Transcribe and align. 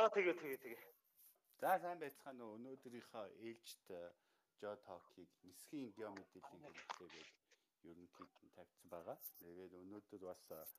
За 0.00 0.08
тэгээ 0.08 0.32
тэгээ 0.32 0.60
тэгээ. 0.64 0.84
За 1.60 1.76
сайн 1.76 2.00
байцгаана 2.00 2.40
уу. 2.40 2.56
Өнөөдрийнхөө 2.56 3.26
ээлжид 3.44 3.88
Жо 4.56 4.72
Токийг 4.88 5.28
нисхийн 5.44 5.92
гео 5.92 6.08
мэдээллийн 6.16 6.72
хэрэглээгээд 6.72 7.28
ерөнхийд 7.84 8.32
нь 8.40 8.54
тавьсан 8.56 8.88
байгаа. 8.88 9.18
Тэгээд 9.44 9.76
өнөөдөр 9.76 10.22
бас 10.24 10.72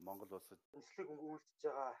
Монгол 0.00 0.32
улсад 0.40 0.60
нислэг 0.72 1.04
өнгөрүүлж 1.04 1.48
байгаа 1.60 1.92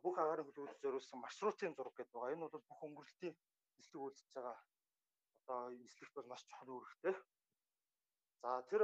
бүх 0.00 0.16
агарын 0.16 0.48
хөлөөд 0.48 0.80
зориулсан 0.80 1.20
маршрутын 1.20 1.76
зураг 1.76 1.94
гэдэг 2.00 2.16
байгаа. 2.16 2.32
Энэ 2.32 2.44
бол 2.48 2.64
бүх 2.64 2.80
өнгөрөлтийн 2.88 3.36
нислэг 3.76 4.00
үйлдэж 4.00 4.28
байгаа 4.32 4.56
одоо 5.44 5.60
нислэгт 5.84 6.14
бол 6.16 6.30
маш 6.32 6.48
чухал 6.48 6.80
үүрэгтэй. 6.80 7.14
За 8.40 8.50
тэр 8.72 8.82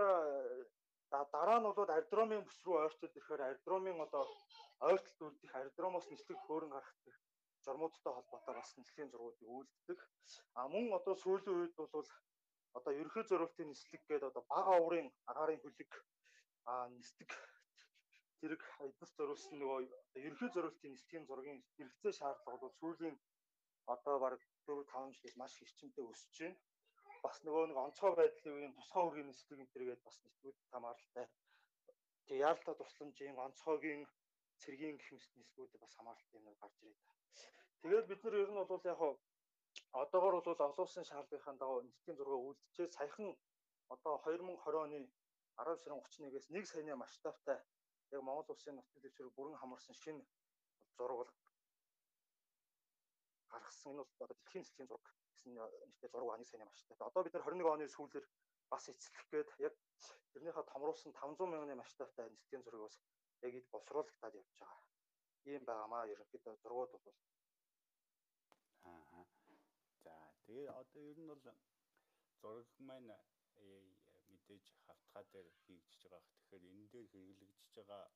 дараа 1.32 1.58
нь 1.64 1.68
бол 1.72 1.88
аэродромын 1.96 2.44
бүс 2.44 2.60
рүү 2.60 2.76
ойртол 2.84 3.08
ирэхээр 3.08 3.42
аэродромын 3.48 4.04
одоо 4.04 4.28
ойртолд 4.88 5.20
үлдэх 5.26 5.52
аэродромоос 5.54 6.06
нислэг 6.10 6.38
хөөрөн 6.42 6.70
гарах 6.74 6.94
гэх 7.04 7.16
журмуудтай 7.64 8.12
холбоотой 8.14 8.54
бас 8.56 8.70
нислэгийн 8.76 9.10
зургуудыг 9.10 9.48
үйлддэг. 9.56 9.98
А 10.58 10.68
мөн 10.72 10.84
одоо 10.98 11.14
сүүлийн 11.22 11.56
үед 11.60 11.74
бол 11.76 12.08
одоо 12.78 12.92
ерөнхий 13.00 13.24
зориултын 13.30 13.68
нислэг 13.70 14.02
гэдэг 14.08 14.28
одоо 14.30 14.42
бага 14.52 14.72
уурын 14.82 15.08
агарын 15.30 15.62
хөлөг 15.62 15.92
а 16.70 16.72
нислэг 16.98 17.30
зэрэг 18.40 18.62
эднес 18.86 19.12
зориулсан 19.16 19.56
нөгөө 19.58 19.80
ерөнхий 20.26 20.50
зориултын 20.52 20.92
нислэгийн 20.92 21.28
зургийн 21.28 21.60
хэрэгцээ 21.76 22.12
шаардлага 22.18 22.62
бол 22.62 22.74
сүүлийн 22.80 23.16
одоо 23.94 24.16
баг 24.24 24.40
4 24.66 24.84
5 24.92 25.14
жилээс 25.14 25.36
маш 25.40 25.52
хэрчмтэй 25.56 26.04
өсөж 26.12 26.36
байна 26.40 26.58
бас 27.24 27.36
нөгөө 27.46 27.64
нэг 27.68 27.78
онцгой 27.84 28.12
байдлын 28.16 28.54
үеийн 28.54 28.74
тусгай 28.76 29.02
үргийн 29.04 29.28
нислэг 29.28 29.56
энэ 29.56 29.72
төргээд 29.72 30.02
бас 30.04 30.16
нислэгүүд 30.24 30.58
хамааралтай. 30.72 31.26
Тэгээ 32.26 32.44
яаралтай 32.46 32.74
тусламжийн 32.76 33.36
онцгойгийн 33.44 34.02
цэргийн 34.62 34.96
гэх 34.98 35.10
мэт 35.12 35.30
нислэгүүд 35.40 35.72
бас 35.82 35.92
хамааралтай 35.96 36.38
юм 36.40 36.46
гарч 36.62 36.76
ирээд 36.82 37.00
байна. 37.08 37.22
Тэгээд 37.80 38.06
бид 38.10 38.20
нар 38.24 38.34
ер 38.42 38.50
нь 38.50 38.64
бол 38.70 38.82
яг 38.92 39.00
одоогор 40.02 40.34
бол 40.42 40.60
олон 40.66 40.84
улсын 40.84 41.04
шаардлагын 41.10 41.58
дагуу 41.58 41.82
нислэгийн 41.82 42.18
зураг 42.18 42.40
үйлдчихээ 42.46 42.88
саяхан 42.98 43.28
одоо 43.94 44.14
2020 44.24 44.84
оны 44.84 44.98
10 45.56 45.82
сарын 45.82 46.00
31-ээс 46.02 46.46
1 46.50 46.66
саяны 46.70 46.94
масштабтай 46.96 47.58
яг 48.14 48.22
Монгол 48.22 48.52
улсын 48.54 48.74
нутаг 48.76 49.02
дэвшрэг 49.02 49.34
бүрэн 49.36 49.60
хамарсан 49.60 49.94
шинэ 50.02 50.24
зураг 50.96 51.18
гаргасан. 53.50 53.92
Энэ 53.92 54.02
бол 54.02 54.24
одоо 54.24 54.36
дэлхийн 54.38 54.62
нислэгийн 54.64 54.88
зураг 54.90 55.06
гэсэн 55.30 55.50
нэртэй 55.54 56.10
зураг 56.10 56.34
аны 56.34 56.44
сайн 56.44 56.66
маштай. 56.66 56.96
Одоо 56.98 57.22
бид 57.22 57.34
нар 57.34 57.44
21 57.44 57.74
оны 57.74 57.86
сүүлээр 57.88 58.26
бас 58.70 58.84
эцэлэх 58.88 59.24
гээд 59.30 59.48
яг 59.66 59.74
тэрнийхээ 60.32 60.64
томруулсан 60.72 61.12
500 61.12 61.52
мянганы 61.52 61.74
масштабтай 61.78 62.26
нислэгийн 62.30 62.64
зургийг 62.64 62.86
бас 62.86 62.96
яг 63.42 63.54
ид 63.58 63.66
боловсруулагдаад 63.72 64.34
явж 64.40 64.52
байгаа. 64.60 64.82
Ийм 65.50 65.62
байгаамаа 65.68 66.10
ерөнхийдөө 66.12 66.54
зургууд 66.62 66.92
бол 66.94 67.18
аа. 68.90 69.24
За 70.04 70.14
тэгээ 70.44 70.68
одоо 70.80 71.02
ер 71.10 71.18
нь 71.20 71.30
бол 71.30 71.42
зураг 72.40 72.68
маань 72.88 73.12
мэдээж 74.32 74.64
хавтгай 74.86 75.24
дээр 75.32 75.48
хийгдэж 75.64 76.02
байгаа. 76.12 76.22
Тэгэхээр 76.36 76.64
энэ 76.70 76.90
дээр 76.92 77.06
хэрэглэгдэж 77.12 77.74
байгаа 77.76 78.10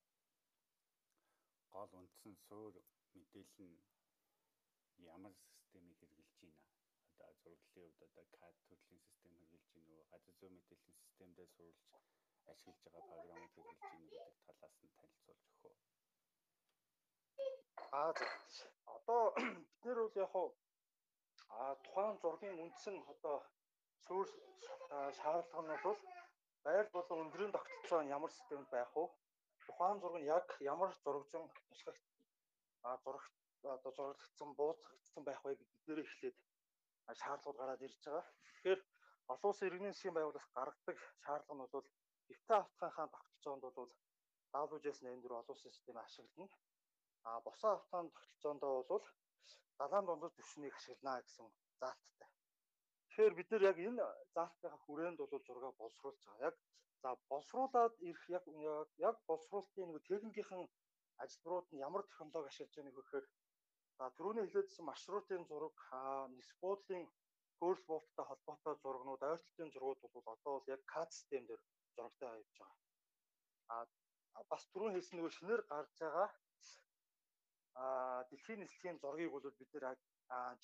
гол 1.75 1.93
үндсэн 2.01 2.35
суур 2.47 2.75
мэдээлэл 3.17 3.61
нь 3.69 3.77
ямар 5.15 5.35
системийг 5.45 5.99
хэрэгжилж 6.01 6.35
байна 7.19 7.29
одоо 7.33 7.55
зураглалын 7.73 7.93
хувьд 7.99 8.19
одоо 8.23 8.39
CAD 8.43 8.57
төрлийн 8.69 9.03
систем 9.07 9.33
хэрэгжилж 9.35 9.67
гин 9.75 9.87
үү 9.95 10.05
газар 10.13 10.35
зүйн 10.39 10.55
мэдээллийн 10.57 10.97
системдээ 11.03 11.49
сурулж 11.55 11.83
ашиглаж 12.53 12.81
байгаа 12.85 13.05
програмууд 13.11 13.53
хэрэгжилж 13.55 13.93
гин 13.93 14.05
гэдэг 14.13 14.35
талаас 14.47 14.75
нь 14.83 14.95
танилцуулж 14.97 15.43
өгөх 15.45 15.63
үү. 15.69 15.75
Аа 17.99 18.13
одоо 18.97 19.23
бид 19.69 19.83
нэр 19.85 19.99
бол 20.05 20.17
яг 20.25 20.35
а 21.57 21.75
тухайн 21.85 22.17
зургийн 22.23 22.63
үндсэн 22.65 22.97
одоо 23.13 23.37
суур 24.07 24.27
шаардлага 25.19 25.63
нь 25.75 25.85
бол 25.87 25.99
байр 26.65 26.87
болон 26.97 27.19
өндрийн 27.25 27.53
тогтолцоо 27.55 28.01
нь 28.03 28.13
ямар 28.17 28.31
системд 28.35 28.69
байх 28.71 28.93
вэ? 28.97 29.05
Тухайн 29.67 29.99
зураг 30.01 30.19
нь 30.21 30.31
яг 30.37 30.47
ямар 30.73 30.91
зурагжин 31.05 31.45
тусгах 31.69 31.99
а 32.87 32.97
зураг 33.03 33.25
одоо 33.77 33.93
зураглагдсан 33.97 34.51
бууцагдсан 34.59 35.23
байх 35.25 35.41
вэ 35.45 35.51
гэдэг 35.57 35.69
дээр 35.87 36.01
эхлээд 36.05 36.37
шаардлагууд 37.21 37.61
гараад 37.61 37.85
ирж 37.87 37.97
байгаа. 38.05 38.25
Тэгэхээр 38.47 38.81
олон 39.33 39.51
улсын 39.51 39.69
иргэний 39.69 39.93
засгийн 39.93 40.17
байгууллаас 40.17 40.49
гаргадаг 40.57 40.99
шаардлага 41.25 41.55
нь 41.57 41.73
бол 41.73 41.87
эвтэй 42.33 42.59
автгаахын 42.59 43.09
тогтолцоонд 43.15 43.63
бол 43.79 43.91
WJS 44.53 44.99
84 45.03 45.41
олон 45.41 45.55
улсын 45.55 45.73
системийг 45.73 46.05
ашиглана. 46.05 46.49
А 47.29 47.41
босоо 47.47 47.73
автгааны 47.75 48.11
тогтолцоонд 48.17 48.63
бол 48.91 49.05
далайн 49.81 50.07
дундад 50.07 50.33
төвшнийг 50.37 50.75
ашиглана 50.77 51.23
гэсэн 51.23 51.47
заалттай. 51.81 52.31
Тэгэхээр 53.09 53.35
бид 53.39 53.49
нэр 53.51 53.63
яг 53.71 53.79
энэ 53.89 54.05
заалтынхаа 54.35 54.81
хүрээнд 54.85 55.19
бол 55.21 55.45
зураг 55.47 55.75
боловсруулж 55.79 56.21
байгаа. 56.25 56.47
Яг 56.49 56.57
за 57.03 57.09
боловсруулад 57.31 57.95
ирэх 58.09 58.25
яг 58.37 58.45
яг 59.09 59.17
боловсруулалтын 59.29 59.93
нэг 59.93 60.03
техникийн 60.11 60.69
ажилбарууд 61.25 61.67
нь 61.71 61.83
ямар 61.89 62.03
технологи 62.07 62.51
ашиглаж 62.51 62.75
байгааг 62.77 62.97
гэхээр 62.99 63.27
За 63.99 64.07
түрүүний 64.17 64.45
хэлээдсэн 64.47 64.85
маршрутын 64.87 65.45
зураг, 65.51 65.79
нис 66.35 66.51
буудлын 66.63 67.07
хөрс 67.59 67.81
буулттай 67.89 68.25
холбоотой 68.27 68.75
зурагнууд, 68.83 69.23
ойртолтын 69.29 69.73
зургууд 69.73 69.99
бол 70.15 70.29
одоо 70.35 70.53
бол 70.57 70.69
яг 70.75 70.83
CAD 70.93 71.11
систем 71.17 71.43
дээр 71.49 71.63
зурагтай 71.99 72.31
явж 72.39 72.53
байгаа. 72.63 73.87
А 74.39 74.41
бас 74.51 74.63
түрүүн 74.73 74.95
хэлсэн 74.95 75.19
нөгөө 75.19 75.37
шинээр 75.37 75.63
гарч 75.73 75.95
байгаа 76.03 76.29
а 77.79 78.25
дэлхийн 78.31 78.61
нислэгийн 78.63 78.99
зургийг 79.03 79.31
бол 79.33 79.47
бид 79.59 79.71
нэр 79.75 79.85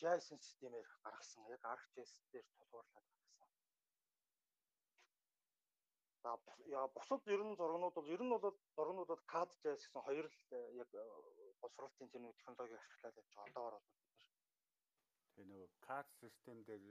JSON 0.01 0.39
системээр 0.43 0.89
гаргасан. 1.05 1.47
Яг 1.55 1.63
ArcGIS 1.73 2.13
дээр 2.33 2.47
тулгуурлаад 2.57 3.07
гаргасан. 3.07 3.51
За 6.23 6.87
бусад 6.97 7.23
ер 7.35 7.43
нь 7.45 7.59
зургнууд 7.61 7.95
бол 7.95 8.13
ер 8.15 8.23
нь 8.25 8.33
бол 8.35 8.57
зургнууд 8.77 9.11
бол 9.13 9.23
CAD 9.33 9.51
JS 9.63 9.83
гэсэн 9.87 10.03
хоёр 10.07 10.27
л 10.27 10.39
яг 10.83 10.91
боловсруулалтын 11.61 12.11
тэр 12.11 12.23
нэг 12.23 12.35
технологиг 12.37 12.81
ашиглаад 12.83 13.21
явж 13.21 13.33
байгаа. 13.35 13.47
Одоогор 13.51 13.75
бол 13.79 13.89
бид 13.95 14.11
нар 14.11 14.23
тэгээ 15.35 15.49
нөгөө 15.51 15.69
CAD 15.87 16.09
систем 16.21 16.59
дээр 16.67 16.83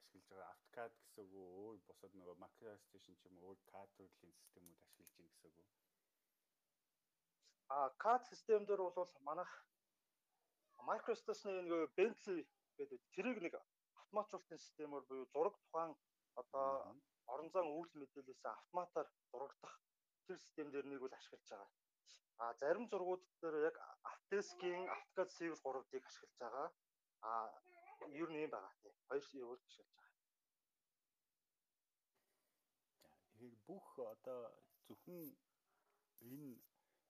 ашиглаж 0.00 0.26
байгаа 0.30 0.43
AutoCAD 0.74 0.94
гэсэн 0.98 1.24
үг 1.38 1.50
өөр 1.62 1.78
бусад 1.86 2.12
нөгөө 2.18 2.36
MicroStation 2.42 3.14
ч 3.14 3.22
юм 3.30 3.36
уу 3.38 3.54
өөр 3.54 3.58
CAD 3.70 3.90
төрлийн 3.94 4.34
системүүд 4.34 4.80
ашиглаж 4.82 5.10
гин 5.14 5.28
гэсэн 5.30 5.50
үг. 5.54 5.68
А 7.70 7.78
CAD 8.02 8.22
систем 8.26 8.66
дээр 8.66 8.82
бол 8.82 9.12
манайх 9.28 9.52
MicroStation-ы 10.90 11.62
нөгөө 11.62 11.94
Bentley 11.98 12.42
гэдэг 12.78 13.00
тэрийг 13.14 13.38
нэг 13.46 13.54
автоматжуулалтын 14.00 14.64
системээр 14.66 15.06
буюу 15.06 15.30
зураг 15.30 15.54
тухайн 15.62 15.94
одоо 16.42 16.66
орон 17.30 17.48
зайн 17.54 17.70
өвөл 17.70 17.94
мэдээлэлээс 17.94 18.42
автоматар 18.44 19.06
зурагдах 19.30 19.74
тэр 20.26 20.38
систем 20.42 20.74
дээр 20.74 20.86
нэг 20.90 21.00
бол 21.06 21.14
ашиглаж 21.14 21.46
байгаа. 21.54 21.70
А 22.42 22.44
зарим 22.58 22.90
зургууд 22.90 23.22
дээр 23.40 23.70
яг 23.70 23.76
Autodesk-ийн 24.10 24.90
AutoCAD 24.90 25.30
Civil 25.38 25.58
3D-г 25.62 26.02
ашиглаж 26.10 26.34
байгаа. 26.42 26.68
А 27.22 27.32
ер 28.10 28.28
нь 28.30 28.42
юм 28.42 28.50
байгаа 28.50 28.74
тий. 28.82 28.92
Хоёр 29.06 29.22
явуул 29.38 29.62
ашиглаж 29.62 29.94
байгаа. 29.94 30.04
Тэгэхээр 33.34 33.53
бүх 33.68 33.86
одоо 34.14 34.42
зөвхөн 34.86 35.22
энэ 36.32 36.52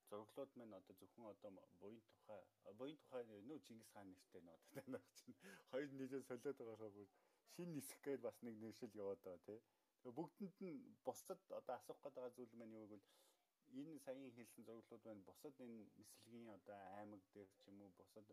зурглууд 0.09 0.51
маань 0.57 0.77
одоо 0.79 0.95
зөвхөн 1.01 1.25
одоо 1.33 1.51
буян 1.81 2.01
тухай 2.15 2.41
буян 2.79 2.97
тухай 3.03 3.23
нөө 3.25 3.59
Чингис 3.65 3.89
хаан 3.93 4.07
нэртэй 4.11 4.41
нөө 4.43 4.55
одоо 4.57 4.71
танах 4.77 5.05
чинь 5.17 5.37
хоёр 5.71 5.89
нэлээд 5.93 6.27
солиод 6.29 6.57
байгаагаа 6.59 7.07
шин 7.53 7.69
нисэх 7.75 7.99
гээд 8.05 8.21
бас 8.27 8.37
нэг 8.45 8.55
нэршил 8.63 8.99
яваад 9.01 9.21
байгаа 9.23 9.45
тий. 9.47 9.59
Тэгээ 10.01 10.17
бүгдэнд 10.17 10.57
нь 10.69 10.79
бусдад 11.05 11.41
одоо 11.59 11.75
асуух 11.77 11.99
гэдэг 12.03 12.33
зүйл 12.35 12.53
маань 12.57 12.75
юу 12.77 12.85
гэвэл 12.91 13.07
энэ 13.79 13.93
саяын 14.05 14.35
хэлсэн 14.37 14.63
зураглууд 14.67 15.03
байна. 15.05 15.27
Бусад 15.29 15.55
энэ 15.65 15.79
нислэгийн 15.99 16.47
одоо 16.57 16.77
аймаг 16.99 17.21
дээр 17.33 17.49
ч 17.57 17.61
юм 17.69 17.77
уу 17.81 17.91
бусад 17.99 18.27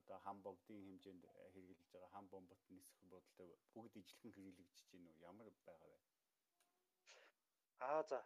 одоо 0.00 0.18
хам 0.24 0.38
богдын 0.46 0.80
хэмжээнд 0.86 1.24
хэрэгжилж 1.54 1.90
байгаа 1.92 2.10
хам 2.14 2.26
бомбот 2.32 2.62
нисэх 2.76 2.98
бодолтой 3.12 3.48
бүгд 3.74 3.94
ижлэхэн 4.00 4.32
хэрэглэгдэж 4.36 4.86
байна 4.92 5.08
уу? 5.10 5.22
Ямар 5.30 5.48
байгаа 5.66 5.90
вэ? 5.92 6.00
Аа 7.82 8.02
за. 8.10 8.18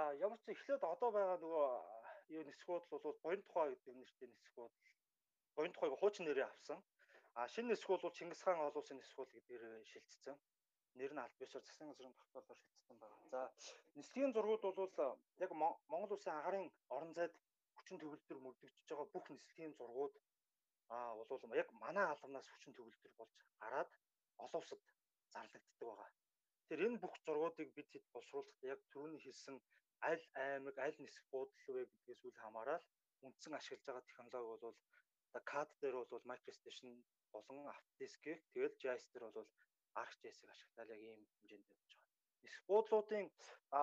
Аа 0.00 0.12
ямар 0.26 0.38
ч 0.42 0.46
эхлээд 0.54 0.82
одоо 0.94 1.10
байгаа 1.16 1.38
нөгөө 1.44 1.68
юу 2.36 2.42
нисгүүд 2.48 2.84
бол 2.90 3.16
боён 3.24 3.42
тухай 3.44 3.68
гэдэг 3.70 3.94
нэртэй 3.96 4.28
нисгүүд. 4.30 4.72
Боён 5.56 5.72
тухайг 5.72 5.94
хуучин 5.98 6.24
нэрээ 6.26 6.48
авсан. 6.48 6.80
А 7.38 7.40
шинэ 7.52 7.68
нисгүүд 7.72 8.02
бол 8.02 8.16
Чингис 8.16 8.42
хаан 8.42 8.60
олон 8.66 8.80
улсын 8.80 8.98
нисгүүд 9.00 9.30
гэдгээр 9.32 9.64
шилжчихсэн 9.90 10.36
нэр 10.98 11.12
нь 11.14 11.22
аль 11.24 11.38
бишээр 11.40 11.64
засгийн 11.64 11.90
газрын 11.90 12.18
тогтоолоор 12.20 12.58
шийдсэн 12.60 12.96
байна. 13.00 13.16
За 13.32 13.40
нислэгийн 13.98 14.32
зургууд 14.32 14.62
бол 14.80 15.18
яг 15.44 15.50
Монгол 15.90 16.14
улсын 16.16 16.36
агарын 16.36 16.66
орон 16.96 17.12
зайд 17.18 17.34
хүчин 17.76 17.96
төгөлдөр 18.00 18.38
мөрдөгдөж 18.42 18.88
байгаа 18.88 19.08
бүх 19.14 19.26
нислэгийн 19.30 19.76
зургууд 19.78 20.14
аа 20.96 21.12
бол 21.16 21.60
яг 21.62 21.68
манай 21.84 22.06
албанаас 22.08 22.48
хүчин 22.50 22.72
төгөлдөр 22.76 23.12
болж 23.18 23.36
гараад 23.62 23.90
олон 24.44 24.60
улсад 24.60 24.80
зарлагддаг 25.32 25.88
байгаа. 25.88 26.10
Тэр 26.72 26.88
энэ 26.88 27.02
бүх 27.04 27.12
зургуудыг 27.28 27.68
бид 27.76 27.88
хэд 27.92 28.06
боловсруулахдаа 28.16 28.72
яг 28.72 28.80
түрүүний 28.92 29.20
хэлсэн 29.20 29.56
аль 30.08 30.24
аймаг, 30.40 30.76
аль 30.80 30.96
нисэх 31.04 31.24
буудлын 31.28 31.76
вэ 31.76 31.84
гэдгээс 31.84 32.22
үл 32.24 32.40
хамааран 32.40 32.80
үндсэн 33.28 33.52
ашиглаж 33.60 33.84
байгаа 33.84 34.08
технологи 34.08 34.48
бол 34.48 34.76
одоо 35.28 35.42
CAD 35.52 35.68
дээр 35.84 35.96
бол 36.08 36.24
MicroStation 36.32 36.88
болон 37.34 37.68
Autodesk-ийг 37.76 38.40
тэгэл 38.56 38.80
JS 38.80 39.04
дээр 39.12 39.24
бол 39.36 39.50
ArcGIS-ийг 40.00 40.48
ашиглаад 40.48 40.94
яг 40.96 41.00
ийм 41.04 41.20
хэмжээнд 41.36 41.68
явж 41.76 41.90
байгаа. 41.92 42.08
Нисэх 42.40 42.62
буудлуудын 42.70 43.26
а 43.76 43.82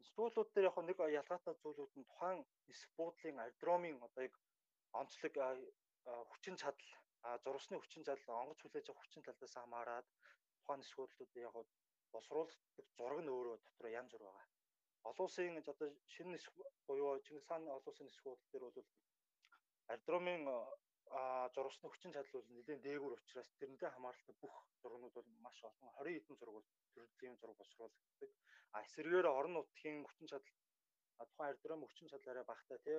нисбуудлууд 0.00 0.50
дээр 0.52 0.68
яг 0.68 0.76
нэг 0.84 0.98
ялгаатай 1.00 1.54
зүйлүүд 1.64 1.92
нь 1.96 2.08
тухайн 2.12 2.44
нисэх 2.68 2.90
буудлын 2.98 3.40
аэродромын 3.40 4.04
одоо 4.04 4.22
яг 4.28 4.34
онцлог 5.00 5.34
хүчин 6.30 6.60
чадал 6.60 6.92
зурсны 7.44 7.80
хүчин 7.80 8.04
чадал 8.04 8.40
онгоц 8.42 8.60
хүлээж 8.60 8.86
авах 8.92 9.00
хүчин 9.00 9.24
талаас 9.24 9.54
хамаарат 9.56 10.08
тухайн 10.60 10.80
нисэх 10.84 10.96
буудлуудыг 11.00 11.40
яг 11.48 11.56
босруулдаг 12.14 12.86
зураг 12.96 13.20
нь 13.22 13.32
өөрөө 13.34 13.56
дотор 13.64 13.88
янз 14.00 14.10
бүр 14.12 14.24
байгаа. 14.26 14.46
Олон 15.08 15.26
улсын 15.26 15.58
одоо 15.62 15.88
шинэ 16.14 16.30
нисэх 16.32 16.52
буюу 16.86 17.20
Чингис 17.24 17.46
хааны 17.48 17.70
олон 17.76 17.90
улсын 17.90 18.06
нисэх 18.06 18.24
буудлын 18.24 18.50
дээр 18.52 18.64
бол 18.66 18.88
аэродромын 19.92 20.42
зурсны 21.54 21.88
хүчин 21.88 22.12
чадал 22.12 22.34
бол 22.36 22.48
нэлээд 22.52 22.84
дээгүүр 22.84 23.14
учраас 23.16 23.48
тэрнтэй 23.60 23.90
хамааралтай 23.92 24.34
бүх 24.42 24.54
зургнууд 24.82 25.14
бол 25.16 25.28
маш 25.44 25.58
олон 25.70 25.90
20 25.96 26.16
хэдэн 26.16 26.36
зураг 26.38 26.54
бол 26.56 26.68
төрлийн 26.94 27.36
зураг 27.40 27.56
боловсруулагддаг. 27.58 28.30
А 28.74 28.82
эсрэгээр 28.84 29.26
орон 29.38 29.54
нутгийн 29.56 30.04
хүчин 30.04 30.28
чадал 30.28 30.54
тухайн 31.30 31.48
аэродром 31.48 31.80
хүчин 31.84 32.10
чадлаараа 32.12 32.44
багтаа 32.52 32.78
тий 32.84 32.98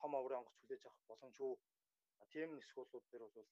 том 0.00 0.12
оврын 0.18 0.40
онгоц 0.40 0.56
хүлээж 0.58 0.82
авах 0.84 1.04
боломжгүй 1.10 1.54
тийм 2.32 2.48
нисгүүлүүд 2.58 3.04
дээр 3.10 3.24
бол 3.24 3.48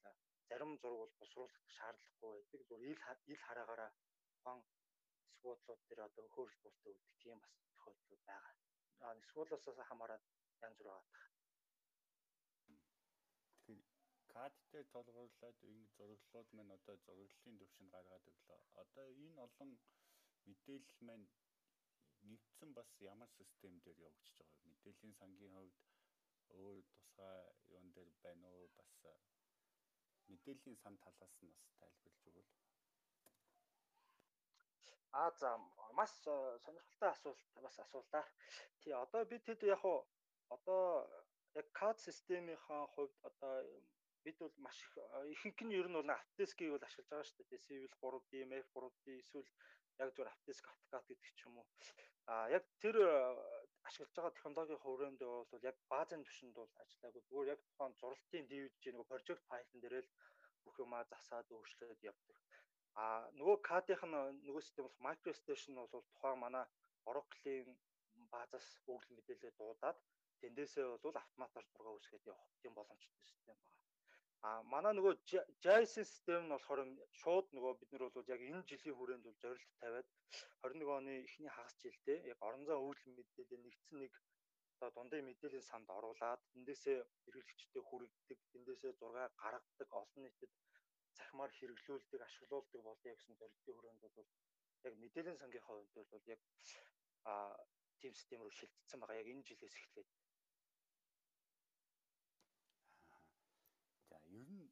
зарим 0.49 0.73
зураг 0.81 0.99
бол 1.01 1.13
боловсруулах 1.19 1.57
шаардлагагүй 1.77 2.31
байдаг. 2.37 2.61
Зүгээр 2.69 2.91
ил 2.93 3.01
ил 3.33 3.43
хараагаараа 3.47 3.91
тухайн 4.37 4.61
нисгүүдлүүд 5.47 5.83
дээр 5.89 6.01
одоо 6.09 6.25
хөөрөл 6.35 6.59
бүртээ 6.63 6.93
үлдэх 6.93 7.17
тийм 7.23 7.39
бас 7.43 7.55
тохиолдлууд 7.71 8.23
байгаа. 8.31 8.55
А 9.07 9.15
нисгүүлээс 9.19 9.65
хамаарат 9.91 10.25
янз 10.67 10.77
бүр 10.79 10.89
байгаа. 10.91 11.25
CAD 14.33 14.55
дээр 14.73 14.87
толгуурлаад 14.95 15.59
энэ 15.71 15.87
зураглалууд 15.97 16.49
маань 16.57 16.75
одоо 16.79 16.97
зураглалын 17.05 17.59
төвшөнд 17.61 17.95
гаргаад 17.95 18.25
өглөө. 18.31 18.61
Одоо 18.83 19.07
энэ 19.25 19.43
олон 19.47 19.71
мэдээлэл 20.49 21.01
маань 21.09 21.27
нэгдсэн 22.31 22.71
бас 22.79 22.91
ямар 23.13 23.31
систем 23.39 23.75
дээр 23.85 23.99
явагдаж 24.09 24.37
байгаа. 24.39 24.67
Мэдээллийн 24.71 25.15
сангийн 25.21 25.55
хувьд 25.57 25.79
өөр 26.61 26.79
тусгай 26.93 27.39
юун 27.75 27.89
дээр 27.95 28.11
байна 28.25 28.47
уу 28.57 28.67
бас 28.79 28.93
мэдээллийн 30.31 30.79
сан 30.83 30.95
талаас 31.05 31.35
нь 31.45 31.55
бас 31.59 31.71
тайлбарлаж 31.81 32.25
өгвөл. 32.29 32.53
Аа 32.59 32.66
за 35.41 35.51
маш 35.99 36.11
сонирхолтой 36.23 37.11
асуулт 37.11 37.41
бас 37.63 37.79
асуулаа. 37.79 38.25
Тий 38.81 38.93
одоо 38.93 39.25
бид 39.25 39.43
хэд 39.47 39.63
яг 39.75 39.85
уу 39.85 40.01
одоо 40.55 40.83
яг 41.55 41.67
CAD 41.79 41.97
системийнхаа 42.07 42.87
хувьд 42.95 43.15
одоо 43.29 43.55
бид 44.25 44.37
бол 44.39 44.55
маш 44.59 44.79
их 44.83 44.93
ихэнх 45.35 45.61
нь 45.65 45.77
ер 45.81 45.89
нь 45.89 45.99
бол 45.99 46.11
Autodesk-ийг 46.17 46.71
бол 46.73 46.87
ашиглаж 46.87 47.09
байгаа 47.11 47.29
шүү 47.31 47.45
дээ. 47.49 47.65
Civil 47.67 47.93
3D, 48.01 48.33
Map 48.51 48.67
3D 48.75 49.07
эсвэл 49.23 49.51
яг 50.03 50.11
зөвхөн 50.13 50.33
Autodesk 50.33 50.65
AutoCAD 50.71 51.05
гэдэг 51.09 51.33
ч 51.39 51.41
юм 51.47 51.55
уу. 51.59 51.67
А 52.33 52.35
яг 52.57 52.65
тэр 52.83 52.97
ашиглаж 53.89 54.13
байгаа 54.15 54.37
технологийн 54.37 54.83
хүрээнд 54.83 55.21
бол 55.51 55.69
яг 55.71 55.77
баазын 55.93 56.27
түвшинд 56.27 56.55
бол 56.59 56.73
ажиллаагүй. 56.83 57.23
Зүгээр 57.29 57.53
яг 57.55 57.61
тухайн 57.65 57.95
зуралтын 58.01 58.49
DVD 58.51 58.85
нөгөө 58.93 59.11
project 59.11 59.43
файлн 59.49 59.81
дээр 59.81 59.97
л 60.03 60.11
бүх 60.65 60.77
юмаа 60.85 61.05
засаад 61.13 61.47
өөрчлөөд 61.55 62.01
явдаг. 62.11 62.37
А 63.03 63.07
нөгөө 63.39 63.57
CAD-ийнх 63.69 64.05
нь 64.09 64.17
нөгөө 64.49 64.63
систем 64.65 64.87
бол 64.87 65.05
MicroStation 65.07 65.73
бол 65.77 66.05
тухайн 66.13 66.39
манай 66.45 66.65
Oracle-ийн 67.11 67.71
баазаас 68.33 68.69
өгөл 68.93 69.15
мэдээлэл 69.17 69.59
дуудаад 69.61 69.99
тэндээсээ 70.41 70.87
бол 71.05 71.17
автоматар 71.23 71.65
зураг 71.73 71.95
үүсгээд 71.97 72.29
явах 72.33 72.49
тийм 72.63 72.73
боломжтой 72.77 73.25
систем 73.29 73.57
байна. 73.61 73.77
А 74.47 74.49
манай 74.73 74.93
нөгөө 74.95 75.15
JIS 75.63 75.91
систем 75.99 76.43
нь 76.45 76.53
болохоор 76.55 76.81
шууд 77.21 77.47
нөгөө 77.57 77.73
бид 77.81 77.91
нар 77.93 78.05
бол 78.17 78.33
яг 78.35 78.41
энэ 78.49 78.69
жилийн 78.71 78.97
хүрээнд 78.97 79.27
бол 79.27 79.43
зорилт 79.43 79.73
тавиад 79.81 80.09
21 80.63 80.97
оны 80.99 81.13
эхний 81.27 81.53
хагас 81.53 81.77
жилдээ 81.83 82.19
яг 82.33 82.39
орон 82.49 82.65
зай 82.69 82.79
үйлдэл 82.81 83.17
мэдээлэл 83.19 83.65
нэгдсэн 83.65 83.99
нэг 84.03 84.13
одоо 84.77 84.91
дундын 84.97 85.27
мэдээллийн 85.29 85.69
санд 85.71 85.89
оруулаад 85.99 86.41
тэндээсээ 86.53 86.99
хэрэглэгчдэд 87.25 87.85
хүргэдэг, 87.89 88.39
тэндээсээ 88.53 88.93
зураг 89.01 89.33
гаргадаг, 89.43 89.89
олон 90.01 90.21
нийтэд 90.23 90.53
цахимаар 91.19 91.53
хэрэглүүлдэг, 91.55 92.21
ашиглуулдаг 92.29 92.81
болъё 92.85 93.15
гэсэн 93.17 93.35
зорилтын 93.41 93.77
хүрээнд 93.77 94.03
бол 94.03 94.31
яг 94.87 94.95
мэдээллийн 95.03 95.41
сангийн 95.41 95.67
хувьд 95.67 95.91
бол 96.13 96.25
яг 96.35 96.41
а 97.31 97.35
тим 98.01 98.13
систем 98.15 98.41
рүү 98.43 98.53
шилжчихсэн 98.59 99.01
байгаа. 99.01 99.21
Яг 99.23 99.29
энэ 99.33 99.47
жилээс 99.49 99.77
эхлээд 99.81 100.09
ер 104.41 104.49
нь 104.61 104.69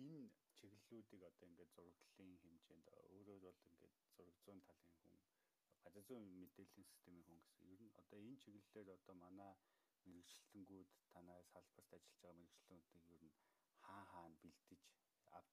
энэ 0.00 0.30
чиглэлүүдийг 0.56 1.22
одоо 1.30 1.46
ингээд 1.50 1.74
зураглалын 1.76 2.32
хэмжээнд 2.42 2.86
өөрөө 3.14 3.38
бол 3.46 3.58
ингээд 3.70 3.94
зураг 4.16 4.36
зүүн 4.44 4.60
талын 4.68 4.94
хүн 5.00 5.16
газар 5.84 6.04
зүүн 6.08 6.24
мэдээллийн 6.40 6.86
системийн 6.90 7.26
хүн 7.26 7.38
гэсэн. 7.44 7.72
Ер 7.74 7.80
нь 7.84 7.96
одоо 8.02 8.18
энэ 8.26 8.40
чиглэлээр 8.42 8.88
одоо 8.98 9.14
манай 9.24 9.52
мэрэгчлэнгүүд 10.12 10.88
танай 11.12 11.40
салбарт 11.52 11.90
ажиллаж 11.96 12.18
байгаа 12.22 12.40
мэрэгчлэнүүдийг 12.40 13.04
ер 13.16 13.22
нь 13.26 13.34
хаа 13.82 14.02
хаана 14.12 14.36
бэлдэж 14.42 14.82
авч 15.38 15.52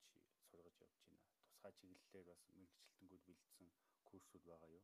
сургаж 0.50 0.76
явж 0.88 0.98
байна. 1.08 1.26
Тусгай 1.42 1.74
чиглэлээр 1.80 2.26
бас 2.30 2.42
мэрэгчлэнгүүд 2.56 3.24
бэлдсэн 3.28 3.68
курсууд 4.10 4.44
байгаа 4.50 4.70
юу? 4.78 4.84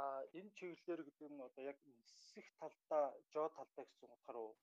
А 0.00 0.02
энэ 0.38 0.50
чиглэлээр 0.56 1.02
гэдэг 1.06 1.28
нь 1.32 1.44
одоо 1.48 1.64
яг 1.72 1.78
нисэх 1.84 2.46
талдаа, 2.60 3.06
жоо 3.32 3.48
талдаа 3.56 3.84
гэсэн 3.86 4.10
утгаар 4.16 4.38
уу? 4.44 4.54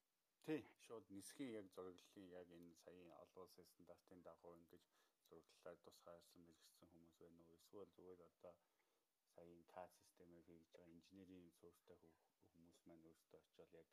Тий, 0.45 0.61
шууд 0.85 1.05
нисхийн 1.15 1.51
яг 1.59 1.67
зураглалын 1.75 2.27
яг 2.39 2.47
энэ 2.57 2.73
саяын 2.83 3.11
олон 3.23 3.43
улсын 3.43 3.65
стандартын 3.71 4.21
дагуу 4.27 4.53
ингэж 4.59 4.83
зураглалаар 5.27 5.77
тусгаарсан 5.85 6.39
мэрэгсэн 6.47 6.87
хүмүүс 6.91 7.13
байна 7.21 7.41
уу? 7.43 7.59
Эсвэл 7.59 7.91
зүгээр 7.95 8.21
одоо 8.31 8.53
саяын 9.33 9.63
CAD 9.73 9.91
системээр 10.01 10.45
хийж 10.47 10.65
байгаа 10.71 10.93
инженерийн 10.95 11.49
суурьтай 11.59 11.95
хүмүүс 12.55 12.79
маань 12.87 13.05
өөрсдөө 13.09 13.39
очиод 13.43 13.71
яг 13.81 13.87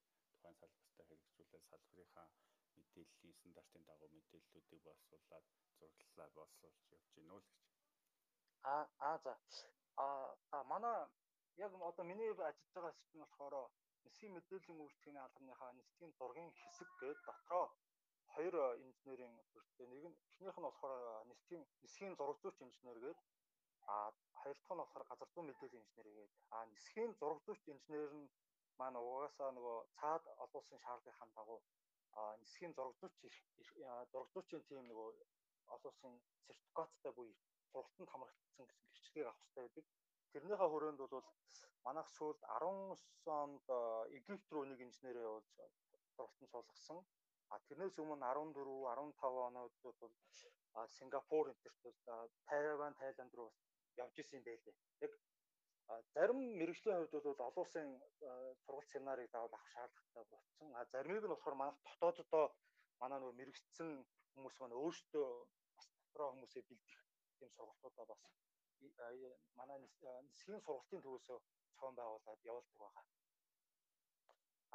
тухайн 0.44 0.61
салбартаа 0.61 1.05
хэрэгжүүлээд 1.08 1.64
салбарынхаа 1.70 2.26
мэдээллийн 2.76 3.35
стандартын 3.38 3.85
дагуу 3.88 4.08
мэдээллүүдийг 4.17 4.82
боловсруулад 4.87 5.44
зураглалаар 5.79 6.32
боловсруулж 6.37 6.81
явж 6.96 7.06
гинөө 7.17 7.38
л 7.41 7.49
гэж. 7.49 7.62
Аа 8.73 8.85
аа 9.08 9.17
за. 9.25 9.35
А 10.56 10.58
манай 10.73 10.99
яг 11.64 11.73
одоо 11.91 12.05
миний 12.05 12.31
ажиллаж 12.31 12.56
байгаа 12.75 12.93
систем 12.93 13.20
болохоор 13.25 13.55
нисхийн 14.05 14.35
мэдээллийн 14.37 14.82
үйлчлэгийн 14.85 15.24
албаныхаа 15.24 15.72
нисхийн 15.81 16.13
зургийн 16.19 16.53
хэсэг 16.60 16.89
гээд 17.01 17.19
дотроо 17.29 17.67
хоёр 18.34 18.55
инженерийн 18.86 19.34
төрөлтэй 19.51 19.86
нэг 19.89 20.05
нь 20.10 20.19
эхнийх 20.29 20.56
нь 20.58 20.67
болохоор 20.69 21.24
нисхийн 21.31 21.63
нисхийн 21.84 22.15
зураг 22.19 22.39
зүйч 22.41 22.56
инженер 22.67 22.98
гээд 23.05 23.20
а 23.93 23.96
хоёр 24.41 24.56
дахь 24.58 24.74
нь 24.74 24.82
болохоор 24.82 25.05
газар 25.10 25.29
зүйн 25.32 25.46
мэдээллийн 25.48 25.84
инженер 25.84 26.08
гээд 26.19 26.32
а 26.55 26.56
нисхийн 26.72 27.13
зураг 27.20 27.39
зүйч 27.46 27.63
инженер 27.74 28.13
нь 28.20 28.29
маань 28.79 29.01
угаасаа 29.03 29.51
нөгөө 29.57 29.79
цаад 29.99 30.25
олон 30.45 30.61
улсын 30.61 30.85
шаардлагын 30.85 31.31
дагуу 31.39 31.61
нисхийн 32.43 32.73
зураг 32.77 32.95
зүйч 33.01 33.37
зураг 34.13 34.29
зүйчийн 34.35 34.63
тим 34.69 34.87
нөгөө 34.91 35.09
олон 35.75 35.91
улсын 35.93 36.15
сертификаттай 36.47 37.13
буюу 37.19 37.35
сургалтанд 37.71 38.11
хамрагдсан 38.13 38.67
гэсэн 38.67 38.89
гэрчлэгийг 38.93 39.27
авах 39.27 39.41
хэрэгтэй 39.43 39.63
байдаг 39.65 39.87
тэрнийхээ 40.35 40.71
хүрээнд 40.71 41.01
бол 41.03 41.27
манайх 41.87 42.09
сүүлд 42.17 42.41
19 42.43 43.43
онд 43.43 43.67
Египт 44.19 44.49
рүү 44.51 44.65
нэг 44.67 44.81
инженерээ 44.87 45.27
явуулж 45.29 45.51
сургалтанд 46.17 46.51
суулгасан. 46.53 46.99
А 47.53 47.55
тэрнээс 47.69 47.95
өмнө 48.03 48.19
14, 48.19 48.67
15 48.89 49.47
оноод 49.49 49.75
бол 49.85 50.13
Сингапур 50.97 51.47
энтерт 51.53 51.79
бол 51.85 51.99
Тайван, 52.49 52.95
Тайланд 53.01 53.35
руу 53.39 53.49
бас 53.55 53.69
явж 54.03 54.17
исэн 54.23 54.43
байлээ. 54.49 54.75
Яг 55.07 55.13
зарим 56.14 56.41
мэрэгжлийн 56.58 56.98
хувьд 56.98 57.24
бол 57.24 57.46
олон 57.48 57.62
улсын 57.64 57.88
сургалт 58.64 58.91
семинарыг 58.93 59.29
заавал 59.31 59.53
авах 59.53 59.67
шаардлагатай 59.72 60.24
болсон. 60.32 60.69
А 60.79 60.84
заримыг 60.93 61.24
нь 61.24 61.32
болохоор 61.32 61.56
манайх 61.58 61.76
дотооддоо 61.84 62.46
манай 63.03 63.19
нөр 63.20 63.34
мэрэгчсэн 63.41 63.91
хүмүүс 64.32 64.56
маань 64.60 64.79
өөрсдөө 64.81 65.29
бас 65.76 65.86
дотроо 66.00 66.29
хүмүүсээ 66.32 66.62
бэлдэх 66.69 67.00
тийм 67.38 67.50
сургалтуудаа 67.56 68.06
бас 68.12 68.22
манай 69.58 69.79
нисхийн 70.26 70.60
сургалтын 70.67 71.00
төвөөсөө 71.05 71.38
цоон 71.76 71.94
байгуулад 71.98 72.41
явуулдаг 72.50 72.79
байгаа. 72.82 73.05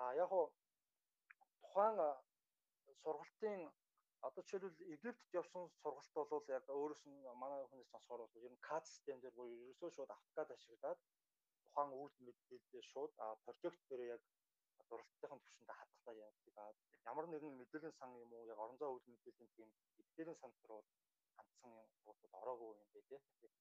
А 0.01 0.03
яг 0.23 0.31
уу 0.31 0.47
тухайн 1.61 1.97
сургалтын 3.01 3.61
одоо 4.27 4.41
жишээлбэл 4.43 4.79
Египтэд 4.95 5.37
явсан 5.41 5.63
сургалт 5.81 6.31
бол 6.33 6.45
яг 6.57 6.65
өөрөөс 6.67 7.03
нь 7.11 7.19
манай 7.43 7.61
хүнээс 7.67 7.91
сонсохоор 7.93 8.21
бол 8.23 8.45
ер 8.47 8.53
нь 8.53 8.63
CAD 8.67 8.83
систем 8.87 9.17
дээр 9.19 9.35
буюу 9.37 9.59
ерөөсөө 9.71 9.91
шууд 9.95 10.11
AutoCAD 10.15 10.49
ашиглаад 10.55 10.99
тухайн 11.65 11.91
үйлдэл 11.99 12.25
мэдээлэлээ 12.27 12.83
шууд 12.91 13.13
прожект 13.43 13.83
дээр 13.89 14.01
яг 14.15 14.21
зуралтын 14.89 15.39
төвшөнд 15.43 15.71
хадгалаа 15.79 16.15
явуулдаг. 16.25 16.75
Ямар 17.11 17.25
нэгэн 17.29 17.53
мэдээллийн 17.59 17.95
сан 17.99 18.11
юм 18.23 18.31
уу 18.33 18.49
яг 18.51 18.59
орон 18.63 18.77
зай 18.81 18.89
үйлдэл 18.91 19.13
мэдээллийн 19.15 19.51
тийм 19.55 19.69
мэдээллийн 19.97 20.39
сан 20.41 20.51
дээр 20.59 20.71
бол 20.75 20.87
хандсан 21.37 21.71
юм 21.81 21.87
буудад 22.05 22.33
ороогүй 22.41 22.69
юм 22.83 22.89
байлээ. 22.93 23.21
Тэгэхээр 23.23 23.53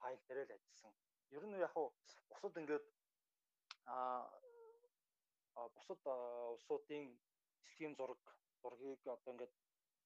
файл 0.00 0.20
дээр 0.28 0.46
л 0.48 0.56
ажилласан. 0.56 0.92
Ер 1.36 1.44
нь 1.46 1.60
яг 1.66 1.74
уу 1.76 1.88
бусад 2.28 2.54
ингээд 2.60 2.84
а 3.86 3.96
бусад 5.74 6.00
улсуудын 6.54 7.04
дэлхийн 7.64 7.94
зураг 7.98 8.22
зургийг 8.62 9.00
одоо 9.14 9.32
ингээд 9.32 9.54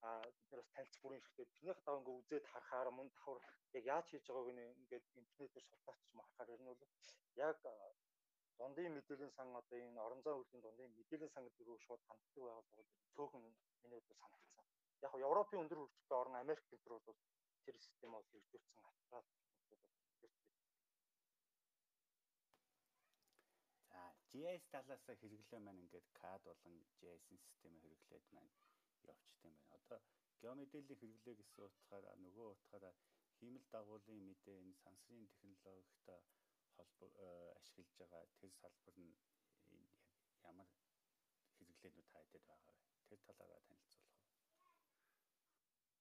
а 0.06 0.08
бид 0.24 0.46
нараас 0.50 0.70
таньц 0.74 0.94
бүрийн 1.02 1.22
хэрэгтэй. 1.22 1.46
Тэрнийх 1.54 1.80
даа 1.84 1.98
ингээ 1.98 2.18
үзээд 2.20 2.46
харахаар 2.52 2.90
мөн 2.94 3.08
давхар 3.10 3.38
яг 3.76 3.84
яаж 3.94 4.06
хийж 4.08 4.26
байгааг 4.26 4.48
ингээд 4.82 5.06
интернетээр 5.20 5.66
юм 6.12 6.20
харахаар 6.22 6.54
ер 6.54 6.60
нь 6.62 6.70
бол 6.70 6.82
яг 7.46 7.56
дундын 8.58 8.94
мэдээллийн 8.96 9.32
сан 9.36 9.48
одоо 9.60 9.78
энэ 9.78 10.04
орон 10.06 10.20
зай 10.24 10.34
үйлдвэрийн 10.34 10.64
дундын 10.64 10.96
мэдээллийн 10.98 11.32
сан 11.34 11.44
гэдэг 11.44 11.66
рүү 11.66 11.78
шууд 11.86 12.02
ханддаг 12.08 12.42
байгаад 12.46 12.68
бол 12.76 12.88
цөөхөн 13.14 13.42
миний 13.82 14.00
хувьд 14.02 14.20
санагдсан. 14.22 14.64
Яг 15.06 15.12
нь 15.14 15.24
Европын 15.28 15.62
өндөр 15.62 15.78
хөгжөлтэй 15.80 16.18
орн 16.22 16.36
Америк 16.42 16.64
гэдэг 16.70 16.90
бол 17.06 17.18
тэр 17.64 17.76
систем 17.86 18.10
бол 18.12 18.26
хэрэгжүүлсэн 18.30 18.82
австрал 18.88 19.47
GIS 24.38 24.64
талаас 24.70 25.02
хэрэглээ 25.20 25.60
маань 25.66 25.82
ингээд 25.84 26.06
CAD 26.18 26.40
болон 26.46 26.74
JSON 27.00 27.38
системээ 27.42 27.82
хэрэглээд 27.82 28.26
маань 28.34 28.52
явчихсан 29.12 29.50
байна. 29.50 29.74
Одоо 29.78 29.98
геомэдэлийн 30.42 30.86
хэрэглээ 31.00 31.34
гэсэн 31.38 31.64
утгаараа 31.66 32.14
нөгөө 32.22 32.48
утгаараа 32.54 32.94
хиймэл 33.38 33.66
дагуулын 33.74 34.20
мэдээ 34.28 34.56
энэ 34.62 34.80
сансрын 34.84 35.26
технологитой 35.42 36.20
холбоо 36.76 37.10
э, 37.26 37.28
ашиглаж 37.58 37.90
байгаа 37.98 38.22
тэр 38.38 38.52
салбар 38.62 38.96
нь 39.02 39.14
ямар 40.50 40.70
хэрэглээнүүд 41.58 42.08
таадад 42.14 42.42
байгаа 42.50 42.74
вэ? 42.78 42.86
Тэр 43.08 43.20
талаараа 43.26 43.60
танилцуулах 43.66 44.22
уу? 44.22 44.38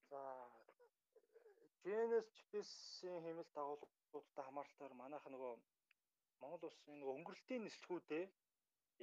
За 0.09 0.21
GNS 1.83 2.27
GPS-ийн 2.37 3.19
хиймэл 3.25 3.49
дагуулуудтай 3.57 4.43
хамааралтаар 4.45 4.93
манайх 5.01 5.25
нөгөө 5.25 5.53
Монгол 6.41 6.69
улсын 6.69 6.99
нөгөө 6.99 7.15
өнгөрөлтийн 7.17 7.63
нислэгүүдээ 7.65 8.23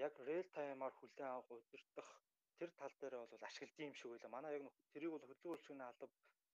яг 0.06 0.14
real 0.26 0.46
time-аар 0.56 0.94
хүлээн 0.96 1.30
авах 1.30 1.50
удирдах 1.58 2.10
тэр 2.58 2.70
тал 2.78 2.94
дээр 3.00 3.14
бол 3.32 3.46
ашигладаг 3.48 3.86
юм 3.86 3.94
шиг 3.94 4.10
байлаа. 4.10 4.34
Манай 4.36 4.52
яг 4.56 4.64
тэрийг 4.92 5.12
бол 5.12 5.26
хөдөлгөөн 5.28 5.82
алба 5.88 6.06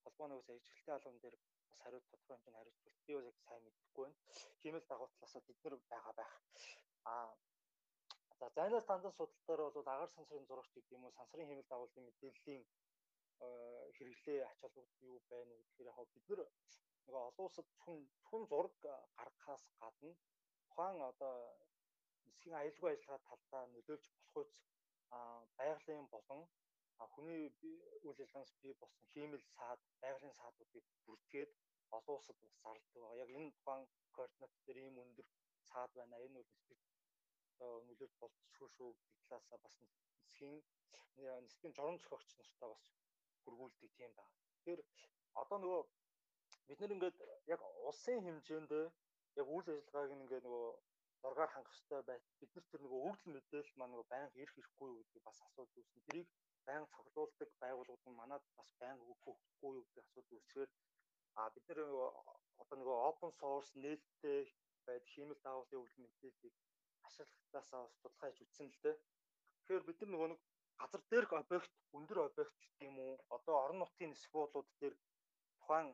холбооны 0.04 0.34
ус 0.36 0.48
ажилтны 0.50 0.92
албан 0.94 1.16
дээр 1.20 1.36
бас 1.68 1.78
хариуд 1.82 2.04
тодорхой 2.10 2.36
хэмжээний 2.36 2.58
хариуцлага 2.58 3.06
би 3.06 3.12
бол 3.16 3.28
яг 3.30 3.38
сайн 3.44 3.62
мэдэхгүй 3.64 4.04
байна. 4.04 4.18
Хиймэл 4.60 4.88
дагуу 4.90 5.08
талаас 5.20 5.34
бид 5.48 5.58
нар 5.64 5.74
байгаа 5.92 6.14
байх. 6.20 6.34
Аа 7.12 7.28
за 8.38 8.46
зайнаас 8.56 8.86
тандан 8.88 9.12
судалтаар 9.12 9.60
бол 9.76 9.88
агаар 9.94 10.10
сансрын 10.16 10.48
зурагч 10.48 10.70
гэдэг 10.72 10.96
юм 10.96 11.04
уу 11.04 11.16
сансрын 11.18 11.48
хиймэл 11.48 11.72
дагуулын 11.72 12.06
мэдээллийн 12.08 12.62
хэрэглээ 13.96 14.40
ач 14.50 14.58
холбогдол 14.60 15.08
юу 15.10 15.18
байна 15.32 15.52
вэ 15.54 15.62
гэхээр 15.64 15.88
яг 15.90 16.08
бид 16.14 16.26
нар 16.28 16.40
нөгөө 17.04 17.22
олон 17.28 17.46
улсад 17.46 17.68
хүн 17.82 17.98
хүн 18.28 18.42
зураг 18.50 18.74
гаргахаас 19.18 19.64
гадна 19.80 20.12
тухайн 20.70 21.02
одоо 21.10 21.34
нисхийн 22.26 22.54
аюулгүй 22.60 22.90
ажиллагаа 22.92 23.26
талдаа 23.28 23.62
нөлөөлж 23.74 24.04
болох 24.14 24.34
үз 24.40 24.50
байгалийн 25.58 26.06
болон 26.14 26.42
хүний 27.14 27.42
үйл 27.46 28.22
ажиллагаанаас 28.22 28.52
бий 28.62 28.74
болсон 28.80 29.04
хиймэл 29.12 29.44
саад 29.56 29.80
байгалийн 30.02 30.38
саадуудыг 30.40 30.84
бүртгээд 31.06 31.50
олон 31.96 32.16
улсад 32.16 32.36
бас 32.42 32.54
зарлдаг 32.62 33.02
байгаа. 33.02 33.22
Яг 33.24 33.30
энэ 33.38 33.50
тухайн 33.56 33.84
координат 34.16 34.52
дээр 34.64 34.78
ийм 34.84 34.96
өндөр 35.04 35.26
саад 35.70 35.90
байна. 35.98 36.16
Энэ 36.26 36.38
бол 36.38 36.50
нисбит 36.52 36.82
нөлөөлж 37.60 38.14
болцсохгүй 38.20 38.68
шүү 38.76 38.90
гэдэг 38.98 39.24
талаасаа 39.28 39.58
бас 39.64 39.74
нисхийн 39.82 40.56
нисхийн 41.44 41.74
журам 41.76 41.96
зохиогч 41.98 42.30
нартай 42.38 42.68
бас 42.72 42.84
хургуулдаг 43.42 43.90
тийм 43.98 44.12
байна. 44.18 44.32
Тэгэхээр 44.52 44.80
одоо 45.42 45.58
нөгөө 45.60 45.82
бид 46.68 46.78
нэр 46.80 46.94
ингээд 46.94 47.16
яг 47.54 47.60
улсын 47.88 48.18
хэмжээнд 48.24 48.72
яг 49.38 49.46
үйл 49.54 49.68
ажиллагааг 49.70 50.10
ингээд 50.16 50.44
нөгөө 50.46 50.68
зургаар 51.22 51.50
хангах 51.52 51.74
хэрэгтэй 51.74 52.02
байт. 52.08 52.24
Бид 52.40 52.50
нар 52.54 52.66
тэр 52.70 52.80
нөгөө 52.84 53.00
өгдөл 53.08 53.34
мэдээлэл 53.34 53.78
маань 53.78 53.92
нөгөө 53.92 54.08
байнга 54.12 54.40
ирэх 54.42 54.56
ирэхгүй 54.60 54.88
юу 54.90 55.00
гэдэг 55.00 55.22
бас 55.28 55.38
асуудал 55.46 55.78
үүснэ. 55.80 56.00
Тэрийг 56.06 56.28
байнга 56.66 56.88
цоглуулдаг 56.94 57.50
байгууллагууд 57.62 58.04
нь 58.08 58.18
манад 58.20 58.44
бас 58.58 58.70
байнга 58.82 59.04
өгөхгүй 59.12 59.72
юу 59.78 59.84
гэдэг 59.86 60.04
асуудал 60.04 60.36
үүсгээр 60.38 60.70
а 61.38 61.40
бид 61.54 61.64
нар 61.68 61.80
одоо 62.62 62.76
нөгөө 62.78 62.98
open 63.08 63.30
source 63.40 63.70
нээлттэй 63.82 64.40
байд 64.86 65.04
хиймэл 65.12 65.44
даавлын 65.44 65.80
өгдөл 65.82 66.02
мэдээллийг 66.04 66.56
ашиглахтаасаа 67.06 67.80
бас 67.84 67.94
судалгаа 67.94 68.28
хийж 68.30 68.40
үтсэн 68.44 68.66
л 68.70 68.82
дээ. 68.84 68.96
Тэгэхээр 69.60 69.86
бид 69.88 69.98
нар 70.00 70.10
нөгөө 70.12 70.28
нэг 70.30 70.40
газар 70.80 71.02
дээрх 71.10 71.32
объект, 71.32 71.72
өндөр 71.96 72.18
объект 72.28 72.54
гэх 72.60 72.76
юм 72.88 72.96
уу? 73.04 73.14
Одоо 73.36 73.54
орон 73.64 73.78
нутгийн 73.80 74.12
нисбуулууд 74.12 74.68
дээр 74.80 74.94
тухайн 75.58 75.88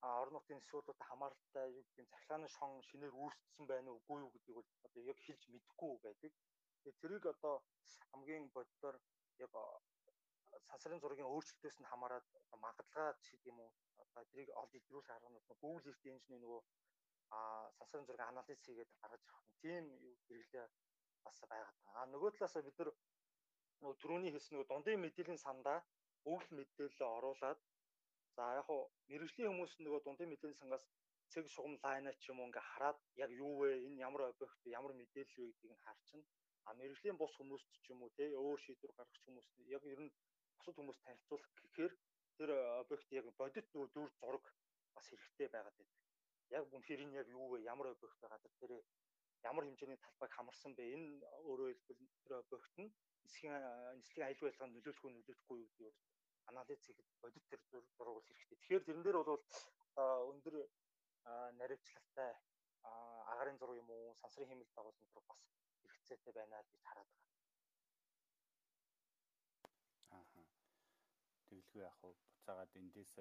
орон 0.00 0.34
нутгийн 0.34 0.58
нисбуулуудад 0.60 1.00
хамааралтай 1.08 1.66
юу 1.78 1.84
гэдэг 1.86 2.06
захлааны 2.10 2.48
шон 2.56 2.82
шинээр 2.88 3.14
үүссэн 3.22 3.64
байна 3.66 3.88
уу, 3.90 3.98
үгүй 4.00 4.18
юу 4.24 4.30
гэдгийг 4.34 4.56
бол 4.58 4.70
одоо 4.86 5.02
яг 5.12 5.18
хэлж 5.22 5.42
мэдэхгүй 5.48 5.92
байдаг. 6.04 6.32
Тэгээ 6.82 7.00
тэрийг 7.00 7.24
одоо 7.34 7.54
хамгийн 8.10 8.44
боддоор 8.56 8.96
яг 9.44 9.52
сансрын 10.68 11.00
зургийн 11.02 11.30
өөрчлөлтөөс 11.32 11.76
нь 11.80 11.90
хамаарат 11.90 12.26
магадлага 12.64 13.16
гэдэг 13.22 13.48
юм 13.50 13.58
уу? 13.64 13.70
Одоо 14.02 14.24
тэрийг 14.30 14.50
олж 14.60 14.72
илрүүлэх 14.74 15.14
арганууд 15.16 15.46
нь 15.48 15.60
Google 15.62 15.86
Earth 15.90 16.04
Engine 16.12 16.40
нөгөө 16.42 16.62
а 17.36 17.38
сансрын 17.78 18.06
зургийн 18.06 18.30
анализ 18.32 18.60
хийгээд 18.62 18.90
гаргаж 19.00 19.22
авах 19.28 19.48
тийм 19.62 19.84
хэрэглээ 20.26 20.66
бас 21.24 21.36
байгаад 21.50 21.78
байгаа. 21.84 22.02
А 22.04 22.10
нөгөө 22.12 22.30
талаас 22.36 22.54
бид 22.66 22.78
нар 22.78 22.90
нөгөө 23.80 23.96
түрүүний 24.02 24.32
хэлсэн 24.32 24.52
нөгөө 24.54 24.70
дундын 24.70 25.02
мэдээллийн 25.04 25.44
сандаа 25.46 25.78
өгөл 26.32 26.50
мэдээлэл 26.58 27.14
оруулаад 27.16 27.60
за 28.36 28.44
яг 28.58 28.66
хуу 28.66 28.82
мэрэгжлийн 29.10 29.50
хүмүүс 29.50 29.72
нөгөө 29.84 30.00
дундын 30.04 30.30
мэдээллийн 30.30 30.60
сангаас 30.60 30.84
цэг 31.32 31.44
шугам 31.54 31.74
лайна 31.84 32.10
ч 32.20 32.22
юм 32.32 32.38
уу 32.40 32.48
ингээ 32.48 32.68
хараад 32.70 32.98
яг 33.24 33.30
юу 33.44 33.52
вэ? 33.60 33.70
Энэ 33.86 34.02
ямар 34.06 34.22
объект 34.30 34.60
ямар 34.78 34.92
мэдээлэл 35.00 35.38
вэ 35.38 35.46
гэдгийг 35.50 35.74
нь 35.74 35.84
харчихна. 35.84 36.24
А 36.66 36.70
мэрэгжлийн 36.78 37.16
бус 37.18 37.32
хүмүүст 37.36 37.70
ч 37.82 37.86
юм 37.92 38.00
уу 38.02 38.10
те 38.18 38.24
өөр 38.44 38.58
шийдвэр 38.64 38.92
гаргах 38.98 39.22
хүмүүс 39.24 39.48
яг 39.76 39.82
ер 39.92 40.00
нь 40.04 40.14
бусад 40.56 40.76
хүмүүст 40.78 41.02
танилцуулах 41.04 41.50
гэхээр 41.62 41.92
тэр 42.38 42.50
объект 42.82 43.08
яг 43.20 43.26
бодит 43.38 43.66
нөгөө 43.70 43.88
дүр 43.94 44.10
зураг 44.20 44.44
бас 44.94 45.06
хэрэгтэй 45.08 45.48
байгаад 45.54 45.76
байдаг. 45.78 46.00
Яг 46.56 46.64
үнэхээр 46.74 47.04
энэ 47.04 47.16
яг 47.20 47.28
юу 47.38 47.46
вэ? 47.50 47.58
Ямар 47.72 47.88
объект 47.90 48.18
байгаа? 48.22 48.40
Тэр 48.60 48.72
ямар 49.50 49.64
хэмжээний 49.66 50.00
талбайг 50.02 50.32
хамарсан 50.34 50.72
бэ? 50.74 50.84
Энэ 50.94 51.08
өөрөө 51.48 51.68
хэлбэл 51.86 52.22
тэр 52.24 52.32
объект 52.42 52.74
нь 52.82 52.90
нисхийн 53.24 53.54
нислэгийн 53.98 54.26
аюулгүй 54.26 54.48
ажиллагаанд 54.48 54.74
нөлөөлөх 54.76 55.04
үү 55.04 55.12
нөлөөлөхгүй 55.14 55.58
юу 55.60 55.68
гэдгийг 55.68 55.96
анализ 56.50 56.80
хийхэд 56.86 57.08
бодит 57.22 57.44
төр 57.50 57.84
зураг 57.96 58.14
бол 58.14 58.26
хэрэгтэй. 58.28 58.58
Тэгэхээр 58.58 58.86
тэрэн 58.86 59.04
дээр 59.04 59.18
бол 59.20 59.42
өндөр 60.30 60.54
наривчлалтай 61.60 62.30
агарын 63.32 63.58
зураг 63.58 63.76
юм 63.82 63.90
уу 63.96 64.14
сансрын 64.20 64.48
хэмэл 64.50 64.74
дагуулсан 64.76 65.08
зураг 65.08 65.26
бас 65.28 65.42
хэрэгцээтэй 65.80 66.32
байна 66.38 66.62
гэж 66.70 66.82
хараад 66.88 67.08
байгаа. 67.14 67.32
Ааха. 70.16 70.42
Тэгэлгүй 71.48 71.82
яг 71.88 71.94
хуу 72.00 72.12
буцаагаад 72.14 72.72
эндээс 72.80 73.12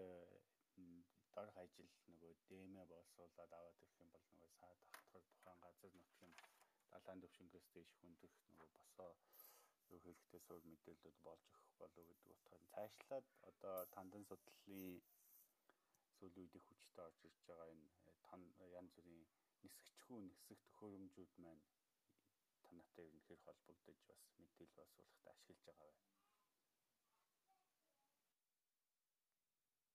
дорх 1.36 1.56
ажил 1.63 1.89
нөгөө 2.10 2.34
дэмэ 2.50 2.84
болсуулаад 2.92 3.51
аваад 3.58 3.77
ирэх 3.84 3.98
юм 4.03 4.10
бол 4.13 4.25
нөгөө 4.32 4.51
саад 4.60 4.80
ахтар 4.98 5.24
тухайн 5.32 5.60
газар 5.65 5.92
нутгийн 6.00 6.34
далайн 6.92 7.22
төвшингөөс 7.24 7.68
дэш 7.74 7.89
хүндэх 8.00 8.34
нөгөө 8.50 8.70
босоо 8.77 9.12
юу 9.92 10.00
хэрэгтэй 10.06 10.42
суурь 10.48 10.70
мэдээлэлүүд 10.72 11.18
болж 11.25 11.46
өгөх 11.52 11.74
болов 11.82 12.06
гэдэг 12.10 12.32
утгаар 12.34 12.63
цаашлаад 12.74 13.28
одоо 13.50 13.78
тандан 13.96 14.24
судлалын 14.30 15.02
сүүлийн 16.16 16.46
үед 16.46 16.56
их 16.60 16.66
хүчтэй 16.68 17.04
орж 17.08 17.20
ирж 17.28 17.40
байгаа 17.48 17.68
энэ 17.74 17.88
э, 18.10 18.13
тон 18.28 18.42
янз 18.80 18.92
бүрийн 18.96 19.24
нисгчхүү 19.63 20.20
нисэх 20.30 20.60
төхөөрөмжүүд 20.68 21.34
маань 21.44 21.63
танаатай 22.63 23.06
ерөнхийд 23.10 23.42
холбогдож 23.46 24.00
бас 24.10 24.22
мэдээлэл 24.40 24.78
боловсруулахад 24.78 25.32
ашиглаж 25.34 25.62
байгаа 25.68 25.90
байна. 25.92 26.12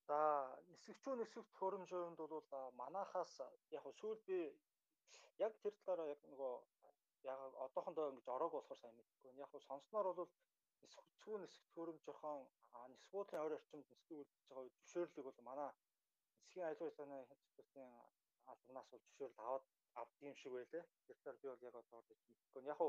За 0.07 0.19
нисгчүү 0.71 1.13
нисэх 1.21 1.45
төхөөрөмжөнд 1.49 2.19
бол 2.33 2.49
манахаас 2.81 3.33
яг 3.77 3.85
сүүл 3.99 4.21
би 4.29 4.39
яг 5.45 5.53
тэр 5.63 5.73
талаараа 5.85 6.13
яг 6.15 6.21
нөгөө 6.31 6.53
яг 7.23 7.39
одоохондоо 7.65 8.05
ингэж 8.09 8.27
ороог 8.35 8.51
болохоор 8.53 8.79
сайн 8.79 8.95
мэдэхгүй. 8.95 9.31
Яг 9.45 9.51
нь 9.53 9.67
сонсноор 9.67 10.07
бол 10.19 10.31
нисхцүү 10.81 11.35
нисэх 11.39 11.65
төрөм 11.75 11.97
жохон 12.05 12.47
нисбуудлын 12.93 13.43
ойр 13.43 13.53
орчимд 13.57 13.87
нисхийг 13.91 14.19
үлдэж 14.21 14.43
байгаа 14.47 14.63
үед 14.63 14.75
зөвшөөрлөг 14.77 15.25
бол 15.27 15.47
манай 15.49 15.69
нисхийн 16.39 16.65
аюулгүй 16.67 16.91
санаа 16.95 17.21
хэвчээсийн 17.29 17.91
албанаас 18.51 18.87
бол 18.91 19.03
зөвшөөрөл 19.05 19.41
аваад 19.43 19.65
юм 20.27 20.35
шиг 20.41 20.51
байлээ. 20.53 20.83
Тэгэхээр 21.07 21.37
би 21.41 21.47
бол 21.49 21.67
яг 21.69 21.75
одоо 21.81 22.01
гэж 22.09 22.19
мэдэхгүй. 22.27 22.63
Яг 22.73 22.79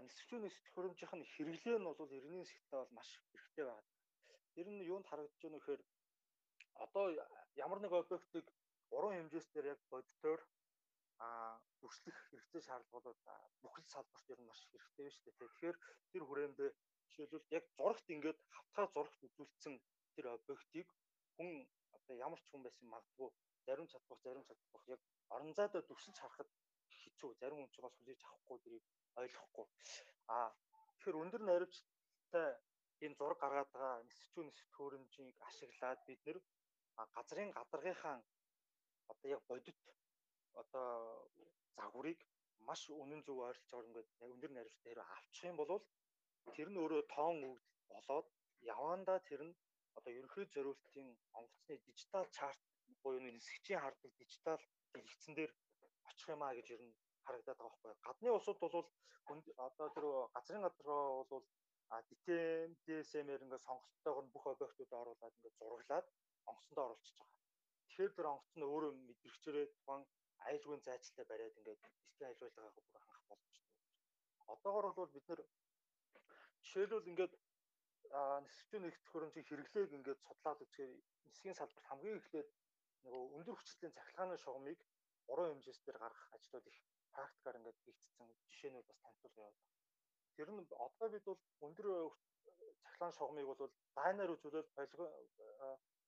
нь 0.00 0.06
нисхчүү 0.06 0.38
нисэх 0.40 0.66
төрөмжийнх 0.74 1.14
нь 1.16 1.30
хэрэглээ 1.34 1.78
нь 1.78 1.88
бол 1.88 2.16
иргэний 2.18 2.44
хэсэгтээ 2.46 2.80
бол 2.80 2.96
маш 2.96 3.08
хэрэгтэй 3.30 3.64
байна. 3.68 3.88
Тэр 4.54 4.66
нь 4.70 4.86
юунд 4.92 5.06
харагдаж 5.08 5.40
байна 5.42 5.58
вэ 5.58 5.62
гэхээр 5.62 5.82
одоо 6.84 7.04
ямар 7.64 7.80
нэг 7.80 7.92
объектыг 7.92 8.46
уран 8.96 9.12
хэмжээс 9.14 9.48
дээр 9.52 9.66
яг 9.74 9.80
бодитоор 9.92 10.40
а 11.26 11.28
өршлөх 11.84 12.16
хэрэгцээ 12.28 12.62
шаардлагууд 12.68 13.18
бүхэл 13.62 13.88
салбарт 13.92 14.26
ер 14.32 14.40
нь 14.40 14.48
маш 14.48 14.60
хэрэгтэй 14.70 15.04
байна 15.04 15.14
шүү 15.14 15.24
дээ. 15.26 15.38
Тэгэхээр 15.40 15.76
тэр 16.12 16.22
хүрээндээ 16.26 16.70
жишээлбэл 17.06 17.54
яг 17.58 17.64
зурагт 17.76 18.06
ингээд 18.14 18.38
хавтгай 18.54 18.86
зурагт 18.94 19.20
үзүүлсэн 19.26 19.74
тэр 20.14 20.26
объектыг 20.36 20.88
хүн 21.36 21.50
одоо 21.96 22.14
ямар 22.26 22.40
ч 22.40 22.46
хүн 22.48 22.62
байсан 22.64 22.86
магадгүй 22.88 23.30
зарим 23.66 23.86
чадвах 23.92 24.20
зарим 24.24 24.44
чадвах 24.48 24.84
яг 24.94 25.00
орон 25.34 25.52
зайдаа 25.58 25.82
дүрсэж 25.84 26.16
харахад 26.20 26.50
хэцүү. 27.00 27.30
Зарим 27.40 27.58
хүн 27.60 27.72
ч 27.74 27.76
бас 27.84 27.94
хүлээж 27.96 28.20
авахгүй 28.24 28.58
дэрийг 28.64 28.84
ойлгохгүй. 29.20 29.66
Аа 30.36 30.48
тэгэхээр 30.96 31.20
өндөр 31.22 31.42
наривчтай 31.44 32.48
энэ 33.04 33.18
зураг 33.18 33.38
гаргаад 33.40 33.70
байгаа 33.74 34.04
нисчүү 34.08 34.42
нисэх 34.44 34.66
төхөөрөмжийг 34.68 35.36
ашиглаад 35.48 36.00
бид 36.08 36.20
нэр 36.26 36.38
газрын 37.16 37.50
гадаргынхаа 37.58 38.16
одоо 39.12 39.28
яг 39.36 39.42
бодит 39.50 39.78
одоо 40.62 41.28
загварыг 41.76 42.20
маш 42.68 42.80
үнэн 43.02 43.22
зөв 43.26 43.38
ойролцоо 43.48 43.80
ингээд 43.86 44.08
өндөр 44.34 44.52
наривчтай 44.54 44.90
хэрэг 44.92 45.08
авчих 45.16 45.50
юм 45.50 45.56
бол 45.58 45.72
тэр 46.56 46.68
нь 46.70 46.80
өөрөө 46.82 47.02
тоон 47.14 47.38
өгд 47.50 47.66
болоод 47.92 48.26
явандаа 48.74 49.18
тэр 49.28 49.42
нь 49.48 49.54
одоо 49.98 50.12
ерөнхий 50.18 50.46
зориултын 50.54 51.08
онгоцны 51.38 51.74
дижитал 51.86 52.26
чарт 52.36 52.60
буюу 53.02 53.20
нисгчийн 53.20 53.80
хардаг 53.82 54.12
дижитал 54.18 54.62
дэлгэцэн 54.92 55.34
дээр 55.38 55.52
очих 56.08 56.28
юм 56.34 56.42
а 56.42 56.54
гэж 56.56 56.66
ер 56.76 56.82
нь 56.84 56.94
харагдаад 57.24 57.58
байгаа 57.58 57.70
байхгүй. 57.70 57.94
Гадны 58.06 58.28
улсууд 58.32 58.58
бол 58.60 58.74
одоо 59.66 59.88
тэр 59.94 60.06
газрын 60.34 60.64
гадаргаа 60.64 61.24
бол 61.32 61.44
DTM, 62.08 62.70
DSM-ээр 62.86 63.44
ингээд 63.44 63.66
сонголттойгоор 63.66 64.26
бүх 64.30 64.44
объектууд 64.46 64.92
оруулаад 65.00 65.36
ингээд 65.36 65.58
зураглаад 65.58 66.06
онгоцондоо 66.50 66.84
оруулчихж 66.86 67.16
байгаа. 67.18 67.38
Тэгэхээр 67.86 68.12
тэр 68.16 68.26
онгоц 68.32 68.52
нь 68.56 68.68
өөрөө 68.70 68.92
мэдрэгчээрээ 69.08 69.66
тухайн 69.74 70.02
аюулгүй 70.46 70.78
зайчлалтай 70.86 71.26
бариад 71.30 71.58
ингээд 71.60 71.82
эсгийн 72.06 72.30
аюулгаагаа 72.30 72.72
бүр 72.76 72.86
хангах 72.92 73.22
боломжтой. 73.28 73.74
Одоогор 74.52 74.86
бол 74.98 75.10
бид 75.14 75.26
нэр 75.28 75.40
жишээлбэл 76.64 77.10
ингээд 77.10 77.34
нисгчүүн 78.44 78.82
нэгт 78.84 79.04
хөрөмжийн 79.10 79.46
хэрэглээг 79.46 79.90
ингээд 79.98 80.20
судлаад 80.26 80.62
үзэхээр 80.64 80.92
нисгийн 81.28 81.58
салбарт 81.58 81.88
хамгийн 81.88 82.18
эхлээд 82.20 82.48
нөгөө 83.04 83.22
өндөр 83.36 83.56
хүчтэй 83.56 83.90
цахилгааны 83.96 84.36
шугамыг 84.44 84.80
уран 85.30 85.48
хэмжээс 85.50 85.80
дээр 85.82 85.98
гаргах 86.02 86.28
ажлууд 86.36 86.66
их 86.70 86.78
практикаар 87.14 87.58
ингээд 87.58 87.78
хийгдсэн 87.84 88.28
жишээнүүд 88.50 88.86
бас 88.88 88.98
танилцуулга 89.02 89.40
яваад 89.40 89.56
байна. 89.58 89.78
Тэр 90.34 90.48
нь 90.50 90.60
одоо 90.86 91.08
бид 91.14 91.24
бол 91.28 91.40
өндөр 91.66 91.86
цахилгаан 92.82 93.14
шугамыг 93.18 93.46
бол 93.46 93.62
дайнаар 93.98 94.34
үзүүлэл 94.34 94.68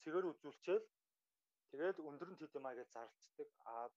цэгээр 0.03 0.27
үзүүлчихэл 0.33 0.87
тэгээд 1.71 1.99
өндөр 2.09 2.29
нь 2.31 2.41
тэт 2.41 2.59
юмаа 2.59 2.75
гэж 2.77 2.89
зарлцдаг. 2.93 3.49
А 3.71 3.89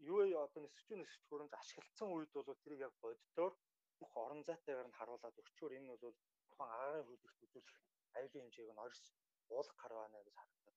юу 0.00 0.18
одоо 0.44 0.60
нисгчүүн 0.62 1.00
нисгч 1.02 1.22
хөрөмж 1.28 1.52
ашиглагдсан 1.60 2.08
үед 2.14 2.30
бол 2.34 2.62
тэрийг 2.62 2.80
яг 2.86 2.94
боддоор 3.02 3.54
бүх 3.98 4.12
орон 4.24 4.42
зайтайгаар 4.48 4.88
нь 4.88 4.98
харуулад 4.98 5.40
өчгөр 5.42 5.72
энэ 5.78 5.96
бол 6.02 6.16
тухайн 6.48 6.70
агаарын 6.74 7.06
хөлөгт 7.08 7.44
үзүүлэх 7.44 7.78
аюулын 8.16 8.42
хэмжээг 8.42 8.70
нь 8.74 8.82
орс 8.86 9.02
уулах 9.54 9.76
карвана 9.82 10.18
гэж 10.26 10.36
харагдав. 10.40 10.76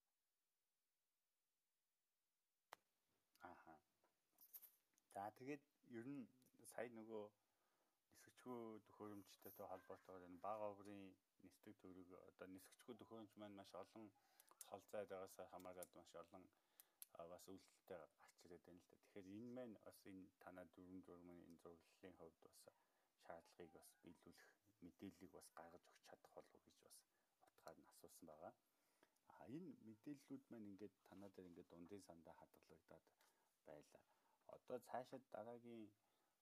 Ааха. 3.50 3.76
За 5.14 5.24
тэгээд 5.40 5.64
ер 6.00 6.06
нь 6.16 6.24
сая 6.72 6.90
нөгөө 7.00 7.26
нисгчгүй 8.48 8.80
төхөөрөмжтэй 8.86 9.52
холбоотойгоор 9.72 10.28
энэ 10.28 10.44
бага 10.46 10.66
оврын 10.72 11.02
нисдэг 11.44 11.76
төрөг 11.82 12.10
одоо 12.30 12.48
нисгчгүй 12.56 12.96
төхөөрөмж 12.98 13.32
маань 13.38 13.58
маш 13.60 13.72
олон 13.84 14.06
хол 14.70 14.84
зайд 14.92 15.10
байгаас 15.12 15.36
хамаарат 15.52 15.92
маш 15.98 16.10
олон 16.24 16.44
бас 17.34 17.46
үйлдэлтэй 17.52 18.00
гарч 18.22 18.38
ирээд 18.46 18.64
байна 18.68 18.82
л 18.82 18.90
да. 18.90 18.98
Тэгэхээр 19.02 19.28
энэ 19.38 19.50
маань 19.58 19.76
бас 19.88 20.00
энэ 20.12 20.24
танаа 20.44 20.66
дөрвөн 20.76 21.02
журмын 21.08 21.40
энэ 21.48 21.62
зураглалын 21.64 22.16
хувьд 22.20 22.42
бас 22.68 22.78
шаардлагыг 23.24 23.72
бас 23.78 23.90
биелүүлэх 24.02 24.42
мэдээллийг 24.84 25.32
бас 25.38 25.48
гаргаж 25.58 25.84
өгч 25.90 26.02
чадах 26.08 26.32
болов 26.38 26.62
гэж 26.66 26.78
бас 26.86 26.98
утгаар 27.46 27.78
нь 27.80 27.90
асуусан 27.92 28.26
байгаа. 28.32 28.54
А 29.34 29.38
энэ 29.56 29.72
мэдээллүүд 29.88 30.44
маань 30.52 30.70
ингээд 30.72 30.96
танаа 31.10 31.30
дээр 31.34 31.50
ингээд 31.50 31.72
дундын 31.72 32.08
сандаа 32.10 32.36
хадгалагдаад 32.40 33.06
байлаа. 33.68 34.04
Одоо 34.56 34.78
цаашаа 34.90 35.20
дараагийн 35.34 35.84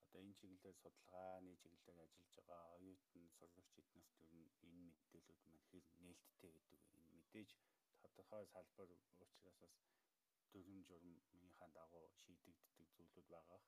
одоо 0.04 0.20
энэ 0.24 0.38
чиглэлээр 0.40 0.78
судалгааны 0.84 1.54
чиглэлээр 1.62 2.04
ажиллаж 2.06 2.32
байгаа 2.38 2.62
оюутан 2.78 3.26
сурагч 3.38 3.72
эднэрт 3.82 4.12
ер 4.26 4.32
нь 4.40 4.52
энэ 4.66 4.80
мэдээллүүд 4.88 5.42
маань 5.48 5.66
хэр 5.70 5.86
нээлттэй 6.04 6.52
гэдэг 6.56 6.82
энэ 6.96 7.10
мэдээж 7.18 7.50
тодорхой 8.02 8.46
салбар 8.54 8.90
учраас 8.98 9.36
бас 9.46 9.58
дөрвөн 10.56 11.18
журмынхаа 11.28 11.70
дагуу 11.78 12.06
шийдэгддэг 12.20 12.88
зүйлүүд 12.96 13.28
байгаа. 13.34 13.62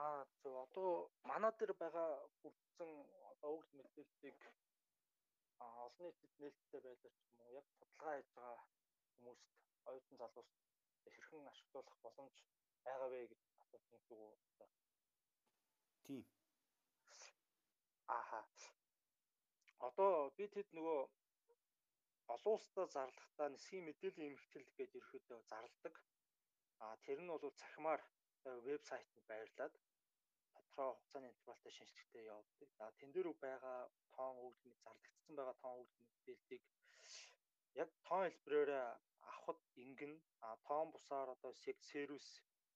Аа 0.00 0.20
зөв 0.40 0.54
одоо 0.64 0.90
манай 1.30 1.52
дээр 1.58 1.72
байгаа 1.82 2.10
бүрдсэн 2.40 2.90
одоо 3.32 3.50
өгд 3.58 3.70
мэдээллийг 3.78 4.40
олон 5.84 6.06
нийтэд 6.08 6.32
нээлттэй 6.40 6.80
байлаа 6.86 7.12
ч 7.16 7.18
юм 7.28 7.38
уу 7.42 7.50
яг 7.60 7.66
судалгаа 7.70 8.14
хийж 8.16 8.28
байгаа 8.36 8.58
хүмүүст 9.12 9.46
оюутан 9.88 10.16
залууст 10.20 10.54
хэрхэн 11.12 11.50
ашиглуулах 11.52 11.98
боломж 12.04 12.36
байгаа 12.84 13.08
вэ 13.12 13.20
гэж 13.30 13.42
асуусан 13.62 14.00
зүг 14.08 14.20
үү? 14.26 14.34
Тийм. 16.04 16.24
Ааха. 18.16 18.40
Одоо 19.86 20.12
би 20.36 20.44
тэд 20.54 20.68
нөгөө 20.76 21.00
олон 22.34 22.54
улстай 22.56 22.86
зарлахдаа 22.96 23.48
нисхийн 23.50 23.86
мэдээллийн 23.86 24.32
эмхтэл 24.32 24.68
гэж 24.78 24.90
ерөөдөө 25.00 25.40
зарладаг. 25.50 25.94
А 26.82 26.86
тэр 27.04 27.18
нь 27.20 27.30
бол 27.30 27.58
цахимаар 27.60 28.02
вебсайтэнд 28.66 29.26
байрлаад 29.30 29.74
тодорхой 30.52 30.86
хугацааны 30.90 31.28
интервалтай 31.30 31.72
шинжилгээтэй 31.74 32.24
явуулдаг. 32.32 32.68
За 32.78 32.84
тэн 32.98 33.10
дээр 33.12 33.28
байгаа 33.46 33.78
тоон 34.14 34.36
өгдөлт 34.46 34.80
зарлагдсан 34.84 35.34
байгаа 35.36 35.56
тоон 35.62 35.80
өгдөлт 35.82 36.10
мэдээллийг 36.14 36.64
яг 37.82 37.88
тоон 38.06 38.24
хэлбэрээр 38.26 38.72
авахд 39.30 39.62
ингэн 39.84 40.14
а 40.46 40.48
тоон 40.66 40.88
бусаар 40.94 41.28
одоо 41.36 41.52
сервис 41.92 42.26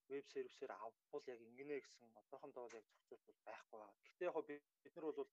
веб 0.08 0.24
сервисээр 0.34 0.72
авбал 0.86 1.24
яг 1.34 1.40
ингэнэ 1.48 1.76
гэсэн 1.80 2.08
одоохондоо 2.20 2.62
бол 2.64 2.78
яг 2.80 2.86
зохицуулт 3.08 3.40
байхгүй 3.46 3.78
байна. 3.80 4.00
Гэхдээ 4.04 4.30
яг 4.36 4.62
бид 4.82 4.94
нар 4.96 5.06
бол 5.18 5.30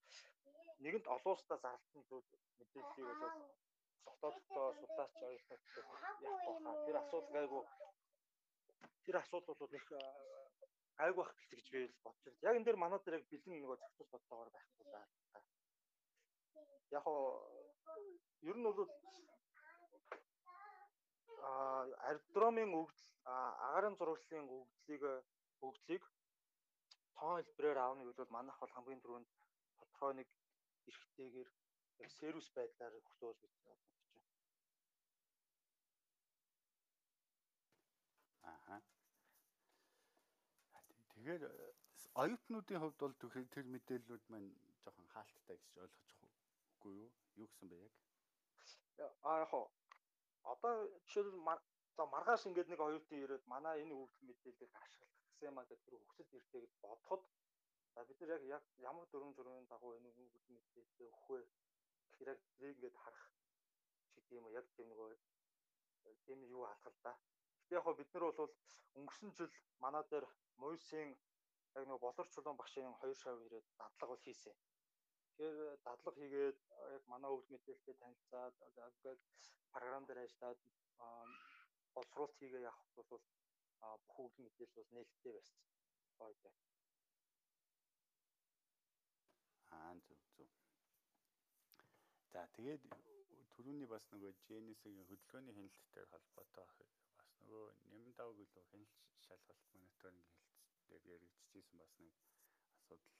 нэгэнт 0.83 1.07
олон 1.15 1.33
улстай 1.33 1.57
зарлалтын 1.65 2.03
зүйл 2.09 2.29
мэдээллийг 2.59 3.19
бол 3.23 3.35
дотооддоо 4.05 4.67
судлаач 4.79 5.15
ойлгоход 5.29 5.61
явах 5.81 6.61
баха. 6.63 6.85
Тэр 6.85 6.97
асуудал 7.01 7.31
гайгүй 7.35 7.63
тэр 9.05 9.15
асуудал 9.21 9.55
бол 9.59 9.71
нэг 9.75 9.85
гайгүй 10.99 11.17
бах 11.19 11.31
гэлт 11.37 11.51
гэж 11.51 11.67
би 11.73 11.79
бодож 12.03 12.23
байна. 12.23 12.43
Яг 12.47 12.55
энэ 12.55 12.65
дээр 12.65 12.79
манай 12.83 12.99
дээр 12.99 13.17
яг 13.19 13.25
бэлэн 13.31 13.61
нөгөө 13.61 13.77
зохицуул 13.81 14.13
бодлогоор 14.13 14.49
байхгүй 14.55 14.85
байна. 14.95 15.11
Яг 16.97 17.03
оо 17.07 17.25
ер 18.49 18.57
нь 18.57 18.67
бол 18.67 18.89
а 21.49 21.51
аэродромын 22.07 22.71
өгдөл 22.81 23.11
агарын 23.67 23.95
зурагдлын 23.99 24.45
өгдлийг 24.57 25.03
өгдлийг 25.67 26.03
тоон 27.15 27.37
хэлбэрээр 27.37 27.79
аавна 27.81 28.03
гэвэл 28.05 28.35
манайх 28.35 28.57
бол 28.59 28.75
хамгийн 28.75 29.01
түрүүнд 29.01 29.29
тодорхой 29.77 30.13
нэг 30.19 30.29
эрхтэйгээр 30.89 31.49
яг 32.03 32.09
сервис 32.19 32.47
байдлаар 32.57 32.93
хөтлөөл 32.93 33.37
гэж 33.41 33.53
бодож 33.65 33.93
байна. 33.93 34.09
Аха. 38.53 38.75
Тэгэхээр 41.21 41.43
оюутнуудын 42.17 42.81
хувьд 42.81 42.97
бол 42.97 43.13
тэр 43.53 43.65
мэдээллүүд 43.73 44.23
маань 44.33 44.49
жоохон 44.81 45.07
хаалттай 45.13 45.57
гэж 45.61 45.73
ойлгож 45.85 46.09
үгүй 46.81 46.93
юу? 46.97 47.09
Юу 47.37 47.47
гэсэн 47.49 47.67
бэ 47.69 47.77
яг? 47.77 47.93
Аа 49.29 49.37
яг 49.45 49.53
одоо 50.53 50.73
жишээлбэл 51.05 51.61
за 51.97 52.03
маргааш 52.13 52.41
ингээд 52.49 52.71
нэг 52.73 52.81
оюутан 52.81 53.21
ирээд 53.21 53.45
манай 53.53 53.75
энэ 53.83 53.93
өгдөл 54.01 54.27
мэдээллийг 54.29 54.71
ашиглах 54.81 55.13
гэсэн 55.29 55.49
юм 55.49 55.61
а 55.61 55.65
гэдэг 55.69 55.85
тэр 55.85 56.01
хөвсөд 56.01 56.29
ирдэг 56.37 56.61
гэж 56.65 56.73
бодоход 56.81 57.21
за 57.93 58.01
бид 58.09 58.19
нар 58.21 58.41
яг 58.57 58.63
ямар 58.89 59.05
дөрвөн 59.13 59.35
журмын 59.37 59.69
дагуу 59.69 59.93
энэ 59.97 60.09
өгдөл 60.09 60.47
мэдээлэлээ 60.57 61.09
өгөх 61.13 61.27
вэ 61.29 61.39
гэхээр 62.09 62.29
яг 62.33 62.39
тэрийг 62.49 62.75
ингээд 62.77 62.97
харах 63.03 63.25
гэдэг 64.15 64.37
юм 64.39 64.45
уу 64.49 64.57
яг 64.57 64.65
тийм 64.73 64.87
нөгөө 64.89 65.09
тийм 66.25 66.39
юу 66.55 66.63
алгал 66.65 66.97
да. 67.05 67.13
Яг 67.71 67.85
бид 67.97 68.13
нар 68.13 68.23
бол 68.37 68.51
өнгөрсөн 68.99 69.31
жил 69.37 69.53
манай 69.83 70.03
дээр 70.11 70.25
Мойсийн 70.61 71.11
яг 71.77 71.85
нөгөө 71.87 72.03
болор 72.05 72.27
чулуун 72.33 72.57
багшийн 72.59 72.93
хоёр 73.01 73.17
шав 73.23 73.37
ирээд 73.45 73.67
дадлага 73.79 74.11
бол 74.11 74.25
хийсэн. 74.25 74.55
Тэгэхээр 75.35 75.79
дадлага 75.87 76.17
хийгээд 76.19 76.59
яг 76.95 77.03
манай 77.11 77.31
өвд 77.35 77.47
мэдээлэлтэй 77.53 77.95
танилцаад 78.01 78.55
ингээд 78.67 79.21
програм 79.73 80.03
дээр 80.05 80.23
ажиллаад 80.23 80.59
боловсруулалт 81.93 82.35
хийгээ 82.39 82.67
явах 82.71 82.89
бол 82.95 83.23
бүх 84.05 84.17
өвд 84.23 84.35
мэдээлэл 84.43 84.77
бол 84.77 84.93
нээлттэй 84.95 85.33
байсан. 85.37 85.59
Гоё. 86.19 86.51
Аа 89.77 89.93
зөв 90.07 90.19
зөв. 90.35 90.49
За 92.33 92.41
тэгээд 92.55 92.83
түрүүний 93.55 93.87
бас 93.93 94.03
нөгөө 94.11 94.31
Genesis-ийн 94.47 95.07
хөдөлгөөний 95.09 95.55
хяналттай 95.55 96.05
холбоотой 96.11 96.65
нөгөө 97.41 97.65
нэмэн 97.91 98.13
давг 98.19 98.37
үлээ 98.43 98.65
хяналт 98.71 98.95
шалгалт 99.25 99.65
мониторинг 99.73 100.29
дээр 100.87 101.03
яригдчихсэн 101.15 101.77
бас 101.81 101.93
нэг 102.03 102.13
асуудал. 102.77 103.17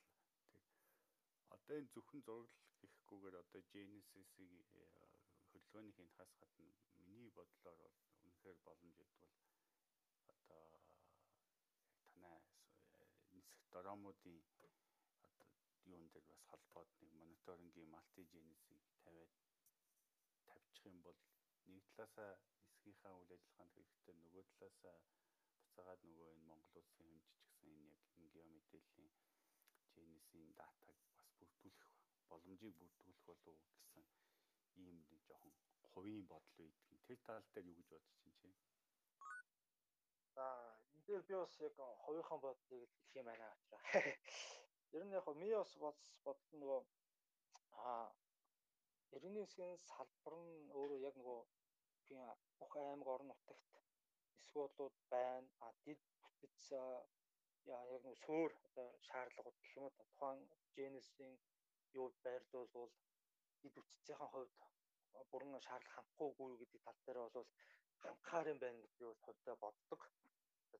Одоо 1.55 1.75
энэ 1.79 1.91
зөвхөн 1.93 2.21
зураглал 2.25 2.71
гэхгүйгээр 2.81 3.35
одоо 3.43 3.61
Genesis-ийг 3.73 4.69
э, 4.81 4.85
хөдөлгөөний 5.51 5.93
хянахаас 5.97 6.31
гадна 6.41 6.69
миний 7.07 7.31
бодлоор 7.37 7.77
бол 7.83 7.97
үнэхээр 8.23 8.57
боломжит 8.67 9.11
бол 9.19 9.33
одоо 10.33 10.63
дромуудын 13.73 14.39
одоо 14.57 14.71
юун 15.93 16.07
дээр 16.13 16.25
бас 16.31 16.41
холбоод 16.51 16.89
нэг 17.01 17.11
мониторингийн 17.21 17.89
малти 17.95 18.21
генесийг 18.33 18.83
тавиад 19.03 19.33
тавьчих 20.47 20.85
юм 20.91 20.97
бол 21.07 21.19
нэг 21.73 21.85
талаасаа 21.95 22.33
нисгийнхаа 22.81 23.13
үйл 23.13 23.33
ажиллагаанд 23.35 23.73
хэрэгтэй 23.77 24.15
нөгөө 24.17 24.43
талаасаа 24.49 24.97
буцаагаад 25.61 26.01
нөгөө 26.07 26.27
энэ 26.33 26.47
Монгол 26.49 26.77
улсын 26.81 27.09
хэмжижгсэн 27.13 28.23
энэ 28.23 28.33
яг 28.39 28.47
энэ 28.53 28.65
геомэдэлийн 28.69 29.11
генесийн 29.93 30.49
датаг 30.59 30.97
бас 31.13 31.29
бүрдүүлэх 31.37 31.77
боломжийг 32.29 32.75
бүрдүүлэх 32.79 33.21
болов 33.29 33.57
гэсэн 33.69 34.05
ийм 34.81 34.97
нэг 35.11 35.21
жоохон 35.29 35.53
хувийн 35.93 36.25
бодол 36.31 36.57
үйдэг. 36.65 36.99
Тэр 37.05 37.19
тал 37.25 37.45
дээр 37.53 37.69
юу 37.69 37.77
гэж 37.77 37.87
бодож 37.93 38.15
чинь 38.21 38.37
чи? 38.39 38.49
За 40.33 40.45
энэ 40.93 41.05
дээр 41.07 41.23
би 41.29 41.33
бас 41.37 41.53
яг 41.67 41.75
хувийнхаа 42.05 42.39
бодлыг 42.45 42.89
хэлэх 42.89 43.15
юм 43.19 43.25
байна 43.29 43.45
учраас. 43.53 43.85
Ер 44.97 45.03
нь 45.05 45.15
яг 45.19 45.25
ми 45.41 45.47
бас 45.85 46.01
бодсон 46.25 46.57
нөгөө 46.61 46.81
а 47.85 47.91
иргэний 49.15 49.45
засгийн 49.45 49.77
салбар 49.89 50.35
нь 50.43 50.71
өөрөө 50.79 50.99
яг 51.09 51.15
нөгөө 51.19 51.39
бүх 52.59 52.73
аймаг 52.77 53.07
орон 53.13 53.27
нутагт 53.31 53.69
эсвэлүүд 54.41 54.95
байна. 55.13 55.49
А 55.65 55.67
дид 55.85 56.01
бүтэц 56.21 56.63
яг 57.75 57.87
нэг 58.05 58.17
суур 58.25 58.51
одоо 58.67 58.87
шаардлагууд 59.07 59.57
гэх 59.59 59.77
юм 59.77 59.83
уу 59.85 59.93
тухайн 59.99 60.41
генесийн 60.75 61.33
юуд 62.01 62.15
байрлуулвал 62.25 62.91
дид 63.61 63.73
бүтцийн 63.75 64.19
хувьд 64.33 64.55
бүрэн 65.31 65.53
шаардлага 65.67 65.95
хангахгүйгүй 65.95 66.51
гэдэг 66.61 66.81
тал 66.85 66.99
дээр 67.05 67.19
бол 67.35 67.49
хангахаар 68.03 68.51
юм 68.53 68.59
байна 68.63 68.81
гэж 68.83 68.93
би 68.99 69.05
бол 69.09 69.23
хувьдаа 69.25 69.55
боддог. 69.63 70.01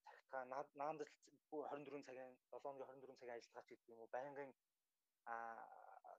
Цагтаа 0.06 0.44
наандал 0.52 1.10
24 1.52 2.08
цагийн 2.08 2.34
7 2.52 2.72
өдрийн 2.72 2.88
24 2.88 3.20
цагийн 3.20 3.38
ажиллагаач 3.38 3.68
гэдэг 3.70 3.92
юм 3.94 4.02
уу 4.04 4.10
байнгын 4.16 4.52
а 5.34 5.36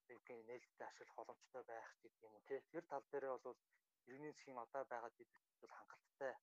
тэгвэл 0.06 0.46
нээлттэй 0.48 0.86
ашиглах 0.88 1.16
боломжтой 1.18 1.62
байх 1.72 1.88
гэдэг 2.02 2.22
юм 2.26 2.34
уу 2.34 2.44
тэр 2.48 2.84
тал 2.90 3.04
дээр 3.12 3.26
бол 3.46 3.58
иргэний 4.06 4.32
засгийн 4.32 4.58
одоо 4.64 4.82
байгаа 4.92 5.12
дид 5.18 5.32
бол 5.60 5.72
хангалттай 5.78 6.34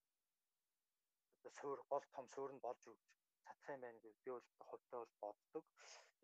одоо 1.38 1.52
суур 1.60 1.80
гол 1.92 2.06
том 2.16 2.26
суур 2.34 2.52
нь 2.54 2.64
болж 2.66 2.82
өгч 2.92 3.04
чадах 3.46 3.70
юм 3.74 3.82
байна 3.84 4.00
гэж 4.06 4.16
би 4.24 4.30
бол 4.36 4.48
хувьдаа 4.68 5.00
бол 5.02 5.14
боддог. 5.22 5.66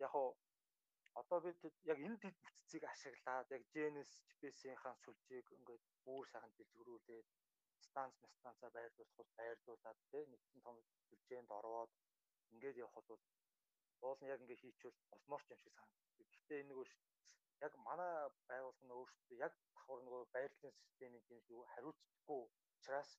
Яг 0.06 0.12
уу 0.20 0.30
одоо 1.20 1.38
бид 1.44 1.76
яг 1.92 1.98
энэ 2.06 2.18
дид 2.22 2.36
бүтцийг 2.44 2.84
ашиглаад 2.92 3.46
яг 3.56 3.62
GNS 3.72 4.10
GPS-ийнхаа 4.28 4.94
сүлжээг 5.02 5.46
ингээд 5.56 5.84
бүр 6.04 6.24
сайхан 6.32 6.52
дэлгэрүүлээд 6.56 7.28
станц 7.86 8.16
станцаа 8.38 8.70
байрлуулах 8.76 9.30
байрлуулад 9.38 9.98
тий 10.10 10.24
нэгэн 10.32 10.60
том 10.66 10.76
сүлжээнд 11.08 11.50
ороод 11.58 11.92
ингээд 12.52 12.80
явах 12.84 13.04
бол 13.08 13.22
уул 14.04 14.18
нь 14.20 14.30
яг 14.34 14.40
ингээд 14.42 14.62
хийчихвэл 14.62 15.00
болмоор 15.10 15.42
ч 15.44 15.48
юм 15.52 15.60
шиг 15.62 15.74
санагдав. 15.76 16.12
Гэхдээ 16.18 16.60
энэ 16.60 16.70
нөгөө 16.70 16.86
яг 17.64 17.72
манай 17.88 18.12
байгууллага 18.48 18.86
нь 18.86 18.96
өөрсдөө 18.98 19.36
яг 19.46 19.52
давхар 19.74 20.00
нөгөө 20.06 20.22
байрлалын 20.34 20.78
системийн 20.80 21.24
шүү 21.26 21.60
хариуцдаггүй 21.72 22.42
учраас 22.74 23.10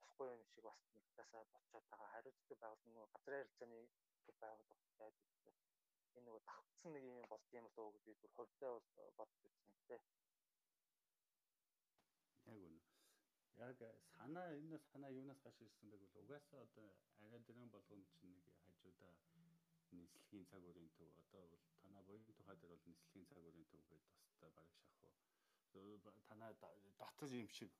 болохгүй 0.00 0.28
юм 0.34 0.42
шиг 0.50 0.64
бас 0.68 0.80
нэг 0.94 1.04
тасаа 1.18 1.42
болцоод 1.52 1.84
байгаа. 1.90 2.12
Хариуцдаг 2.14 2.58
байгууллага 2.60 2.92
нөгөө 2.94 3.12
газрын 3.14 3.40
харилцааны 3.42 3.80
байгууллага 4.40 4.80
байдаг 4.98 5.54
энэ 6.16 6.26
нөгөө 6.26 6.42
давхцсан 6.48 6.90
нэг 6.94 7.04
юм 7.10 7.18
болд 7.30 7.48
юм 7.58 7.66
болоо 7.76 7.92
гэж 7.92 8.04
би 8.06 8.14
бүр 8.22 8.32
хувьдаа 8.36 8.70
бол 8.74 8.88
бодож 9.18 9.42
үзсэн 9.48 9.72
тий. 9.88 10.00
Яг 12.52 12.58
үнэ. 12.66 12.80
Яг 13.66 13.78
санаа 14.14 14.48
энэ 14.60 14.78
санаа 14.90 15.10
юунаас 15.20 15.40
гаш 15.46 15.56
ирсэн 15.66 15.90
бэ 15.90 15.96
гэвэл 16.02 16.22
угаасаа 16.22 16.60
одоо 16.66 16.88
академийн 17.26 17.70
болгоомж 17.74 18.10
нэг 18.22 18.44
хажуудаа 18.64 19.12
нийслэлийн 20.00 20.46
цаг 20.50 20.62
үеийн 20.68 20.90
төв. 20.98 21.10
Одоо 21.22 21.44
бол 21.52 21.64
танаа 21.82 22.02
буян 22.06 22.24
тухай 22.26 22.56
дээр 22.58 22.72
бол 22.74 22.88
нийслэлийн 22.88 23.26
цаг 23.30 23.42
үеийн 23.44 23.66
төв 23.72 23.82
гэдэг 23.90 24.12
тустай 24.22 24.50
бараг 24.56 24.74
шахуу 24.82 24.94
танаа 26.28 26.52
дотор 27.00 27.30
юм 27.40 27.48
шиг 27.56 27.70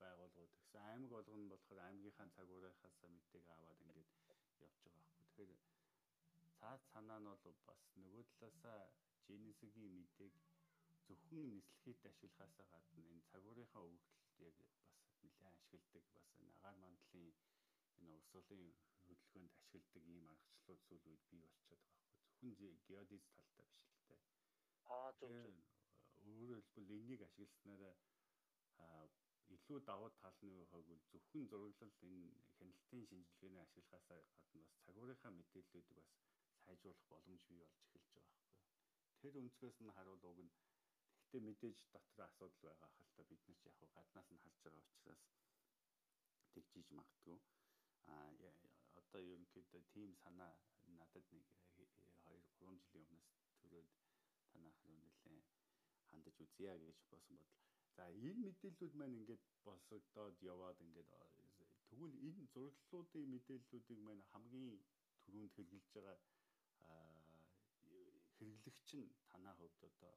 байгууллагууд 0.00 0.52
гэсэн. 0.56 0.80
Аймаг 0.90 1.10
болгоно 1.14 1.46
болохоор 1.52 1.80
аймгийнхаа 1.88 2.28
цаг 2.36 2.48
уурынхаас 2.50 2.96
мэдээг 3.14 3.46
аваад 3.56 3.78
ингээд 3.82 3.98
явж 4.08 4.12
байгаа 4.28 4.50
байхгүй. 4.60 4.92
Тэгэхээр 5.18 5.52
цаад 6.58 6.82
санаа 6.92 7.18
нь 7.20 7.28
бол 7.44 7.58
бас 7.68 7.82
нөгөө 8.02 8.24
талаасаа 8.40 8.80
генесигийн 9.28 9.92
мэдээг 10.00 10.34
зөвхөн 11.06 11.44
нислэхийд 11.54 12.00
ашиглахаас 12.10 12.54
гадна 12.72 13.04
энэ 13.12 13.28
цагуурийнхаа 13.30 13.82
өвгдөлд 13.90 14.38
яг 14.48 14.54
бас 14.60 14.72
нэлээд 15.22 15.54
ашигладаг. 15.60 16.04
Бас 16.16 16.28
энэ 16.40 16.52
агаар 16.56 16.76
мандлын 16.84 17.28
энэ 17.98 18.10
урсгалын 18.16 18.64
хөдөлгөөнд 19.10 19.52
ашигладаг 19.60 20.04
ийм 20.14 20.24
аргачлалууд 20.32 20.82
сүүл 20.86 21.04
үед 21.10 21.22
бий 21.30 21.40
болчиход 21.44 21.80
байгаа 21.84 22.00
байхгүй 22.40 22.58
зөвхөн 22.58 22.76
геодез 22.88 23.24
талтай 23.36 23.66
биш 23.72 23.86
л 23.94 24.02
дээ. 24.08 24.20
Аа 24.96 25.10
зөв 25.20 25.32
зөв. 25.44 25.58
Өөрөөр 26.30 26.64
хэлбэл 26.72 26.96
энийг 26.98 27.20
ашигласнараа 27.28 27.94
илүү 29.56 29.78
давуу 29.90 30.10
тал 30.22 30.38
нь 30.48 30.68
хойгвол 30.70 31.02
зөвхөн 31.12 31.44
зураглал 31.50 31.94
энэ 32.08 32.28
хяналтын 32.58 32.72
шинжилгээний 32.86 33.62
ашиглахаас 33.66 34.28
гадна 34.52 34.60
бас 34.64 34.74
цагуурийнхаа 34.84 35.32
мэдээллүүдийг 35.38 35.96
бас 35.98 36.10
сайжруулах 36.64 37.06
боломж 37.12 37.42
бий 37.48 37.58
болж 37.60 37.76
эхэлж 37.82 38.08
байгаа 38.14 38.36
байхгүй. 38.38 38.64
Тэр 39.20 39.34
өнцгөөс 39.42 39.78
нь 39.82 39.94
харуул 39.96 40.24
уг 40.30 40.38
нь 40.44 40.54
тэгтээ 41.16 41.42
мэдээж 41.46 41.78
дотор 41.94 42.20
асуудал 42.28 42.62
байгаа 42.66 42.90
хэл 42.94 43.10
та 43.16 43.22
бид 43.30 43.42
нар 43.48 43.58
ч 43.60 43.64
яг 43.84 43.92
гаднаас 43.96 44.28
нь 44.32 44.42
харж 44.44 44.58
байгаа 44.64 44.84
учраас 44.92 45.22
тэгжиж 46.52 46.88
магтгүй. 46.98 47.38
А 48.14 48.16
одоо 49.10 49.22
ерөнхийдөө 49.34 49.82
тийм 49.94 50.10
санаа 50.22 50.52
надад 50.98 51.26
нэг 51.34 51.46
2 51.76 51.86
3 52.62 52.78
жилийн 52.90 53.08
өмнөөс 53.18 53.48
төрөөд 53.60 53.88
танах 54.52 54.76
руу 54.86 54.98
нэлээ 55.02 55.42
хандаж 56.10 56.36
үзье 56.44 56.72
гэж 56.84 56.98
босон 57.10 57.36
бодол. 57.42 57.58
За 57.96 58.04
энэ 58.26 58.40
мэдээллүүд 58.46 58.94
маань 58.98 59.18
ингээд 59.20 59.44
болсогдоод 59.66 60.36
яваад 60.52 60.78
ингээд 60.86 61.10
тэгвэл 61.88 62.16
энэ 62.28 62.42
зураглалуудын 62.54 63.26
мэдээллүүдийг 63.34 64.00
маань 64.06 64.24
хамгийн 64.30 64.78
түрүүнд 65.24 65.52
хэрэгжилж 65.56 65.88
байгаа 65.94 66.18
хэрэглэгч 68.38 68.88
нь 69.00 69.10
танаа 69.30 69.54
хувьд 69.58 69.80
одоо 69.90 70.14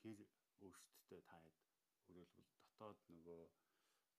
хэр 0.00 0.18
өөрсдөө 0.64 1.20
таад 1.30 1.54
өөрөлдвөл 2.08 2.50
дотоод 2.60 2.98
нөгөө 3.16 3.42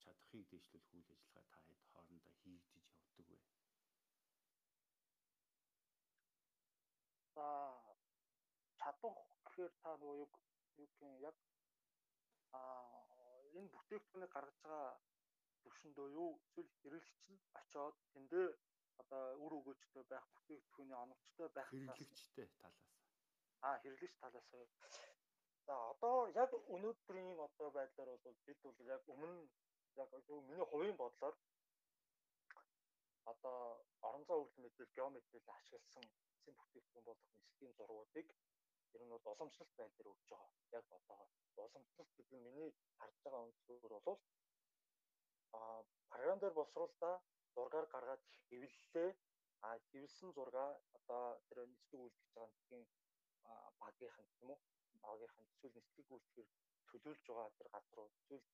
чадахыг 0.03 0.43
дэвшлүүлэх 0.49 0.93
үйл 0.95 1.09
ажиллагаа 1.15 1.59
таад 1.65 1.81
хоорондоо 1.91 2.33
хийгдэж 2.41 2.87
явдаг 3.01 3.27
вэ? 3.29 3.37
За 7.35 7.47
чадах 8.79 9.17
гэхээр 9.45 9.73
та 9.81 9.89
нөгөө 10.01 10.15
юу 10.21 10.29
гэх 10.77 10.93
яг 11.29 11.37
а 12.57 12.61
энэ 13.57 13.71
бүтээгдэхүүнийг 13.73 14.31
гаргаж 14.33 14.57
байгаа 14.63 14.93
төвшөндөө 15.61 16.07
юу 16.21 16.31
эсвэл 16.43 16.71
хэрэглэгч 16.81 17.23
нь 17.31 17.41
очоод 17.59 17.95
тэндээ 18.13 18.47
одоо 19.01 19.23
үр 19.43 19.53
өгөөжтэй 19.59 20.03
байх 20.11 20.25
бүтээгдэхүүний 20.35 20.97
оновчтой 21.03 21.49
байх 21.55 21.69
хэрэглэгчтэй 21.71 22.47
талаас 22.61 22.89
аа 23.67 23.75
хэрэглэгч 23.81 24.15
талаас 24.21 24.47
за 25.67 25.75
одоо 25.93 26.17
яг 26.43 26.51
өнөөдрийн 26.75 27.39
одоо 27.47 27.69
байдлаар 27.77 28.19
бол 28.25 28.37
бид 28.47 28.59
бол 28.65 28.79
яг 28.95 29.03
өмнө 29.13 29.47
яг 30.01 30.09
миний 30.47 30.65
хувийн 30.71 30.97
бодлоор 31.01 31.35
одоо 33.31 33.57
орон 34.07 34.23
зай 34.27 34.37
өвлөн 34.37 34.63
мэдээлэл 34.63 34.95
геометрийг 34.97 35.45
ашигласан 35.57 36.05
эцсийн 36.31 36.55
бүтээгдэхүүн 36.59 37.05
болох 37.07 37.27
нислэгийн 37.33 37.77
зургуудыг 37.77 38.27
ер 38.93 39.01
нь 39.03 39.13
бол 39.13 39.31
уламжлалт 39.33 39.73
байр 39.77 39.91
дээр 39.97 40.11
өгч 40.13 40.23
байгаа. 40.31 40.51
Яг 40.79 40.85
одоо 40.99 41.19
уламжлалт 41.65 42.11
гэдэг 42.17 42.37
нь 42.37 42.45
миний 42.47 42.69
харж 42.97 43.15
байгаа 43.23 43.45
өнцгөр 43.47 43.93
бол 44.07 44.19
а 45.57 45.59
програм 46.09 46.39
дээр 46.39 46.57
боловсруулалтаа 46.57 47.15
зургаар 47.55 47.87
гаргаад 47.93 48.23
хэвлэлээ. 48.47 49.09
А 49.67 49.69
хэвлсэн 49.89 50.29
зургаа 50.37 50.69
одоо 50.97 51.25
тэр 51.47 51.57
нислэг 51.73 51.99
үйлдэж 52.01 52.29
байгаа 52.35 52.51
нислэгийн 52.53 52.85
багийнхан 53.81 54.27
юм 54.41 54.49
уу? 54.51 54.59
Багийнхан 55.05 55.45
эсвэл 55.51 55.77
нислэг 55.77 56.07
үйлдэхээр 56.11 56.49
төлөөлж 56.89 57.25
байгаа 57.27 57.49
тэр 57.57 57.67
газар 57.73 57.95
руу 57.97 58.09
эсвэл 58.17 58.45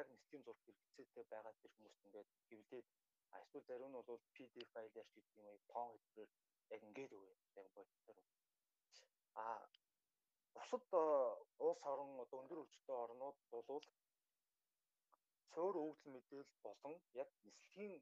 яг 0.00 0.06
нислэгийн 0.10 0.44
зураг 0.44 0.60
хэрэгцээтэй 0.64 1.24
байгаа 1.32 1.54
тэр 1.60 1.72
хүмүүст 1.74 2.04
ингээд 2.06 2.30
хэвлээд 2.48 2.86
эсвэл 3.40 3.68
зарим 3.68 3.90
нь 3.90 3.96
бол 4.08 4.22
PDF 4.34 4.68
файлаар 4.74 5.08
ч 5.08 5.12
гэдэг 5.14 5.36
юм 5.38 5.46
уу 5.48 5.60
тоон 5.72 5.88
хэлбэрээр 5.92 6.30
яг 6.74 6.80
ингээд 6.88 7.12
өгөө 7.18 7.34
яг 7.60 7.68
бодтоор 7.76 8.18
а 9.42 9.44
бусад 10.54 10.84
улс 11.66 11.80
орон 11.92 12.10
одоо 12.24 12.38
өндөр 12.42 12.58
хөгжөлтэй 12.60 12.96
орнууд 13.04 13.38
болвол 13.52 13.86
цөөр 15.52 15.74
өвдөл 15.84 16.14
мэдээлэл 16.14 16.56
болон 16.66 16.94
яг 17.22 17.30
нислэгийн 17.46 17.94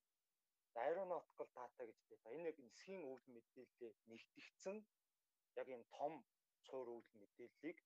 aeronautical 0.85 1.49
data 1.57 1.83
гэж 1.88 1.99
байна. 2.09 2.35
Энэ 2.37 2.49
яг 2.51 2.59
нисхийн 2.66 3.03
өвөл 3.11 3.27
мэдээлэлээ 3.37 3.92
нэгтгэгдсэн 4.11 4.77
яг 5.61 5.68
энэ 5.75 5.87
том 5.96 6.14
цуур 6.66 6.88
өвөл 6.96 7.12
мэдээллийг 7.20 7.79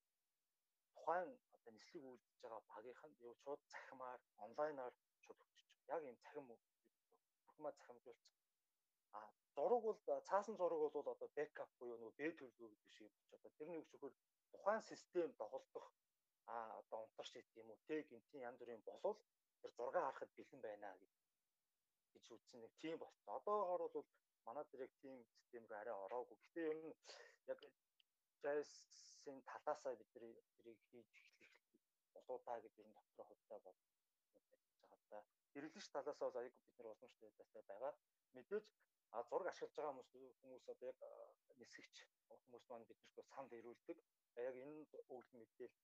тухайн 0.95 1.31
одоо 1.61 1.73
нислэг 1.77 2.05
үйлдэж 2.09 2.37
байгаа 2.42 2.62
багийнхан 2.73 3.12
юу 3.29 3.35
шууд 3.42 3.61
цахимаар 3.73 4.20
онлайнаар 4.44 4.94
шууд 5.23 5.38
өгч 5.44 5.59
байгаа. 5.64 5.94
Яг 5.94 6.03
энэ 6.09 6.23
цахим 6.25 6.44
бүхмаа 7.46 7.73
цахимжуулсан. 7.79 8.33
А 9.16 9.20
зураг 9.55 9.83
бол 9.87 9.99
цаасан 10.29 10.57
зураг 10.57 10.81
бол 10.81 11.09
одоо 11.14 11.29
бэкап 11.38 11.70
буюу 11.79 11.99
нөгөө 12.01 12.16
бэ 12.18 12.27
төлөв 12.38 12.70
гэдэг 12.73 12.90
шиг 12.96 13.11
болч 13.16 13.31
одоо 13.37 13.51
тэрний 13.59 13.79
үг 13.81 13.88
зөвхөн 13.90 14.14
тухайн 14.53 14.83
систем 14.90 15.31
доголдох 15.40 15.87
а 16.55 16.55
одоо 16.81 16.99
унтарч 17.05 17.31
гэдэг 17.35 17.61
юм 17.62 17.70
уу 17.70 17.81
тэг 17.88 18.03
гинтийн 18.11 18.46
янз 18.49 18.59
бүрийн 18.61 18.83
болов 18.88 19.16
тэр 19.61 19.70
зураг 19.77 19.94
харахад 19.94 20.31
бэлэн 20.37 20.61
байна 20.66 20.90
гэж 22.12 22.25
үзсэн 22.35 22.59
нэг 22.61 22.73
тийм 22.83 22.96
болсон. 22.99 23.29
Одоогоор 23.38 23.83
бол 23.96 24.09
манай 24.46 24.64
дэрэг 24.73 24.92
тийм 25.03 25.18
систем 25.35 25.64
рүү 25.66 25.79
арай 25.81 25.96
ороогүй. 26.05 26.37
Гэтэ 26.42 26.61
ер 26.70 26.79
нь 26.85 26.94
яг 27.53 27.61
JS-ийн 28.42 29.38
талаасаа 29.49 29.94
бид 29.99 30.09
тэрийг 30.14 30.81
хийж 30.90 31.12
болоо 32.29 32.39
та 32.47 32.55
гэж 32.65 32.75
ер 32.81 32.89
нь 32.89 32.97
дотроо 32.99 33.27
хувьтай 33.27 33.59
бол 33.67 33.79
байгаа 34.83 35.01
та. 35.11 35.19
Хэрэглэгч 35.53 35.89
талаас 35.91 36.19
бол 36.23 36.37
аяг 36.41 36.55
бид 36.65 36.75
нар 36.79 36.89
уламжлалтай 36.93 37.31
байсаа 37.39 37.63
байгаа. 37.71 37.93
Мэдээж 38.37 38.67
а 39.17 39.23
зураг 39.29 39.49
ашиглаж 39.51 39.75
байгаа 39.75 39.93
хүмүүс 39.93 40.11
хүмүүс 40.41 40.65
одоо 40.73 40.89
яг 40.91 40.99
нисгэгч 41.61 41.97
хүмүүс 42.29 42.65
маань 42.71 42.89
биднэрт 42.89 43.31
санд 43.35 43.53
ирүүлдэг. 43.59 43.99
Яг 44.49 44.55
энэ 44.65 44.87
өгөл 45.15 45.33
мэдээл 45.41 45.77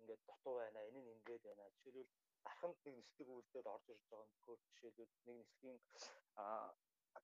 ингээд 0.00 0.22
дутуу 0.28 0.54
байна, 0.60 0.80
энэ 0.88 1.00
нь 1.02 1.12
ингээд 1.16 1.42
байна. 1.48 1.70
Жишээлбэл 1.74 2.10
дарханд 2.44 2.78
нэг 2.84 2.94
нислэг 2.96 3.28
үйлдэл 3.28 3.72
орж 3.74 3.86
ирж 3.92 4.04
байгаа 4.08 4.28
нөхөр 4.32 4.58
жишээлбэл 4.66 5.12
нэг 5.26 5.36
нислэгийн 5.40 5.78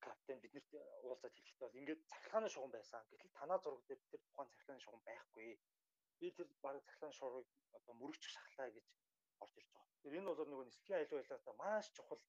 капитан 0.05 0.39
биднэрт 0.45 0.71
уулзаад 1.07 1.35
хэлэхдээ 1.35 1.67
бол 1.67 1.81
ингээд 1.81 2.01
цахилгааны 2.11 2.49
шугам 2.53 2.73
байсан. 2.75 3.03
Гэтэл 3.11 3.39
танаа 3.39 3.59
зураг 3.65 3.83
дээр 3.89 4.01
тэр 4.11 4.21
тухайн 4.29 4.51
цахилгааны 4.53 4.85
шугам 4.85 5.03
байхгүй. 5.09 5.51
Би 6.19 6.27
тэр 6.37 6.49
баг 6.65 6.77
цахилгааны 6.87 7.17
шугамыг 7.19 7.47
одоо 7.77 7.95
мөрөгч 8.01 8.25
шахлаа 8.35 8.69
гэж 8.77 8.87
орж 9.43 9.53
ирж 9.59 9.69
байгаа. 9.75 10.01
Тэр 10.03 10.13
энэ 10.19 10.29
бол 10.29 10.51
нөгөө 10.51 10.67
нислэгийн 10.69 10.99
аюул 10.99 11.13
байлгаатаа 11.19 11.55
маш 11.61 11.87
чухал 11.97 12.23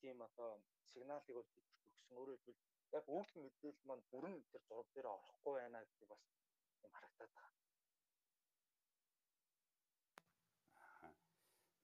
тийм 0.00 0.18
одоо 0.28 0.50
сигналыг 0.92 1.34
бол 1.38 1.48
биднэрт 1.54 1.86
өгсөн. 1.90 2.16
Өөрөөр 2.18 2.40
хэлбэл 2.44 2.60
яг 2.98 3.04
өвдөл 3.16 3.42
мэдээлэл 3.44 3.88
маань 3.88 4.04
бүрэн 4.10 4.36
тэр 4.50 4.62
зураг 4.68 4.88
дээр 4.94 5.08
орохгүй 5.14 5.52
байна 5.58 5.78
гэдэг 5.88 6.08
бас 6.12 6.22
юм 6.84 6.92
харагдаад 6.96 7.32
байгаа. 7.36 7.50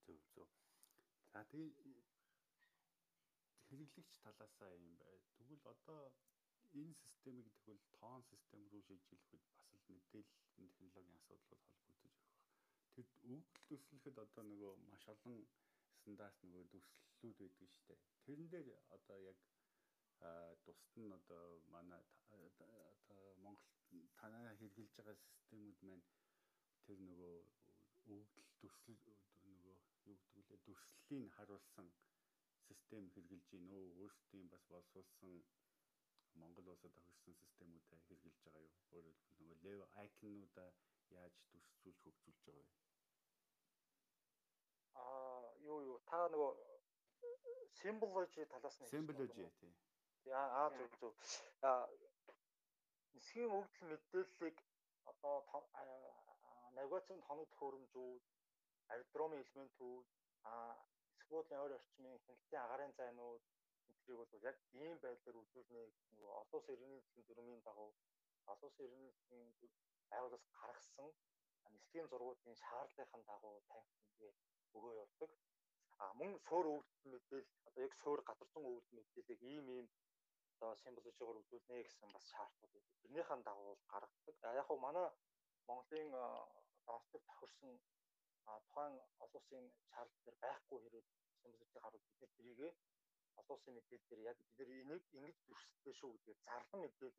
Зөв 0.05 0.21
зөв. 0.35 0.49
За 1.33 1.41
тэгээ 1.51 1.73
хэрэглэгч 3.69 4.13
талаасаа 4.25 4.71
юм 4.79 4.95
бай. 5.01 5.17
Тэгвэл 5.37 5.65
одоо 5.75 6.03
энэ 6.81 6.95
системийг 7.03 7.49
тэгвэл 7.65 7.85
тоон 7.99 8.23
систем 8.31 8.63
рүү 8.71 8.83
шилжүүлэхэд 8.89 9.45
бас 9.57 9.69
л 9.79 9.87
мэдээллийн 9.95 10.71
технологийн 10.77 11.19
асуудлууд 11.21 11.63
холбогдож 11.67 11.99
байгаа. 12.05 12.37
Тэр 12.95 13.07
өгөгдөл 13.33 13.65
төслөхөд 13.69 14.17
одоо 14.25 14.45
нөгөө 14.51 14.73
маш 14.91 15.05
олон 15.15 15.39
стандарт 15.99 16.39
нөгөө 16.45 16.67
төслүүд 16.73 17.37
байдаг 17.41 17.71
шүү 17.75 17.85
дээ. 17.89 18.01
Тэрэн 18.25 18.49
дээр 18.53 18.69
одоо 18.97 19.19
яг 19.31 19.39
тусад 20.65 20.95
нь 21.05 21.17
одоо 21.19 21.45
манай 21.75 22.03
одоо 22.49 22.75
Монгол 23.45 23.69
танаа 24.21 24.53
хэрэгжилж 24.59 24.93
байгаа 24.97 25.17
системүүд 25.25 25.79
маань 25.89 26.05
тэр 26.85 26.99
нөгөө 27.09 27.37
өгөгдөл 28.15 28.77
төсөл 28.87 29.21
нөгөө 29.53 29.77
юу 30.11 30.19
гэдэг 30.23 30.47
лээ 30.51 30.61
төслийг 30.67 31.31
харуулсан 31.37 31.89
систем 32.67 33.05
хэрэгжилж 33.15 33.45
гин 33.53 33.67
өө 33.79 33.87
өөрсдийн 34.03 34.49
бас 34.53 34.65
боловсруулсан 34.71 35.35
Монгол 36.41 36.69
улсад 36.73 36.93
тохирсон 36.97 37.35
системүүдээ 37.43 37.99
хэрэгжилж 38.05 38.39
байгаа 38.45 38.63
юу? 38.67 38.75
Өөрөөр 38.95 39.17
хэлбэл 39.19 39.49
нөгөө 39.49 39.63
лев 39.65 39.81
айкнуудаа 40.03 40.71
яаж 41.19 41.35
төсцүүлж 41.51 41.99
хөгжүүлж 42.03 42.41
байгаа 42.47 42.65
вэ? 42.65 42.77
Аа 45.05 45.47
юу 45.71 45.79
юу 45.91 45.99
та 46.11 46.21
нөгөө 46.35 46.53
символожи 47.81 48.43
талаас 48.53 48.77
нь 48.81 48.91
символожи 48.95 49.45
тий. 49.61 49.73
Аа 50.33 50.69
зөв 50.77 50.93
зөв. 51.01 51.13
Аа 51.71 51.85
нисхийн 53.15 53.51
өгдөл 53.59 53.89
мэдээллийг 53.91 54.57
одоо 55.11 55.37
навигацийн 56.77 57.21
тоног 57.27 57.49
төхөөрөмжүүд, 57.51 58.23
аэродромын 58.93 59.43
элементүүд, 59.43 60.07
аа 60.53 60.77
Сквотын 61.29 61.61
ойр 61.65 61.73
орчмын 61.77 62.21
хяналтын 62.25 62.61
агаарын 62.65 62.93
зайнууд 62.99 63.43
энтрийг 63.93 64.19
бол 64.21 64.33
яг 64.51 64.57
ийм 64.83 64.97
байдлаар 65.05 65.37
үзүүлнэ 65.43 65.83
нөгөө 66.13 66.33
олон 66.41 66.59
улсын 66.59 66.75
иргэний 66.75 67.01
засгийн 67.01 67.27
дүрмийн 67.29 67.63
дагуу 67.69 67.91
олон 68.53 68.69
улсын 68.69 68.87
иргэний 68.87 69.13
засгийн 69.19 69.47
байгууллагаас 70.11 70.47
гаргасан 70.61 71.11
нислэгийн 71.75 72.11
зургуудын 72.11 72.57
шаардлагын 72.65 73.23
дагуу 73.31 73.57
танхимгээ 73.71 74.33
өгөө 74.77 74.93
явуулдаг. 75.03 75.31
А 76.03 76.05
мөн 76.21 76.33
суур 76.47 76.67
өвдөлт 76.75 77.05
мэдээлэл 77.13 77.51
одоо 77.69 77.83
яг 77.87 77.95
суур 78.03 78.21
гадарсан 78.29 78.65
өвдөлт 78.71 78.97
мэдээллийг 78.97 79.41
ийм 79.53 79.67
ийм 79.77 79.87
одоо 80.55 80.71
символжоор 80.83 81.37
үзүүлнэ 81.43 81.77
гэсэн 81.87 82.11
бас 82.15 82.25
шаардлага 82.33 82.73
байдаг. 82.75 82.95
Тэрнийхэн 83.03 83.41
дагуу 83.49 83.73
гаргадаг. 83.93 84.37
А 84.49 84.57
яг 84.61 84.67
хуу 84.69 84.79
манай 84.87 85.07
Монголын 85.69 86.11
донцтой 86.87 87.21
тохирсон 87.29 87.73
тухайн 88.67 88.95
олон 89.25 89.41
улсын 89.41 89.65
шаардлага 89.91 90.25
дээр 90.25 90.39
байхгүй 90.45 90.79
хэрэг 90.83 91.07
символжийг 91.41 91.83
харуул 91.83 92.05
бид 92.21 92.33
тэрийг 92.37 92.75
олон 93.39 93.55
улсын 93.57 93.75
мэдээлэл 93.77 94.09
дээр 94.09 94.23
яг 94.31 94.39
бид 94.57 94.71
энийг 94.75 95.05
ингэж 95.17 95.37
дүрсэлтэй 95.47 95.95
шүү 95.99 96.11
гэдгийг 96.13 96.39
зарлан 96.47 96.81
мэдээлж 96.83 97.17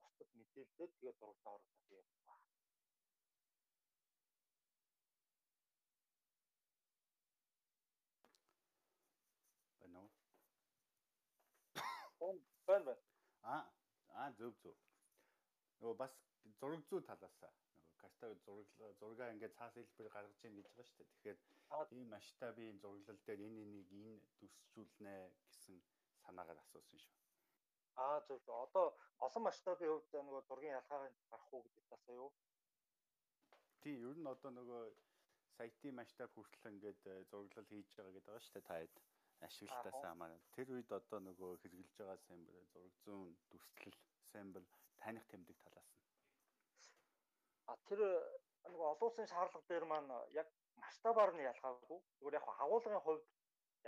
бусдад 0.00 0.30
мэдээлээд 0.38 0.92
тэгээд 0.96 1.18
зурагтаа 1.20 1.52
оруулах 1.56 1.86
юм 1.98 2.06
байна. 2.26 2.36
Байна 9.80 9.98
уу? 10.02 10.10
Бон 12.20 12.36
бон 12.66 12.82
бон. 12.88 12.98
Аа 13.54 13.62
аа 14.20 14.28
зөв 14.38 14.52
зөв. 14.62 14.76
Нөгөө 15.80 15.96
бас 16.02 16.12
зураг 16.58 16.82
зүй 16.88 17.00
талаасаа 17.08 17.52
каста 18.02 18.26
зураг 18.44 18.68
зургаа 19.00 19.32
ингээд 19.34 19.56
цаас 19.58 19.74
хэлбэр 19.76 20.08
гаргаж 20.14 20.40
ийн 20.44 20.54
гэж 20.56 20.66
байгаа 20.68 20.86
шүү 20.88 20.98
дээ. 20.98 21.10
Тэгэхээр 21.12 21.38
ийм 21.98 22.08
масштабын 22.14 22.80
зураглал 22.82 23.20
дээр 23.26 23.40
энэ 23.46 23.62
энийг 23.64 23.88
энэ 24.00 24.14
төсчүүлнэ 24.38 25.14
гэсэн 25.50 25.76
санаагаар 26.22 26.58
асуусан 26.62 26.98
шүү. 27.04 27.16
Аа 28.04 28.18
зөв. 28.26 28.40
Одоо 28.64 28.86
олон 29.26 29.42
масштабын 29.48 29.90
хувьд 29.90 30.12
нөгөө 30.28 30.42
зургийн 30.48 30.78
ялгаагийн 30.80 31.16
гарах 31.30 31.52
уу 31.54 31.62
гэдэг 31.64 31.84
тасаа 31.92 32.14
юу? 32.22 32.30
Тий, 33.82 33.94
ер 34.08 34.16
нь 34.18 34.32
одоо 34.34 34.50
нөгөө 34.58 34.82
сайтын 35.56 35.98
масштаб 36.00 36.30
хүртэл 36.32 36.70
ингээд 36.72 37.02
э, 37.12 37.14
зураглал 37.30 37.70
хийж 37.70 37.88
байгаа 37.96 38.14
гэдэг 38.14 38.26
байгаа 38.26 38.44
шүү 38.44 38.54
дээ 38.54 38.68
та 38.68 38.76
хэд 38.80 38.94
ашиглалтаас 39.46 39.98
хамаарна. 40.02 40.46
Тэр 40.56 40.68
үед 40.74 40.90
одоо 40.98 41.18
нөгөө 41.28 41.52
хэрэгжилж 41.62 41.94
байгаа 41.98 42.18
самбар 42.26 42.56
зураг 42.72 42.94
зүүн 43.04 43.28
дүрслэл 43.50 43.98
самбар 44.32 44.64
таних 45.02 45.24
тэмдэг 45.30 45.58
талаас 45.64 45.90
нь 45.94 46.07
А 47.70 47.76
тэр 47.88 48.00
нэг 48.72 48.80
олон 48.92 49.08
улсын 49.08 49.28
шаардлага 49.32 49.68
дээр 49.68 49.84
маань 49.88 50.12
яг 50.40 50.48
масштабаар 50.82 51.32
нь 51.34 51.46
ялгаагүй. 51.52 51.98
Зүгээр 52.18 52.38
яг 52.38 52.46
агуулгын 52.64 53.04
хувьд 53.04 53.24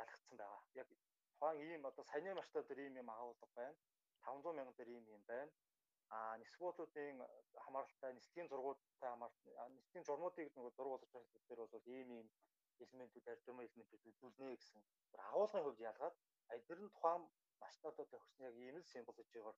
ялгцсан 0.03 0.37
байгаа. 0.41 0.63
Яг 0.81 0.89
тухайн 1.33 1.59
ийм 1.65 1.83
одоо 1.91 2.05
саяны 2.05 2.35
масштаб 2.41 2.63
дээр 2.67 2.81
ийм 2.87 3.01
юм 3.03 3.11
агуулга 3.11 3.49
байна. 3.59 3.77
500 4.25 4.57
мянга 4.59 4.73
дээр 4.77 4.91
ийм 4.97 5.07
юм 5.17 5.23
байна. 5.33 5.53
А 6.17 6.19
нисгуудын 6.43 7.19
хамааралтай 7.65 8.13
нислэгийн 8.15 8.49
зургуудтай 8.51 9.11
хамааралтай 9.11 9.69
нислэгийн 9.77 10.07
журмуудыг 10.09 10.49
болгож 10.55 10.77
байгаа 10.77 11.33
хэлбэр 11.33 11.45
дээр 11.49 11.61
бол 11.75 11.87
ийм 11.97 12.09
ийм 12.19 12.29
элементүүд 12.85 13.27
ардрам 13.33 13.61
элементүүд 13.65 14.09
үзүүлнэ 14.11 14.57
гэсэн 14.57 14.81
агуулгын 15.29 15.65
хувьд 15.65 15.81
ялгаад 15.91 16.17
тэр 16.67 16.79
нь 16.83 16.93
тухайн 16.95 17.23
масштабтай 17.63 18.07
тохирсон 18.11 18.47
яг 18.51 18.57
ийм 18.65 18.77
л 18.81 18.91
символжиогоор 18.93 19.57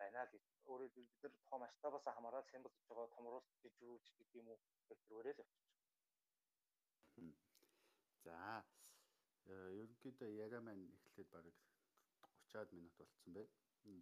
байна 0.00 0.24
л 0.24 0.32
гэж 0.34 0.44
өөрөөр 0.70 0.92
хэлбэл 0.94 1.12
бид 1.12 1.22
нар 1.22 1.34
тухайн 1.38 1.62
масштабаас 1.64 2.04
хамаарал 2.16 2.50
символ 2.50 2.74
гэж 2.76 2.86
байгаа 2.88 3.08
юу 3.90 3.98
ч 4.04 4.06
гэдэг 4.18 4.38
юм 4.40 4.48
уу 4.52 4.58
векторөөрөө 4.90 5.34
л 5.36 5.42
авчиж. 5.44 5.64
За 8.24 8.38
э, 9.52 9.54
ерөнхийдөө 9.82 10.30
яриа 10.44 10.60
маань 10.64 10.86
эхлээд 11.06 11.28
бараг 11.34 11.56
30-аад 12.22 12.70
минут 12.76 12.94
болцсон 12.98 13.32
байна. 13.36 13.52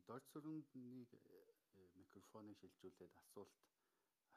Дорц 0.09 0.27
сүрэнний 0.31 1.07
э, 1.11 1.81
микрофоныг 2.01 2.57
шилжүүлээд 2.61 3.19
асуулт 3.23 3.53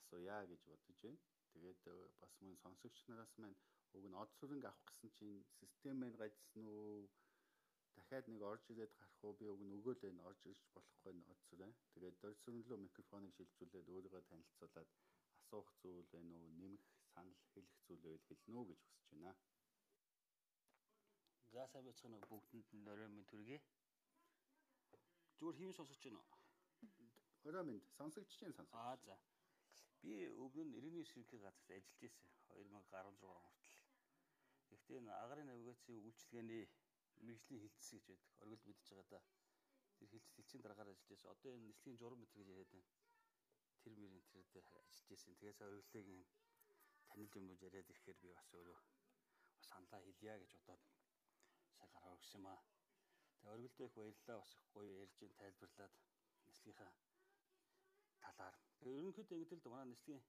асууя 0.01 0.39
гэж 0.51 0.61
бодож 0.69 0.97
байна. 1.05 1.21
Тэгээд 1.53 1.81
э, 1.93 1.95
бас 2.21 2.33
мөн 2.41 2.57
сонсогч 2.63 2.97
нараас 3.07 3.33
маань 3.41 3.59
уг 3.95 4.05
нь 4.09 4.19
од 4.23 4.31
сүрэнг 4.39 4.65
авах 4.65 4.83
гэсэн 4.89 5.09
чинь 5.17 5.39
систем 5.59 5.95
маань 5.99 6.19
гажсан 6.21 6.65
уу 6.67 7.07
дахиад 7.97 8.25
нэг 8.29 8.41
орж 8.51 8.63
ирээд 8.71 8.93
гарах 8.99 9.19
уу 9.25 9.33
би 9.39 9.45
уг 9.53 9.61
нь 9.65 9.75
өгөөлөө 9.77 10.11
н 10.13 10.19
орж 10.29 10.41
ирж 10.51 10.63
болохгүй 10.75 11.13
н 11.15 11.21
оцсорой. 11.33 11.71
Тэгээд 11.93 12.15
дөрсөнлөө 12.23 12.77
микрофоныг 12.85 13.31
шилжүүлээд 13.35 13.91
өөрийгөө 13.93 14.23
танилцуулаад 14.29 14.89
асуух 15.41 15.67
зүйл 15.81 16.07
вэ 16.11 16.19
нүү 16.29 16.45
нэмэх 16.61 16.83
санал 17.13 17.39
хэлэх 17.53 17.67
зүйл 17.85 18.01
байвал 18.03 18.25
хэлнэ 18.27 18.57
үү 18.59 18.65
гэж 18.69 18.79
хүсэж 18.83 19.07
байна. 19.11 19.31
За 21.53 21.63
сайн 21.71 21.85
байцгаана 21.85 22.17
уу 22.19 22.29
бүгдэнд 22.31 22.69
нь 22.75 22.89
орой 22.93 23.09
минь 23.11 23.29
төргий. 23.31 23.61
Зүгээр 25.37 25.57
хийм 25.59 25.71
сонсож 25.77 25.99
байна 26.03 26.19
уу? 26.19 26.39
Орой 27.47 27.63
минь 27.69 27.83
сонсогч 27.97 28.29
чинь 28.39 28.57
сонсож. 28.57 28.75
Аа 28.83 28.95
за. 29.05 29.15
Би 30.01 30.13
өмнө 30.43 30.63
нь 30.65 30.75
иргэний 30.77 31.05
ширхэг 31.07 31.41
газарт 31.45 31.69
ажиллаж 31.77 31.99
байсан 32.01 32.29
2016 32.49 33.23
хүртэл. 33.43 33.77
Гэхдээ 34.69 34.99
энэ 34.99 35.13
агарын 35.23 35.47
навигацийн 35.49 36.03
үйлчилгээний 36.05 36.63
мэрэгжлийн 37.27 37.63
хилцс 37.63 37.89
гэж 37.93 38.05
байдаг. 38.09 38.31
Оргил 38.41 38.63
мэдж 38.67 38.85
байгаа 38.89 39.07
да. 39.13 39.19
тэр 39.97 40.09
хэлц 40.11 40.29
хэлцийн 40.35 40.61
дараагаар 40.63 40.91
ажиллаж 40.91 41.09
байсан. 41.11 41.31
Одоо 41.33 41.51
энэ 41.55 41.67
нислэгийн 41.69 41.99
журам 41.99 42.19
мэтэр 42.21 42.39
гэж 42.39 42.49
яриад 42.53 42.71
байна. 42.75 42.91
Тэр 43.81 43.93
мөрийн 44.01 44.25
тэр 44.31 44.45
дээр 44.53 44.65
ажиллаж 44.81 45.05
байсан. 45.09 45.33
Тэгээс 45.39 45.59
өргөлөөгийн 45.65 46.23
танил 47.07 47.35
юмнууд 47.39 47.61
яриад 47.67 47.91
ирэхээр 47.91 48.17
би 48.21 48.29
бас 48.37 48.49
өөрөө 48.57 48.79
бас 48.79 49.65
саналаа 49.69 50.01
хэлье 50.05 50.33
гэж 50.41 50.51
бодоод 50.55 50.83
сая 51.75 51.87
гараа 51.93 52.17
өгсөн 52.17 52.39
юм 52.39 52.47
аа. 52.53 52.61
Тэгээ 53.39 53.53
өргөлдөө 53.55 53.87
их 53.87 53.95
баярлалаа 53.97 54.37
бас 54.41 54.51
их 54.57 54.67
гоё 54.75 54.91
ярьж 55.03 55.17
ин 55.25 55.33
тайлбарлаад 55.39 55.93
нислэгийнхаа 56.47 56.91
талаар. 58.23 58.55
Тэгээ 58.79 58.99
ерөнхийдөө 58.99 59.37
ингэдэл 59.37 59.73
манай 59.73 59.87
нислэгийн 59.89 60.23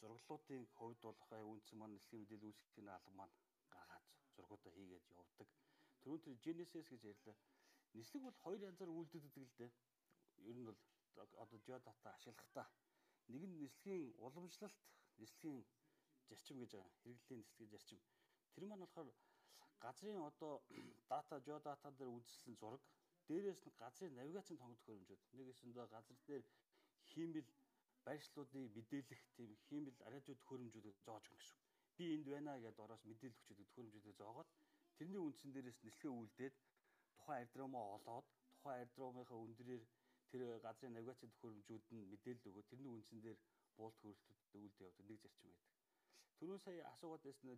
зураглалуудын 0.00 0.64
хувьд 0.76 1.00
бол 1.06 1.18
хай 1.28 1.42
үндсэн 1.52 1.76
маань 1.78 1.94
нэлхийн 1.94 2.20
мэдээлэл 2.22 2.48
үүсгэхийн 2.48 2.88
албан 2.94 3.14
маань 3.16 3.34
гаргаад 3.74 4.04
зургуудаа 4.34 4.72
хийгээд 4.76 5.06
явдаг. 5.20 5.48
Түрүүн 6.02 6.22
тэр 6.24 6.36
Genesis 6.44 6.86
гэж 6.88 7.02
ярьлаа. 7.12 7.36
Нислэг 7.94 8.22
бол 8.22 8.38
хоёр 8.44 8.60
янзаар 8.70 8.90
үйлдэгддэг 8.90 9.44
л 9.44 9.56
дээ. 9.58 9.70
Ер 10.50 10.56
нь 10.56 10.66
бол 10.68 10.78
одоо 11.16 11.58
geodata 11.66 12.08
ашиглахдаа 12.16 12.66
нэг 13.32 13.42
нь 13.46 13.58
нислэгийн 13.62 14.14
уламжлалт, 14.24 14.80
нислэгийн 15.22 15.64
зарчим 16.28 16.58
гэж 16.60 16.70
байгаа. 16.74 16.94
Хэрэглэлийн 17.02 17.40
нислэгийн 17.42 17.72
зарчим. 17.74 18.00
Тэр 18.54 18.64
маань 18.66 18.84
болохоор 18.84 19.10
газрын 19.84 20.18
одоо 20.30 20.62
дата 21.08 21.36
geodata 21.46 21.88
дээр 21.98 22.10
үзэсгэлэн 22.16 22.56
зураг, 22.60 22.82
дээрээс 23.28 23.62
нь 23.66 23.78
газрын 23.82 24.16
навигацийн 24.18 24.58
тонгод 24.60 24.82
хөрөмжүүд. 24.84 25.22
Нэгэсэндээ 25.36 25.86
газар 25.94 26.18
дээр 26.28 26.44
хиймэл 27.10 27.48
байршлуудыг 28.06 28.64
мэдээлэх 28.76 29.22
тийм 29.36 29.50
хиймэл 29.66 29.98
радиод 30.12 30.40
хөрөмжүүдийг 30.48 30.96
зоож 31.06 31.24
өгнө 31.28 31.40
гэсэн. 31.40 31.58
Би 31.96 32.04
энд 32.14 32.26
байна 32.32 32.52
гэдээ 32.64 32.84
ороос 32.86 33.02
мэдээлэл 33.10 33.44
хүчтэй 33.44 33.66
хөрөмжүүдийг 33.74 34.16
зоогоод 34.20 34.48
тэрний 35.00 35.22
үндсэн 35.24 35.50
дээрээс 35.56 35.80
нэлгээ 35.80 36.12
үлдээд 36.12 36.56
тухайн 37.16 37.40
аэродромоо 37.40 37.84
олоод 37.96 38.26
тухайн 38.52 38.76
аэродромынхаа 38.84 39.38
өндөрөөр 39.44 39.84
тэр 40.30 40.42
газрын 40.60 40.92
навигацийн 40.92 41.32
хөрөмжүүд 41.40 41.84
нь 41.96 42.08
мэдээлэл 42.12 42.48
өгөө 42.52 42.64
тэрний 42.68 42.92
үндсэн 42.92 43.20
дээр 43.24 43.38
буулт 43.80 43.96
хөрөлтөд 44.04 44.38
үлдээ 44.60 44.88
явдаг 44.88 45.06
нэг 45.08 45.18
зарчим 45.24 45.48
байдаг. 45.48 45.72
Түрүүн 46.38 46.60
сая 46.64 46.84
асуугаад 46.92 47.24
байсан 47.24 47.48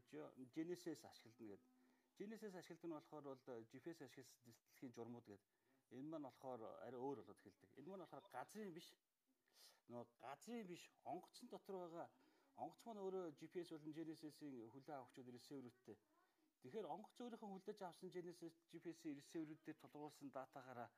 Genesis 0.55 1.01
ашигладна 1.11 1.51
гэдэг. 1.51 1.71
Genesis 2.19 2.55
ашигладаг 2.55 2.89
нь 2.89 2.97
болохоор 2.97 3.25
бол 3.27 3.43
GPS 3.71 3.99
ашигласан 4.07 4.55
дэлхийн 4.55 4.95
журмууд 4.95 5.27
гэдэг. 5.27 5.51
Энэ 5.99 6.11
маань 6.11 6.27
болохоор 6.31 6.63
арай 6.87 7.01
өөр 7.03 7.19
болоод 7.27 7.43
эхэлдэг. 7.43 7.71
Энэ 7.79 7.91
маань 7.91 8.05
болохоор 8.07 8.27
газрын 8.37 8.71
биш 8.77 8.89
нөгөө 9.91 10.07
газрын 10.25 10.67
биш 10.71 10.83
онгоцон 11.13 11.49
дотор 11.51 11.77
байгаа 11.83 12.07
онгоц 12.63 12.81
маань 12.87 13.03
өөрөө 13.05 13.25
GPS 13.39 13.69
болон 13.75 13.97
Genesis-ийн 13.99 14.55
хүлээн 14.73 14.99
авахчуд 14.99 15.29
ресиверүүдтэй. 15.35 15.99
Тэгэхээр 16.63 16.87
онгоц 16.95 17.17
өөрийнхөө 17.19 17.51
хүлээж 17.51 17.81
авсан 17.83 18.11
Genesis 18.15 18.55
GPS-ийн 18.71 19.19
ресиверүүдээр 19.19 19.79
тулгуурласан 19.83 20.31
датагаараа 20.31 20.89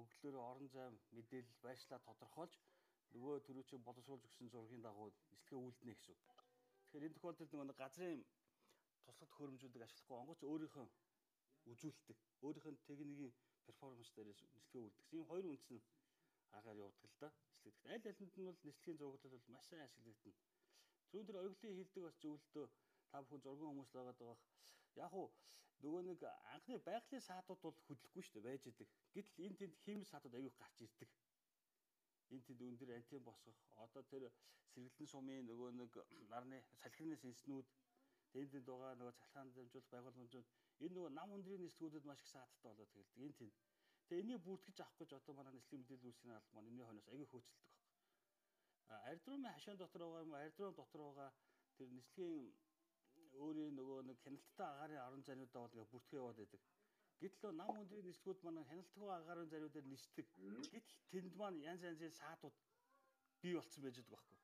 өглөөрөө 0.00 0.44
орон 0.50 0.68
зай 0.74 0.88
мэдээлэл 1.16 1.60
байршлаа 1.64 2.00
тодорхойлж 2.08 2.54
нөгөө 3.12 3.34
төрөөчөө 3.46 3.78
боловсруулж 3.86 4.24
өгсөн 4.28 4.48
зургийн 4.54 4.84
дагуу 4.86 5.08
нислэгээ 5.32 5.60
үлднэ 5.66 5.92
гэсэн. 5.94 6.16
Тэгэхээр 6.80 7.06
энэ 7.06 7.16
тохиолдолд 7.16 7.52
нөгөө 7.52 7.76
газрын 7.82 8.24
туслахад 8.94 9.30
хөрөмжүүдийг 9.36 9.84
ашиглахгүй 9.84 10.18
онгоц 10.22 10.40
өөрийнхөө 10.50 10.86
үзүүлдэг. 11.72 12.18
Өөрийнх 12.44 12.68
нь 12.72 12.82
техникийн 12.88 13.32
перформанс 13.66 14.10
дээрээс 14.16 14.40
нислэгээ 14.40 14.84
үлдгэсэн. 14.86 15.16
Ийм 15.16 15.24
хоёр 15.28 15.46
үндс 15.52 15.68
нь 15.74 15.84
агаар 16.56 16.78
явдаг 16.86 17.10
л 17.12 17.18
да. 17.22 17.28
Нислэгдэх. 17.64 17.92
Аль 17.92 18.08
алинд 18.08 18.34
нь 18.40 18.48
бол 18.48 18.60
нислэгийн 18.64 18.98
зурагтад 18.98 19.32
бол 19.32 19.46
маш 19.52 19.66
сайн 19.68 19.84
ашиглагдана. 19.84 20.38
Түрүүн 21.10 21.26
тэр 21.28 21.40
ориглын 21.40 21.76
хилдэг 21.78 22.02
бас 22.06 22.16
зөвлөлтөө 22.22 22.66
та 23.10 23.16
бүхэн 23.22 23.44
зургийн 23.44 23.70
хүмүүс 23.70 23.90
л 23.90 23.96
байгаа 23.98 24.16
даа. 24.22 24.36
Яг 24.96 25.12
уу 25.14 25.28
нөгөө 25.82 26.02
нэг 26.10 26.20
анхны 26.54 26.78
байгалийн 26.88 27.24
саатууд 27.28 27.60
бол 27.62 27.76
хөдлөхгүй 27.86 28.22
шүү 28.22 28.34
дээ 28.40 28.46
байж 28.48 28.64
идэг. 28.66 28.88
Гэтэл 29.14 29.44
энэ 29.46 29.58
тэнд 29.60 29.74
химийн 29.84 30.10
саатууд 30.10 30.34
аягүй 30.34 30.52
гарч 30.60 30.76
ирдэг. 30.86 31.10
Энэ 32.34 32.46
тэнд 32.46 32.60
өндөр 32.68 32.90
антин 32.96 33.22
босгох 33.24 33.58
одоо 33.84 34.02
тэр 34.12 34.22
сэргэлэн 34.72 35.08
сумын 35.12 35.46
нөгөө 35.50 35.70
нэг 35.80 35.92
нарны 36.32 36.58
салхины 36.82 37.16
сэнснүүд 37.16 37.66
тэнд 38.32 38.50
тэнд 38.52 38.66
байгаа 38.70 38.92
нөгөө 38.98 39.18
цахилгаан 39.18 39.50
дамжуулах 39.56 39.92
байгууламжууд 39.94 40.48
энэ 40.84 40.94
нөгөө 40.94 41.12
нам 41.18 41.28
өндрийн 41.36 41.62
нислэгүүдэд 41.64 42.04
маш 42.06 42.20
их 42.22 42.32
сааттай 42.34 42.62
болоод 42.62 42.92
хэлдэг. 42.94 43.18
Энэ 43.24 43.38
тэнд 43.40 43.54
Тэгээ 44.10 44.26
энийг 44.26 44.42
бүртгэж 44.42 44.78
авах 44.82 44.98
гэж 44.98 45.10
одоо 45.14 45.34
манай 45.38 45.54
нислэгийн 45.54 45.86
мэдээлэл 45.86 46.10
үүсгэн 46.10 46.34
албан 46.34 46.66
энэний 46.66 46.82
хойноос 46.82 47.06
аягүй 47.14 47.28
хөөцөлдөг 47.30 47.66
баг. 47.70 47.86
Аэродромын 49.06 49.54
хашаан 49.54 49.78
дотор 49.78 50.02
байгаа 50.02 50.26
юм 50.26 50.34
аэродром 50.34 50.74
дотор 50.74 51.00
байгаа 51.06 51.30
тэр 51.78 51.88
нислэгийн 51.94 52.50
өөрийн 53.44 53.74
нөгөө 53.78 53.98
нэг 54.08 54.18
хяналттай 54.24 54.66
агаарын 54.70 55.04
орон 55.06 55.22
зайнуудаа 55.26 55.62
бол 55.62 55.72
ингээ 55.74 55.90
бүртгэж 55.92 56.18
яваад 56.20 56.38
байдаг. 56.40 56.62
Гэтэл 57.20 57.52
нам 57.60 57.70
өндрийн 57.80 58.06
нислэгүүд 58.08 58.40
манай 58.46 58.64
хяналтгүй 58.70 59.10
агаарын 59.12 59.52
зайнуудаар 59.52 59.86
нисдэг. 59.92 60.26
Гэтэл 60.74 60.98
тэнд 61.12 61.34
маань 61.40 61.60
янз 61.70 61.82
янзын 61.90 62.14
саадууд 62.20 62.56
бий 63.42 63.54
болцсон 63.54 63.82
байж 63.84 63.96
байгаа 63.98 64.14
байхгүй. 64.16 64.38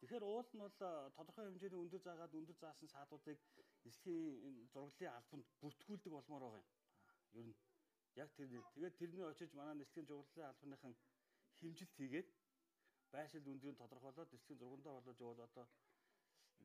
Тэгэхээр 0.00 0.24
уул 0.24 0.48
нь 0.54 0.62
бол 0.64 0.76
тодорхой 1.16 1.44
хэмжээний 1.46 1.82
өндөр 1.82 2.02
заагаад 2.04 2.38
өндөр 2.38 2.56
заасан 2.62 2.88
саадуудыг 2.94 3.38
нислэгийн 3.84 4.68
зураглалын 4.72 5.16
албанд 5.18 5.46
бүртгүүлдэг 5.60 6.12
болмоор 6.14 6.42
байгаа 6.44 6.62
юм. 6.62 6.70
Ер 7.38 7.46
нь 7.48 7.56
Яг 8.18 8.30
тэр 8.34 8.48
тэгээд 8.74 8.98
тэрний 8.98 9.24
очиж 9.24 9.50
манай 9.54 9.74
нислэгийн 9.78 10.08
журлалын 10.10 10.50
албаныхан 10.50 10.94
хэмжилт 11.58 11.94
хийгээд 11.94 12.28
байшил 13.14 13.46
өндрийг 13.52 13.76
тодорхойлоод 13.78 14.32
нислэгийн 14.32 14.60
зургандаа 14.60 14.92
болоод 14.98 15.20
явал 15.20 15.40
одоо 15.46 15.66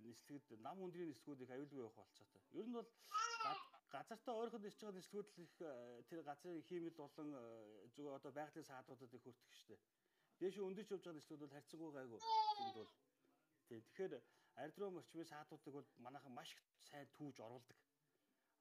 нислэгд 0.04 0.50
нам 0.66 0.82
өндрийн 0.86 1.10
нислгүүдийг 1.12 1.50
аюулгүй 1.52 1.80
явах 1.80 1.96
болцоотой. 1.96 2.42
Ер 2.60 2.68
нь 2.68 2.76
бол 2.78 2.90
газартаа 3.96 4.36
ойрхон 4.42 4.62
нисэж 4.64 4.82
байгаа 4.82 5.00
нислгүүд 5.00 5.30
их 5.46 5.54
э, 5.62 6.04
тэр 6.10 6.22
газрын 6.30 6.62
хиймэл 6.68 6.98
болон 7.02 7.30
э, 7.34 7.42
зөв 7.96 8.08
одоо 8.18 8.32
байгалийн 8.32 8.70
саадуудад 8.70 9.14
их 9.14 9.24
хүртэх 9.24 9.54
штеп. 9.62 9.82
Дээш 10.40 10.56
өндөрч 10.60 10.90
явж 10.92 11.04
байгаа 11.04 11.20
нислгүүд 11.20 11.42
бол 11.44 11.56
харьцангуй 11.56 11.92
гайгүй. 11.94 12.20
Тэнд 12.58 12.76
бол 12.80 12.92
тийм 13.68 13.82
тэгэхээр 13.88 14.14
аэродром 14.62 15.00
орчмын 15.00 15.32
саадуудыг 15.32 15.74
бол 15.78 15.88
манайхан 16.06 16.34
маш 16.36 16.50
сайн 16.90 17.08
түүж 17.18 17.36
оруулдаг. 17.46 17.78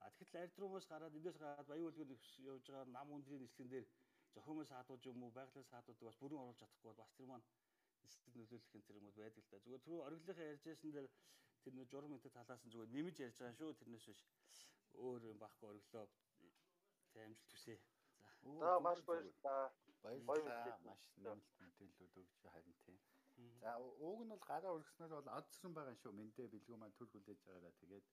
А 0.05 0.11
тэгэхдээ 0.17 0.43
аэрдрумаас 0.43 0.87
гараад 0.93 1.17
эндээс 1.19 1.39
гараад 1.41 1.67
баян 1.69 1.89
үлгэр 1.89 2.11
явж 2.53 2.65
байгаа 2.69 2.85
нам 2.97 3.09
үндрийн 3.17 3.43
нислэгэн 3.43 3.71
дээр 3.73 3.87
зохиомын 4.35 4.71
саадууд 4.73 5.03
юм 5.11 5.23
уу 5.23 5.33
байгалийн 5.39 5.71
саадуудыг 5.73 6.05
бас 6.07 6.19
бүрэн 6.21 6.43
оруулж 6.43 6.59
чадахгүй 6.61 6.89
бол 6.91 7.03
бас 7.03 7.13
тэр 7.17 7.27
маань 7.31 7.47
нислэг 8.05 8.35
нөлөөлөх 8.37 8.85
тэр 8.87 8.99
юмуд 9.01 9.17
байдаг 9.17 9.43
л 9.45 9.51
да. 9.51 9.63
Зүгээр 9.65 9.85
түрүү 9.85 10.01
ориглынхаа 10.07 10.51
ярьж 10.53 10.63
байсан 10.69 10.91
дээр 10.93 11.09
тэр 11.65 11.73
нөө 11.75 11.87
журам 11.91 12.15
энэ 12.15 12.35
талаас 12.37 12.63
нь 12.65 12.73
зүгээр 12.73 12.95
нэмж 12.95 13.17
ярьж 13.27 13.39
байгаа 13.41 13.59
шүү. 13.59 13.79
Тэрнээс 13.81 14.07
биш 14.09 14.23
өөр 15.07 15.21
юм 15.33 15.39
байхгүй 15.41 15.69
ориглоо. 15.71 16.07
Тэ 17.13 17.25
амжилт 17.25 17.51
хүсье. 17.53 17.77
За. 18.45 18.61
За 18.61 18.81
маш 18.87 19.01
баярлалаа. 19.09 19.65
Баярлалаа. 20.03 20.79
Маш 20.89 21.03
нэмэлт 21.17 21.49
мэдээлэлүүд 21.65 22.17
өгч 22.21 22.35
харин 22.53 22.77
тийм. 22.85 22.99
За 23.61 23.71
ууг 23.81 24.21
нь 24.25 24.33
бол 24.33 24.45
гараа 24.51 24.77
өргөснөр 24.77 25.13
бол 25.17 25.37
одсон 25.39 25.73
байгаа 25.75 25.97
шүү. 25.99 26.13
Мэндэ 26.19 26.53
бэлгүү 26.53 26.77
маань 26.79 26.97
төр 26.99 27.09
хүлээж 27.11 27.41
байгаараа 27.43 27.75
тэгээд 27.81 28.07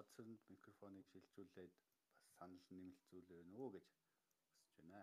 одсонд 0.00 0.40
микрофоныг 0.52 1.04
шилжүүлээд 1.10 1.52
бас 1.56 1.76
санал 2.38 2.64
нэмэлцүүлээ 2.76 3.42
нөө 3.54 3.68
гэж 3.74 3.86
хүсэж 3.92 4.68
байна. 4.78 5.00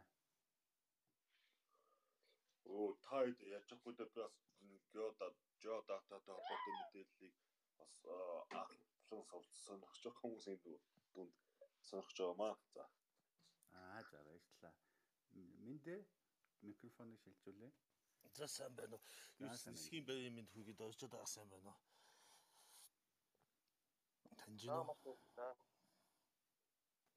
Оо 2.78 2.90
та 3.06 3.18
хэд 3.26 3.40
яаж 3.54 3.66
чадахгүй 3.70 3.94
дээ 3.96 4.10
бас 4.16 4.36
геода 4.94 5.28
геодататай 5.64 6.36
холбоотой 6.36 6.74
мэдээллийг 6.80 7.36
бас 7.80 7.94
анхан 8.60 9.44
сонирхож 9.66 10.04
байгаа 10.04 10.22
хүмүүсийн 10.22 10.60
дүнд 11.14 11.34
сонирхож 11.90 12.18
байгаамаа. 12.20 12.56
За. 12.76 12.84
Аа 13.80 14.02
за 14.10 14.18
баярлалаа. 14.28 14.74
Мэндэ 15.66 15.96
микрофоныг 16.68 17.20
шилжүүлээ. 17.24 17.72
За 18.38 18.48
сайн 18.48 18.76
байна 18.76 18.96
уу. 18.96 19.04
Юу 19.40 19.50
схийн 19.84 20.06
байрын 20.06 20.36
мэд 20.38 20.50
хүүгээд 20.52 20.82
орж 20.88 21.00
байгаа 21.04 21.26
сайн 21.36 21.50
байна 21.50 21.70
уу. 21.74 21.80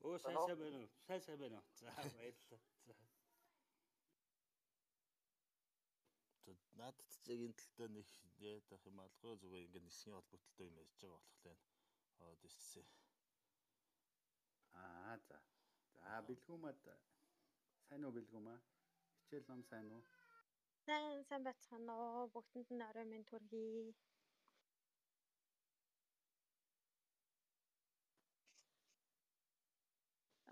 Уу? 0.00 0.12
Оо 0.12 0.18
сайн 0.18 0.36
сайн 0.46 0.58
байна 0.62 0.78
уу? 0.82 0.90
Сайн 1.06 1.22
сайн 1.26 1.38
байна 1.42 1.56
уу? 1.58 1.66
За 1.80 1.86
баярлалаа. 2.16 2.60
За. 2.86 3.11
Надад 6.78 7.10
яг 7.32 7.40
энэ 7.46 7.58
талтай 7.60 7.88
нэг 7.96 8.08
яатах 8.50 8.82
юм 8.90 8.98
алгүй 9.04 9.32
зүгээр 9.40 9.66
ингээд 9.66 9.86
нисгийн 9.88 10.16
холбогдлоо 10.16 10.66
юм 10.68 10.76
ярьж 10.82 10.98
байгаа 11.00 11.22
болохоор 11.26 11.58
аа 12.22 12.34
дэссэн. 12.42 12.86
Аа 14.82 15.14
за. 15.26 15.38
За 15.94 16.12
бэлгүүмад 16.28 16.80
сайн 17.86 18.02
уу 18.04 18.16
бэлгүүмаа? 18.16 18.58
Хичээл 19.18 19.48
ном 19.50 19.62
сайн 19.70 19.88
уу? 19.96 20.02
Сайн 20.86 21.20
сайн 21.28 21.42
байцгаана 21.44 21.92
уу? 22.04 22.32
Бүгдэнд 22.34 22.68
нь 22.72 22.86
орой 22.88 23.06
минь 23.08 23.28
төргий. 23.30 23.94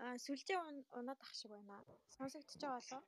Аа 0.03 0.15
сүлжээ 0.25 0.59
унаад 0.97 1.19
ах 1.23 1.33
шиг 1.39 1.51
байна. 1.53 1.77
Сонсогдож 2.15 2.61
байгаа 2.61 2.79
болов? 2.79 3.05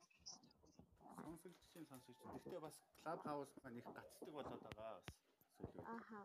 Сонсогдож 1.22 1.66
чинь 1.72 1.86
сонсогдож. 1.90 2.30
Гэхдээ 2.34 2.60
бас 2.66 2.76
клуб 3.02 3.20
хаус 3.26 3.52
маань 3.62 3.78
их 3.80 3.88
гацдаг 3.96 4.30
болоод 4.34 4.62
байгаа 4.66 4.92
бас 4.98 5.06
сүлээ. 5.56 5.86
Ааха. 5.94 6.20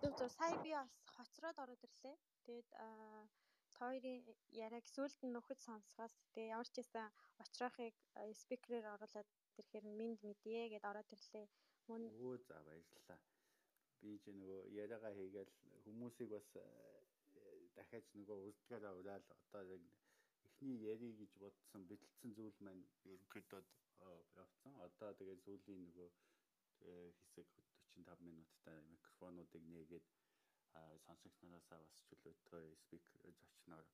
Зөв 0.00 0.12
зөв 0.18 0.30
сая 0.38 0.56
би 0.64 0.70
бас 0.78 0.92
хоцроод 1.16 1.56
ороод 1.62 1.86
ирлээ. 1.86 2.16
Тэгээд 2.44 2.70
аа 2.84 3.22
хоёрын 3.78 4.20
яриаг 4.66 4.86
сүулт 4.94 5.20
нь 5.24 5.32
нөхөд 5.34 5.60
сонсгоос 5.66 6.14
тэгээ 6.34 6.52
ямар 6.54 6.68
ч 6.68 6.76
байсан 6.80 7.06
очроохыг 7.42 7.94
спикерээр 8.42 8.86
оруулаад 8.94 9.28
ирэхээр 9.60 9.86
минд 9.98 10.20
мэдээ 10.28 10.64
гэд 10.72 10.84
ороод 10.90 11.08
ирлээ. 11.16 11.46
Мөн 11.88 12.02
өө 12.24 12.34
за 12.48 12.56
баярлалаа. 12.66 13.20
Би 14.00 14.10
ч 14.22 14.24
нөгөө 14.40 14.60
яриагаа 14.82 15.12
хийгээл 15.18 15.52
хүмүүсийг 15.84 16.30
бас 16.36 16.48
дахиад 17.76 18.06
нөгөө 18.18 18.38
урдгаараа 18.48 18.92
ураал 19.00 19.24
одоо 19.36 19.62
яг 19.76 19.82
эхний 20.60 20.76
ярий 20.92 21.12
гэж 21.16 21.32
бодсон 21.40 21.82
бэлдсэн 21.88 22.30
зүйл 22.36 22.56
маань 22.60 22.84
ерөнхийдөө 23.08 23.62
явцсан. 24.36 24.74
Одоо 24.86 25.10
тэгээ 25.16 25.38
сүүлийн 25.44 25.80
нөгөө 25.88 26.08
э, 26.84 27.12
хэсэг 27.32 27.48
45 27.96 28.20
минуттай 28.28 28.76
микрофонуудыг 28.92 29.64
нээгээд 29.72 30.06
сонсогчнараасаа 31.06 31.80
бас 31.80 31.96
чөлөөтэй 32.08 32.66
спикер 32.84 33.32
зочноор 33.40 33.86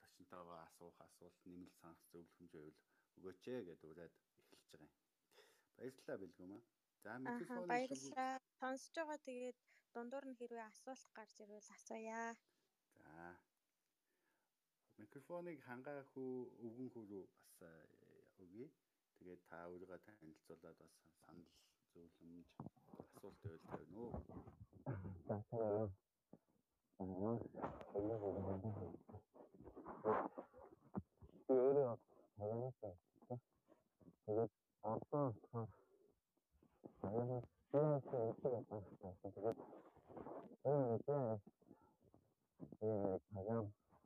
зочнтойгоо 0.00 0.58
асуух 0.64 0.96
асуулт 1.06 1.38
нэмэлт 1.44 1.76
санах 1.80 2.00
зөвлөмж 2.12 2.52
байвал 2.56 2.78
өгөөч 3.16 3.44
ээ 3.52 3.60
гэдээ 3.68 3.90
ураад 3.92 4.14
эхэлж 4.40 4.64
байгаа 4.72 4.88
юм. 4.88 4.92
Баярлалаа 5.76 6.18
бэлгүм 6.22 6.52
аа. 6.56 6.62
За 7.04 7.12
микрофон 7.20 7.68
баярлалаа. 7.68 8.32
Сонсож 8.60 8.94
байгаа 8.96 9.20
тэгээд 9.28 9.58
дундуур 9.92 10.24
нь 10.28 10.38
хэрвээ 10.40 10.66
асуулт 10.72 11.04
гарч 11.18 11.36
ирвэл 11.44 11.74
асууя. 11.76 12.22
За. 12.96 13.12
Микрофоныг 14.98 15.58
хангаах 15.66 16.10
уу 16.22 16.34
өвгөн 16.66 16.88
хүү 16.94 17.04
рүү 17.10 17.24
бас 17.60 17.90
өгье. 18.44 18.66
Тэгээд 19.16 19.40
та 19.48 19.56
өөрийгөө 19.70 19.98
танилцуулаад 20.06 20.76
бас 20.82 20.94
санал 21.24 21.48
зөвлөмж 21.92 22.48
асуулт 23.04 23.38
байвал 23.42 23.62
тавина 23.68 23.98
уу. 24.04 24.12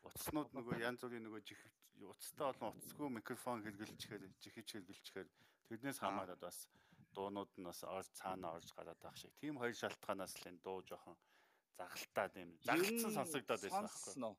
утаснууд 0.08 0.50
нөгөө 0.50 0.80
янз 0.82 1.04
бүрийн 1.04 1.22
нөгөө 1.28 1.42
жих 1.44 1.60
утастай 2.00 2.46
болон 2.50 2.74
утасгүй 2.74 3.08
микрофон 3.12 3.62
хэрэглэчихээр 3.62 4.22
жихэж 4.40 4.66
хэрэглэчихээр 4.72 5.28
тэрнээс 5.68 5.98
хамаарат 6.00 6.40
бас 6.40 6.64
дуунууд 7.16 7.50
нь 7.56 7.68
бас 7.68 7.80
орж 7.96 8.08
цаана 8.20 8.52
орж 8.56 8.68
гараад 8.76 9.00
байх 9.02 9.16
шиг. 9.16 9.32
Тийм 9.40 9.56
хоёр 9.60 9.74
шалтгаанаас 9.82 10.34
л 10.40 10.48
энэ 10.50 10.62
дуу 10.66 10.78
жоохон 10.88 11.16
загалтай 11.78 12.42
юм. 12.44 12.52
Загцсан 12.68 13.12
сонсогдоод 13.18 13.60
байсан 13.62 13.84
байхгүй. 13.88 14.36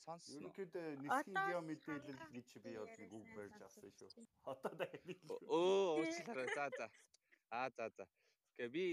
Сонсно. 0.00 0.34
Ерөнхийдөө 0.36 0.86
нисхийн 1.04 1.36
гео 1.48 1.60
мэдээлэл 1.70 2.20
гэж 2.34 2.48
би 2.64 2.72
бол 2.80 2.94
нэг 3.00 3.12
үг 3.18 3.26
барьж 3.36 3.58
авсан 3.66 3.90
шүү. 3.98 4.26
Одоо 4.52 4.72
дахиад 4.80 5.28
Өө 5.44 6.00
уучлаарай. 6.00 6.48
За 6.56 6.64
за. 6.78 6.86
Аа 7.50 7.68
за 7.76 7.86
за. 7.96 8.04
Гэ 8.56 8.68
би 8.74 8.84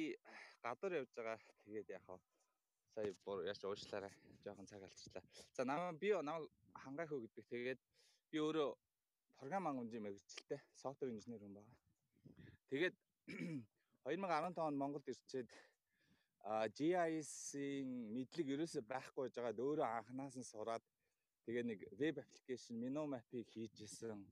гадар 0.62 1.00
явж 1.00 1.12
байгаа. 1.16 1.40
Тэгээд 1.64 1.90
яг 1.96 2.04
хаа 2.06 2.20
сая 2.94 3.16
бүр 3.24 3.46
яаш 3.48 3.64
уучлаарай. 3.64 4.14
Жохон 4.44 4.68
цаг 4.68 4.84
алчлаа. 4.84 5.24
За 5.56 5.64
намаа 5.64 5.94
би 5.94 6.12
намайг 6.12 6.52
хангаах 6.76 7.10
хөө 7.10 7.24
гэдэг. 7.26 7.46
Тэгээд 7.54 7.80
би 8.32 8.38
өөрөө 8.44 8.70
програм 9.40 9.68
ангамжийн 9.72 10.04
мэрэгчлээ. 10.04 10.62
Софтвер 10.76 11.16
инженер 11.16 11.40
хүн 11.40 11.56
байна. 11.56 11.74
Тэгээд 12.70 12.96
2015 13.28 14.58
онд 14.64 14.78
Монголд 14.80 15.08
ирчээд 15.12 15.52
GIS-ийн 16.80 17.90
мэдлэг 18.16 18.48
ерөөсөй 18.56 18.84
байхгүй 18.88 19.28
байжгаад 19.28 19.60
өөрөө 19.60 19.88
анханаас 19.88 20.36
нь 20.40 20.48
сураад 20.48 20.84
тэгээ 21.44 21.64
нэг 21.68 21.80
веб 22.00 22.24
аппликейшн 22.24 22.80
Minomap-ыг 22.80 23.52
хийжсэн 23.52 24.24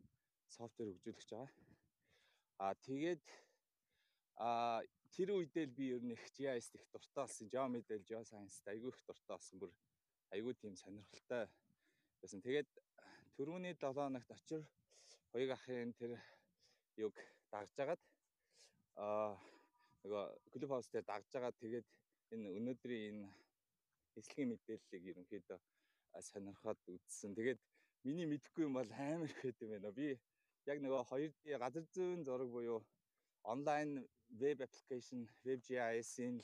софтвер 0.47 0.95
хөгжүүлэгч 0.95 1.29
байгаа. 1.35 1.51
Аа 2.63 2.73
тэгээд 2.87 3.25
аа 4.39 4.79
тэр 5.11 5.35
үедээ 5.35 5.65
л 5.67 5.75
би 5.75 5.91
ер 5.91 6.03
нь 6.03 6.15
их 6.15 6.23
GIS 6.31 6.71
их 6.71 6.87
дуртай 6.95 7.27
болсон. 7.27 7.51
Geometry, 7.51 7.99
Geoscience 8.07 8.63
айгүй 8.71 8.95
их 8.95 9.03
дуртай 9.03 9.35
болсон. 9.35 9.59
Бүр 9.59 9.71
айгүй 10.31 10.55
тийм 10.55 10.79
сонирхолтой 10.79 11.51
байсан. 12.23 12.39
Тэгээд 12.39 12.69
түрүүний 13.35 13.75
7 13.75 13.91
хоногт 13.91 14.31
очир 14.31 14.63
хоёуг 15.35 15.51
ахын 15.51 15.91
тэр 15.99 16.15
юг 16.95 17.15
дагжгаад 17.51 17.99
аа 18.95 19.35
нөгөө 20.03 20.25
клуб 20.51 20.69
хаус 20.71 20.87
дээр 20.89 21.05
дагжгаад 21.07 21.55
тэгээд 21.63 21.87
энэ 22.33 22.47
өнөөдрийн 22.57 23.05
энэ 23.11 23.27
эслэгийн 24.19 24.49
мэдээллийг 24.51 25.03
ерөнхийдөө 25.11 25.59
сонирхоод 26.29 26.79
үзсэн. 26.87 27.35
Тэгээд 27.35 27.59
миний 28.07 28.27
мэдхгүй 28.29 28.63
юм 28.67 28.73
бол 28.79 28.91
амар 28.91 29.29
их 29.29 29.39
хэдэм 29.41 29.69
байна. 29.73 29.91
Би 29.91 30.07
яг 30.71 30.77
нөгөө 30.81 31.03
хоёр 31.11 31.31
газар 31.63 31.85
зүйн 31.95 32.23
зураг 32.23 32.49
буюу 32.55 32.79
онлайн 33.43 34.07
веб 34.41 34.61
аппликейшн 34.61 35.27
WebGIS-ийн 35.45 36.35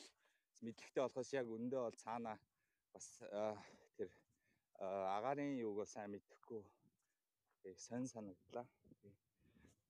мэдлэгтэй 0.65 1.01
болохоос 1.03 1.31
яг 1.39 1.47
өндөө 1.57 1.81
бол 1.87 1.97
цаана 2.03 2.33
бас 2.93 3.07
тэр 3.97 4.09
агарын 5.15 5.57
юуг 5.65 5.87
сайн 5.87 6.11
мэдэхгүй 6.11 6.61
сонь 7.87 8.07
санагдлаа. 8.13 8.65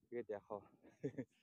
Тэгээд 0.08 0.28
яг 0.36 0.44
хаа 0.46 0.62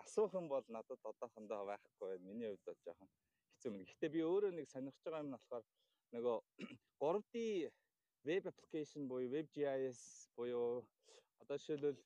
асуух 0.00 0.34
юм 0.34 0.48
бол 0.48 0.64
надад 0.68 1.00
одоохондоо 1.10 1.66
байхгүй 1.66 2.08
байна. 2.10 2.26
Миний 2.30 2.48
хувьд 2.48 2.64
бол 2.66 2.80
жоохон 2.86 3.08
хэцүү 3.54 3.70
мэн. 3.72 3.84
Гэхдээ 3.86 4.10
би 4.14 4.20
өөрөө 4.22 4.52
нэг 4.54 4.66
сонирхож 4.70 5.02
байгаа 5.04 5.22
юм 5.24 5.30
нь 5.30 5.36
болохоор 5.36 5.64
нөгөө 6.14 6.36
3D 7.00 7.34
веб 8.28 8.44
аппликейшн 8.46 9.08
буюу 9.10 9.32
WebGIS 9.34 10.00
буюу 10.36 10.86
одоо 11.42 11.56
жишээлбэл 11.58 11.98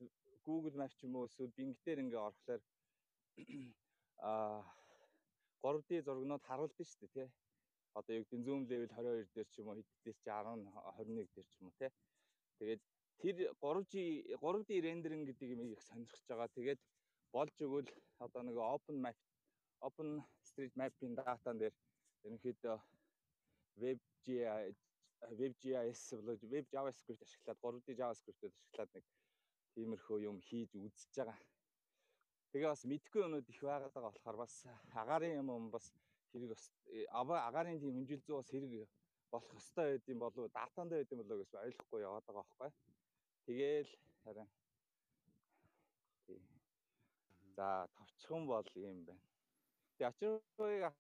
Google 0.47 0.77
Map 0.81 0.93
ч 0.97 1.05
юм 1.07 1.17
уу 1.17 1.27
эсвэл 1.29 1.53
Bing 1.57 1.77
дээр 1.85 2.03
ингээ 2.05 2.27
орохлоор 2.27 2.63
аа 4.23 4.63
3D 5.63 5.91
зургнууд 6.07 6.45
харуулдаг 6.49 6.87
шүү 6.87 7.01
дээ 7.01 7.15
тий. 7.17 7.29
Одоо 7.99 8.13
яг 8.17 8.27
zoom 8.47 8.63
level 8.71 8.89
22 8.93 9.35
дээр 9.35 9.49
ч 9.53 9.55
юм 9.61 9.69
уу 9.69 9.77
хэд 9.79 9.89
дээр 10.05 10.17
ч 10.17 10.25
10 10.25 10.65
21 10.65 11.35
дээр 11.35 11.49
ч 11.51 11.55
юм 11.61 11.69
уу 11.69 11.75
тий. 11.81 11.91
Тэгээд 12.59 12.83
тэр 13.21 13.37
3G 13.61 13.95
3D 14.41 14.71
рендеринг 14.87 15.25
гэдэг 15.29 15.49
юм 15.53 15.73
их 15.73 15.83
сонирхож 15.83 16.23
байгаа. 16.29 16.49
Тэгээд 16.57 16.81
болж 17.37 17.57
өгвөл 17.67 17.91
одоо 18.25 18.43
нэг 18.49 18.57
open 18.73 18.97
map 19.05 19.19
open 19.89 20.09
street 20.49 20.75
map-ийн 20.81 21.15
датан 21.19 21.61
дээр 21.61 21.75
ерөнхийдөө 22.25 22.77
WebGIS 23.83 24.81
WebGIS 25.41 26.01
болоо 26.17 26.37
Web 26.55 26.67
JavaScript 26.75 27.23
ашиглаад 27.27 27.59
3D 27.63 27.97
JavaScript-ийг 28.01 28.53
ашиглаад 28.57 28.91
нэг 28.97 29.05
тиймэрхүү 29.75 30.19
юм 30.25 30.41
хийж 30.49 30.71
үзэж 30.81 31.13
байгаа. 31.19 31.39
Тэгээ 32.53 32.73
бас 32.73 32.85
мэдгүй 32.93 33.23
юмуд 33.27 33.49
их 33.53 33.61
байгаад 33.61 33.93
байгаа 33.95 34.13
болохоор 34.13 34.37
бас 34.45 34.55
агарын 35.03 35.37
юм 35.41 35.71
бас 35.77 35.87
хэрэг 36.33 36.51
бас 36.55 36.65
агарын 37.49 37.81
тийм 37.81 37.97
хэмжил 37.97 38.23
зүй 38.25 38.37
бас 38.41 38.51
хэрэг 38.53 38.73
болох 39.33 39.53
ёстой 39.61 39.87
байд 39.91 40.13
юм 40.13 40.21
болов 40.25 40.53
датанд 40.57 40.91
байд 40.93 41.13
юм 41.13 41.21
болов 41.21 41.39
гэж 41.43 41.53
ойлгохгүй 41.65 42.01
яваад 42.09 42.25
байгаа 42.27 42.45
байхгүй. 42.45 42.71
Тэгээл 43.47 43.93
харин 44.25 44.49
За 47.57 47.89
товчхон 47.97 48.47
бол 48.47 48.69
юм 48.75 49.05
байна. 49.05 49.21
Тэгээ 49.97 50.09
очиргыг 50.11 50.95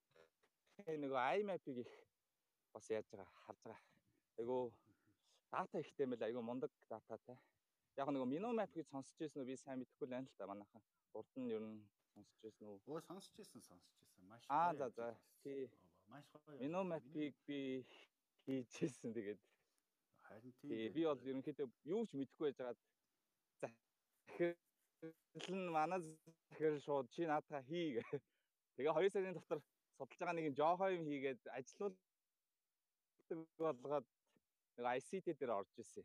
нөгөө 1.03 1.23
iMap-ыг 1.41 1.77
их 1.85 1.93
бас 2.73 2.89
яаж 2.91 3.07
байгаа 3.11 3.29
харж 3.45 3.61
байгаа. 3.65 3.81
Айгу 4.39 4.73
дата 5.53 5.81
ихтэй 5.81 6.07
мэл 6.07 6.23
айгу 6.25 6.43
мундаг 6.43 6.73
дататай. 6.89 7.37
Яг 7.97 8.09
нөгөө 8.09 8.29
Minimap 8.33 8.73
гэж 8.73 8.89
сонсч 8.93 9.21
ирсэн 9.21 9.43
үү 9.43 9.49
би 9.51 9.57
сайн 9.57 9.81
мэдэхгүй 9.81 10.07
л 10.09 10.15
байна 10.17 10.29
л 10.29 10.37
та 10.37 10.47
манайхан. 10.49 10.83
Урд 11.17 11.33
нь 11.41 11.53
ер 11.53 11.63
нь 11.65 11.81
сонсч 12.13 12.37
ирсэн 12.45 12.69
үү? 12.69 12.81
Өө 12.89 13.01
сонсч 13.09 13.33
ирсэн 13.41 13.63
сонсч 13.65 13.89
ирсэн. 14.03 14.25
Маш 14.29 14.45
Аа 14.49 14.75
за 14.77 14.89
за. 14.97 15.17
Тий. 15.43 15.71
Маш 16.09 16.25
гоё. 16.33 16.61
Minimap-ийг 16.61 17.35
би 17.47 17.85
хийжсэн 18.45 19.13
тэгээд 19.17 19.41
харин 20.29 20.53
тий 20.61 20.89
би 20.95 21.03
бол 21.09 21.21
ерөнхийдөө 21.31 21.69
юу 21.95 22.03
ч 22.07 22.11
мэдэхгүй 22.19 22.53
байж 22.53 22.57
байгаад 22.59 22.79
за 23.61 23.69
захирал 24.27 24.66
нь 25.51 25.69
манай 25.77 26.01
захирал 26.51 26.81
шууд 26.81 27.07
чи 27.15 27.27
наадхаа 27.27 27.63
хий 27.63 27.87
гэ. 27.97 28.03
Тэгээ 28.77 28.93
2 28.93 29.11
сарын 29.13 29.37
дотор 29.37 29.61
судалж 29.97 30.19
байгаа 30.21 30.37
нэг 30.37 30.57
жоохоо 30.57 30.89
юм 30.97 31.05
хийгээд 31.09 31.41
ажилуулдаг 31.59 31.99
болгоод 33.83 34.07
нэг 34.77 34.87
ICT 34.97 35.27
дээр 35.39 35.53
орж 35.59 35.73
исэн. 35.83 36.05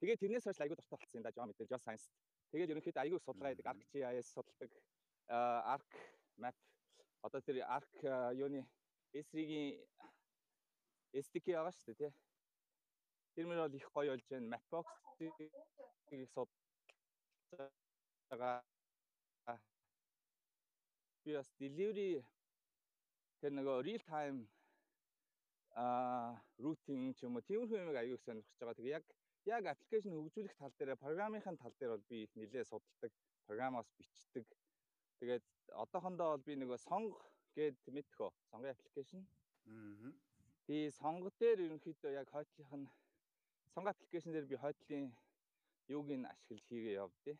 Тэгээ 0.00 0.20
тэрнээс 0.20 0.44
хойш 0.46 0.60
айгүй 0.60 0.76
дуртай 0.76 0.96
болсон 0.98 1.18
юм 1.18 1.24
да 1.24 1.36
жоо 1.36 1.46
мэдээ 1.46 1.70
жоо 1.72 1.80
сайенс. 1.80 2.06
Тэгээд 2.50 2.72
ерөнхийдөө 2.72 3.02
айгүй 3.02 3.20
судалгаа 3.20 3.50
хийдэг 3.52 3.70
ArcGIS 3.72 4.28
судалдаг 4.34 4.70
Arc 5.74 5.90
map 6.42 6.56
одоо 7.26 7.40
тэр 7.40 7.56
Arc 7.64 7.92
юуны 8.36 8.62
S3-гийн 9.12 9.80
SDK 11.24 11.46
байгаа 11.56 11.72
шүү 11.72 11.94
дээ 11.96 12.10
тий. 12.10 12.12
Тэр 13.34 13.46
мөр 13.48 13.60
бол 13.64 13.78
их 13.78 13.88
гоё 13.92 14.12
болж 14.12 14.26
байна. 14.30 14.52
Mapbox-ийг 14.52 15.34
судалж 16.34 16.54
байгаа 18.30 18.64
би 21.26 21.34
бас 21.34 21.48
delivery 21.58 22.22
тэр 23.42 23.54
нөгөө 23.58 23.82
real 23.86 24.02
time 24.06 24.44
а 25.74 25.86
routing 26.62 27.10
ч 27.18 27.26
юм 27.26 27.34
уу 27.36 27.46
тиймэрхүү 27.48 27.80
юмыг 27.82 27.98
аягүй 27.98 28.20
сонирхож 28.22 28.58
байгаа. 28.60 28.78
Тэгээ 28.78 28.96
яг 28.96 29.06
яг 29.50 29.64
аппликейшн 29.72 30.14
хөгжүүлэх 30.14 30.54
тал 30.60 30.72
дээр 30.78 30.94
программын 31.02 31.42
тал 31.42 31.74
дээр 31.80 31.92
бол 31.94 32.04
би 32.10 32.22
их 32.24 32.32
нэлээд 32.38 32.70
судалдаг, 32.70 33.12
програмаас 33.48 33.90
бичдэг. 33.98 34.46
Тэгээд 35.18 35.44
одоохондоо 35.82 36.28
бол 36.32 36.46
би 36.46 36.54
нөгөө 36.62 36.78
сонго 36.86 37.18
гэд 37.58 37.82
мэдхөө 37.96 38.30
сонгын 38.50 38.74
аппликейшн. 38.74 39.26
Аа. 39.66 40.14
Die 40.70 40.90
сонго 41.00 41.34
дээр 41.42 41.66
ерөнхийдөө 41.66 42.12
яг 42.20 42.30
хойтлынх 42.30 42.72
нь 42.78 42.88
сонго 43.74 43.90
аппликейшн 43.90 44.30
дээр 44.30 44.46
би 44.46 44.62
хойтлын 44.62 45.10
юуг 45.90 46.08
нь 46.14 46.30
ашиглаж 46.30 46.66
хийгээ 46.70 47.02
явдээ 47.02 47.36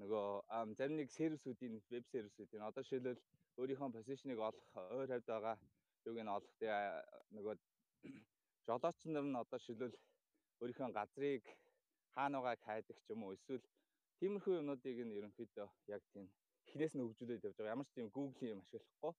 нөгөө 0.00 0.74
зарим 0.78 0.96
нэг 0.98 1.10
сервисүүдийн 1.18 1.74
веб 1.92 2.04
сервисүүдийн 2.12 2.66
одоо 2.68 2.82
жишээлбэл 2.82 3.20
өөрийнхөө 3.60 3.94
позишныг 3.96 4.38
олох 4.48 4.68
ойр 4.98 5.10
хавьд 5.12 5.26
байгаа 5.32 5.56
юуг 6.08 6.18
нь 6.22 6.34
олох 6.36 6.52
тэгээ 6.60 6.82
нөгөө 7.36 7.54
жолооч 8.66 8.98
нар 9.06 9.26
нь 9.28 9.40
одоо 9.42 9.58
жишээлбэл 9.58 9.94
өөрийнхөө 10.60 10.90
газрыг 10.98 11.44
хаана 12.14 12.38
байгааг 12.44 12.62
хайдаг 12.66 12.98
ч 13.04 13.06
юм 13.14 13.22
уу 13.24 13.36
эсвэл 13.36 13.64
тиймэрхүү 14.18 14.58
юмнуудыг 14.60 14.98
нь 15.04 15.16
ерөнхийдөө 15.18 15.68
яг 15.94 16.02
тийм 16.12 16.26
эхнээс 16.66 16.94
нь 16.94 17.04
хөгжүүлээд 17.04 17.46
явж 17.46 17.56
байгаа. 17.58 17.74
Ямар 17.74 17.86
ч 17.88 17.90
тийм 17.94 18.08
Google 18.16 18.52
юм 18.54 18.60
ашиглахгүй 18.62 19.12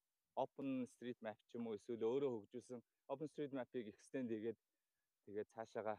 Open 0.43 0.69
Street 0.93 1.19
Map 1.26 1.39
ч 1.47 1.51
юм 1.57 1.67
уу 1.67 1.78
эсвэл 1.78 2.03
өөрөө 2.11 2.32
хөгжүүлсэн 2.34 2.82
Open 3.11 3.28
Street 3.32 3.53
Map-ыг 3.57 3.86
extend 3.93 4.28
хийгээд 4.32 4.59
тэгээд 5.26 5.47
цаашаага 5.55 5.95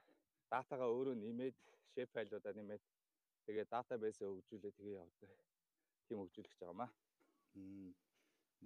датагаа 0.53 0.89
өөрөө 0.97 1.17
нэмээд 1.25 1.57
shape 1.93 2.13
файлуудаа 2.15 2.53
нэмээд 2.57 2.83
тэгээ 3.47 3.67
датабейсээ 3.73 4.29
хөгжүүлээ 4.29 4.73
тэгээ 4.79 5.01
явдаг. 5.03 5.31
Тийм 6.07 6.19
хөгжүүлэх 6.21 6.53
гэж 6.53 6.61
байгаа 6.61 6.81
маа. 6.81 6.91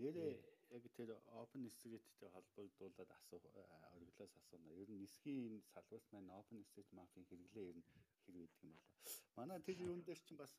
Нэрээ 0.00 0.32
яг 0.76 0.84
тэр 0.96 1.10
Open 1.40 1.66
Street-тэй 1.76 2.30
холбогдуулаад 2.34 3.10
асуух 3.18 3.44
ориглоос 3.94 4.32
асууна. 4.40 4.70
Ер 4.82 4.88
нь 4.90 5.02
нисхийн 5.02 5.62
салбарт 5.72 6.06
маань 6.12 6.30
Open 6.40 6.62
Street 6.68 6.90
Map-ийн 6.96 7.26
хэрэглээ 7.28 7.70
ер 7.70 7.76
нь 7.78 7.86
хэр 8.22 8.34
байдаг 8.38 8.62
юм 8.64 8.72
болоо. 8.78 8.94
Манай 9.36 9.58
тэр 9.66 9.78
юун 9.88 10.02
дээр 10.06 10.20
чинь 10.26 10.40
бас 10.42 10.54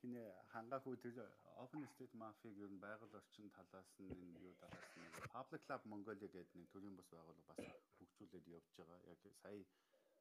хинэ 0.00 0.22
хангаагүй 0.52 0.96
тэр 1.04 1.16
Open 1.62 1.84
Street 1.92 2.14
Map-ыг 2.20 2.54
ер 2.64 2.70
нь 2.74 2.82
байгаль 2.84 3.18
орчин 3.20 3.48
талаас 3.56 3.90
нь 4.02 4.34
юу 4.48 4.54
талаас 4.62 4.90
нь 4.98 5.10
Public 5.34 5.62
Lab 5.70 5.82
Mongolia 5.90 6.28
гэдэг 6.34 6.56
нэг 6.58 6.68
төрлийн 6.72 6.96
бас 6.98 7.08
байгууллага 7.14 7.54
бас 7.54 7.70
хөгжүүлээд 7.98 8.46
явж 8.56 8.68
байгаа. 8.78 9.00
Яг 9.12 9.20
сая 9.42 9.62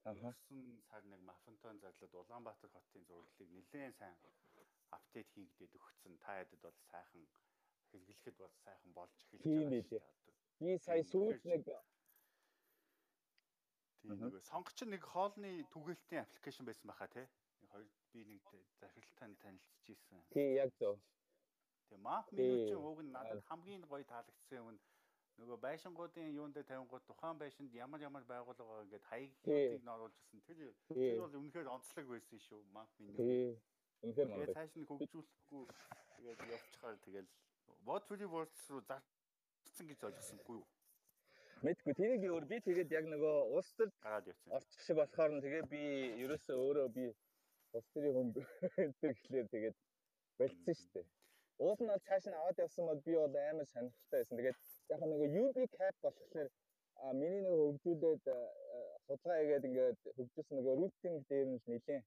өнгөрсөн 0.07 0.81
сар 0.89 1.03
нэг 1.11 1.21
Мафантон 1.27 1.79
зарлаад 1.83 2.13
Улаанбаатар 2.21 2.69
хотын 2.71 3.03
зураглалыг 3.09 3.49
нэлээд 3.51 3.95
сайн 3.99 4.15
апдейт 4.97 5.27
хийгдээд 5.35 5.73
өгсөн. 5.79 6.17
Та 6.23 6.39
ядэд 6.43 6.61
бол 6.63 6.77
сайхан 6.91 7.27
хэрэглэхэд 7.91 8.35
бол 8.39 8.55
сайхан 8.63 8.91
болж 8.93 9.17
эхэлж 9.33 9.43
байгаа 9.43 9.83
шүү 9.89 9.99
дээ. 9.99 10.37
Би 10.59 10.77
сая 10.85 11.03
сүүлд 11.03 11.43
нэг 11.51 11.63
тийм 14.01 14.17
нэг 14.23 14.41
сонгоч 14.47 14.79
нэг 14.87 15.03
хоолны 15.03 15.51
түгээлтийн 15.73 16.23
аппликейшн 16.23 16.65
байсан 16.65 16.87
баха 16.87 17.07
тий. 17.07 17.27
Хоёр 17.71 17.87
би 18.13 18.23
нэг 18.25 18.41
захиралтай 18.79 19.35
танилцчихсэн. 19.43 20.23
Тий 20.33 20.55
яг 20.55 20.71
зөв. 20.79 20.95
Тэгээ 21.89 22.03
map 22.05 22.27
menu 22.31 22.55
чинь 22.69 22.79
уг 22.89 22.99
нь 23.03 23.11
надад 23.11 23.43
хамгийн 23.49 23.83
гоё 23.91 24.03
таалагдсан 24.05 24.57
юм 24.61 24.69
нь 24.73 24.79
нөгөө 25.39 25.57
байшингуудын 25.65 26.35
юунд 26.35 26.53
дээр 26.55 26.67
тавингууд 26.69 27.05
тухайн 27.07 27.37
байшинд 27.39 27.73
ямар 27.73 28.01
ямар 28.03 28.23
байгууллага 28.27 28.83
ингээд 28.85 29.09
хаягдлыг 29.09 29.83
нь 29.83 29.93
оруулж 29.95 30.15
ирсэн. 30.19 30.39
Тэр 30.47 30.59
тэр 30.93 31.21
бол 31.23 31.39
үнэхээр 31.39 31.73
онцлог 31.75 32.05
байсан 32.11 32.39
шүү. 32.47 32.61
Map 32.75 32.91
menu. 32.99 33.55
Үнэхээр. 34.03 34.27
Тэгээд 34.35 34.55
цааш 34.57 34.73
нь 34.75 34.87
хөгжүүлэхгүй 34.89 35.63
тэгээд 36.17 36.39
явчихаар 36.55 36.97
тэгэл 37.05 37.29
Fully 37.85 38.27
Works 38.35 38.63
руу 38.69 38.81
зарцсан 38.89 39.85
гэж 39.87 39.99
ойлгосонгүй 40.03 40.55
юу? 40.59 40.67
Мэдгүй 41.63 41.93
тэрийг 41.99 42.23
өөр 42.31 42.45
би 42.51 42.57
тэгээд 42.63 42.91
яг 42.95 43.05
нөгөө 43.11 43.35
улс 43.55 43.71
төр 43.75 43.89
гараад 44.03 44.29
явцсан. 44.31 44.53
Орчих 44.55 44.81
шиг 44.83 44.95
болохоор 44.99 45.31
нь 45.35 45.43
тэгээ 45.43 45.63
би 45.73 45.81
ерөөсөө 46.23 46.55
өөрөө 46.55 46.87
би 46.95 47.05
улс 47.75 47.87
төрийн 47.93 48.15
хүн 48.15 48.29
гэхлээр 49.01 49.47
тэгээд 49.53 49.77
болцсон 50.39 50.75
шүү 50.79 50.91
дээ. 50.95 51.07
Уул 51.59 51.79
нь 51.83 51.91
бол 51.91 52.05
цааш 52.07 52.23
нь 52.27 52.37
аваад 52.39 52.63
явсан 52.63 52.85
бол 52.87 53.01
би 53.07 53.13
бол 53.19 53.35
амар 53.35 53.67
сонирхолтой 53.67 54.19
байсан. 54.19 54.37
Тэгээд 54.39 54.59
яг 54.93 55.01
нэг 55.11 55.21
UB 55.43 55.57
cap 55.77 55.95
болохоор 56.03 56.49
А 57.01 57.13
миний 57.13 57.41
нэг 57.41 57.55
хөгжүүлээд 57.55 58.23
судалгаа 59.07 59.39
хийгээд 59.39 59.67
ингээд 59.69 59.99
хөгжүүлсэн 60.15 60.55
нөгөө 60.59 60.75
рутинг 60.79 61.23
дээр 61.31 61.47
нь 61.47 61.61
нэлээд 61.71 62.05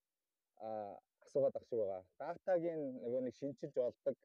асуугаад 1.24 1.57
ах 1.57 1.64
шиг 1.68 1.78
байгаа. 1.80 2.03
Датагийн 2.20 2.83
нөгөө 3.01 3.20
нэг 3.24 3.35
шинжилж 3.41 3.72
болдог. 3.72 4.16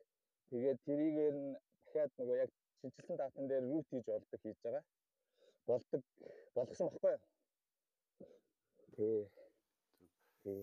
Тэгээд 0.52 0.80
тэрийгээр 0.88 1.36
нь 1.40 1.56
дахиад 1.88 2.12
нөгөө 2.20 2.36
яг 2.44 2.52
шинжилсэн 2.80 3.16
датан 3.16 3.46
дээр 3.48 3.64
рут 3.72 3.88
хийж 3.92 4.06
болдог 4.12 4.40
хийж 4.44 4.60
байгаа. 4.66 4.84
Болдог 5.70 6.02
болгосон 6.56 6.88
баггүй 6.92 7.16
юу? 9.00 9.26
Тий. 10.44 10.62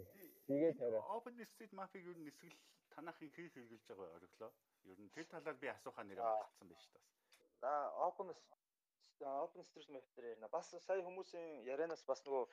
Тэгээд 0.48 0.76
хараа. 0.84 1.02
Open 1.16 1.40
Street 1.48 1.72
Map-ыг 1.72 2.04
ер 2.12 2.18
нь 2.20 2.28
эсвэл 2.28 2.56
танахыг 2.92 3.32
хэр 3.32 3.48
хэрэгжилж 3.56 3.84
байгаа 3.88 4.16
ориглоо. 4.20 4.52
Ер 4.84 4.98
нь 5.00 5.12
тэр 5.16 5.26
талаар 5.32 5.56
би 5.56 5.72
асуухаа 5.72 6.04
нэрээ 6.04 6.28
батсан 6.44 6.68
байж 6.68 6.84
таас. 6.92 7.23
За 7.60 7.70
open 8.06 8.34
open 9.44 9.64
street 9.64 9.88
map 9.94 10.06
дээр 10.14 10.26
ярина. 10.32 10.48
Бас 10.48 10.74
сая 10.86 11.02
хүмүүсийн 11.06 11.64
ярианаас 11.72 12.02
бас 12.04 12.20
нөгөө 12.26 12.44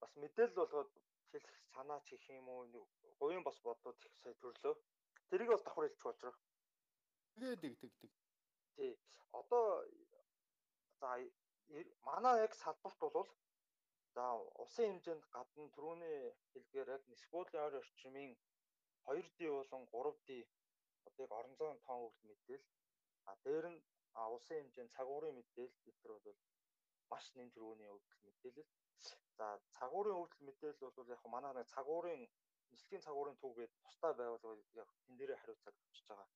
бас 0.00 0.12
мэдээлэл 0.22 0.58
болгоод 0.60 0.90
хэлэх 1.30 1.54
санаач 1.74 2.06
гэх 2.10 2.28
юм 2.30 2.48
уу 2.48 2.86
говийн 3.20 3.44
бас 3.44 3.58
бодлууд 3.66 3.98
их 4.08 4.16
сая 4.22 4.34
төрлөө. 4.42 4.74
Тэрийг 5.30 5.50
бас 5.50 5.62
давхар 5.62 5.84
хэлчих 5.84 6.04
болж 6.04 6.20
байгаа. 6.22 6.40
Тэгээ 7.34 7.56
тэг 7.62 7.74
тэг 7.80 7.92
тэг. 8.00 8.12
Тий. 8.76 8.92
Одоо 9.32 9.64
за 11.00 11.10
манай 12.06 12.36
яг 12.46 12.54
салбарт 12.54 13.00
бол 13.00 13.30
за 14.14 14.24
усын 14.62 14.86
хэмжээнд 14.90 15.24
гадна 15.34 15.64
түрүүний 15.74 16.18
хэлгээр 16.52 16.88
яг 16.96 17.02
нисбуулийн 17.12 17.64
ойр 17.66 17.80
орчмын 17.82 18.32
2D 19.06 19.38
болон 19.56 19.82
3D 19.92 20.28
одоо 21.08 21.22
яг 21.26 21.32
орон 21.38 21.54
зайн 21.60 21.78
тоон 21.86 22.00
хүртэл 22.02 22.28
мэдээл 22.30 22.64
а 23.30 23.32
дээр 23.44 23.66
нь 23.72 23.80
усын 24.36 24.56
хэмжээнд 24.58 24.94
цагуурын 24.96 25.34
мэдээлэл 25.36 25.84
гэтэр 25.86 26.10
бол 26.26 26.38
маш 27.10 27.24
нэн 27.36 27.50
төрөний 27.54 27.90
өвдөл 27.94 28.22
мэдээлэл. 28.26 28.70
За 29.38 29.46
цагуурын 29.78 30.18
өвдөл 30.22 30.46
мэдээлэл 30.48 30.96
бол 30.96 31.14
яг 31.14 31.22
манай 31.34 31.52
нэг 31.54 31.66
цагуурын 31.74 32.22
нислэгийн 32.72 33.06
цагуурын 33.06 33.36
түүгээд 33.42 33.72
тустай 33.82 34.12
байгуулга 34.18 34.62
яг 34.82 34.88
тэн 35.04 35.14
дээрээ 35.18 35.38
хариуцаад 35.40 35.76
авчиж 35.78 36.04
байгаа. 36.08 36.28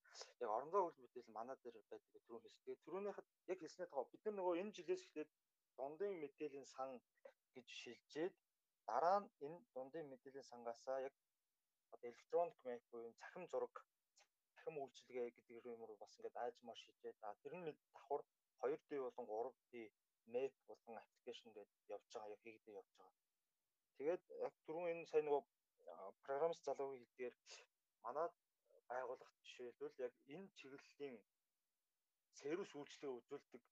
Яг 0.42 0.50
орон 0.56 0.70
зай 0.72 0.82
өвдөл 0.82 1.04
мэдээлэл 1.04 1.36
манай 1.38 1.56
дээр 1.62 1.76
байдаг 1.90 2.22
түрүүн 2.26 2.42
хэлсэн. 2.44 2.82
Түрүүнийхэд 2.84 3.26
яг 3.52 3.58
хэлснээр 3.60 3.90
тоо 3.94 4.04
бид 4.10 4.22
нар 4.24 4.36
нөгөө 4.38 4.54
энэ 4.60 4.74
жилээс 4.76 5.02
эхлээд 5.06 5.30
дундын 5.78 6.14
мэдээллийн 6.22 6.68
сан 6.74 6.90
гэж 7.54 7.66
шилжээд 7.80 8.34
дараа 8.88 9.18
нь 9.22 9.28
энэ 9.46 9.58
дундын 9.74 10.06
мэдээллийн 10.12 10.50
сангаасаа 10.50 10.98
яг 11.08 11.14
одоо 11.94 12.08
электроник 12.10 12.56
мэп 12.66 12.82
буюу 12.90 13.12
цахим 13.20 13.44
зураг 13.50 13.74
цахим 14.68 14.84
үйлчилгээ 14.84 15.30
гэдэг 15.32 15.64
юм 15.72 15.80
руу 15.88 15.96
бас 15.96 16.12
ингээд 16.16 16.36
аажмаар 16.36 16.78
шийдээд 16.84 17.16
а 17.24 17.32
тэр 17.42 17.54
нь 17.56 17.64
давхар 17.64 18.22
2D 18.60 18.90
болон 19.00 19.26
3D 19.72 19.74
мэп 20.32 20.54
болон 20.68 20.96
аппликейшн 21.00 21.50
гэж 21.56 21.70
явж 21.96 22.08
байгаа 22.12 22.32
яг 22.36 22.40
хийгдээ 22.44 22.78
явж 22.80 22.92
байгаа. 23.00 23.16
Тэгээд 23.96 24.22
яг 24.46 24.54
түрүүн 24.66 24.90
энэ 24.92 25.08
сайн 25.08 25.24
нөгөө 25.24 25.42
программист 26.24 26.64
залуугийн 26.68 27.00
хэлдгээр 27.00 27.34
манад 28.04 28.32
байгууллагт 28.90 29.36
жишээлбэл 29.44 29.96
яг 30.06 30.14
энэ 30.34 30.52
чиглэлийн 30.58 31.16
сервис 32.40 32.70
үйлчлэгээ 32.76 33.16
үзүүлдэг 33.18 33.62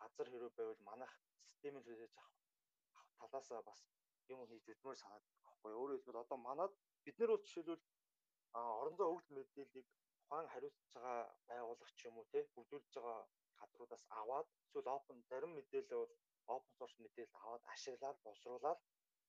газар 0.00 0.28
хэрэг 0.32 0.52
байвал 0.56 0.80
манайх 0.88 1.12
системийг 1.44 1.84
хүлээж 1.84 2.14
авах 2.16 2.32
талаасаа 3.20 3.60
бас 3.68 3.80
юм 4.32 4.40
хийж 4.48 4.64
өдмөр 4.72 4.96
санагдах 4.96 5.36
байхгүй. 5.44 5.72
Өөрөөр 5.76 6.00
хэлбэл 6.00 6.24
одоо 6.24 6.38
манад 6.40 6.72
бид 7.04 7.16
нар 7.18 7.30
бол 7.32 7.44
жишээлбэл 7.44 7.84
орон 8.52 8.96
зай 8.96 9.08
өвгөл 9.08 9.36
мэдээллийг 9.36 9.88
тухайн 10.32 10.52
хариуцж 10.54 10.80
байгаа 10.94 11.24
байгууллага 11.48 11.92
ч 11.98 12.00
юм 12.08 12.16
уу 12.18 12.26
те 12.32 12.40
бүрдүүлж 12.54 12.88
байгаа 12.96 13.20
гадруудаас 13.60 14.04
аваад 14.20 14.48
эсвэл 14.64 14.88
open 14.96 15.18
зарим 15.30 15.52
мэдээлэл 15.54 15.92
бол 16.00 16.12
open 16.54 16.72
source 16.78 16.96
мэдээлэл 17.04 17.40
аваад 17.44 17.64
ашиглаад 17.74 18.18
боловсруулаад 18.24 18.80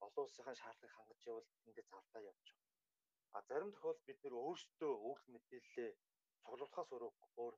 олон 0.06 0.24
улсын 0.26 0.60
шаардлагыг 0.62 0.96
хангаж 0.96 1.20
явал 1.32 1.48
тэндээ 1.64 1.86
зардаа 1.92 2.22
явж 2.32 2.46
байгаа. 2.56 2.72
А 3.36 3.38
зарим 3.50 3.72
тохиолдолд 3.74 4.08
бид 4.08 4.20
нэр 4.24 4.36
өөрсдөө 4.46 4.94
өвгөл 5.10 5.34
мэдээлэлээ 5.36 5.92
цуглуулахаас 6.44 6.90
өөр 6.94 7.04
өөр 7.44 7.56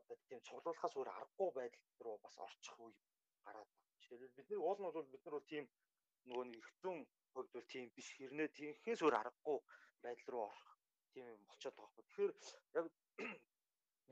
одоо 0.00 0.16
тийм 0.28 0.40
цуглуулахаас 0.46 0.94
өөр 0.96 1.10
аргагүй 1.16 1.50
байдал 1.58 1.86
руу 2.04 2.16
бас 2.24 2.36
орчих 2.46 2.76
үе 2.84 2.96
гараад 3.44 3.68
байна. 3.76 3.92
Жишээлбэл 4.00 4.36
бид 4.38 4.48
нар 4.50 4.64
уул 4.64 4.78
нь 4.80 4.86
бол 4.96 5.12
бид 5.12 5.22
нар 5.24 5.36
бол 5.36 5.50
тийм 5.52 5.64
нөгөө 6.28 6.44
нэг 6.48 6.60
ихтэн 6.64 6.98
хувьд 7.32 7.50
бол 7.54 7.66
тийм 7.72 7.84
биш 7.96 8.08
хэрнээ 8.16 8.48
тийхээс 8.56 9.00
өөр 9.04 9.20
аргагүй 9.20 9.58
байдал 10.04 10.32
руу 10.32 10.44
орох 10.48 10.71
тийм 11.12 11.26
болчиход 11.48 11.76
байгаа 11.76 11.92
хэрэг. 11.94 12.08
Тэгэхээр 12.08 12.32
яг 12.78 12.86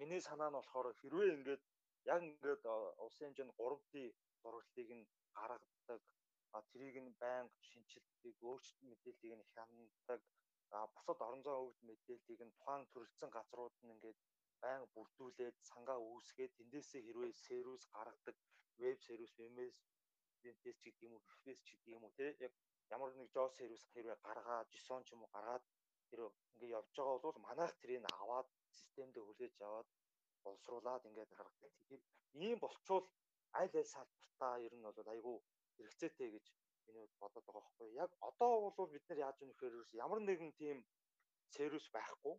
миний 0.00 0.20
санаа 0.28 0.48
нь 0.50 0.56
болохоор 0.56 0.88
хэрвээ 1.00 1.34
ингээд 1.36 1.62
яг 2.12 2.20
ингээд 2.28 2.62
улсын 3.04 3.26
хэмжээнд 3.26 3.56
3D 3.58 3.94
зураглалыг 4.42 4.90
нь 4.98 5.04
гаргадаг 5.36 6.02
тэрийг 6.70 6.96
нь 7.04 7.16
байнга 7.22 7.58
шинчилдэг 7.70 8.36
өөрчлөлт 8.48 8.88
мэдээллийг 8.90 9.34
нь 9.38 9.48
хяндаг 9.52 10.20
а 10.76 10.78
бусад 10.94 11.18
орон 11.26 11.42
зай 11.46 11.56
өвд 11.64 11.78
мэдээллийг 11.88 12.40
нь 12.44 12.54
тухайн 12.56 12.82
төрөлцсөн 12.92 13.30
газрууд 13.36 13.74
нь 13.82 13.92
ингээд 13.94 14.18
байнга 14.62 14.92
бүрдүүлээд 14.94 15.56
сангаа 15.70 15.98
үүсгээд 16.10 16.56
тэндээсээ 16.58 17.00
хэрвээ 17.04 17.32
сервис 17.46 17.84
гаргадаг 17.94 18.36
веб 18.80 18.98
сервис 19.06 19.34
MS 19.52 19.76
тест 20.42 20.60
ч 20.64 20.84
гэдэг 20.84 21.06
юм 21.06 21.14
уу 21.16 21.24
фэс 21.42 21.58
ч 21.66 21.68
гэдэг 21.72 21.94
юм 21.96 22.04
уу 22.04 22.16
те 22.18 22.26
яг 22.46 22.52
ямар 22.94 23.10
нэг 23.20 23.28
жоо 23.36 23.48
сервис 23.58 23.84
хэрвээ 23.92 24.18
гаргаад 24.26 24.70
JSON 24.72 25.02
ч 25.06 25.08
юм 25.14 25.22
уу 25.22 25.30
гаргаад 25.34 25.64
тэр 26.10 26.20
ингээ 26.54 26.74
явж 26.78 26.90
байгаа 26.96 27.18
бол 27.24 27.38
манайх 27.46 27.72
тэрийг 27.80 28.04
аваад 28.22 28.48
системдээ 28.78 29.24
хүлээж 29.24 29.56
аваад 29.62 29.88
боловсруулад 30.44 31.08
ингээд 31.08 31.30
гаргадаг. 31.38 31.72
Тэгэхээр 31.76 32.02
ийм 32.44 32.58
болчвол 32.64 33.06
аль 33.60 33.76
аль 33.80 33.92
салбартаа 33.94 34.54
ер 34.66 34.74
нь 34.76 34.86
бол 34.86 35.12
айгүй 35.14 35.36
хэрэгцээтэй 35.76 36.28
гэж 36.34 36.46
миний 36.86 37.06
бодоод 37.22 37.44
байгаа 37.46 37.62
байхгүй. 37.62 37.88
Яг 38.02 38.10
одоо 38.28 38.52
бол 38.76 38.88
бид 38.94 39.04
нар 39.08 39.18
яаж 39.26 39.36
гэхээр 39.40 39.74
ямар 40.04 40.20
нэгэн 40.20 40.52
тийм 40.60 40.78
сервис 41.56 41.86
байхгүй. 41.96 42.34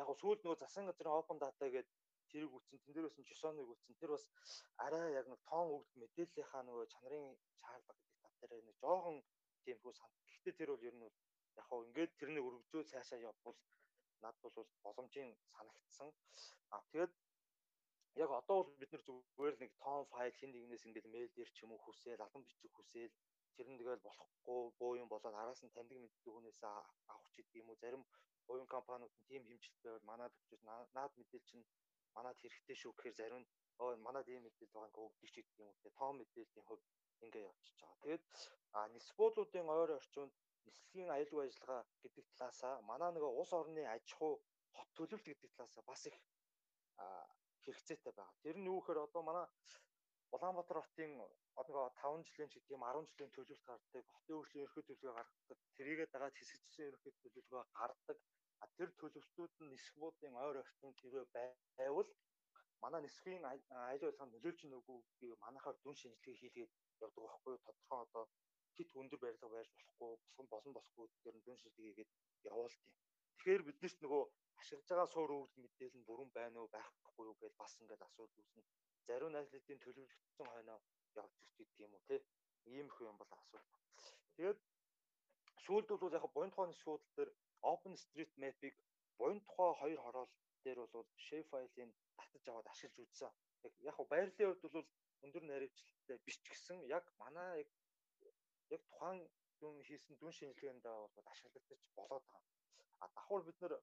Яг 0.00 0.08
сүүлд 0.20 0.40
нөгөө 0.42 0.60
засгийн 0.62 0.88
газрын 0.88 1.18
open 1.18 1.38
data 1.44 1.64
гэдэг 1.76 1.96
тэрийг 2.30 2.52
үтсэн 2.56 2.78
тэн 2.82 2.92
дээрээс 2.94 3.16
нь 3.18 3.28
JSON-ыг 3.28 3.68
үтсэн 3.72 3.94
тэр 4.00 4.10
бас 4.14 4.24
арай 4.84 5.06
яг 5.20 5.26
нэг 5.28 5.40
тоон 5.48 5.68
өгд 5.76 5.90
мэдээллийнхаа 6.00 6.62
нөгөө 6.64 6.86
чанарын 6.92 7.26
шаардлага 7.60 8.00
гэдэг 8.04 8.20
тал 8.22 8.48
дээр 8.50 8.64
нэг 8.68 8.76
жоохон 8.82 9.16
тиймхүү 9.64 9.92
сан. 9.96 10.10
Гэхдээ 10.28 10.54
тэр 10.58 10.70
бол 10.72 10.88
ер 10.88 10.94
нь 10.96 11.04
яг 11.58 11.66
хоо 11.68 11.80
ингээд 11.88 12.12
тэрнийг 12.20 12.44
өргөжөө 12.48 12.82
цаашаа 12.90 13.20
явбал 13.30 13.56
над 14.24 14.36
бол 14.42 14.68
боломжийн 14.84 15.30
санагдсан. 15.56 16.10
А 16.74 16.76
тэгээд 16.90 17.12
яг 18.24 18.30
одоо 18.40 18.56
бол 18.62 18.70
бид 18.80 18.90
нар 18.92 19.02
зүгээр 19.08 19.56
нэг 19.62 19.70
тоон 19.82 20.04
файл 20.12 20.34
хин 20.38 20.50
нэгнээс 20.52 20.86
ингээд 20.88 21.12
мэйл 21.14 21.30
дээр 21.36 21.50
ч 21.54 21.58
юм 21.64 21.72
уу 21.72 21.84
хүсээл 21.84 22.24
албан 22.24 22.42
бичих 22.48 22.72
хүсээл 22.74 23.14
тэр 23.56 23.66
нь 23.70 23.78
тэгэл 23.80 24.06
болохгүй 24.06 24.60
буу 24.78 24.92
юм 25.02 25.08
болоод 25.10 25.36
араас 25.42 25.60
нь 25.62 25.74
таньдаг 25.74 25.98
мэддэг 26.00 26.32
хүнээс 26.34 26.60
авах 27.10 27.28
ч 27.30 27.34
гэдэг 27.36 27.60
юм 27.62 27.68
уу 27.70 27.80
зарим 27.82 28.02
оюун 28.50 28.68
компаниуд 28.74 29.14
нь 29.14 29.26
тийм 29.28 29.42
хэмжилт 29.48 29.78
байвал 29.84 30.08
манад 30.10 30.32
өгчөөс 30.38 30.62
наад 30.96 31.12
мэдээлэл 31.18 31.48
чинь 31.50 31.64
манад 32.16 32.36
хэрэгтэй 32.42 32.76
шүү 32.78 32.92
гэхээр 32.94 33.18
зарим 33.20 33.40
нь 33.42 33.48
оо 33.82 33.90
манад 34.06 34.26
ийм 34.28 34.42
мэдээлэл 34.44 34.74
байгаа 34.74 34.90
ингээ 34.90 35.06
өгдөг 35.08 35.30
ч 35.30 35.34
гэдэг 35.36 35.58
юм 35.62 35.68
уу 35.70 35.82
те 35.82 35.90
тоон 35.98 36.16
мэдээллийн 36.18 36.66
хувь 36.66 36.84
ингээ 37.26 37.48
явчихж 37.50 37.78
байгаа. 37.82 38.02
Тэгээд 38.02 38.24
нисбуулуудын 38.94 39.68
ойр 39.74 39.90
орчинд 39.98 40.32
нислэгийн 40.68 41.10
аюулгүй 41.16 41.42
ажиллагаа 41.44 41.82
гэдэг 42.02 42.24
талаасаа 42.38 42.74
манай 42.90 43.10
нөгөө 43.12 43.32
улс 43.40 43.52
орны 43.60 43.82
аж 43.94 44.06
ахуй 44.14 44.34
хот 44.76 44.90
төлөвлөлт 44.96 45.40
гэдэг 45.40 45.56
талаасаа 45.56 45.84
бас 45.90 46.02
их 46.10 46.16
хэрэгцээтэй 47.64 48.12
байгаа. 48.16 48.40
Тэр 48.44 48.56
нь 48.58 48.68
юу 48.70 48.78
гэхээр 48.80 49.04
одоо 49.06 49.22
манай 49.26 49.46
Улаанбаатар 50.34 50.78
хотын 50.84 51.12
одоо 51.60 51.88
5 52.00 52.26
жилийн 52.28 52.50
ч 52.50 52.54
гэдэг 52.56 52.76
юм 52.76 52.84
10 52.84 53.08
жилийн 53.10 53.32
төлөвлөлт 53.32 53.64
гаргадаг, 53.68 54.04
хотын 54.12 54.36
хөгжлийн 54.36 54.64
ерхий 54.66 54.84
төлөвлөгөө 54.84 55.16
гаргадаг, 55.16 55.58
тэрийгээ 55.76 56.08
дагаад 56.12 56.34
хэсэгчсэн 56.36 56.88
ерхий 56.90 57.12
төлөвлөгөө 57.20 57.62
гаргадаг. 57.80 58.18
А 58.62 58.64
тэр 58.76 58.90
төлөвлөлтүүд 59.00 59.52
нь 59.62 59.70
нисхбуудын 59.72 60.34
ойр 60.44 60.56
орчинд 60.62 60.96
хэрвээ 61.00 61.26
байвал 61.78 62.10
манай 62.82 63.00
нисхийн 63.02 63.44
аюул 63.50 63.72
ажиллагаанд 63.90 64.34
нөлөөлж 64.34 64.60
нөгөөг 64.66 65.06
манайхаар 65.44 65.76
дүн 65.82 65.96
шинжилгээ 66.00 66.36
хийлгээд 66.40 66.72
явдаг 67.02 67.24
байхгүй 67.24 67.54
тодорхой 67.66 68.00
одоо 68.06 68.24
хит 68.78 68.90
өндөр 69.00 69.18
барилга 69.22 69.48
байж 69.54 69.68
болохгүй 69.74 70.08
босгон 70.22 70.46
болон 70.54 70.72
болохгүй 70.78 71.06
гэдгээр 71.10 71.36
нь 71.38 71.44
дүн 71.46 71.58
шинжилгээ 71.60 71.88
хийгээд 71.88 72.10
явуулт 72.50 72.80
юм. 72.86 72.94
Тэгэхээр 73.34 73.62
биднэрт 73.68 73.98
нөгөө 74.04 74.22
ашиглаж 74.60 74.88
байгаа 74.90 75.08
суур 75.14 75.30
өвөл 75.36 75.54
мэдээлэл 75.62 75.98
нь 75.98 76.08
бүрэн 76.08 76.30
байна 76.38 76.56
уу 76.62 76.68
байхгүй 76.76 77.24
юу 77.30 77.36
гэж 77.42 77.52
бас 77.58 77.72
ингээд 77.80 78.06
асуудал 78.06 78.38
үүснэ. 78.38 78.62
Зарим 79.06 79.30
найзлуудын 79.34 79.82
төлөвлөгдсөн 79.82 80.48
хойноо 80.52 80.78
явж 81.22 81.34
ирч 81.38 81.52
гэдэг 81.58 81.84
юм 81.86 81.92
уу 81.94 82.02
те. 82.10 82.16
Иймэрхүү 82.70 83.06
юм 83.10 83.18
бол 83.18 83.32
асуудал. 83.38 83.74
Тэгээд 84.36 84.60
сүүлд 85.64 85.88
бол 86.02 86.16
яг 86.18 86.24
буян 86.34 86.50
тухайн 86.52 86.74
шуудлал 86.82 87.14
дээр 87.16 87.30
OpenStreetMap-ыг 87.72 88.74
буян 89.18 89.40
тухай 89.46 89.72
хоёр 89.80 90.00
хороол 90.02 90.30
дээр 90.64 90.78
бол 90.94 91.06
shape 91.26 91.48
файлыг 91.50 91.90
татаж 92.18 92.44
аваад 92.48 92.68
ашиглаж 92.72 92.98
үзсэн. 93.02 93.32
Яг 93.90 93.96
байрлалын 94.12 94.48
хувьд 94.54 94.74
бол 94.76 94.88
өндөр 95.24 95.44
найрамчлалтай 95.50 96.18
биш 96.26 96.36
ч 96.42 96.46
гэсэн 96.52 96.78
яг 96.96 97.04
манай 97.22 97.48
яг 97.62 97.70
яг 98.74 98.82
тухайн 98.90 99.22
дүн 99.60 99.76
хийсэн 99.88 100.14
дүн 100.20 100.32
шинжилгээнд 100.38 100.84
бол 101.14 101.26
ашиглагдаж 101.32 101.80
болоод 101.98 102.24
байгаа. 102.32 102.42
А 103.02 103.04
давхар 103.14 103.42
бид 103.48 103.58
нэр 103.62 103.74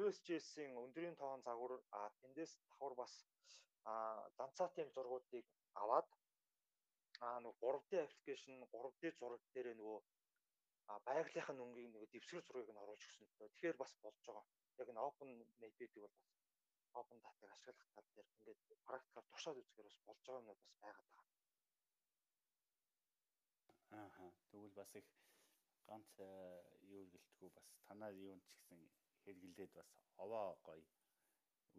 USGS-ийн 0.00 0.72
өндрийн 0.84 1.16
тоон 1.20 1.40
загвар 1.48 1.72
а 1.98 2.00
тэндээс 2.20 2.52
давхар 2.64 2.94
бас 3.02 3.12
а 3.90 3.94
ландцаатын 4.38 4.88
зургуудыг 4.94 5.46
аваад 5.82 6.08
аа 7.26 7.38
нөгөө 7.44 7.70
3D 7.76 7.92
аппликейшн 8.04 8.54
3D 8.72 9.02
зураг 9.18 9.42
дээрээ 9.54 9.76
нөгөө 9.78 9.98
байгалийнхын 11.08 11.62
өнгийг 11.64 11.88
нөгөө 11.90 12.08
дэвсгэр 12.12 12.42
зургийг 12.46 12.70
нь 12.72 12.82
оруулж 12.82 13.02
өгсөн. 13.06 13.28
Тэгэхээр 13.38 13.76
бас 13.82 13.92
болж 14.02 14.20
байгаа. 14.26 14.46
Яг 14.80 14.88
энэ 14.92 15.04
open 15.08 15.28
native-ийг 15.62 16.04
бол 16.04 16.16
бас 16.20 16.30
open 17.00 17.18
data-г 17.24 17.50
ашиглах 17.54 17.88
тал 17.94 18.08
дээр 18.14 18.28
ингээд 18.32 18.86
практикаар 18.88 19.26
туршаад 19.30 19.60
үзэхээр 19.60 19.88
бас 19.88 19.98
болж 20.06 20.20
байгаа 20.24 20.40
юмнууд 20.42 20.60
бас 20.64 20.74
байгаад 20.82 21.08
байгаа. 21.16 21.41
Аа 24.00 24.28
тэгвэл 24.50 24.74
бас 24.80 24.90
их 25.00 25.08
ганц 25.88 26.10
юу 26.96 27.04
гэлтгүү 27.12 27.50
бас 27.56 27.68
танаар 27.88 28.14
юунд 28.26 28.44
ч 28.46 28.50
гэсэн 28.56 28.80
хэрэглээд 29.22 29.72
бас 29.78 29.90
овоо 30.24 30.48
гоё 30.66 30.86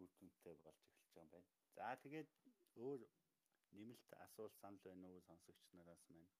үр 0.02 0.10
дүнтэй 0.18 0.56
болж 0.64 0.80
эхэлж 0.84 1.10
байгаа 1.14 1.24
юм 1.24 1.30
байна. 1.34 1.48
За 1.76 1.88
тэгээд 2.04 2.30
өөр 2.84 3.00
нэмэлт 3.76 4.10
асуулт 4.26 4.54
санал 4.62 4.80
байна 4.86 5.06
уу 5.10 5.20
сонсогч 5.28 5.60
нараас 5.76 6.02
маань 6.12 6.30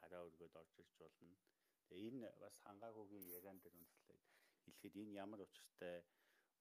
гараа 0.00 0.22
өргөд 0.28 0.54
орж 0.62 0.72
ирж 0.82 0.92
болно. 1.02 1.36
Тэгээ 1.88 2.08
энэ 2.10 2.28
бас 2.42 2.54
хангаагүйгийн 2.64 3.26
яриан 3.36 3.58
дээр 3.60 3.78
үндэслээд 3.80 4.22
хэлэхэд 4.64 4.94
энэ 5.02 5.16
ямар 5.24 5.40
учиртай 5.46 5.96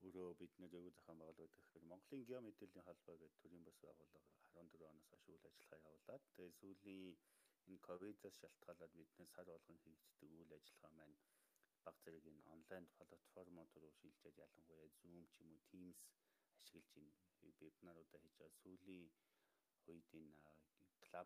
өөрөө 0.05 0.29
бид 0.41 0.53
нэр 0.61 0.73
өвөө 0.79 0.93
зохион 0.95 1.19
байгуулалт 1.21 1.55
гэхээр 1.57 1.89
Монголын 1.91 2.27
геомэдэлийн 2.29 2.85
холбоо 2.85 3.15
гэдэг 3.17 3.39
төрийн 3.41 3.65
бас 3.65 3.77
байгууллага 3.85 4.21
14 4.53 4.91
оноос 4.91 5.07
хойш 5.09 5.25
үйл 5.31 5.49
ажиллагаа 5.49 5.89
явуулаад 5.89 6.23
тэгээ 6.35 6.57
сүүлийн 6.59 7.15
энэ 7.69 7.83
ковидоос 7.87 8.35
шалтгаалаад 8.41 8.93
биднээс 8.99 9.31
сар 9.35 9.47
болгон 9.53 9.77
хийгддэг 9.83 10.29
үйл 10.37 10.51
ажиллагаа 10.57 10.93
маань 10.97 11.17
баг 11.85 11.95
зэрэг 12.03 12.25
энэ 12.31 12.47
онлайн 12.55 12.85
платформуд 12.95 13.71
руу 13.81 13.93
шилжээд 13.99 14.41
ялангуяа 14.45 14.87
Zoom 14.99 15.23
ч 15.31 15.33
юм 15.41 15.49
уу 15.53 15.61
Teams 15.69 15.99
ашиглаж 16.61 16.89
энэ 16.97 17.13
вебинаруудаа 17.59 18.19
хийж 18.21 18.35
байгаа. 18.39 18.61
Сүүлийн 18.61 19.05
үед 19.89 20.09
энэ 20.21 20.33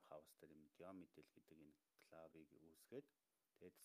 хаус 0.09 0.29
дээр 0.39 0.51
юм 0.57 0.65
геомэдэл 0.77 1.29
гэдэг 1.35 1.59
энэ 1.65 1.77
клубыг 2.09 2.61
үүсгээд 2.69 3.07
тэгээд 3.59 3.75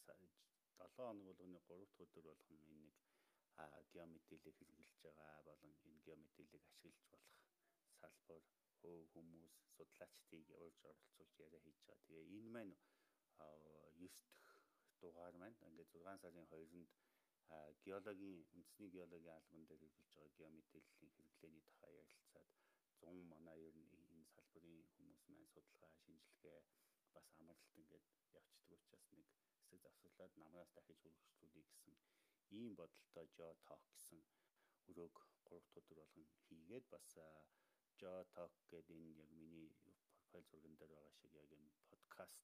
7 0.79 0.97
хоног 0.97 1.25
бол 1.29 1.45
өнөө 1.47 1.63
3 1.69 1.87
дахь 1.87 2.03
өдөр 2.05 2.25
болгон 2.29 2.59
энэ 2.71 2.83
нэг 2.85 2.97
геомэдэлийг 3.93 4.57
хэрэгжилж 4.59 4.99
байгаа 5.05 5.39
болон 5.49 5.75
энэ 5.89 6.03
геомэдэлийг 6.07 6.53
ашиглаж 6.59 6.99
болох 7.13 7.35
салбар 8.01 8.43
хүмүүс 9.13 9.55
судлаачдыг 9.77 10.47
урьж 10.65 10.81
оролцуулж 10.91 11.35
яриа 11.47 11.61
хийж 11.65 11.79
байгаа. 11.89 12.05
Тэгээ 12.07 12.27
энэ 12.39 12.51
маань 12.55 12.75
9 13.39 13.99
дэх 14.01 14.15
дугаар 15.03 15.35
маань 15.43 15.59
ингээд 15.69 15.91
6 15.95 16.23
сарын 16.23 16.47
2-нд 16.53 16.91
геологийн 17.85 18.39
үндэсний 18.57 18.91
геологийн 18.95 19.37
албан 19.39 19.63
дээр 19.69 19.81
хэрэгжилж 19.83 20.13
байгаа 20.17 20.37
геомэдэлийн 20.39 20.87
хэрэглээний 20.99 21.65
тухай 21.69 21.93
ярилцаад 22.03 22.49
100 23.01 23.33
манай 23.33 23.59
ер 23.69 23.77
нь 23.83 23.91
энэ 24.15 24.27
салбарын 24.35 24.79
хүмүүс 24.95 25.21
маань 25.29 25.53
судалгаа, 25.55 25.93
шинжилгээ 26.03 26.61
бас 27.15 27.29
амралт 27.41 27.69
ингээд 27.81 28.07
явцдаг 28.39 28.45
учраас 28.73 29.07
нэг 29.17 29.29
хэсэг 29.55 29.81
завсарлаад 29.85 30.33
намраас 30.41 30.71
дахиж 30.77 30.99
хөргөжлүүлэе 31.05 31.65
гэсэн 31.71 31.97
ийм 32.59 32.71
бодолтой 32.79 33.27
Geotalk 33.39 33.85
гэсэн 33.95 34.21
өрөөг 34.91 35.17
3 35.49 35.61
дахь 35.61 35.79
өдөр 35.81 35.99
болгон 36.01 36.27
хийгээд 36.47 36.87
бас 36.95 37.07
Geotalk 38.01 38.55
гэдэг 38.73 38.97
энэ 39.05 39.19
яг 39.23 39.31
миний 39.41 39.69
профайл 39.83 40.47
зурган 40.51 40.75
дээр 40.79 40.93
байгаа 40.95 41.15
шиг 41.19 41.33
яг 41.43 41.51
энэ 41.59 41.71
подкаст 41.91 42.39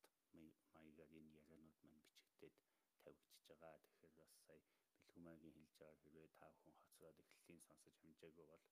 маягаар 0.75 1.11
энэ 1.19 1.31
ярианууд 1.43 1.79
маань 1.85 2.03
бичигдээд 2.07 2.55
тавигдчихж 3.03 3.43
байгаа. 3.51 3.75
Тэгэхээр 3.85 4.15
бас 4.21 4.33
сая 4.47 4.61
бэлгүмагийн 5.07 5.55
хэлж 5.59 5.75
байгаа 5.81 6.01
хэрвээ 6.03 6.29
та 6.39 6.47
бүхэн 6.55 6.77
хоцроод 6.81 7.19
эхлэлийн 7.25 7.61
сонсож 7.67 7.95
хамжаагүй 8.03 8.47
бол 8.53 8.65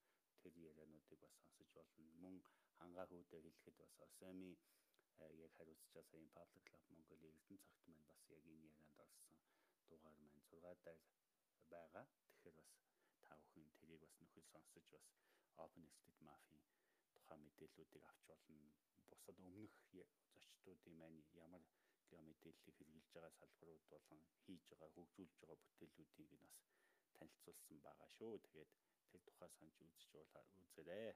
тэр 0.42 0.54
яриануудыг 0.70 1.18
бас 1.24 1.34
сонсож 1.40 1.68
болно. 1.78 2.06
Мөн 2.24 2.36
хангаа 2.78 3.06
хүүдээ 3.10 3.40
хэлэхэд 3.44 3.76
бас 3.82 3.92
Осами 4.06 4.50
яг 5.44 5.52
хариуцчаа 5.58 6.04
саяын 6.10 6.30
Public 6.38 6.64
Club 6.68 6.84
Mongolia 6.94 7.30
Эрдэнэ 7.34 7.58
цагт 7.66 7.82
маань 7.90 8.06
бас 8.10 8.20
яг 8.36 8.44
энэ 8.52 8.66
ярианд 8.70 8.98
орсон 9.04 9.34
дугаар 9.90 10.16
маань 10.22 10.42
6 10.46 10.78
дээр 10.84 10.98
байгаа. 11.72 12.06
Тэгэхээр 12.30 12.56
бас 12.60 12.70
нөхөд 14.38 14.54
сонсож 14.54 14.86
бас 14.94 15.06
Open 15.58 15.86
State 15.98 16.20
Mafia 16.22 16.62
тухайн 17.12 17.40
мэдээллүүдийг 17.42 18.04
авч 18.10 18.22
болно. 18.30 18.58
Бусад 19.10 19.38
өмнөх 19.42 19.74
зочдуудын 20.32 20.94
маань 21.00 21.20
ямар 21.46 21.64
геомэдэрлийг 22.10 22.76
хэрэгжилж 22.78 23.10
байгаа 23.14 23.32
салбарууд 23.40 23.84
болон 23.92 24.20
хийж 24.44 24.62
байгаа 24.70 24.90
хөгжүүлж 24.94 25.34
байгаа 25.40 25.58
бүтээлүүдийг 25.62 26.30
нь 26.34 26.42
бас 26.44 26.56
танилцуулсан 27.18 27.78
байгаа 27.86 28.08
шүү. 28.16 28.34
Тэгээд 28.44 28.70
тэр 29.10 29.20
тухай 29.26 29.50
санаж 29.50 29.76
үзэж 29.82 30.02
үзээрэй. 30.62 31.10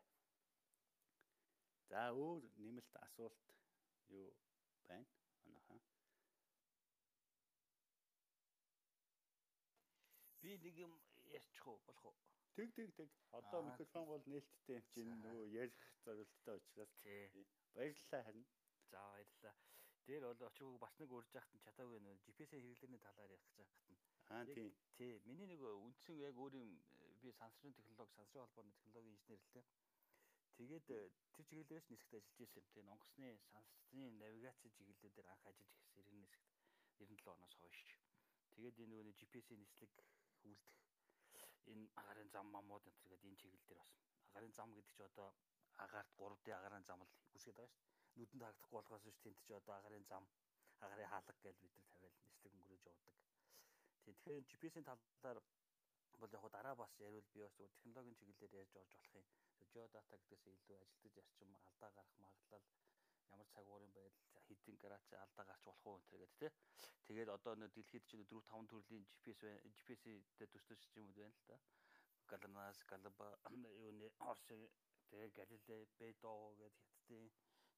За 1.91 2.01
өөр 2.25 2.43
нэмэлт 2.59 2.95
асуулт 3.07 3.43
юу 4.19 4.27
байна? 4.89 5.07
Манайхаа. 5.45 5.79
Би 10.43 10.59
нэг 10.59 10.77
юм 10.87 10.93
ярьчих 11.39 11.67
уу 11.67 11.79
болох 11.87 12.05
уу? 12.05 12.17
Тэг 12.57 12.69
тэг 12.77 12.89
тэг. 12.99 13.09
Одоо 13.33 13.61
микрофон 13.65 14.05
бол 14.07 14.25
нээлттэй 14.33 14.77
юм 14.77 14.87
чинь 14.93 15.13
нөгөө 15.25 15.47
ярих 15.63 15.81
зорилттой 16.05 16.57
учраас 16.61 16.93
баярлалаа 17.75 18.23
харин. 18.27 18.47
За 18.91 19.01
баярлалаа. 19.13 19.55
Дээр 20.07 20.25
бол 20.29 20.43
очрог 20.49 20.79
бас 20.85 20.95
нэг 21.01 21.11
урьж 21.17 21.31
яхад 21.33 21.55
нь 21.55 21.65
чадаагүй 21.65 22.01
нөө 22.03 22.21
GPS-ийн 22.25 22.63
хэрэглээний 22.63 23.01
талаар 23.07 23.31
ярих 23.37 23.47
гэж 23.57 23.57
байхад 23.63 23.89
нь. 23.93 24.01
Аа 24.35 24.45
тийм. 24.45 24.69
Тий. 24.99 25.15
Миний 25.29 25.49
нэг 25.49 25.63
үндсэн 25.63 26.17
яг 26.29 26.37
өөрийн 26.37 26.71
би 27.23 27.31
сансрын 27.41 27.73
технологи, 27.79 28.17
сансрын 28.19 28.43
холбооны 28.45 28.73
технологийн 28.77 29.15
инженер 29.17 29.41
л 29.41 29.53
дээ. 29.55 29.67
Тэгээд 30.59 30.85
тэр 30.91 31.03
чиглэлээрээс 31.35 31.87
нисгт 31.89 32.13
ажиллаж 32.15 32.37
байсан 32.39 32.61
юм. 32.61 32.69
Тэгээ 32.69 32.89
Монгосны 32.91 33.29
сансрын 33.53 34.19
навигаци 34.21 34.69
чиглэлүүдээр 34.77 35.29
анх 35.33 35.45
ажиллаж 35.49 35.71
ирсэн 35.73 36.05
90 36.05 36.21
нисгт 36.21 36.45
97 37.01 37.33
оноос 37.35 37.55
хойш. 37.63 37.79
Тэгээд 38.53 38.77
энэ 38.83 38.91
нөгөө 38.93 39.17
GPS-ийн 39.19 39.61
нислэг 39.63 39.93
үлдэх 40.45 40.92
энэ 41.71 41.87
агарын 42.01 42.29
зам 42.35 42.47
мамууд 42.55 42.85
энэ 42.89 42.99
төргээд 43.01 43.27
энэ 43.29 43.41
чиглэл 43.41 43.67
дээр 43.69 43.81
бас 43.83 43.93
агарын 44.29 44.53
зам 44.59 44.69
гэдэг 44.75 44.95
чи 44.97 45.03
одоо 45.11 45.29
агаарт 45.85 46.11
3D 46.19 46.47
агарын 46.59 46.85
зам 46.89 47.01
л 47.03 47.13
үсгээд 47.37 47.57
байгаа 47.59 47.73
шүү 47.73 47.87
дээ. 47.87 48.17
Нүдэнд 48.17 48.43
харагдахгүй 48.43 48.77
болохоос 48.79 49.05
ш 49.15 49.19
тент 49.25 49.39
чи 49.45 49.53
одоо 49.61 49.75
агарын 49.77 50.05
зам 50.11 50.25
агарын 50.85 51.11
хаалга 51.13 51.35
гэж 51.45 51.57
бид 51.63 51.75
нар 51.77 51.89
тавиал 51.93 52.17
нислэг 52.27 52.53
өнгөрөөж 52.57 52.85
явдаг. 52.93 53.17
Тэгэхээр 54.05 54.45
GPS-ийн 54.51 54.87
талаар 54.89 55.39
бол 56.21 56.33
яг 56.37 56.45
дараа 56.57 56.75
бас 56.83 56.93
яриул 57.07 57.29
би 57.35 57.41
бас 57.43 57.55
зөвхөн 57.57 57.75
технологийн 57.77 58.19
чиглэлээр 58.19 58.61
ярьж 58.63 58.75
орж 58.81 58.93
болох 58.95 59.15
юм. 59.21 59.27
Geodata 59.73 60.17
гэдгээс 60.29 60.45
илүү 60.53 60.77
ажилтгаж 60.77 61.13
зарчим 61.17 61.51
алдаа 61.69 61.91
гарах 61.97 62.17
магадлал 62.25 62.65
ямар 63.33 63.49
цагуурын 63.55 63.93
байдал 63.97 64.32
хэдийн 64.59 64.79
градус 64.83 65.13
алдаа 65.25 65.45
гарч 65.51 65.63
болох 65.65 65.87
уу 65.87 65.99
гэдэг 66.11 66.33
тий. 66.41 66.51
Тэгээд 67.07 67.31
одоо 67.37 67.55
нөө 67.57 67.71
дэлхийд 67.77 68.05
чинь 68.11 68.25
4 68.31 68.43
5 68.53 68.71
төрлийн 68.73 69.05
GPS 69.25 69.43
GPS-тэй 69.77 70.49
төстэй 70.53 70.77
системүүд 70.79 71.17
байна 71.21 71.37
л 71.41 71.47
да. 71.51 71.57
Галанас, 72.31 72.79
Галаба, 72.91 73.29
юуны 73.51 74.09
Орс 74.31 74.43
тэгээ 74.49 75.29
Галилей, 75.39 75.83
Бедо 75.99 76.33
гэдэг 76.61 76.83
хятадын 76.87 77.27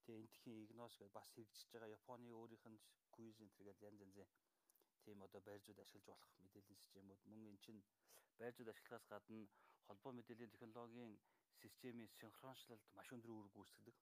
тэгээ 0.04 0.20
энтхийн 0.22 0.62
Игнос 0.64 0.94
гэдээ 0.96 1.16
бас 1.16 1.28
хэрэгжиж 1.34 1.66
байгаа 1.72 1.96
Японы 1.98 2.28
өөрийнх 2.38 2.66
нь 2.72 2.80
энэ 3.18 3.32
гэдэг 3.38 3.66
янз 3.70 3.80
янзын 3.88 4.30
тийм 5.04 5.18
одоо 5.26 5.40
байрзууд 5.48 5.78
ашиглаж 5.84 6.04
болох 6.08 6.32
мэдээллийн 6.42 6.80
системүүд 6.82 7.20
мөн 7.30 7.42
эн 7.50 7.58
чинь 7.64 7.82
байрзууд 8.38 8.72
ашиглахаас 8.72 9.06
гадна 9.12 9.40
холбоо 9.86 10.12
мэдээллийн 10.14 10.54
технологийн 10.54 11.12
системийн 11.62 12.10
синхроншлалд 12.18 12.84
маш 12.96 13.08
өндөр 13.14 13.30
үүрэг 13.32 13.52
гүйцэтгэдэг 13.54 13.96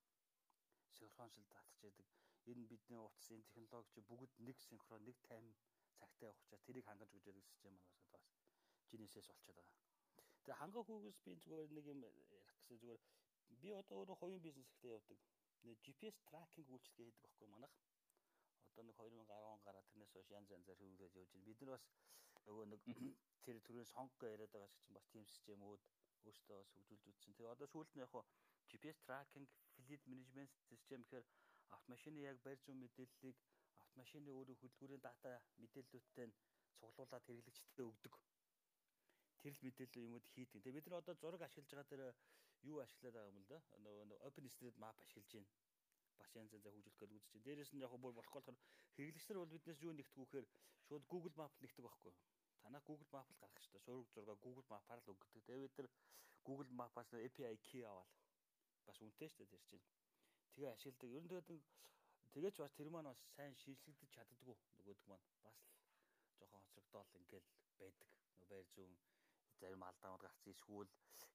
синхроншил 0.99 1.47
татчихдаг. 1.53 2.07
Энэ 2.51 2.67
бидний 2.71 2.99
утас 2.99 3.31
энэ 3.31 3.47
технологи 3.55 3.93
чи 3.95 4.01
бүгд 4.11 4.33
нэг 4.47 4.57
синхрон, 4.67 5.03
нэг 5.07 5.17
тайм 5.29 5.47
цагтаа 5.99 6.29
явах 6.31 6.43
учраас 6.43 6.65
тэрийг 6.67 6.87
хангаж 6.87 7.11
өгч 7.15 7.25
байгаа 7.27 7.45
систем 7.47 7.75
маань 7.75 7.93
бас 8.13 8.25
Genesis 8.91 9.27
болчиход 9.31 9.57
байгаа. 9.57 9.79
Тэгээ 10.43 10.61
хангах 10.61 10.87
хүүгээс 10.87 11.19
би 11.25 11.33
зүгээр 11.45 11.71
нэг 11.77 11.85
юм 11.93 12.01
ярих 12.05 12.51
гэсэн 12.59 12.77
зүгээр 12.83 13.03
би 13.63 13.71
одоо 13.81 13.97
өөрөө 13.99 14.17
хувийн 14.19 14.43
бизнес 14.47 14.69
ихтэй 14.73 14.91
явдаг. 14.97 15.19
Нэг 15.67 15.77
GPS 15.85 16.17
tracking 16.29 16.67
үйлчлэгээ 16.75 17.07
хийдэг 17.07 17.23
байхгүй 17.23 17.49
манайх. 17.55 17.75
Одоо 18.71 18.85
нэг 18.85 18.97
2010 18.99 19.67
гараад 19.67 19.87
тэрнээс 19.91 20.13
хойш 20.13 20.29
янз 20.39 20.51
янзаар 20.57 20.79
хөвлөж 20.79 21.01
явж 21.05 21.15
байна. 21.15 21.47
Бид 21.47 21.61
нар 21.63 21.73
бас 21.77 21.87
нөгөө 22.47 22.67
нэг 22.73 22.81
тэр 23.45 23.57
төрлийн 23.67 23.93
сонгоо 23.95 24.29
яриад 24.35 24.53
байгаа 24.53 24.71
шиг 24.73 24.83
чинь 24.83 24.99
бас 24.99 25.07
team 25.13 25.25
системүүд 25.31 25.83
өөртөө 26.27 26.57
бас 26.59 26.71
хөгжүүлж 26.75 27.05
үзсэн. 27.11 27.35
Тэгээ 27.37 27.55
одоо 27.55 27.69
сүүлд 27.71 27.93
нь 27.95 28.03
яг 28.03 28.13
GPS 28.71 28.99
tracking 29.07 29.47
fleet 29.85 30.03
management 30.11 30.51
system 30.71 31.01
гэхээр 31.05 31.27
автомашины 31.77 32.21
яг 32.21 32.39
барь 32.45 32.61
зүүн 32.65 32.79
мэдээллийг 32.85 33.37
автомашины 33.85 34.31
өөрийн 34.31 34.61
хөдөлгүүрийн 34.61 35.03
дата 35.05 35.31
мэдээллүүдтэй 35.63 36.27
нь 36.29 36.35
цуглуулад 36.79 37.25
хэрэглэгчдэд 37.27 37.89
өгдөг. 37.91 38.15
Тэр 39.43 39.53
л 39.57 39.65
мэдээлэл 39.67 40.07
юмуд 40.07 40.25
хийдэг. 40.35 40.63
Тэгээ 40.63 40.77
бид 40.77 40.87
нар 40.87 41.03
одоо 41.03 41.15
зураг 41.19 41.43
ашиглаж 41.45 41.71
байгаа 41.73 41.91
дээр 41.91 42.03
юу 42.71 42.79
ашиглаад 42.85 43.15
байгаа 43.15 43.31
юм 43.33 43.39
л 43.43 43.49
да? 43.51 43.59
Нөгөө 43.85 44.23
Open 44.27 44.47
Street 44.55 44.77
Map 44.83 44.97
ашиглаж 45.03 45.31
байна. 45.35 45.51
Бас 46.19 46.31
янз 46.39 46.53
янзаа 46.55 46.73
хөгжүүлэх 46.73 47.01
гэж 47.01 47.11
үзэж 47.17 47.31
байна. 47.33 47.45
Дээрээс 47.47 47.73
нь 47.75 47.83
яг 47.83 47.93
бүр 47.99 48.15
болохгүй 48.15 48.41
болохоор 48.41 48.59
хэрэглэгчдэр 48.97 49.41
бол 49.41 49.55
биднээс 49.55 49.81
юу 49.87 49.95
нэгтгэх 49.97 50.21
вэхээр 50.23 50.47
шууд 50.87 51.05
Google 51.13 51.35
Map 51.41 51.53
нэгтгэх 51.59 51.87
байхгүй. 51.87 52.15
Танаа 52.63 52.83
Google 52.87 53.11
Map 53.15 53.27
л 53.31 53.41
гарах 53.43 53.59
шүү 53.59 53.73
дээ. 53.75 53.85
Сураг 53.87 54.07
зураг 54.15 54.39
Google 54.39 54.67
Map-аар 54.71 55.01
л 55.03 55.13
өгдөг. 55.13 55.31
Тэгээ 55.35 55.65
бид 55.67 55.77
нар 55.79 55.89
Google 56.47 56.71
Map-аас 56.79 57.11
API 57.27 57.57
key 57.67 57.83
аваад 57.83 58.11
бас 58.87 58.99
үнэтэй 59.03 59.29
шүү 59.31 59.47
дээ 59.51 59.51
тэр 59.51 59.63
чинь. 59.67 60.02
Тэгээ 60.55 60.73
ашигладаг. 60.73 61.11
Ер 61.17 61.23
нь 61.25 61.31
тэгээд 61.31 61.49
тэгэж 62.35 62.55
бас 62.61 62.73
тэр 62.79 62.89
маань 62.91 63.11
бас 63.11 63.21
сайн 63.37 63.55
шийдлэгдэж 63.63 64.11
чаддгүй 64.17 64.57
нөгөөдөг 64.77 65.07
маань 65.09 65.25
бас 65.47 65.57
л 65.63 65.73
жоохон 66.39 66.63
хоцрогдоол 66.65 67.11
ингээл 67.21 67.49
байдаг. 67.81 68.09
Байр 68.51 68.67
зүүн 68.75 68.93
зарим 69.61 69.83
алдаанууд 69.89 70.25
гарсан 70.25 70.53
эсвэл 70.53 70.91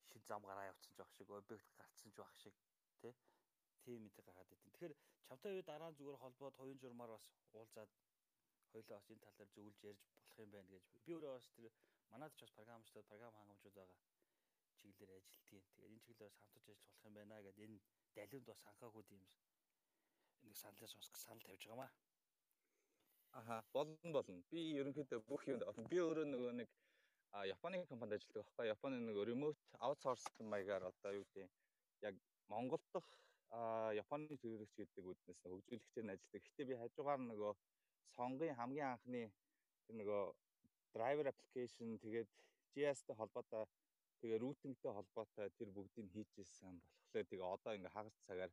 шин 0.09 0.21
зам 0.29 0.41
гараа 0.49 0.69
явцсан 0.71 0.91
ч 0.93 0.97
байх 0.99 1.11
шиг 1.17 1.29
объект 1.31 1.67
гарцсан 1.79 2.11
ч 2.11 2.17
байх 2.21 2.33
шиг 2.43 2.55
тий 3.01 3.13
тийм 3.83 3.99
мэд 4.03 4.17
гараад 4.27 4.49
идэв. 4.51 4.71
Тэгэхээр 4.73 4.93
чамтай 5.27 5.51
үе 5.53 5.63
дараа 5.63 5.89
нь 5.91 5.97
зүгээр 5.97 6.21
холбоод 6.21 6.55
хоёрын 6.57 6.81
журмаар 6.83 7.11
бас 7.15 7.25
уулзаад 7.57 7.91
хоёлоо 8.71 8.95
бас 8.99 9.07
энэ 9.11 9.23
тал 9.23 9.37
дээр 9.37 9.51
зөвлөж 9.55 9.77
ярьж 9.89 10.03
болох 10.15 10.37
юм 10.43 10.49
байна 10.55 10.69
гэж 10.73 10.83
би 11.05 11.11
өөрөө 11.15 11.33
бас 11.37 11.47
тэр 11.57 11.73
манайд 12.11 12.33
ч 12.37 12.39
бас 12.43 12.53
програмчлаад 12.57 13.09
програм 13.09 13.33
хангамжууд 13.37 13.75
байгаа 13.79 13.99
чиглэлээр 14.77 15.11
ажилтгийн. 15.17 15.65
Тэгээд 15.71 15.91
энэ 15.91 16.03
чиглэлээр 16.05 16.29
бас 16.29 16.37
хамтарч 16.39 16.65
ажиллах 16.67 16.91
болох 16.91 17.07
юм 17.07 17.15
байна 17.17 17.35
гэдээ 17.45 17.67
энэ 17.67 17.79
далиунд 18.17 18.49
бас 18.49 18.61
анхаагүй 18.71 19.03
тийм 19.09 19.21
нэг 20.47 20.55
саналаас 20.63 20.93
бас 20.99 21.09
санал 21.23 21.43
тавьж 21.45 21.63
байгаамаа. 21.67 21.91
Аха 23.39 23.55
болно 23.73 24.11
болно. 24.17 24.41
Би 24.51 24.61
ерөнхийдөө 24.79 25.21
бүх 25.29 25.47
орно. 25.69 25.87
Би 25.91 25.97
өөрөө 26.01 26.25
нөгөө 26.33 26.53
нэг 26.61 26.69
Японы 27.45 27.85
компанид 27.85 28.17
ажилладаг 28.17 28.45
байхгүй. 28.45 28.67
Японы 28.71 28.97
нөгөө 29.03 29.25
remote 29.29 29.79
outsource 29.85 30.27
маягаар 30.53 30.87
одоо 30.89 31.11
юу 31.19 31.25
гэдэг 31.33 31.51
яг 32.07 32.15
Монгол 32.47 32.81
дахь 32.93 33.11
Японы 34.01 34.37
төрөлөгч 34.41 34.73
гэдэг 34.79 35.03
үднэс 35.11 35.39
хөгжүүлэгчээр 35.43 36.05
нь 36.05 36.13
ажилладаг. 36.15 36.43
Гэтэ 36.47 36.63
би 36.69 36.79
хажуугаар 36.81 37.21
нөгөө 37.21 37.51
сонгийн 38.15 38.57
хамгийн 38.59 38.89
анхны 38.93 39.23
тэр 39.85 39.95
нөгөө 40.01 40.23
driver 40.95 41.27
application 41.31 41.99
тэгээд 42.03 42.29
GS-тэй 42.73 43.15
холбоотой 43.19 43.65
тэгээ 44.21 44.41
routing-тэй 44.43 44.91
холбоотой 44.97 45.47
тэр 45.57 45.69
бүгдийг 45.75 46.07
хийж 46.15 46.31
ирсэн 46.41 46.81
болохоор 47.17 47.29
тэгээ 47.31 47.53
одоо 47.55 47.73
ингээ 47.75 47.95
хагас 47.95 48.17
цагаар 48.27 48.51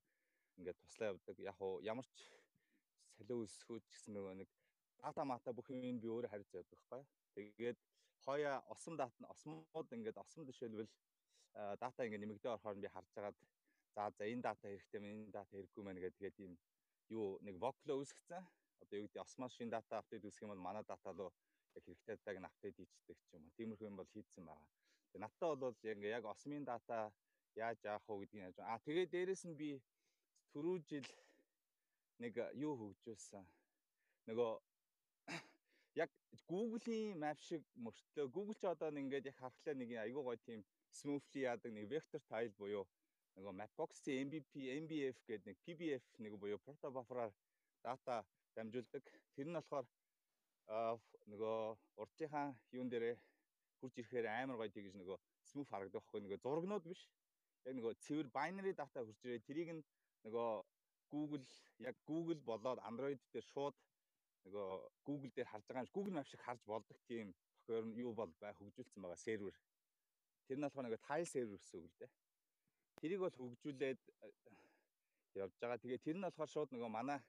ингээ 0.58 0.74
туслаа 0.80 1.08
явдаг. 1.12 1.36
Яг 1.38 1.58
уу 1.60 1.80
ямар 1.82 2.06
ч 2.06 2.18
салиу 3.16 3.44
өсгөөч 3.44 3.84
гэсэн 3.90 4.12
нөгөө 4.16 4.34
нэг 4.40 4.48
дата 5.02 5.22
мата 5.24 5.52
бүх 5.52 5.68
юм 5.70 5.98
би 6.00 6.08
өөрөө 6.08 6.30
харьцаа 6.32 6.60
явдаг 6.60 6.78
байхгүй. 6.80 7.02
Тэгээд 7.34 7.78
хойо 8.24 8.52
осом 8.74 8.94
дат 8.96 9.14
нь 9.20 9.30
осмууд 9.34 9.88
ингээд 9.96 10.22
осом 10.24 10.42
жишээлбэл 10.48 10.90
дата 11.82 12.00
ингээ 12.06 12.22
нэмэгдээ 12.22 12.54
орохоор 12.54 12.76
би 12.80 12.88
харж 12.88 13.12
агаад 13.20 13.36
за 13.94 14.10
за 14.16 14.24
энэ 14.32 14.42
дата 14.48 14.64
хэрэгтэй 14.68 15.00
мэн 15.00 15.12
энэ 15.14 15.34
дата 15.36 15.50
хэрэггүй 15.54 15.82
мэн 15.84 15.98
гэдэг 16.02 16.18
тэгээд 16.18 16.36
тийм 16.40 16.52
юу 17.16 17.38
нэг 17.46 17.54
workflow 17.62 17.96
үүсгэсэн. 18.00 18.42
Одоо 18.82 18.96
юу 18.98 19.06
гэдэг 19.06 19.24
осмос 19.26 19.52
шин 19.54 19.70
дата 19.70 19.98
апдейт 19.98 20.24
үүсгэх 20.24 20.44
юм 20.44 20.52
бол 20.52 20.66
манай 20.66 20.84
дата 20.88 21.10
руу 21.12 21.30
яг 21.76 21.82
хэрэгтэй 21.84 22.16
датаг 22.16 22.36
нь 22.40 22.48
апдейт 22.48 22.76
хийцдэг 22.78 23.18
ч 23.26 23.28
юм 23.34 23.42
уу. 23.44 23.56
Тиймэрхүү 23.58 23.86
юм 23.90 23.96
бол 23.98 24.10
хийцэн 24.14 24.44
байгаа. 24.46 24.68
Тэгээ 25.10 25.22
надтай 25.24 25.54
бол 25.62 25.76
ингээ 25.94 26.16
яг 26.18 26.24
осмын 26.34 26.64
дата 26.64 26.96
яаж 27.62 27.78
яах 27.84 28.04
вэ 28.08 28.14
гэдгийг 28.20 28.44
яаж 28.44 28.58
аа 28.60 28.78
тэгээ 28.86 29.06
дээрэс 29.12 29.42
нь 29.48 29.58
би 29.60 29.70
түрүү 30.52 30.76
жил 30.90 31.08
нэг 32.22 32.34
юу 32.64 32.74
хөгжүүлсэн. 32.80 33.44
Нөгөө 34.28 34.52
яг 36.02 36.10
Google-ийн 36.50 37.18
map 37.22 37.38
шиг 37.48 37.62
мөртлөө 37.84 38.26
Google 38.36 38.58
ч 38.60 38.64
одоо 38.70 38.90
ингээд 38.90 39.30
яг 39.30 39.38
харахлаа 39.38 39.74
нэг 39.78 39.90
айгүй 40.04 40.22
гоё 40.24 40.38
тийм 40.46 40.60
smoothly 40.98 41.40
яадаг 41.50 41.72
нэг 41.74 41.90
vector 41.94 42.22
tile 42.30 42.54
буюу 42.58 42.84
нөгөө 43.36 43.54
Mapbox-ийн 43.60 44.26
MVP, 44.26 44.52
MBF 44.82 45.18
гэдэг 45.26 45.46
нэг 45.48 45.58
PBF 45.66 46.04
нэг 46.22 46.38
буюу 46.38 46.58
proto 46.62 46.90
buffer-аар 46.94 47.32
дата 47.82 48.22
дамжуулдаг. 48.54 49.02
Тэр 49.34 49.48
нь 49.50 49.58
болохоор 49.58 49.86
нөгөө 51.32 51.58
урдынхаа 52.02 52.46
юун 52.78 52.88
дээрээ 52.90 53.16
хурж 53.80 53.94
ирэхээр 53.98 54.26
амар 54.30 54.56
гоё 54.60 54.70
тийгэж 54.70 54.94
нөгөө 54.96 55.18
smooth 55.50 55.70
харагдах 55.70 56.04
байхгүй 56.06 56.20
нөгөө 56.22 56.42
зурагнууд 56.44 56.84
биш. 56.86 57.02
Яг 57.64 57.74
нөгөө 57.76 57.92
цэвэр 58.04 58.28
binary 58.36 58.72
data 58.76 59.00
хурж 59.04 59.20
ирээ 59.24 59.46
тэрийг 59.48 59.70
нь 59.76 59.82
нөгөө 60.24 60.50
Google 61.12 61.46
яг 61.88 61.96
Google 62.10 62.40
болоод 62.50 62.80
Android 62.88 63.20
дээр 63.32 63.46
шууд 63.52 63.76
нөгөө 64.44 64.68
Google 65.08 65.32
дээр 65.36 65.48
харж 65.52 65.64
байгаа 65.66 65.84
юм 65.84 65.94
Google 65.96 66.14
Map 66.16 66.28
шиг 66.28 66.42
харж 66.46 66.60
болдог 66.66 66.98
тийм 67.08 67.34
тохиор 67.64 67.86
нь 67.88 67.96
юу 68.04 68.12
бол 68.20 68.32
бай 68.40 68.52
хөгжүүлсэн 68.54 69.02
байгаа 69.02 69.20
сервер. 69.26 69.56
Тэр 70.46 70.58
нь 70.58 70.64
болохоор 70.64 70.86
нөгөө 70.86 71.04
tile 71.08 71.28
server 71.32 71.58
гэсэн 71.60 71.78
үг 71.80 71.88
л 71.88 71.98
дээ. 72.00 72.10
Тэрийг 73.00 73.20
бол 73.24 73.36
хөгжүүлээд 73.38 74.02
э, 74.24 74.28
явж 75.42 75.54
байгаа. 75.60 75.82
Тэгээ 75.82 76.04
тэр 76.04 76.16
нь 76.16 76.26
болохоор 76.26 76.50
шууд 76.52 76.70
нөгөө 76.72 76.90
манай 76.92 77.20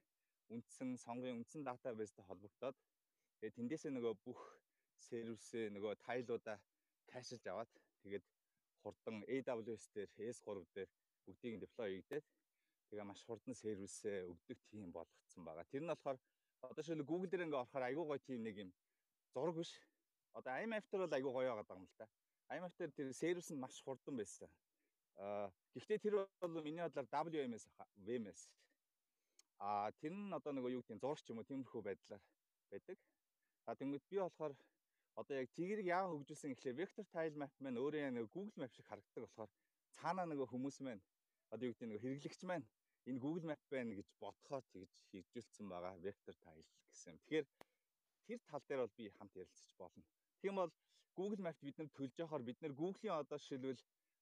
үндсэн 0.53 0.89
сонгын 1.05 1.39
үндсэн 1.39 1.63
database-тэй 1.65 2.25
холбогдоод 2.27 2.77
тэгээ 3.39 3.55
тэндээсээ 3.57 3.91
нөгөө 3.95 4.13
бүх 4.25 4.41
сервисээ 5.07 5.73
нөгөө 5.75 5.93
тайлуудаа 6.05 6.57
кэшилж 7.09 7.43
аваад 7.47 7.71
тэгээд 8.03 8.25
хурдан 8.85 9.25
AWS 9.25 9.89
дээр 9.95 10.09
S3 10.31 10.61
дээр 10.77 10.89
бүгдийг 11.25 11.55
деплой 11.61 11.89
хийгдээд 11.97 12.25
тэгээ 12.89 13.09
маш 13.09 13.21
хурдан 13.25 13.55
сервисээ 13.57 14.29
өгдөг 14.29 14.59
тийм 14.69 14.93
болгоцсон 14.93 15.41
байгаа. 15.45 15.65
Тэр 15.73 15.83
нь 15.83 15.89
болохоор 15.93 16.17
одоо 16.69 16.83
шил 16.85 17.01
Google 17.09 17.29
дээр 17.29 17.45
ингээ 17.45 17.61
орохоор 17.61 17.87
айгүй 17.89 18.05
гоё 18.05 18.21
тийм 18.21 18.41
нэг 18.45 18.55
юм 18.63 18.71
зураг 19.33 19.55
биш. 19.57 19.71
Одоо 20.37 20.53
IMF 20.61 20.85
дээр 20.89 21.03
бол 21.03 21.17
айгүй 21.17 21.31
гоё 21.33 21.51
байгаа 21.57 21.77
юм 21.81 21.87
л 21.89 21.97
да. 21.97 22.07
IMF 22.53 22.73
дээр 22.77 22.91
тэр 22.97 23.09
сервис 23.13 23.49
нь 23.49 23.61
маш 23.63 23.81
хурдан 23.81 24.15
байсан. 24.21 24.49
Аа 25.17 25.49
гэхдээ 25.73 25.99
тэр 26.05 26.15
бол 26.21 26.61
миний 26.61 26.85
бодлоор 26.85 27.07
WMS 27.09 27.65
WMS. 28.05 28.41
Аа 29.59 29.89
тэр 30.01 30.13
нь 30.13 30.33
одоо 30.37 30.51
нөгөө 30.53 30.75
юу 30.77 30.83
гэдэг 30.85 31.01
зурагч 31.01 31.25
юм 31.31 31.39
уу 31.41 31.49
тиймэрхүү 31.49 31.81
байдлаар 31.81 32.23
байдаг. 32.69 32.97
А 33.65 33.75
тэгмэд 33.75 34.03
би 34.09 34.17
болохоор 34.21 34.53
одоо 35.19 35.35
яг 35.41 35.49
цэгийг 35.55 35.87
яа 35.87 36.05
хөгжүүлсэн 36.11 36.51
гэхлээр 36.51 36.79
vector 36.81 37.05
tile 37.13 37.37
map 37.41 37.53
маань 37.63 37.81
өөрөө 37.83 38.11
нэг 38.11 38.27
Google 38.35 38.59
Map 38.61 38.71
шиг 38.75 38.85
харагддаг 38.87 39.23
болохоор 39.23 39.51
цаанаа 39.97 40.25
нөгөө 40.27 40.47
хүмүүс 40.51 40.77
маань 40.85 41.03
одоо 41.53 41.65
юу 41.67 41.73
гэдэг 41.73 41.89
нэг 41.89 42.01
хэрэглэгч 42.03 42.41
маань 42.49 42.65
энэ 43.07 43.21
Google 43.23 43.47
Map 43.49 43.61
байна 43.71 43.95
гэж 43.99 44.07
бодохоор 44.23 44.63
тэгж 44.73 44.95
хөгжүүлсэн 45.11 45.67
байгаа 45.71 45.93
vector 46.07 46.35
tile 46.43 46.65
гэсэн. 46.91 47.15
Тэгэхээр 47.21 47.45
тэр 48.27 48.39
тал 48.49 48.63
дээр 48.67 48.81
бол 48.83 48.97
би 48.99 49.05
хамт 49.17 49.33
ярилцаж 49.41 49.73
болно. 49.79 50.03
Тийм 50.41 50.53
бол 50.59 50.71
Google 51.17 51.43
Map 51.45 51.57
бид 51.63 51.77
нар 51.79 51.89
төлж 51.97 52.13
явахаар 52.19 52.43
бид 52.49 52.59
нар 52.61 52.73
Google-ийн 52.81 53.15
одоо 53.15 53.37
жишээлбэл 53.39 53.81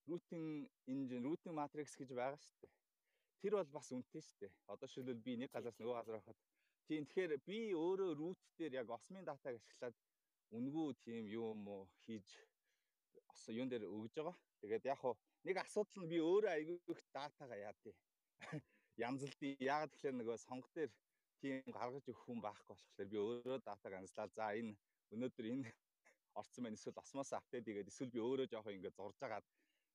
routing 0.09 0.47
engine, 0.93 1.23
routing 1.27 1.55
matrix 1.57 1.95
гэж 1.97 2.09
байгаа 2.13 2.37
шүү 2.37 2.57
дээ. 2.61 2.73
Тэр 3.41 3.53
бол 3.57 3.71
бас 3.77 3.87
үнэтэй 3.95 4.21
шүү 4.21 4.37
дээ. 4.41 4.51
Одоо 4.71 4.87
жишээлбэл 4.87 5.25
би 5.25 5.33
нэг 5.41 5.49
газраас 5.55 5.79
нөгөө 5.79 5.95
газар 5.97 6.19
хахад 6.19 6.39
тийм 6.87 7.05
тэгэхээр 7.07 7.33
би 7.47 7.59
өөрөө 7.73 8.11
root 8.19 8.41
дээр 8.59 8.73
яг 8.81 8.87
осмын 8.91 9.25
датаг 9.25 9.55
ашиглаад 9.55 9.95
үнгүү 10.51 10.87
тийм 11.05 11.23
юм 11.31 11.67
уу 11.67 11.87
хийж 12.03 12.27
юун 13.47 13.69
дээр 13.69 13.85
өгж 13.87 14.13
байгаа. 14.15 14.35
Тэгээд 14.61 14.85
яг 14.85 14.99
хуу 14.99 15.15
нэг 15.43 15.57
асуудал 15.59 16.03
нь 16.03 16.11
би 16.11 16.17
өөрөө 16.19 16.51
айгүй 16.55 16.77
их 16.91 17.01
датагаа 17.15 17.59
яа 17.59 17.73
тий. 17.83 17.95
Янзлдээ 19.05 19.57
яагаад 19.59 19.91
тэгэхээр 19.91 20.15
нөгөө 20.19 20.37
сонго 20.37 20.69
дээр 20.75 20.91
тийм 21.41 21.59
гаргаж 21.75 22.05
өгөх 22.07 22.23
хүн 22.23 22.39
байхгүй 22.39 22.75
болохоор 22.75 23.09
би 23.11 23.17
өөрөө 23.19 23.57
датаг 23.67 23.93
анзлаа. 23.99 24.27
За 24.37 24.53
энэ 24.55 24.77
өнөөдөр 25.13 25.45
энэ 25.51 25.67
орцсон 26.39 26.63
байна 26.63 26.77
эсвэл 26.79 27.01
осмоос 27.03 27.33
апдейт 27.33 27.67
хийгээд 27.67 27.91
эсвэл 27.91 28.15
би 28.15 28.19
өөрөө 28.23 28.47
жоохон 28.51 28.75
ингээд 28.77 28.99
зурж 28.99 29.19
агаад 29.27 29.45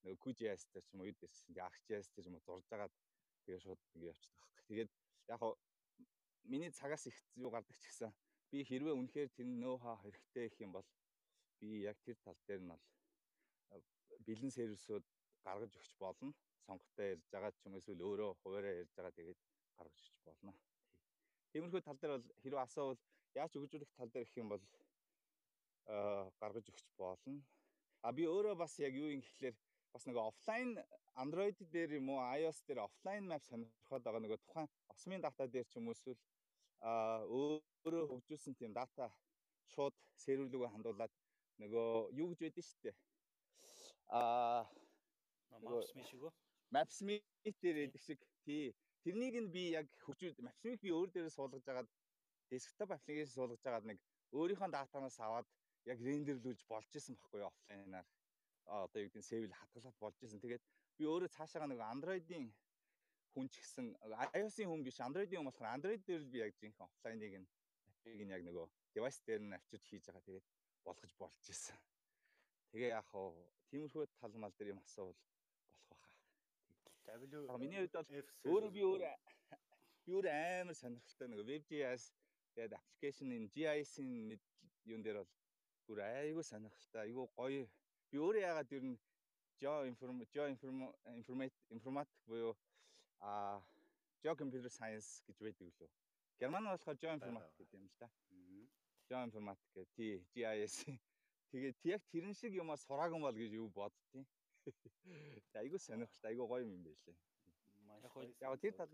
нөгөө 0.04 0.20
QGIS 0.22 0.62
дээр 0.72 0.84
ч 0.84 0.90
юм 0.92 1.00
уу 1.00 1.10
юу 1.10 1.16
дэс 1.16 1.36
ArcGIS 1.66 2.06
дээр 2.12 2.24
ч 2.24 2.28
юм 2.28 2.36
уу 2.36 2.46
зурж 2.46 2.68
агаад 2.76 2.94
тэгээ 3.44 3.64
шууд 3.64 3.80
ингээд 3.94 4.12
явчихдаг 4.12 4.40
байхгүй. 4.44 4.64
Тэгээд 4.68 4.90
яг 5.32 5.38
хуу 5.40 5.54
миний 6.44 6.70
цагаас 6.70 7.06
их 7.06 7.16
юу 7.34 7.50
гардаг 7.50 7.76
ч 7.80 7.84
гэсэн 7.88 8.12
би 8.50 8.58
хэрвээ 8.68 8.94
үнэхээр 8.96 9.30
тэр 9.36 9.46
нөө 9.46 9.76
хаа 9.82 9.96
хэрэгтэй 10.02 10.46
их 10.48 10.56
юм 10.64 10.72
бол 10.76 10.88
би 11.60 11.68
яг 11.90 11.98
тэр 12.06 12.16
тал 12.24 12.38
дээр 12.46 12.62
нь 12.62 12.70
бол 12.72 12.84
бэлэн 14.26 14.52
сервисүүд 14.56 15.04
гаргаж 15.44 15.72
өгч 15.76 15.92
болно. 16.00 16.32
Сонготой 16.66 17.06
ярьж 17.12 17.24
байгаа 17.32 17.52
ч 17.52 17.60
юм 17.66 17.76
эсвэл 17.78 18.06
өөрөө 18.08 18.30
хуваараа 18.42 18.74
ярьж 18.82 18.92
байгаа 18.96 19.18
тэгээд 19.18 19.40
гаргаж 19.76 19.96
өгч 20.00 20.18
болно. 20.28 20.52
Тиймэрхүү 21.52 21.82
тал 21.84 21.98
дээр 22.00 22.12
бол 22.16 22.26
хэрвээ 22.42 22.64
асуувал 22.64 23.00
яаж 23.40 23.52
өгжүүлэх 23.56 23.92
тал 23.96 24.10
дээр 24.12 24.26
гэх 24.26 24.40
юм 24.42 24.48
бол 24.52 24.64
аа 25.92 26.30
гаргаж 26.40 26.66
өгч 26.72 26.88
болно. 26.96 27.40
А 28.06 28.12
би 28.16 28.24
өөрөө 28.28 28.54
бас 28.62 28.72
яг 28.78 28.92
юу 28.94 29.12
юм 29.12 29.20
гэхлээр 29.24 29.56
бас 29.92 30.04
нэг 30.06 30.16
офлайн 30.16 30.70
Android 31.22 31.58
дээр 31.74 31.90
юм 31.98 32.10
уу 32.12 32.20
iOS 32.38 32.58
дээр 32.66 32.80
офлайн 32.86 33.24
map 33.30 33.42
сонирхоод 33.48 34.04
байгаа 34.04 34.22
нөгөө 34.22 34.40
тухайн 34.44 34.68
осмын 34.92 35.24
дата 35.24 35.48
дээр 35.48 35.66
ч 35.66 35.80
юм 35.80 35.88
уу 35.88 35.96
эсвэл 35.96 36.20
өөрөө 36.82 38.04
хөгжүүлсэн 38.10 38.54
тийм 38.58 38.72
дата 38.72 39.10
шууд 39.74 39.94
серверлүүгээ 40.24 40.72
хандуулад 40.74 41.12
нөгөө 41.62 41.88
юу 42.20 42.28
гэж 42.30 42.40
байдэн 42.42 42.64
шүү 42.66 42.80
дээ. 42.86 42.96
Аа 44.18 44.62
Maps.me 45.50 46.02
шиг 46.10 46.22
үү? 46.22 46.32
Maps.me 46.70 47.16
дээр 47.44 47.76
байдаг 47.82 48.02
шиг 48.02 48.20
тий. 48.44 48.74
Тэрнийг 49.02 49.36
нь 49.42 49.50
би 49.50 49.62
яг 49.74 49.86
хөгжүүл 50.04 50.38
Maps.me-г 50.46 50.78
би 50.82 50.94
өөр 50.94 51.10
дээрээ 51.10 51.34
суулгаж 51.34 51.66
агаад 51.66 51.88
десктоп 52.50 52.94
аппликейшн 52.94 53.34
суулгаж 53.34 53.62
агаад 53.66 53.88
нэг 53.90 53.98
өөрийнхөө 54.38 54.70
датанаас 54.70 55.18
аваад 55.18 55.48
яг 55.90 55.98
рендерлүүлж 56.08 56.62
болж 56.70 56.90
исэн 56.94 57.16
байхгүй 57.16 57.40
юу 57.42 57.50
офлайнаар. 57.50 58.06
Одоо 58.68 59.00
юу 59.02 59.08
гэдэг 59.08 59.22
нь 59.22 59.30
сэвэл 59.30 59.58
хатгалаад 59.60 59.98
болж 60.02 60.18
исэн. 60.22 60.40
Тэгээд 60.44 60.64
би 60.98 61.04
өөрөө 61.08 61.30
цаашаага 61.36 61.70
нэг 61.70 61.80
Android-ийн 61.80 62.46
хүн 63.38 63.48
ч 63.54 63.62
гэсэн 63.62 63.86
iOS-ийн 64.34 64.66
хүн 64.70 64.82
биш 64.82 64.98
Android-ийн 64.98 65.38
хүн 65.38 65.48
болохоор 65.48 65.70
Android 65.70 66.02
дээр 66.02 66.22
л 66.26 66.32
би 66.32 66.38
яг 66.42 66.52
жинхэнэ 66.58 66.86
офлайныг 66.90 67.34
нь 67.38 67.46
appыг 67.86 68.22
нь 68.26 68.34
яг 68.34 68.42
нөгөө 68.42 68.66
девайс 68.94 69.18
дээр 69.22 69.42
нь 69.46 69.54
авчирч 69.54 69.84
хийж 69.86 70.04
байгаа 70.10 70.26
тэгээд 70.26 70.46
болгож 70.82 71.12
болж 71.22 71.44
исэн. 71.54 71.78
Тэгээ 72.74 72.90
яг 72.98 73.06
хоо 73.14 73.30
тиймэрхүү 73.70 74.10
тал 74.18 74.34
мал 74.42 74.54
дээр 74.58 74.74
юм 74.74 74.82
асуувал 74.82 75.14
болох 75.14 75.38
баха. 75.86 76.10
W 77.14 77.58
миний 77.62 77.78
хувьд 77.86 77.94
бол 77.94 78.10
өөрөө 78.50 78.70
би 78.74 78.82
өөр 78.90 79.02
би 80.04 80.10
өөр 80.18 80.26
амар 80.34 80.74
сонирхолтой 80.74 81.28
нэг 81.30 81.40
WebGIS 81.46 82.04
тэгээд 82.58 82.74
аппликейшн 82.74 83.30
энэ 83.38 83.52
GIS-ийн 83.54 84.34
юун 84.90 85.02
дээр 85.06 85.22
бол 85.22 85.32
бүр 85.86 85.98
айгүй 86.02 86.42
сонирхолтой 86.42 87.00
айгүй 87.06 87.26
гоё 87.38 87.62
би 88.10 88.16
өөрөө 88.18 88.42
яагаад 88.48 88.74
ер 88.76 88.84
нь 88.90 88.98
geo 89.60 89.84
inform 89.90 90.24
geo 90.34 90.46
informate 90.48 91.56
informatic 91.76 92.18
буюу 92.26 92.54
а 93.20 93.60
geo 94.22 94.34
computer 94.36 94.70
science 94.70 95.22
гэж 95.26 95.38
байдаг 95.42 95.68
лөө. 95.80 95.90
Герман 96.40 96.64
болохоор 96.70 96.98
geo 97.02 97.12
informatic 97.18 97.54
гэдэг 97.58 97.78
юм 97.78 97.86
л 97.86 97.96
да 98.00 98.08
geo 99.08 99.20
informatic 99.26 99.68
гэх 99.74 99.88
тий 99.96 100.12
GIS 100.34 100.74
тэгээд 101.50 101.76
яг 101.94 102.02
тэрэн 102.12 102.34
шиг 102.34 102.52
юмаа 102.54 102.76
сураагүй 102.76 103.20
бол 103.20 103.38
гэж 103.42 103.52
юу 103.60 103.68
боддtiin 103.78 104.26
айгүй 105.62 105.80
сонирхолтой 105.80 106.30
айгүй 106.30 106.46
гоё 106.46 106.62
юм 106.66 106.82
байлээ. 106.84 107.16
Яг 108.44 108.60
тэр 108.60 108.74
тал 108.76 108.90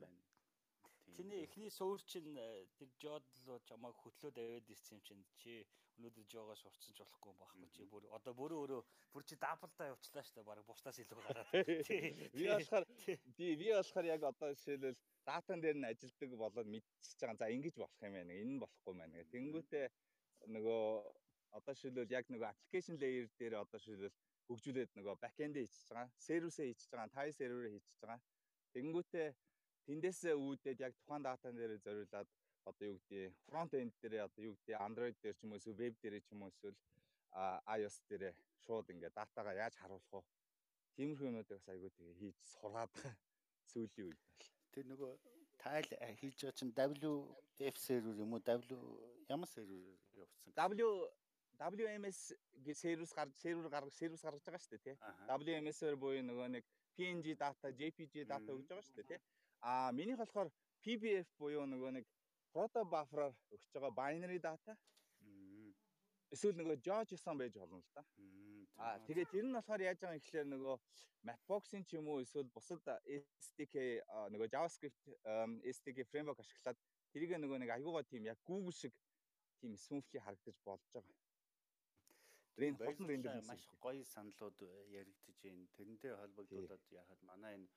Чиний 1.14 1.44
эхний 1.44 1.70
суур 1.70 2.02
чинь 2.02 2.36
э, 2.36 2.66
тэр 2.78 2.90
жод 2.98 3.26
руу 3.46 3.60
чамайг 3.68 3.94
хөтлөөд 4.02 4.38
аваад 4.38 4.70
ирсэн 4.74 4.98
юм 4.98 5.02
чинь 5.06 5.24
чи 5.38 5.52
өнөөдөр 5.98 6.26
жогоо 6.26 6.56
сурцсан 6.58 6.94
ч 6.96 7.04
болохгүй 7.06 7.30
юм 7.30 7.38
байхгүй 7.38 7.68
чи 7.76 7.86
бүр 7.86 8.08
одоо 8.18 8.34
бүрөө 8.34 8.58
өөрөө 8.62 8.80
бүр 9.14 9.24
чи 9.30 9.38
даблдаа 9.38 9.90
явуулчлаа 9.92 10.24
шүү 10.26 10.36
дээ 10.38 10.48
баг 10.48 10.64
бусдаас 10.66 10.98
илүү 10.98 11.22
гараад. 11.22 11.52
Би 12.34 12.48
болохоор 12.50 12.84
би 13.38 13.46
би 13.60 13.68
болохоор 13.70 14.06
яг 14.10 14.26
одоо 14.26 14.50
жишээлбэл 14.58 14.98
датан 15.28 15.62
дээр 15.62 15.78
нь 15.78 15.86
ажилдаг 15.86 16.30
болоод 16.34 16.68
мэдчихэж 16.74 17.20
байгаа. 17.22 17.38
За 17.38 17.52
ингэж 17.54 17.74
болох 17.78 18.02
юм 18.02 18.14
байна. 18.18 18.34
Энэ 18.34 18.52
нь 18.54 18.62
болохгүй 18.64 18.94
байна 18.98 19.14
гэх. 19.14 19.32
Тэнгүүтээ 19.34 19.86
нөгөө 20.50 20.82
одоо 21.58 21.72
жишээлбэл 21.78 22.16
яг 22.18 22.26
нөгөө 22.26 22.50
application 22.50 22.98
layer 22.98 23.30
дээр 23.38 23.54
одоо 23.62 23.78
жишээлбэл 23.78 24.18
хөгжүүлээд 24.50 24.90
нөгөө 24.98 25.14
backend 25.22 25.54
хийчихэж 25.62 25.88
байгаа. 25.94 26.10
Сервисээ 26.26 26.66
хийчихэж 26.68 26.90
байгаа. 26.90 27.14
Тай 27.14 27.28
серверээ 27.38 27.72
хийчихэж 27.78 28.00
байгаа. 28.02 28.20
Тэнгүүтээ 28.74 29.28
тэндээсээ 29.88 30.34
үүдээд 30.34 30.78
яг 30.86 30.92
тухайн 30.96 31.22
датан 31.24 31.54
дээр 31.56 31.76
зориулаад 31.86 32.28
одоо 32.64 32.84
юу 32.88 32.98
гэдэг 32.98 33.32
фронт 33.46 33.72
энд 33.74 33.94
дээр 34.02 34.24
одоо 34.28 34.42
юу 34.48 34.54
гэдэг 34.56 34.80
Android 34.86 35.16
дээр 35.20 35.36
ч 35.36 35.40
юм 35.44 35.52
уу 35.52 35.60
эсвэл 35.60 35.80
веб 35.82 35.94
дээр 36.00 36.16
ч 36.24 36.28
юм 36.32 36.42
уу 36.42 36.52
эсвэл 36.52 36.78
iOS 37.74 37.96
дээр 38.08 38.24
шууд 38.64 38.86
ингээ 38.92 39.12
датагаа 39.18 39.54
яаж 39.54 39.74
харуулах 39.76 40.12
вэ? 40.12 40.22
Тиймэрхүү 40.96 41.28
юмнуудыг 41.28 41.58
бас 41.58 41.68
айгүй 41.68 41.90
тэгээ 41.92 42.20
хийж 42.20 42.38
сураад 42.54 42.94
сүүлийн 43.70 44.08
үед 44.08 44.20
бол. 44.24 44.48
Тэр 44.72 44.84
нөгөө 44.92 45.12
тайл 45.62 45.88
хийж 46.20 46.34
байгаа 46.40 46.58
чинь 46.58 46.72
WF 46.72 47.76
сервер 47.86 48.16
юм 48.24 48.32
уу? 48.34 48.42
W 48.46 48.78
ямар 49.28 49.48
сервер 49.48 49.78
явуулсан? 50.14 50.52
W 50.54 50.88
WMS 51.58 52.34
гэж 52.66 52.76
сервис 52.76 53.12
гарч 53.14 53.34
сервер 53.38 53.68
гаргаж 53.70 53.94
сервис 53.94 54.22
гаргаж 54.22 54.42
байгаа 54.42 54.62
шүү 54.62 54.72
дээ 54.74 54.84
тий. 54.86 54.96
WMS-ээр 55.28 55.96
буюу 55.96 56.22
нөгөө 56.26 56.48
нэг 56.56 56.64
PNG 56.96 57.36
дата, 57.38 57.70
JPG 57.70 58.26
дата 58.26 58.50
өгж 58.54 58.66
байгаа 58.70 58.86
шүү 58.86 58.96
дээ 58.98 59.10
тий. 59.10 59.20
А 59.64 59.92
минийх 59.92 60.18
болохоор 60.20 60.50
PBF 60.84 61.30
буюу 61.40 61.64
нөгөө 61.64 61.90
нэг 61.96 62.08
proto 62.52 62.82
buffer-аар 62.84 63.32
өгч 63.56 63.70
байгаа 63.72 63.96
binary 63.96 64.36
data. 64.36 64.76
Эсвэл 66.34 66.58
нөгөө 66.60 66.82
JSON 66.84 67.40
байж 67.40 67.56
болно 67.56 67.80
л 67.80 67.88
да. 67.96 68.04
Аа 68.84 68.98
тэгээд 69.08 69.32
тэр 69.32 69.46
нь 69.48 69.56
болохоор 69.56 69.80
яаж 69.86 69.98
байгаа 70.02 70.16
юм 70.16 70.20
гэхлээр 70.20 70.48
нөгөө 70.52 70.76
Mapbox-ын 71.24 71.84
ч 71.88 71.96
юм 71.96 72.12
уу 72.12 72.20
эсвэл 72.20 72.52
бусад 72.52 72.84
SDK 73.08 74.04
нөгөө 74.34 74.52
JavaScript 74.52 75.00
SDK 75.72 76.04
framework 76.12 76.44
ашиглаад 76.44 76.78
тэрийг 77.14 77.32
нөгөө 77.40 77.58
нэг 77.64 77.70
аюугаа 77.72 78.04
тийм 78.04 78.28
яг 78.28 78.36
Google 78.44 78.76
шиг 78.76 78.92
тийм 79.60 79.80
smoothly 79.80 80.20
харагдаж 80.20 80.60
болж 80.68 80.84
байгаа. 80.92 81.16
Рен 82.60 82.76
болсон 82.76 83.08
рендер 83.08 83.40
маш 83.48 83.64
гоё 83.80 84.04
саналууд 84.04 84.58
яригдж 85.00 85.40
байна. 85.40 85.64
Тэрнтэй 85.78 86.12
холбогдуулаад 86.20 86.84
яхад 86.92 87.20
манай 87.30 87.56
энэ 87.56 87.68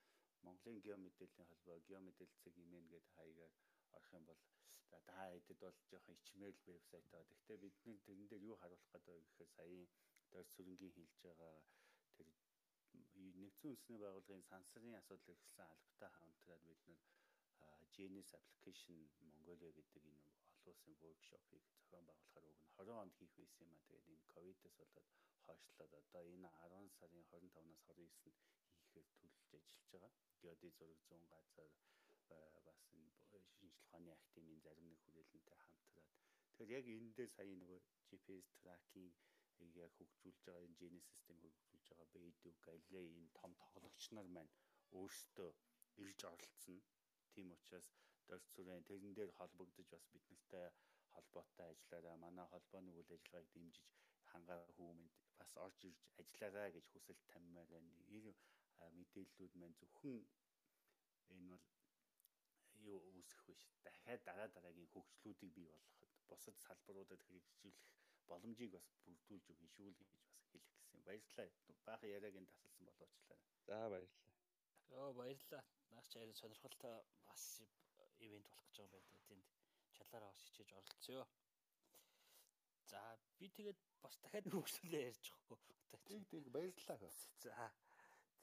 Монголын 0.48 0.84
геомэдээллийн 0.86 1.50
холбоо 1.50 1.78
геомэдээлцэг 1.88 2.54
имэн 2.64 2.86
гэд 2.94 3.06
хаягаар 3.16 3.54
орох 3.96 4.12
юм 4.18 4.24
бол 4.30 4.42
за 4.90 4.98
та 5.10 5.20
хэдэд 5.34 5.60
бол 5.64 5.78
жоохон 5.92 6.16
ичмээр 6.20 6.56
л 6.56 6.68
вебсайт 6.68 7.08
аа. 7.14 7.24
Гэхдээ 7.30 7.58
бидний 7.64 7.98
тэрэн 8.06 8.28
дээр 8.30 8.44
юу 8.52 8.58
харуулах 8.60 8.92
гэдэг 8.94 9.14
вэ 9.16 9.24
гэхээр 9.26 9.52
саяын 9.58 9.88
дөрс 10.32 10.50
сүрэнгийн 10.56 10.96
хэлж 10.96 11.14
байгаа 11.26 11.56
тэр 12.16 12.28
нэгдсэн 13.42 13.70
үндэсний 13.72 14.00
байгууллагын 14.02 14.50
сансрын 14.52 15.00
асуудал 15.02 15.34
эрхэлсэн 15.34 15.68
албатай 15.74 16.12
хамтраад 16.16 16.64
бид 16.70 16.82
нар 16.88 17.02
Genesis 17.96 18.34
application 18.40 19.00
Mongolia 19.30 19.72
гэдэг 19.78 20.04
энэ 20.12 20.32
олон 20.54 20.72
улсын 20.72 20.96
workshop-ыг 21.06 21.64
зохион 21.76 22.06
байгуулахаар 22.08 22.46
уг 22.52 22.58
нь 22.62 22.72
20 22.78 23.02
онд 23.04 23.14
хийх 23.18 23.34
байсан 23.40 23.66
юм 23.66 23.74
а. 23.76 23.80
Тэгээд 23.86 24.10
энэ 24.14 24.28
ковидос 24.34 24.74
болоод 24.80 25.08
хойшлоод 25.46 25.94
одоо 26.02 26.24
энэ 26.36 26.50
10 26.62 26.90
сарын 26.98 27.24
25-наас 27.32 27.82
29-нд 27.88 28.14
хийхээр 28.14 28.38
төлөвлөж 28.42 28.67
ажиллаж 29.58 29.88
байгаа. 29.94 30.14
Геодий 30.42 30.72
зураг 30.78 31.00
100 31.10 31.30
газар 31.32 31.70
бас 32.68 32.80
энэ 32.98 33.12
шинжлэх 33.30 33.46
ухааны 33.82 34.12
актимын 34.18 34.60
зарим 34.66 34.88
нэг 34.90 35.00
хүрээлэнтэй 35.04 35.58
хамтраад. 35.66 36.10
Тэгэхээр 36.58 36.72
яг 36.80 36.86
энэ 36.96 37.16
дээр 37.18 37.32
сая 37.36 37.56
нөгөө 37.62 37.80
GPS 38.08 38.48
tracking 38.62 39.12
яг 39.84 39.92
хөгжүүлж 39.98 40.40
байгаа 40.46 40.66
энэ 40.68 40.80
гене 40.82 41.00
систем 41.10 41.38
хөгжүүлж 41.44 41.86
байгаа 41.90 42.08
Beidou, 42.14 42.54
Galilei 42.68 43.08
энэ 43.20 43.36
том 43.40 43.52
тоглогч 43.64 44.04
нар 44.16 44.28
маань 44.36 44.52
өөрсдөө 45.00 45.50
ирж 46.04 46.20
оролцсон. 46.34 46.78
Тийм 47.34 47.48
учраас 47.56 47.88
дөрс 48.28 48.48
зүрэн 48.56 48.88
тэрэн 48.90 49.14
дээр 49.16 49.32
холбогдож 49.40 49.88
бас 49.94 50.06
бид 50.14 50.26
нартай 50.34 50.66
холбоотой 51.14 51.68
ажиллаараа 51.74 52.18
манай 52.26 52.48
холбооны 52.54 52.92
үйл 52.94 53.16
ажиллагааг 53.16 53.48
дэмжиж 53.54 53.86
хангаа 54.32 54.62
хүмүүнд 54.76 55.14
бас 55.40 55.52
орж 55.66 55.80
ирж 55.90 56.02
ажиллаараа 56.22 56.70
гэж 56.76 56.86
хүсэл 56.90 57.20
таммаар 57.34 57.68
байна 57.74 57.92
мэдээллүүд 59.00 59.54
маань 59.60 59.78
зөвхөн 59.80 60.20
энэ 61.34 61.48
бол 61.52 61.66
юу 62.90 63.00
үүсэх 63.18 63.42
биш. 63.48 63.62
Дахиад 63.86 64.22
дараа 64.28 64.48
дараагийн 64.56 64.92
хөгжлүүдийг 64.94 65.52
бий 65.58 65.68
болгоход 65.74 66.12
бусад 66.30 66.58
салбаруудад 66.66 67.22
хэрэгжүүлэх 67.28 67.78
боломжийг 68.30 68.72
бас 68.76 68.88
бүрдүүлж 69.06 69.46
өгнө 69.52 69.70
шүү 69.76 69.90
л 69.92 70.00
гэж 70.00 70.10
бас 70.16 70.28
хэлэх 70.52 70.74
гэсэн. 70.78 71.00
Баярлалаа. 71.08 71.48
Баахан 71.88 72.10
яриаг 72.18 72.36
энэ 72.40 72.52
тасалсан 72.52 72.86
болоочлаа. 72.88 73.40
За 73.68 73.78
баярлалаа. 73.94 74.36
Оо 75.00 75.12
баярлалаа. 75.20 75.64
Наач 75.96 76.12
аяа 76.16 76.34
сонирхолтой 76.42 76.96
бас 77.28 77.44
ивент 78.26 78.48
болох 78.48 78.66
гэж 78.68 78.78
байгаа 78.80 79.00
юм 79.00 79.08
байна. 79.12 79.28
Тэнд 79.30 79.46
чалаараа 79.98 80.32
бас 80.32 80.44
хичээж 80.46 80.70
оролцъё. 80.80 81.22
За 82.92 83.02
би 83.40 83.48
тэгээд 83.58 83.80
бас 84.04 84.16
дахиад 84.24 84.46
хөгжлөлөө 84.54 85.02
ярьж 85.10 85.26
байгаа 85.32 85.58
хгүй. 85.60 85.78
Тэг 86.08 86.22
тэг 86.32 86.46
баярлалаа. 86.56 87.12
За 87.44 87.52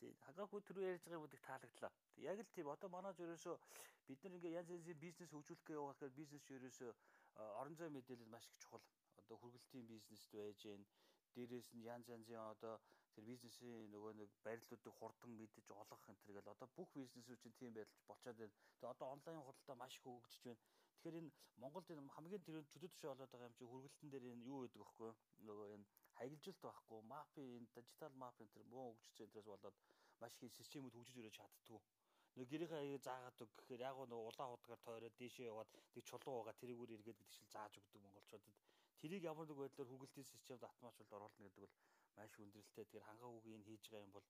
тий 0.04 0.12
хагаагүй 0.26 0.60
түрүү 0.68 0.84
ярьж 0.84 1.04
байгаа 1.04 1.18
юмудыг 1.20 1.42
таалагдлаа. 1.48 1.92
Яг 2.30 2.38
л 2.44 2.54
тийм 2.56 2.68
одоо 2.74 2.88
манай 2.92 3.12
зөвөөсөө 3.16 3.56
бид 4.08 4.20
нар 4.24 4.36
ингээ 4.36 4.56
янз 4.60 4.70
янзын 4.76 5.02
бизнес 5.04 5.30
хөгжүүлэх 5.32 5.64
гэж 5.64 5.76
явах 5.80 5.96
гэхээр 5.96 6.18
бизнес 6.20 6.44
ерөөсөө 6.56 6.90
орон 7.60 7.76
зай 7.80 7.88
мэдээлэл 7.92 8.34
маш 8.34 8.44
их 8.50 8.58
чухал. 8.62 8.84
Одоо 9.20 9.36
хүргэлтийн 9.38 9.86
бизнест 9.92 10.28
байж 10.36 10.58
гэн 10.66 10.82
дээрээс 11.34 11.68
нь 11.74 11.86
янз 11.94 12.06
янзын 12.16 12.40
одоо 12.52 12.74
тэр 13.14 13.24
бизнесийн 13.30 13.90
нөгөө 13.94 14.12
нэг 14.20 14.30
барилуудыг 14.46 14.94
хурдан 14.98 15.32
мэдэж 15.40 15.66
олох 15.82 16.02
энэ 16.10 16.20
төр 16.20 16.32
гэл 16.36 16.52
одоо 16.54 16.68
бүх 16.76 16.88
бизнесүүд 16.98 17.40
чинь 17.42 17.58
тийм 17.58 17.72
байдалж 17.74 18.02
болчиход 18.08 18.38
байна. 18.40 18.54
Тэгээ 18.78 18.92
одоо 18.94 19.06
онлайн 19.14 19.46
худалдаа 19.46 19.76
маш 19.78 19.94
их 19.96 20.04
хөгжиж 20.04 20.42
байна. 20.44 20.62
Тэгэхээр 20.94 21.20
энэ 21.20 21.30
Монголд 21.62 21.88
энэ 21.90 22.14
хамгийн 22.14 22.42
тэр 22.44 22.56
чөлөө 22.72 22.90
төшөө 22.92 23.10
болоод 23.10 23.30
байгаа 23.32 23.48
юм 23.48 23.56
чи 23.58 23.64
хүргэлтэн 23.70 24.08
дээр 24.10 24.24
энэ 24.34 24.46
юу 24.52 24.58
гэдэг 24.62 24.80
вэ 24.82 24.86
хөөе 24.94 25.12
нөгөө 25.46 25.66
энэ 25.74 25.86
хаягжилт 26.18 26.60
байхгүй 26.66 27.00
мапын 27.12 27.46
энэ 27.56 27.70
дижитал 27.74 28.14
мапын 28.22 28.48
тэр 28.54 28.64
муу 28.72 28.86
хөгжиж 28.92 29.16
энэ 29.22 29.32
төрөөс 29.32 29.48
болоод 29.52 29.76
маш 30.20 30.32
их 30.46 30.56
системүүд 30.58 30.94
хөгжиж 30.96 31.16
өрөөж 31.20 31.36
чаддгүй 31.38 31.80
нэг 32.38 32.48
гэрийнхээ 32.50 32.82
аяыг 32.82 33.02
заагаад 33.06 33.42
өг 33.44 33.50
гэхээр 33.58 33.82
яг 33.90 33.96
нь 34.06 34.14
улаан 34.18 34.50
хутгаар 34.50 34.80
тойроод 34.82 35.14
дээшээ 35.18 35.50
яваад 35.52 35.70
тэг 35.94 36.02
чулуу 36.08 36.34
байгаа 36.42 36.58
тэрүүгээр 36.58 36.94
эргээд 36.96 37.18
гэдэг 37.20 37.34
шиг 37.36 37.46
зааж 37.54 37.72
өгдөг 37.78 38.00
монголчуудад. 38.02 38.56
Тэрийг 39.00 39.22
ямар 39.22 39.46
нэг 39.46 39.58
байдлаар 39.60 39.90
хүүгэлтийн 39.90 40.26
системд 40.26 40.62
автоматжуулалт 40.66 41.14
оруулна 41.14 41.46
гэдэг 41.46 41.62
бол 41.62 41.76
маш 42.18 42.30
хүндрэлтэй. 42.34 42.84
Тэгэхээр 42.84 43.06
хангаа 43.06 43.30
хүүгийн 43.30 43.62
хийж 43.66 43.84
байгаа 43.86 44.06
юм 44.06 44.12
бол 44.16 44.26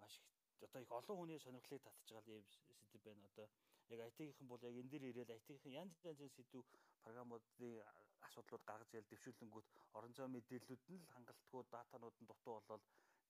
маш 0.00 0.14
их 0.16 0.28
одоо 0.64 0.80
их 0.80 0.92
олон 0.98 1.16
хүний 1.20 1.38
сонирхлыг 1.44 1.82
татж 1.84 2.08
байгаа 2.08 2.40
юм 2.40 2.46
сэдв 2.88 3.04
байна. 3.04 3.28
Одоо 3.28 3.46
яг 3.92 4.00
IT-ийнхэн 4.16 4.48
бол 4.48 4.62
яг 4.68 4.74
энэ 4.80 4.90
дээр 4.92 5.04
ирээл 5.10 5.36
IT-ийнхэн 5.36 5.76
янз 5.82 5.92
янзын 6.08 6.32
сэдв 6.32 6.64
програмуудын 7.06 7.74
асуудлууд 8.26 8.64
гаргаж 8.70 8.90
ял 8.98 9.10
дэвшүүлэнгүүт 9.10 9.68
орон 9.96 10.12
зай 10.18 10.28
мэдээллүүд 10.34 10.82
нь 10.92 11.02
л 11.02 11.12
хангалтгүй 11.14 11.62
датанууд 11.74 12.16
нь 12.18 12.28
дутуу 12.30 12.54
болоод 12.58 12.84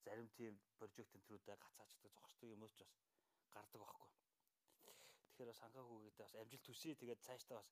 зарим 0.05 0.29
тийм 0.39 0.55
прожект 0.79 1.17
энтрүүдэд 1.19 1.61
гацаачдаг 1.65 2.13
зогсдог 2.17 2.49
юм 2.55 2.63
уу 2.65 2.73
ч 2.77 2.81
бас 2.83 2.95
гардаг 3.55 3.81
байхгүй. 3.83 4.11
Тэгэхээр 5.29 5.51
бас 5.53 5.61
хангаагүйгээд 5.65 6.17
бас 6.23 6.35
амжилт 6.41 6.67
хүсье. 6.67 7.01
Тэгээд 7.01 7.25
цаашдаа 7.27 7.59
бас 7.61 7.71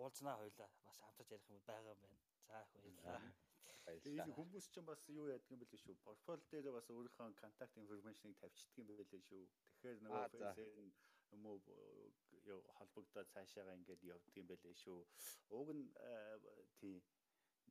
уулзнаа 0.00 0.36
хойлоо 0.40 0.68
бас 0.86 0.96
хамтарч 1.04 1.30
ярих 1.36 1.48
юм 1.52 1.60
байгаа 1.68 1.92
юм 1.94 2.00
байна. 2.04 2.18
За 2.48 2.56
баярлалаа. 2.72 3.20
Тэгээд 4.04 4.34
хүмүүс 4.38 4.66
ч 4.72 4.76
бас 4.90 5.02
юу 5.20 5.26
яадаг 5.34 5.50
юм 5.52 5.60
бэлээ 5.60 5.80
шүү. 5.82 5.96
Портфолио 6.06 6.60
дээр 6.62 6.76
бас 6.78 6.88
өөрийнхөө 6.88 7.34
контакт 7.42 7.76
информашныг 7.82 8.36
тавьчихдаг 8.40 8.78
юм 8.80 8.88
байлээ 8.88 9.22
шүү. 9.28 9.44
Тэгэхээр 9.76 9.98
нөгөө 10.04 10.24
фэйсээр 10.32 10.70
юм 11.34 11.46
уу 11.46 11.58
юу 12.52 12.60
холбогдоод 12.78 13.32
цаашаага 13.34 13.76
ингээд 13.78 14.02
явдаг 14.14 14.34
юм 14.36 14.46
байлээ 14.50 14.74
шүү. 14.84 15.00
Уг 15.58 15.68
нь 15.76 15.84
тий 16.80 16.96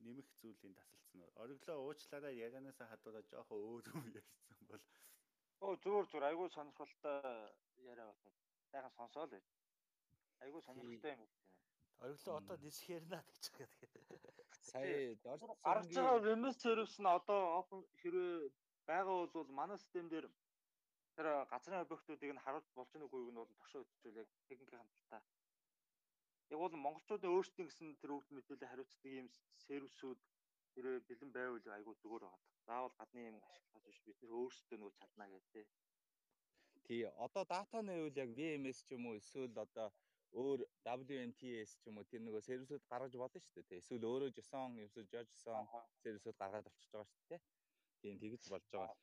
нэмэх 0.06 0.28
зүйлийн 0.40 0.74
тасалсан. 0.74 1.22
Ориглоо 1.42 1.78
уучлаарай 1.86 2.34
ярианаасаа 2.46 2.88
хадуулаад 2.90 3.30
жоохон 3.32 3.60
өөр 3.68 3.82
юм 3.94 4.04
ярьсан 4.20 4.60
бол 4.70 4.82
Оо 5.62 5.76
зүгээр 5.82 6.06
зүгээр 6.10 6.28
айгүй 6.30 6.48
сонирхолтой 6.50 7.18
яриа 7.90 8.06
болоод 8.10 8.36
сайхан 8.70 8.94
сонсоо 8.98 9.24
л 9.26 9.34
байж. 9.34 9.46
Айгүй 10.44 10.60
сонирхолтой 10.62 11.12
юм 11.14 11.22
байна. 11.22 11.26
Ориглоо 12.02 12.34
одоо 12.40 12.56
нисэх 12.64 12.88
ярина 12.98 13.20
гэж 13.28 13.44
байгаа. 13.54 14.32
Сая 14.70 15.14
Гарч 15.22 15.94
байгаа 15.94 16.18
remote 16.26 16.58
service 16.64 16.96
нь 16.98 17.06
одоо 17.18 17.62
хэрвээ 18.00 18.50
байгаа 18.90 19.26
бол 19.34 19.48
манай 19.60 19.78
систем 19.78 20.08
дээр 20.08 20.26
тэр 21.16 21.26
газрын 21.52 21.84
объектуудыг 21.84 22.30
нь 22.32 22.44
харуулж 22.44 22.68
болж 22.74 22.90
байгааг 22.92 23.30
нь 23.32 23.38
бол 23.40 23.50
тошоо 23.60 23.80
үзчихвэл 23.82 24.20
яг 24.22 24.28
техникийн 24.48 24.80
хангалттай. 24.80 25.22
Яг 26.52 26.58
бол 26.60 26.74
монголчуудын 26.84 27.34
өөрсдийн 27.36 27.68
гэсэн 27.68 27.88
тэр 28.00 28.10
өгд 28.16 28.28
мэдээлэл 28.32 28.70
хариуцдаг 28.70 29.12
ийм 29.12 29.28
сервисүүд 29.66 30.20
хэрвээ 30.72 31.00
бэлэн 31.08 31.30
байвал 31.36 31.66
айгүй 31.76 31.94
зүгээр 32.00 32.24
байгаа. 32.24 32.40
Заавал 32.66 32.94
гадны 32.98 33.20
юм 33.30 33.36
ашиглах 33.50 33.84
биш 33.86 33.98
бид 34.06 34.18
нэр 34.20 34.32
өөрсдөө 34.40 34.78
нөгөө 34.78 34.98
чадна 34.98 35.24
гэдэг. 35.32 35.66
Тий, 36.86 37.02
одоо 37.26 37.44
датаны 37.54 37.94
үйл 38.04 38.20
яг 38.24 38.30
VMS 38.38 38.78
ч 38.86 38.88
юм 38.96 39.06
уу 39.06 39.18
эсвэл 39.20 39.56
одоо 39.66 39.88
өөр 40.40 40.60
WMTS 40.84 41.70
ч 41.80 41.82
юм 41.88 41.96
уу 42.00 42.08
тэр 42.10 42.22
нөгөө 42.24 42.42
сервисүүд 42.48 42.84
гаргаж 42.90 43.14
болно 43.20 43.40
шүү 43.40 43.64
дээ. 43.68 43.80
Эсвэл 43.82 44.08
өөрөө 44.10 44.30
JSON, 44.36 44.80
эсвэл 44.86 45.12
JSON 45.12 45.64
сервисүүд 46.02 46.36
гаргаад 46.40 46.66
болчихж 46.66 46.90
байгаа 46.92 47.12
шүү 47.12 47.28
дээ. 47.30 47.40
Тийм 48.00 48.14
тэгж 48.22 48.48
болж 48.52 48.66
байгаа. 48.72 48.96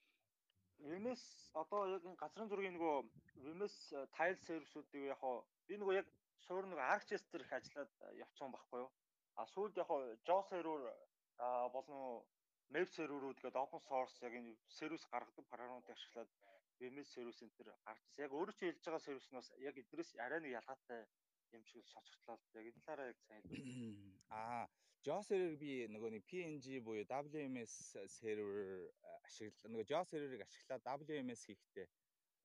VMS 0.88 1.24
одоо 1.62 1.82
яг 1.96 2.08
газрын 2.22 2.50
зургийн 2.50 2.76
нөгөө 2.78 2.98
VMS 3.44 3.76
tile 4.16 4.40
сервисүүдийг 4.46 5.12
яг 5.12 5.24
би 5.68 5.78
нөгөө 5.82 6.00
яг 6.00 6.10
суур 6.48 6.66
нөгөө 6.70 6.88
дээр 7.32 7.46
их 7.46 7.54
ажиллаад 7.60 7.92
явцсан 8.24 8.52
байхгүй 8.56 8.84
юу? 8.84 8.92
А 9.36 9.46
сүүлд 9.54 9.80
яг 9.82 9.90
JAWS 10.28 10.50
server 10.52 10.84
болон 11.76 12.24
web 12.76 12.88
серверүүд 12.94 13.40
гэдэг 13.42 13.62
open 13.64 13.82
source 13.88 14.22
яг 14.26 14.34
энэ 14.40 14.56
сервис 14.78 15.06
гаргадаг 15.12 15.46
програмуудыг 15.52 15.96
ашиглаад 15.96 16.32
сервис 17.12 17.42
энэ 17.44 17.56
төр 17.58 17.72
гарч 17.86 18.04
ирсэн. 18.06 18.24
Яг 18.26 18.34
өөрөө 18.34 18.56
чи 18.58 18.66
хэлж 18.68 18.84
байгаа 18.86 19.06
сервиснаас 19.06 19.50
яг 19.60 19.76
эднэрээс 19.82 20.12
арай 20.26 20.40
нэг 20.40 20.54
ялгаатай 20.60 21.02
юм 21.58 21.64
шиг 21.66 21.86
сонсогдлоо. 21.94 22.38
Яг 22.60 22.66
энэ 22.70 22.84
талаараа 22.86 23.12
яг 23.12 23.20
сайн. 23.28 23.44
Аа, 24.30 24.66
JAWS 25.08 25.30
server 25.32 25.56
би 25.60 25.74
нөгөө 25.88 26.10
нэг 26.12 26.24
PNG 26.28 26.82
буюу 26.84 27.06
WMS 27.08 27.74
сервер 28.12 28.90
ашиглаа. 29.24 29.72
Нөгөө 29.72 29.88
JAWS 29.88 30.12
серверыг 30.12 30.44
ашиглаад 30.44 30.88
WMS 31.08 31.46
хийхдээ 31.48 31.86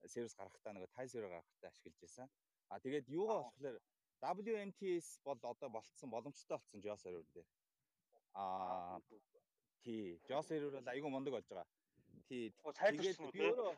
сервис 0.07 0.37
гаргахтаа 0.39 0.75
нөгөө 0.77 0.91
tile 0.95 1.11
server 1.11 1.33
гаргахтаа 1.33 1.73
ашиглаж 1.73 1.99
байсан. 2.05 2.31
А 2.71 2.79
тэгээд 2.79 3.11
юугаа 3.11 3.43
болохоор 3.43 3.81
WMTS 4.23 5.19
бол 5.27 5.39
одоо 5.43 5.69
болцсон 5.69 6.15
боломжтой 6.15 6.57
болсон 6.57 6.81
JAWS 6.87 7.03
сервер 7.03 7.27
дээр. 7.35 7.49
Аа 8.39 9.01
тий. 9.83 10.21
JAWS 10.31 10.47
server 10.47 10.71
бол 10.79 10.95
айгүй 10.95 11.11
мундаг 11.11 11.35
болж 11.35 11.51
байгаа. 11.51 11.67
Тий. 12.31 12.55
Тэгээд 12.55 13.19
би 13.35 13.51
өөрөө 13.51 13.75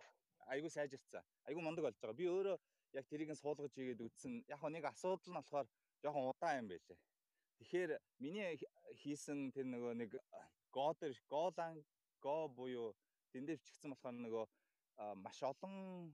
айгүй 0.52 0.70
сайжирцсан. 0.70 1.24
Айгүй 1.48 1.64
мундаг 1.64 1.88
болж 1.88 1.96
байгаа. 1.96 2.20
Би 2.20 2.28
өөрөө 2.28 2.56
яг 3.00 3.08
тэрийг 3.08 3.32
нь 3.32 3.40
суулгаж 3.40 3.72
игээд 3.72 4.04
үтсэн. 4.04 4.44
Яг 4.52 4.60
нэг 4.68 4.84
асуудал 4.84 5.32
нь 5.32 5.38
болохоор 5.40 5.66
жоохон 6.04 6.28
удаан 6.28 6.60
юм 6.60 6.68
байлээ. 6.76 7.00
Тэгэхээр 7.58 7.92
миний 8.20 8.58
хийсэн 9.02 9.50
тэр 9.54 9.66
нөгөө 9.72 9.92
нэг 9.96 10.10
дээр 10.76 11.16
Golang 11.32 11.80
Go 12.20 12.48
буюу 12.48 12.92
тэндээ 13.32 13.56
бичигдсэн 13.56 13.92
болохоор 13.92 14.16
нөгөө 14.24 14.44
маш 15.24 15.38
олон 15.42 16.12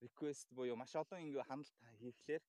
request 0.00 0.48
буюу 0.56 0.76
маш 0.76 0.92
олон 0.96 1.20
ингэ 1.20 1.44
хяналт 1.48 1.72
хийхлээр 2.00 2.42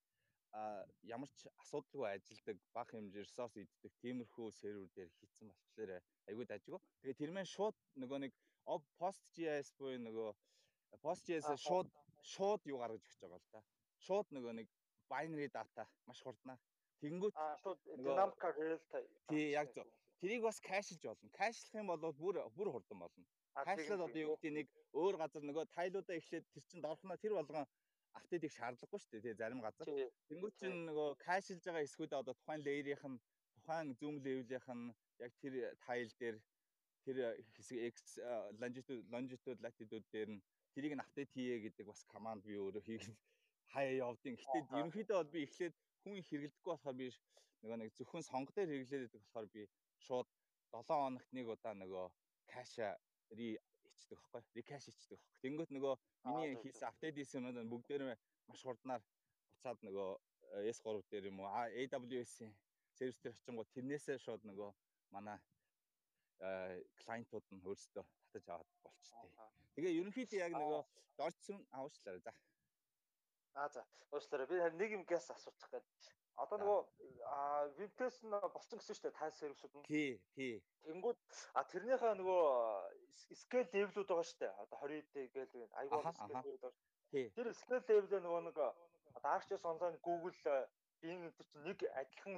ямар 1.15 1.29
ч 1.37 1.47
асуудалгүй 1.61 2.07
ажилдаг 2.09 2.57
бага 2.73 2.91
хэмжээ 2.91 3.23
ресурс 3.27 3.55
иддэг 3.63 3.93
тиймэрхүү 4.01 4.47
сервер 4.61 4.87
дээр 4.95 5.09
хийцэн 5.19 5.47
болчихлоо 5.49 6.01
айгүй 6.29 6.45
дажгүй. 6.47 6.79
Тэгээ 7.01 7.19
тэр 7.19 7.31
маань 7.35 7.53
шууд 7.55 7.77
нөгөө 8.01 8.19
нэг 8.23 8.33
post.js 9.01 9.67
буюу 9.79 9.99
нөгөө 10.07 10.29
post.js 11.05 11.45
шууд 11.67 11.87
шууд 12.33 12.61
юу 12.71 12.79
гаргаж 12.81 13.03
өгч 13.05 13.17
байгаа 13.21 13.39
л 13.39 13.53
да. 13.53 13.61
Шууд 14.05 14.27
нөгөө 14.35 14.53
нэг 14.59 14.67
binary 15.11 15.49
data 15.53 15.83
маш 16.07 16.19
хурднаар 16.25 16.59
шууд 17.63 17.79
dynamic 17.97 18.43
real 18.57 18.79
time. 18.91 19.09
Тий 19.29 19.51
яг 19.51 19.71
зөв. 19.73 19.87
Тэрийг 20.21 20.43
бас 20.43 20.59
кэшлж 20.59 21.03
болно. 21.03 21.29
Кэшлэх 21.39 21.79
юм 21.81 21.87
бол 21.87 22.13
бүр 22.13 22.41
бүр 22.55 22.71
хурдан 22.75 22.99
болно. 22.99 23.25
Кэшлээд 23.55 24.03
одоо 24.03 24.21
юу 24.21 24.35
гэдэг 24.35 24.53
нэг 24.57 24.67
өөр 24.93 25.15
газар 25.21 25.43
нөгөө 25.43 25.65
тайлуудаа 25.75 26.15
эхлээд 26.19 26.45
тэр 26.53 26.63
чин 26.67 26.81
дорхно 26.83 27.17
тэр 27.17 27.33
болгон 27.39 27.65
апдейтийг 28.17 28.51
шаардлагагүй 28.51 28.99
шүү 28.99 29.11
дээ 29.15 29.23
тий 29.25 29.35
зарим 29.39 29.61
газар. 29.63 29.87
Тэнгүүт 30.29 30.55
чинь 30.59 30.85
нөгөө 30.89 31.09
кэшилж 31.23 31.63
байгаа 31.63 31.85
эсгүүдээ 31.87 32.19
одоо 32.19 32.35
тухайн 32.35 32.63
лейерийнх 32.67 33.05
нь 33.07 33.19
тухайн 33.55 33.87
зүүм 33.99 34.15
левелийнх 34.25 34.67
нь 34.75 34.85
яг 35.23 35.31
тэр 35.41 35.53
тайл 35.85 36.11
дээр 36.19 36.37
тэр 37.05 37.17
хэсэг 37.55 37.77
x 37.93 38.19
longitude 38.61 39.03
longitude 39.13 39.59
latitude 39.63 40.05
дээр 40.11 40.29
нь 40.35 40.41
тэрийг 40.73 40.93
нь 40.95 41.03
апдейт 41.05 41.31
хийе 41.31 41.63
гэдэг 41.63 41.85
бас 41.87 42.03
команд 42.13 42.43
би 42.43 42.59
өөрөө 42.59 42.83
хийгээд 42.83 43.17
хаяа 43.73 43.95
явдیں۔ 44.09 44.35
Гэтэ 44.35 44.57
ерөнхийдөө 44.79 45.17
бол 45.19 45.33
би 45.33 45.39
эхлээд 45.45 45.75
хүн 46.01 46.19
их 46.19 46.27
хэрэглэдэггүй 46.29 46.71
болохоор 46.73 46.97
би 47.01 47.07
нөгөө 47.61 47.77
нэг 47.79 47.89
зөвхөн 47.97 48.23
сонго 48.29 48.51
дээр 48.55 48.69
хэрэглээд 48.71 49.03
байдаг 49.03 49.21
болохоор 49.23 49.47
би 49.55 49.61
шууд 50.05 50.27
7 50.71 50.87
хоногт 50.87 51.29
нэг 51.37 51.47
удаа 51.53 51.73
нөгөө 51.75 52.05
каша 52.53 52.89
ри 53.37 53.49
ичдэг 53.89 54.17
байхгүй. 54.21 54.41
Рекаш 54.57 54.87
ичдэг 54.91 55.19
байхгүй. 55.19 55.41
Тэнгөт 55.43 55.69
нөгөө 55.75 55.93
миний 56.25 56.55
хийсэн 56.63 56.87
апдейт 56.89 57.15
хийсэн 57.17 57.47
юмнууд 57.49 57.71
бүгдээрээ 57.73 58.17
маш 58.47 58.61
хурднаар 58.63 59.03
буцаад 59.51 59.79
нөгөө 59.87 60.09
э, 60.55 60.71
S3 60.73 61.03
дээр 61.11 61.29
юм 61.31 61.39
уу? 61.41 61.49
AWS-ийн 61.51 62.53
сервис 62.97 63.19
дээр 63.19 63.35
очингууд 63.35 63.69
тэрнээсээ 63.75 64.17
шууд 64.25 64.43
нөгөө 64.49 64.69
манай 65.15 65.39
клиентууд 67.01 67.45
нь 67.51 67.63
өөрсдөө 67.67 68.05
татаж 68.31 68.47
аваад 68.47 68.69
болчтой. 68.83 69.31
Тэгээ 69.75 69.97
ерөнхийдөө 69.99 70.39
яг 70.39 70.53
нөгөө 70.55 70.81
дорцсон 71.19 71.59
аваачлаарай 71.75 72.21
за. 72.23 72.31
Аа 73.55 73.69
за. 73.69 73.85
Уучлаарай. 74.11 74.47
Би 74.47 74.59
харин 74.59 74.77
нэг 74.77 74.91
юм 74.91 75.03
гэс 75.05 75.29
асуучих 75.31 75.69
гээд. 75.71 75.85
Одоо 76.39 76.57
нөгөө 76.61 76.79
вебтес 77.79 78.23
нь 78.23 78.31
болцсон 78.31 78.79
гэсэн 78.79 78.95
шүү 78.95 79.05
дээ 79.05 79.19
тайл 79.19 79.35
сервисүүд 79.35 79.73
нь. 79.75 79.87
Тий, 79.89 80.11
тий. 80.35 80.53
Тэнгүүд 80.87 81.17
а 81.53 81.63
тэрнийхээ 81.67 82.13
нөгөө 82.15 82.43
scale 83.35 83.69
level-үүд 83.75 84.07
байгаа 84.07 84.27
шүү 84.29 84.39
дээ. 84.39 84.53
Одоо 84.63 84.77
20 84.87 85.11
дэ 85.13 85.21
гээл 85.35 85.67
айгуу 85.83 85.99
scale 86.15 86.39
level 86.47 86.59
байгаа. 86.63 86.73
Тэр 87.35 87.47
scale 87.59 87.83
level 87.91 88.21
нөгөө 88.23 88.41
нэг 88.47 88.57
одоо 89.19 89.29
ArcGIS 89.35 89.65
онлайн 89.67 89.99
Google 89.99 90.35
Bing 91.01 91.19
энэ 91.23 91.31
чинь 91.31 91.63
нэг 91.63 91.79
адилхан 91.95 92.35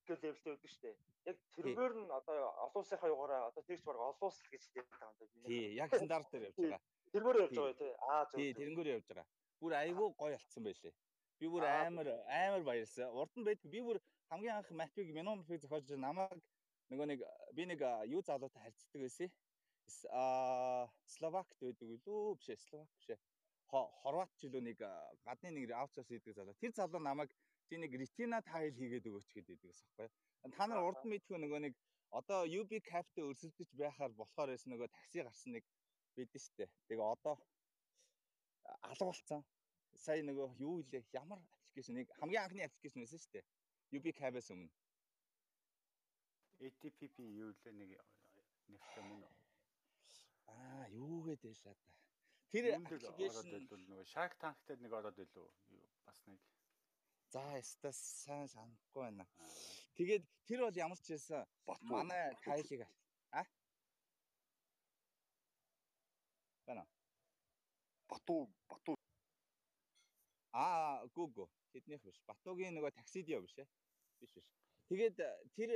scale 0.00 0.20
levelтэй 0.22 0.52
байдаг 0.52 0.70
шүү 0.72 0.82
дээ. 0.84 0.96
Яг 1.28 1.36
тэргээр 1.56 1.94
нь 2.04 2.12
одоо 2.12 2.36
олон 2.64 2.80
улсынхаа 2.80 3.12
югаараа 3.12 3.48
одоо 3.48 3.62
тэгч 3.64 3.82
баг 3.84 3.96
олон 3.96 4.28
улс 4.28 4.40
гэж 4.48 4.62
байгаа 4.76 5.12
юм 5.20 5.28
да. 5.40 5.48
Тий, 5.48 5.66
яг 5.76 5.90
стандарт 5.92 6.28
дээр 6.32 6.48
явж 6.48 6.56
байгаа. 6.56 6.80
Тэргээр 7.12 7.40
явж 7.44 7.56
байгаа 7.56 7.76
тий. 7.80 7.92
Аа 8.12 8.24
зөв. 8.28 8.36
Тий, 8.40 8.50
тэрнгээр 8.56 8.88
явж 8.96 9.06
байгаа. 9.08 9.26
Бүр 9.60 9.74
айгүй 9.82 10.08
гоё 10.20 10.38
алдсан 10.38 10.64
байлээ. 10.64 10.94
Би 11.38 11.46
бүр 11.52 11.64
амар 11.66 12.08
амар 12.26 12.62
баярлсан. 12.68 13.10
Урд 13.20 13.34
нь 13.38 13.46
байдаг. 13.48 13.70
Би 13.70 13.80
бүр 13.82 13.98
хамгийн 14.30 14.56
анх 14.56 14.70
минимум 14.70 15.38
математик 15.38 15.62
зохиож 15.62 15.90
намайг 15.98 16.42
нөгөө 16.90 17.06
нэг 17.10 17.20
би 17.56 17.64
нэг 17.66 17.80
юу 18.14 18.22
залуутай 18.22 18.62
харьцдаг 18.62 19.00
байсан. 19.02 19.28
Аа 20.10 20.88
Словакт 21.06 21.56
байдаг 21.60 21.88
үлээ 21.88 22.36
биш 22.38 22.48
Словак 22.68 22.90
биш. 22.96 23.18
Хорват 23.68 24.32
ч 24.36 24.48
үлээ 24.48 24.64
нэг 24.68 24.78
гадны 25.26 25.50
нэг 25.52 25.72
аутсорс 25.72 26.08
хийдэг 26.08 26.34
залуу. 26.34 26.54
Тэр 26.60 26.72
залуу 26.72 27.00
намайг 27.00 27.30
чи 27.68 27.76
нэг 27.76 27.92
ретина 27.92 28.40
тайл 28.42 28.72
хийгээд 28.72 29.08
өгөөч 29.08 29.28
гэдэг 29.36 29.58
байсан 29.60 29.88
байхгүй. 29.96 30.56
Та 30.56 30.66
нар 30.66 30.86
урд 30.88 31.02
нь 31.04 31.12
мэдхүү 31.12 31.38
нөгөө 31.44 31.60
нэг 31.66 31.74
одоо 32.18 32.40
UB 32.48 32.72
Cap-тэй 32.88 33.24
өрсөлдөж 33.28 33.70
байхаар 33.76 34.12
болохоор 34.16 34.48
байсан 34.52 34.72
нөгөө 34.72 34.88
такси 34.96 35.20
гарсан 35.20 35.52
нэг 35.56 35.64
бидэн 36.16 36.40
штэ. 36.40 36.64
Тэгээ 36.88 37.04
одоо 37.04 37.36
алга 38.82 39.04
болцсон. 39.10 39.44
Сая 39.94 40.22
нөгөө 40.22 40.58
юу 40.62 40.80
илээ 40.82 41.04
ямар 41.12 41.38
аппликейшнийг 41.38 42.12
хамгийн 42.20 42.44
анхны 42.44 42.62
аппликейшн 42.66 43.02
байсан 43.04 43.22
штэ. 43.24 43.44
UB 43.96 44.12
Cap-ээс 44.18 44.50
өмнө. 44.54 44.70
ATPP 46.60 47.16
юу 47.22 47.54
лээ 47.64 47.72
нэг 47.72 47.90
нэртэй 48.68 49.04
мөн? 49.08 49.24
Аа, 50.46 50.86
юу 50.92 51.22
гэдэг 51.24 51.54
лээ 51.54 51.74
та. 51.74 51.94
Тэр 52.52 52.64
аппликейшн 52.76 53.66
нөгөө 53.88 54.06
Shark 54.12 54.38
Tank-тэй 54.42 54.76
нэг 54.82 54.92
ороод 54.92 55.18
илүү 55.18 55.48
бас 56.04 56.20
нэг 56.26 56.40
За 57.30 57.42
яста 57.58 57.92
сайн 57.92 58.48
санахгүй 58.48 59.02
байна. 59.04 59.26
Тэгээд 59.96 60.24
тэр 60.48 60.62
бол 60.64 60.76
ямар 60.80 60.96
ч 60.96 61.12
байсан 61.12 61.44
манай 61.84 62.32
тайлыг 62.40 62.86
а 63.30 63.44
Бана. 66.64 66.86
Батуу 68.08 68.48
Батуу 68.70 68.96
Аа 70.52 71.06
гүү 71.14 71.48
тэднийх 71.72 72.02
биш. 72.02 72.18
Батуугийн 72.28 72.74
нөгөө 72.76 72.92
таксидио 72.96 73.40
биш 73.44 73.54
ээ. 73.60 73.68
Биш 74.20 74.32
биш. 74.36 74.48
Тэгээд 74.88 75.16
тэр 75.56 75.70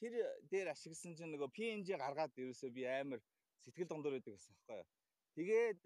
тэр 0.00 0.14
дээр 0.50 0.68
ашигласан 0.74 1.14
чинь 1.18 1.32
нөгөө 1.34 1.50
PNG 1.56 1.98
гаргаад 1.98 2.38
ерөөсөө 2.38 2.70
би 2.76 2.86
амар 2.86 3.20
сэтгэл 3.64 3.90
дондор 3.90 4.14
байдаг 4.14 4.34
гэсэн 4.34 4.54
байхгүй 4.54 4.78
юу. 4.78 4.88
Тэгээд 5.36 5.80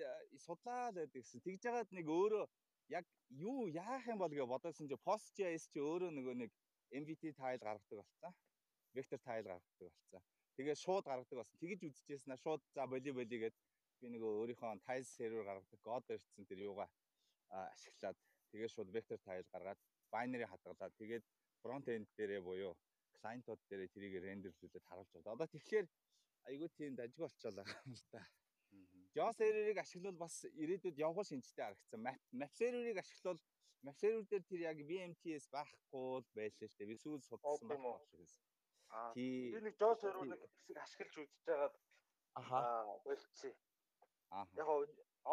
судлаа 0.46 0.88
л 0.90 0.98
байдаг 1.00 1.20
гэсэн. 1.22 1.44
Тэгж 1.44 1.60
жагаад 1.64 1.90
нэг 1.96 2.06
өөрөө 2.06 2.44
яг 2.96 3.04
юу 3.30 3.68
яах 3.68 4.04
юм 4.12 4.18
бол 4.20 4.32
гэж 4.32 4.46
бодосон 4.52 4.88
чи 4.88 4.96
Post.js 5.06 5.68
чи 5.72 5.80
өөрөө 5.80 6.10
нөгөө 6.12 6.34
нэг 6.42 6.50
MVT 7.02 7.34
тайл 7.40 7.60
гаргадаг 7.60 7.98
болсон. 8.00 8.32
Vector 8.94 9.20
тайл 9.26 9.44
гаргадаг 9.48 9.88
болсон. 9.90 10.22
Тэгээ 10.56 10.76
шууд 10.84 11.04
гаргадаг 11.04 11.36
болсон. 11.40 11.56
Тэгэж 11.60 11.80
үзчихсэн 11.88 12.32
аа 12.32 12.40
шууд 12.44 12.62
за 12.74 12.86
боли 12.86 13.10
боли 13.10 13.36
гэд 13.42 13.54
би 14.00 14.12
нөгөө 14.12 14.32
өөрийнхөө 14.40 14.72
tile 14.86 15.08
server 15.08 15.44
гаргадаг 15.48 15.80
God 15.88 16.10
ирсэн 16.16 16.48
тэр 16.50 16.60
юугаа 16.68 16.88
ашиглаад 17.74 18.18
тэгээд 18.50 18.74
шууд 18.74 18.90
vector 18.96 19.18
tile 19.26 19.44
гаргаад 19.52 19.80
binary 20.12 20.46
хадгалаад 20.52 20.94
тэгээд 21.00 21.24
front 21.62 21.88
end 21.94 22.08
дээрээ 22.16 22.40
буюу 22.48 22.74
клиентууд 23.20 23.60
дээрээ 23.68 23.92
тэрийг 23.94 24.14
рендерлүүлээд 24.24 24.88
харуулж 24.88 25.10
байна. 25.14 25.34
Одоо 25.34 25.48
тэгэхээр 25.54 25.86
айгүй 26.48 26.68
тийм 26.78 26.94
дажиг 26.96 27.20
болчихлоо 27.24 27.64
юм 27.66 27.94
л 27.96 28.04
та. 28.12 28.20
Jaw 29.16 29.30
server-ыг 29.32 29.78
ашиглавал 29.80 30.18
бас 30.24 30.44
ирээдүйд 30.44 31.00
явгал 31.00 31.24
шинжтэй 31.24 31.64
харагдсан. 31.64 32.00
Map 32.40 32.52
server-ыг 32.60 32.98
ашиглавал 33.00 33.40
map 33.86 33.96
server 34.02 34.24
дээр 34.30 34.44
тэр 34.50 34.60
яг 34.70 34.78
VMTS 34.90 35.48
байхгүй 35.56 36.20
л 36.20 36.28
байлаа 36.36 36.68
шүү 36.68 36.78
дээ. 36.78 36.90
Би 36.90 36.96
сүүл 37.00 37.22
судалсан 37.24 37.68
байх 37.72 38.04
шиг 38.10 38.20
байсан. 38.20 38.42
Аа 38.92 39.10
би 39.16 39.26
нэг 39.66 39.74
Jaw 39.80 39.92
server-ыг 39.96 40.40
хэсэг 40.44 40.76
ашиглаж 40.84 41.14
үзэж 41.24 41.42
байгаад 41.48 41.74
аа 42.36 43.00
болчихсон. 43.06 43.56
Яг 44.60 44.68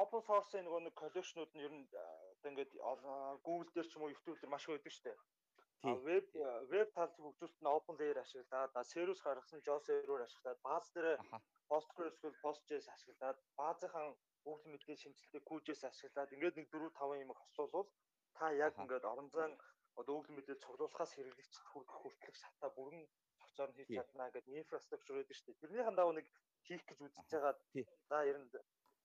open 0.01 0.21
source-ийн 0.27 0.65
нөгөө 0.65 0.81
нэг 0.83 0.95
collection-ууд 1.01 1.51
нь 1.53 1.65
ер 1.65 1.73
нь 1.73 1.85
одоо 1.91 2.49
ингээд 2.49 2.71
Google 3.45 3.71
дээр 3.73 3.87
ч 3.89 3.93
юм 3.97 4.03
уу 4.05 4.13
YouTube 4.13 4.37
дээр 4.39 4.53
маш 4.53 4.65
их 4.65 4.73
байдаг 4.73 4.93
шүү 4.93 5.05
дээ. 5.05 5.17
А 5.83 5.93
веб 6.07 6.25
веб 6.71 6.89
талд 6.95 7.15
хөгжүүлэлт 7.19 7.61
нь 7.61 7.73
open 7.77 7.95
layer 7.99 8.17
ашиглаад, 8.23 8.71
сервис 8.93 9.19
гаргасан 9.25 9.65
Jaw 9.67 9.79
server 9.87 10.21
ашиглаад, 10.23 10.59
бааз 10.67 10.85
дээр 10.95 11.19
PostgreSQL 11.69 12.35
PostGIS 12.43 12.87
ашиглаад, 12.95 13.37
баазынхаа 13.59 14.15
Google 14.45 14.71
мэдээ 14.71 14.97
шинжилгээ 15.03 15.47
QGIS 15.49 15.81
ашиглаад 15.91 16.33
ингээд 16.35 16.57
нэг 16.57 16.67
4 16.71 16.89
5 16.99 17.23
юм 17.23 17.31
хослуулвал 17.35 17.89
та 18.37 18.45
яг 18.65 18.73
ингээд 18.81 19.09
орон 19.11 19.29
зайн 19.35 19.53
Google 19.95 20.35
мэдээлэл 20.35 20.63
цуглуулахаас 20.63 21.11
хэрэглэгч 21.13 21.53
хүртэлх 21.69 22.37
шатаа 22.41 22.69
бүрэн 22.77 23.03
цогцоор 23.39 23.69
нь 23.71 23.77
хийж 23.77 23.89
чадна 23.97 24.25
гэдэг 24.31 24.53
инфраструктур 24.61 25.15
байдаг 25.17 25.35
шүү 25.37 25.47
дээ. 25.47 25.61
Тэрнийхэн 25.61 25.97
дагуу 25.97 26.15
нэг 26.17 26.27
хийх 26.65 26.83
гэж 26.87 26.99
үзэж 27.05 27.27
байгаад 27.31 27.59
за 28.09 28.17
ер 28.31 28.37
нь 28.41 28.49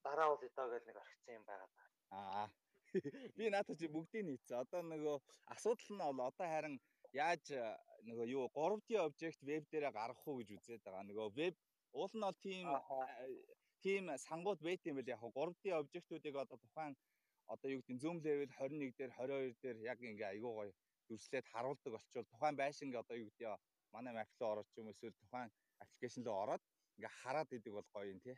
дараа 0.09 0.29
бол 0.33 0.49
эдаа 0.49 0.67
гэж 0.73 0.83
нэг 0.89 0.97
орхисон 1.03 1.35
юм 1.39 1.45
байгаа. 1.51 1.71
Аа 2.17 2.47
Би 3.37 3.51
наадах 3.53 3.77
чи 3.81 3.89
бүгдийг 3.93 4.25
нийцсэн. 4.25 4.65
Одоо 4.65 4.81
нөгөө 4.81 5.17
асуудал 5.55 5.91
нь 5.93 6.01
бол 6.01 6.21
одоо 6.25 6.47
харин 6.49 6.77
яаж 7.13 7.45
э, 7.53 7.77
нөгөө 8.09 8.27
юу 8.33 8.45
3D 8.57 8.97
обжект 9.05 9.41
веб 9.45 9.69
дээрээ 9.69 9.93
гаргах 9.93 10.25
уу 10.25 10.41
гэж 10.41 10.49
үзээд 10.57 10.83
байгаа. 10.85 11.05
Нөгөө 11.05 11.29
веб 11.37 11.55
уул 11.93 12.13
нь 12.17 12.25
бол 12.25 12.39
тийм 12.47 12.67
тийм 13.85 14.09
сангууд 14.27 14.61
байт 14.65 14.89
юм 14.89 14.97
бэл 14.97 15.13
яг 15.15 15.21
3D 15.21 15.65
обжектуудыг 15.81 16.35
одоо 16.45 16.59
тухайн 16.65 16.97
одоо 17.53 17.69
юу 17.75 17.81
гэдэг 17.85 18.01
zoom 18.03 18.19
level 18.25 18.49
21 18.57 18.97
дээр 18.97 19.13
22 19.21 19.61
дээр 19.63 19.79
яг 19.93 19.99
ингээ 20.01 20.33
айгуу 20.33 20.55
гоё 20.57 20.73
дүрслээд 21.09 21.47
харуулдаг 21.53 21.93
болчвол 21.93 22.31
тухайн 22.33 22.57
байшинг 22.57 22.95
одоо 22.97 23.17
юу 23.21 23.29
гэдэг 23.29 23.61
манай 23.93 24.13
map 24.17 24.31
руу 24.41 24.51
ороод 24.53 24.69
ч 24.73 24.81
юм 24.81 24.89
эсвэл 24.93 25.21
тухайн 25.21 25.51
аппликейшн 25.83 26.25
руу 26.25 26.41
ороод 26.45 26.63
ингээ 26.97 27.17
хараад 27.21 27.49
идэг 27.53 27.73
бол 27.77 27.89
гоё 27.93 28.09
юм 28.13 28.21
тий. 28.25 28.37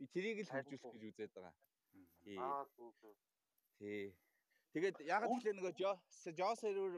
Би 0.00 0.06
тэрийг 0.08 0.38
л 0.40 0.48
хөгжүүлэх 0.48 0.96
гэж 0.96 1.12
үзээд 1.12 1.32
байгаа. 1.36 1.54
Зүг. 2.76 3.16
Тий. 3.76 4.16
Тэгээд 4.72 4.96
яг 5.04 5.28
тэгэхээр 5.28 5.56
нөгөө 5.60 5.74
Jaw 6.40 6.52
server 6.56 6.96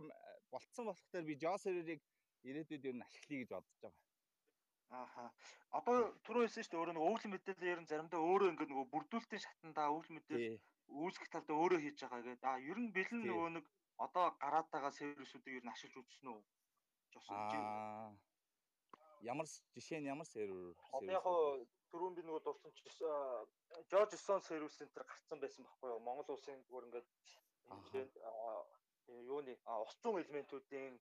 болцсон 0.54 0.86
болохоор 0.86 1.24
би 1.26 1.34
Jaw 1.42 1.56
server-ыг 1.58 2.00
ирээдүйд 2.46 2.86
ер 2.86 2.96
нь 2.96 3.06
ашиглая 3.06 3.40
гэж 3.42 3.50
бодож 3.50 3.78
байгаа. 3.82 4.02
Ааха. 4.92 5.24
Одоо 5.78 5.96
түрүү 6.26 6.42
хэлсэн 6.46 6.62
шүү 6.62 6.72
дээ 6.72 6.80
өөрөө 6.82 6.94
нөгөө 6.94 7.10
өвлөн 7.10 7.32
мэдээлэл 7.32 7.72
ер 7.72 7.80
нь 7.80 7.90
заримдаа 7.90 8.20
өөрөө 8.20 8.50
ингээд 8.52 8.72
нөгөө 8.72 8.86
бүрдүүлэлтийн 8.92 9.44
шатандаа 9.46 9.88
өвлөн 9.96 10.16
мэдээлэл 10.20 10.60
үүсгэх 11.02 11.28
талдаа 11.32 11.56
өөрөө 11.56 11.80
хийж 11.80 11.98
байгаа 12.04 12.22
гэдэг. 12.22 12.44
Аа 12.44 12.60
ер 12.70 12.78
нь 12.82 12.92
бэлэн 12.92 13.22
нөгөө 13.24 13.50
нэг 13.56 13.66
одоо 14.04 14.24
гараад 14.42 14.68
байгаа 14.68 14.92
сервисүүдийг 14.92 15.58
ер 15.58 15.64
нь 15.64 15.72
ашиглаж 15.72 16.06
үзсэн 16.06 16.28
үү? 16.28 16.40
Аа. 17.32 18.12
Ямар 19.32 19.46
жишээ 19.74 20.00
нь 20.00 20.10
ямар 20.12 20.28
сервер? 20.28 20.76
Одоо 20.92 21.12
яг 21.16 21.24
түрүүн 21.92 22.14
би 22.16 22.22
нөгөө 22.26 22.42
дурсан 22.46 22.72
Жорж 23.92 24.14
Сон 24.20 24.40
сервис 24.48 24.78
центр 24.80 25.04
гарцсан 25.10 25.40
байсан 25.42 25.66
байхгүй 25.68 25.92
юу? 25.92 26.00
Монгол 26.06 26.36
улсын 26.36 26.62
зүгээр 26.66 26.86
ингээд 26.88 27.08
юуны 29.28 29.54
ус 29.84 29.94
зүүн 30.02 30.22
элементүүдийн 30.22 30.94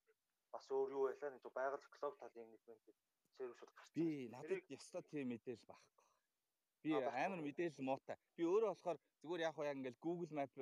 бас 0.53 0.67
өөр 0.75 0.95
юу 0.95 1.03
байлаа 1.07 1.31
нэг 1.31 1.45
байгаль 1.57 1.87
эколог 1.87 2.17
талын 2.19 2.53
элементүүд 2.57 2.97
сервисүүд 3.37 3.71
гарсан. 3.75 3.95
Би 3.97 4.07
надад 4.35 4.71
ястаа 4.77 5.01
тийм 5.11 5.31
мэдээлэл 5.31 5.69
байхгүй. 5.71 6.03
Би 6.83 6.91
амар 7.23 7.41
мэдээлэл 7.47 7.87
муутай. 7.89 8.17
Би 8.35 8.43
өөрөө 8.51 8.71
болохоор 8.73 8.99
зүгээр 9.21 9.45
яг 9.47 9.55
яг 9.69 9.77
ингээд 9.77 10.01
Google 10.05 10.33
Map, 10.37 10.53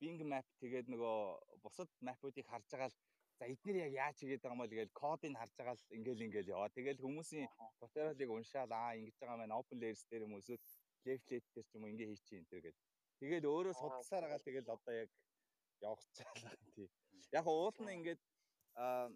Bing 0.00 0.20
Map 0.32 0.46
тэгээд 0.62 0.86
нөгөө 0.92 1.16
бусад 1.64 1.90
мапуудыг 2.08 2.46
харж 2.48 2.66
байгаа 2.70 2.90
л 2.92 2.98
За 3.38 3.44
эдгээр 3.52 3.76
яг 3.86 3.92
яаж 3.92 4.16
хийгээд 4.16 4.42
байгаа 4.42 4.56
юм 4.56 4.62
бол 4.64 4.76
гээл 4.76 4.98
кодыг 5.00 5.32
харж 5.36 5.52
байгаа 5.60 5.76
л 5.76 5.96
ингээл 5.96 6.24
ингээл 6.26 6.52
яваа. 6.56 6.72
Тэгэл 6.72 7.04
хүмүүсийн 7.04 7.48
туториалыг 7.80 8.30
уншаал 8.32 8.72
аа 8.72 8.96
ингэж 8.96 9.16
байгаа 9.20 9.38
маань 9.40 9.58
open 9.60 9.78
layers 9.80 10.02
дээр 10.08 10.24
юм 10.24 10.40
эсвэл 10.40 10.64
leaflet 11.04 11.44
дээр 11.52 11.66
ч 11.68 11.72
юм 11.76 11.84
уу 11.84 11.92
ингээ 11.92 12.10
хийчих 12.10 12.40
юм 12.40 12.46
тэр 12.48 12.60
гэл. 12.64 12.80
Тэгэл 13.20 13.50
өөрөө 13.52 13.74
судалсаар 13.76 14.24
байгаа 14.24 14.40
л 14.40 14.48
тэгэл 14.48 14.74
одоо 14.76 14.94
яг 15.04 15.10
явах 15.84 16.02
цаалаа 16.16 16.54
тий. 16.76 16.88
Яг 17.38 17.44
уул 17.44 17.76
нь 17.84 17.94
ингээд 17.96 18.20
аа 18.80 19.12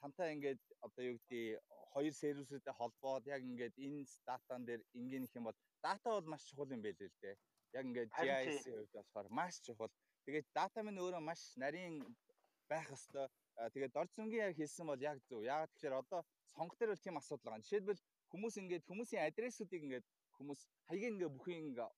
тантай 0.00 0.28
ингээд 0.34 0.62
одоо 0.86 1.02
юу 1.10 1.16
гэдгийг 1.18 1.58
хоёр 1.94 2.14
сервисүүдэд 2.22 2.78
холбоод 2.78 3.24
яг 3.34 3.42
ингээд 3.42 3.74
энэ 3.86 4.06
датан 4.28 4.62
дээр 4.68 4.82
ингийн 4.98 5.26
их 5.26 5.34
юм 5.34 5.50
бол 5.50 5.58
дата 5.82 6.08
бол 6.14 6.30
маш 6.30 6.42
чухал 6.46 6.70
юм 6.70 6.82
байл 6.82 6.94
л 6.94 7.22
дээ. 7.22 7.36
Яг 7.74 7.84
ингээд 7.90 8.10
GIS-ийн 8.14 8.74
хувьд 8.78 8.94
болохоор 8.94 9.28
маш 9.38 9.54
чухал. 9.66 9.94
Тэгээд 10.26 10.46
дата 10.54 10.78
минь 10.82 11.02
өөрөө 11.02 11.22
маш 11.26 11.42
нарийн 11.58 11.94
байх 12.70 12.86
хэвээр 12.90 13.30
тэгээд 13.54 13.92
дорж 13.94 14.10
зөнгийн 14.16 14.50
яг 14.50 14.56
хэлсэн 14.58 14.86
бол 14.86 15.00
яг 15.10 15.18
зөв. 15.28 15.40
Яагаад 15.46 15.70
тэгэхээр 15.72 16.00
одоо 16.02 16.20
сонгох 16.54 16.78
дээр 16.78 16.90
бол 16.92 17.04
тийм 17.04 17.16
асуудал 17.18 17.44
байгаа. 17.46 17.64
Жишээлбэл 17.64 18.02
хүмүүс 18.30 18.54
ингээд 18.60 18.84
хүмүүсийн 18.90 19.22
адресуудыг 19.28 19.82
ингээд 19.86 20.06
хүмүүс 20.36 20.60
хаягийн 20.88 21.14
ингээ 21.14 21.30
бүхий 21.34 21.58
ингээ 21.62 21.90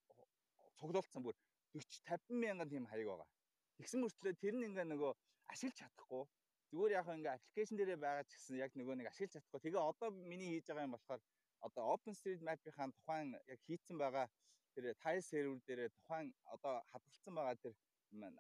цуглуулсан 0.79 1.23
бүр 1.25 1.37
40 1.73 2.05
50 2.09 2.43
мянган 2.43 2.69
тийм 2.69 2.85
хаяг 2.93 3.09
байгаа. 3.09 3.29
Тэгсэн 3.77 4.01
мөртлөө 4.05 4.35
тэр 4.43 4.55
нь 4.57 4.67
ингээ 4.69 4.87
нөгөө 4.93 5.13
ашиглаж 5.53 5.77
чадахгүй. 5.81 6.25
Зүгээр 6.71 6.97
яг 6.99 7.07
ингээ 7.09 7.37
аппликейшн 7.37 7.77
дээрээ 7.77 7.99
байгаа 8.05 8.25
ч 8.29 8.33
гэсэн 8.37 8.57
яг 8.65 8.73
нөгөө 8.77 8.95
нэг 8.97 9.09
ашиглаж 9.09 9.33
чадахгүй. 9.33 9.61
Тэгээ 9.65 9.89
одоо 9.91 10.09
миний 10.31 10.51
хийж 10.53 10.67
байгаа 10.69 10.87
юм 10.89 10.97
болохоор 10.97 11.21
одоо 11.67 11.85
OpenStreetMap-ийн 11.95 12.93
тухайн 12.97 13.29
яг 13.53 13.61
хийцэн 13.67 13.97
байгаа 13.97 14.27
тэр 14.75 14.93
tile 15.03 15.25
server 15.29 15.57
дээрээ 15.67 15.89
тухайн 16.01 16.29
одоо 16.55 16.75
хадгалсан 16.93 17.35
байгаа 17.37 17.57
тэр 17.63 17.75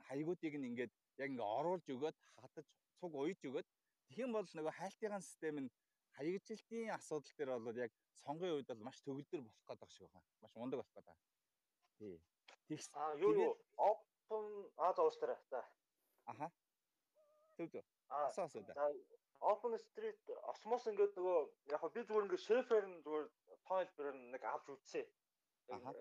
хаягуудыг 0.08 0.54
нь 0.56 0.68
ингээд 0.70 0.92
яг 1.22 1.28
ингээ 1.32 1.48
оруулж 1.58 1.86
өгөөд 1.94 2.16
хатаж 2.42 2.66
цуг 3.00 3.14
уйж 3.14 3.40
өгөөд 3.48 3.68
тэгэх 4.08 4.24
юм 4.24 4.32
бол 4.36 4.48
нөгөө 4.58 4.78
хайлтын 4.80 5.20
систем 5.20 5.56
нь 5.64 5.70
хаягжилтын 6.16 6.94
асуудал 6.96 7.34
дээр 7.36 7.50
бол 7.66 7.76
яг 7.86 7.92
сонгоны 8.22 8.52
үед 8.56 8.68
бол 8.70 8.86
маш 8.88 8.98
төгөлдөр 9.04 9.40
болох 9.44 9.66
гэдэг 9.68 9.90
шиг 9.90 10.08
байна. 10.12 10.28
Маш 10.42 10.52
мундаг 10.56 10.78
болох 10.80 10.94
гэдэг. 10.96 11.16
Тий. 11.98 12.16
Тэгс. 12.68 12.86
Аа 12.94 13.14
юу 13.20 13.32
юу 13.34 13.52
open 13.88 14.46
аа 14.76 14.92
зоостраа. 14.96 15.38
За. 15.50 15.60
Аха. 16.32 16.50
Төв 17.56 17.68
төв. 17.74 17.84
Аа 18.08 18.28
асаас 18.30 18.56
үү. 18.56 18.64
За 18.64 18.88
open 19.40 19.76
street 19.78 20.32
осмос 20.52 20.88
ингээд 20.90 21.14
нөгөө 21.18 21.38
яг 21.74 21.84
би 21.92 22.00
зүгээр 22.02 22.26
ингээд 22.26 22.46
шефер 22.48 22.84
нь 22.88 23.02
зүгээр 23.04 23.26
тойл 23.68 23.90
бэр 23.96 24.08
нэг 24.32 24.42
авч 24.44 24.66
үзсэн. 24.74 25.06
Аха. 25.76 25.92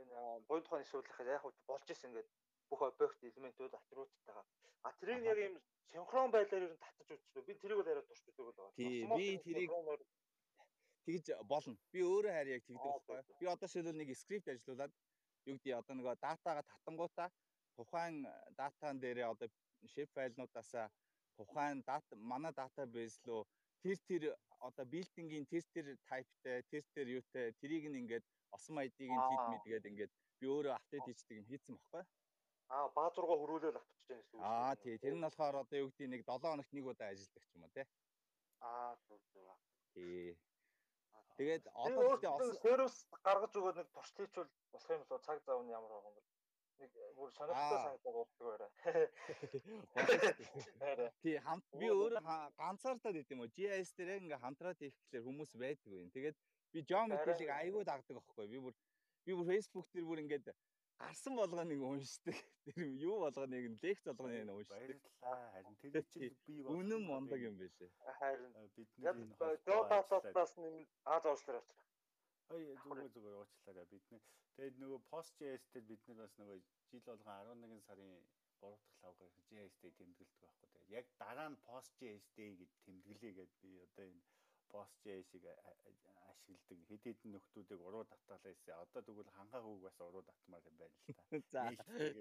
Бод 0.48 0.64
тухайн 0.64 0.86
ишүүлэхэд 0.86 1.34
яг 1.36 1.44
болж 1.68 1.88
исэн 1.92 2.10
ингээд 2.12 2.30
бүх 2.70 2.82
объект 2.90 3.24
элементүүд 3.24 3.74
атрибуттайгаа. 3.80 4.46
А 4.84 4.92
тэрийг 5.00 5.24
яг 5.24 5.38
юм 5.38 5.56
синхрон 5.92 6.32
байдлаар 6.32 6.64
ер 6.68 6.74
нь 6.74 6.82
татаж 6.84 7.10
үзчихв. 7.16 7.46
Би 7.48 7.54
тэрийг 7.62 7.80
л 7.80 7.92
яриад 7.92 8.08
туршдаг 8.08 8.34
л 8.40 8.52
байгаа. 8.52 8.74
Тий, 8.76 9.06
би 9.20 9.28
тэрийг 9.46 9.72
тэгж 11.06 11.28
болно. 11.52 11.78
Би 11.94 12.02
өөрөө 12.02 12.34
харь 12.38 12.54
яг 12.56 12.64
тэгдэг 12.66 12.92
байхгүй. 12.92 13.38
Би 13.40 13.46
одоо 13.54 13.68
шилбэл 13.70 14.00
нэг 14.02 14.10
скрипт 14.18 14.48
ажиллуулад 14.50 14.94
юу 15.46 15.56
гэдэг 15.58 15.80
одоо 15.82 15.96
нөгөө 15.96 16.16
датагаа 16.26 16.64
татангуудаа 16.72 17.30
тухайн 17.78 18.16
датан 18.58 19.00
дээрээ 19.00 19.28
одоо 19.34 19.48
шип 19.94 20.10
файлнуудаасаа 20.18 20.88
тухайн 21.38 21.84
дата 21.86 22.16
манай 22.32 22.54
датабейс 22.62 23.16
руу 23.28 23.44
тэр 23.84 23.98
тэр 24.10 24.24
одоо 24.68 24.86
билдингийн 24.94 25.46
тэр 25.52 25.64
тэр 25.74 25.88
тайптай 26.10 26.64
тэр 26.72 26.84
тэр 26.96 27.08
юутай 27.18 27.54
тэрийг 27.62 27.86
нь 27.90 28.00
ингээд 28.02 28.26
осом 28.56 28.80
ID-г 28.86 29.12
нь 29.14 29.26
хит 29.30 29.44
мэдгээд 29.52 29.90
ингээд 29.92 30.12
би 30.40 30.46
өөрөө 30.56 30.74
апдейт 30.76 31.06
хийдэг 31.06 31.38
юм 31.40 31.46
хийцэн 31.52 31.76
баггүй. 31.78 32.04
Аа 32.74 32.90
бааз 32.98 33.14
руугаа 33.18 33.38
хөрвүүлэл 33.40 33.78
авчиж 33.78 34.02
байгаа 34.10 34.22
гэсэн 34.22 34.38
үг. 34.38 34.46
Аа 34.46 34.74
тий 34.82 34.96
тэр 34.98 35.16
нь 35.16 35.26
болохоор 35.26 35.56
одоо 35.62 35.78
юу 35.78 35.90
гэдэг 35.94 36.10
нэг 36.10 36.22
7 36.26 36.42
хоногт 36.50 36.72
нэг 36.74 36.86
удаа 36.86 37.10
ажилладаг 37.14 37.44
ч 37.46 37.54
юм 37.54 37.64
уу 37.66 37.74
тий. 37.78 37.86
Аа 38.62 38.92
зөв 39.06 39.22
зөв. 39.34 39.46
Тий. 39.94 40.38
Тэгээд 41.38 41.64
одоо 41.76 42.18
тэгээд 42.18 42.64
сервис 42.64 42.96
гаргаж 43.22 43.54
өгөөд 43.60 43.78
нэг 43.80 43.90
туршлийчвал 43.94 44.50
болох 44.74 44.90
юм 44.96 45.04
бол 45.10 45.22
цаг 45.28 45.38
зав 45.46 45.60
нь 45.62 45.74
ямар 45.78 45.92
байгаа 45.94 46.10
юм 46.10 46.18
бэ? 46.18 46.24
Нэг 46.80 46.92
бүр 47.16 47.30
сонирхолтой 47.38 47.80
санагдаад 47.86 48.16
болдог 48.18 48.46
байраа. 48.50 48.72
Тий 51.24 51.36
хамт 51.46 51.66
би 51.80 51.88
өөрөө 51.92 52.24
ганцаардаад 52.60 53.20
идэм 53.22 53.44
үү 53.44 53.54
GIS 53.56 53.94
дээр 53.94 54.26
ингээ 54.26 54.44
хамтраад 54.44 54.80
их 54.82 54.96
гэхэлэр 54.96 55.28
хүмүүс 55.28 55.52
байдаг 55.60 55.92
юм. 55.92 56.10
Тэгээд 56.16 56.38
би 56.74 56.80
жоо 56.90 57.04
мэдээллийг 57.08 57.52
айгүй 57.52 57.84
дагдаг 57.86 58.16
аахгүй. 58.18 58.48
Би 58.48 58.58
бүр 58.64 58.74
би 59.28 59.32
бүр 59.36 59.48
Facebook 59.52 59.88
дээр 59.92 60.08
бүр 60.08 60.24
ингээд 60.24 60.56
гарсан 61.00 61.34
болгоныг 61.36 61.82
уншдаг. 61.82 62.38
Тэр 62.66 62.80
юу 63.10 63.20
болгоныг 63.26 63.66
нь 63.72 63.80
лекц 63.84 64.06
болгоныг 64.08 64.44
нь 64.46 64.56
уншдаг. 64.58 64.80
Баярлалаа. 64.80 65.52
Харин 65.54 65.76
тэр 65.82 66.06
чинь 66.12 66.38
би 66.48 66.56
үнэн 66.64 67.02
мондог 67.10 67.40
юм 67.40 67.56
байлээ. 67.62 67.92
Харин 68.20 68.54
бидний 68.76 69.14
дататаас 69.92 70.52
нэг 70.58 70.88
Аз 71.04 71.26
уушлаар 71.26 71.60
очив. 71.62 71.86
Ой 72.54 72.64
зүгээр 72.78 73.10
зүгээр 73.14 73.36
уучлаарай 73.42 73.86
бид 73.92 74.06
нэг 74.14 74.24
тэгээд 74.56 74.76
нөгөө 74.82 75.00
Post.js 75.12 75.64
дээр 75.74 75.86
бид 75.90 76.02
нар 76.08 76.18
бас 76.22 76.34
нөгөө 76.40 76.58
жил 76.90 77.04
болгон 77.08 77.38
11 77.60 77.82
сарын 77.88 78.12
3 78.62 78.76
дахь 78.82 79.00
лавгаар 79.04 79.34
JS 79.50 79.74
дээр 79.82 79.96
тэмдэглэдэг 80.00 80.40
байхгүй 80.42 80.70
тэгээд 80.74 80.96
яг 80.98 81.06
дараа 81.22 81.50
нь 81.52 81.62
Post.js 81.68 82.26
дээр 82.38 82.54
гэж 82.62 82.72
тэмдэглэе 82.86 83.34
гэд 83.40 83.52
би 83.62 83.72
одоо 83.86 84.06
энэ 84.12 84.22
Post.js-ийг 84.76 85.46
ашигладаг 85.72 86.16
хэд 86.46 87.02
хэдэн 87.04 87.32
нөхдүүдийг 87.34 87.82
уруу 87.88 88.04
татгалаа 88.12 88.40
хийсэн. 88.44 88.78
Одоо 88.84 89.02
тэгвэл 89.08 89.36
хангаа 89.38 89.62
хүүг 89.64 89.82
бас 89.88 89.98
уруу 90.08 90.24
татмаар 90.30 90.64
юм 90.70 90.78
байна 90.82 90.98
л 91.02 91.08
та. 91.10 91.24
За 91.54 91.62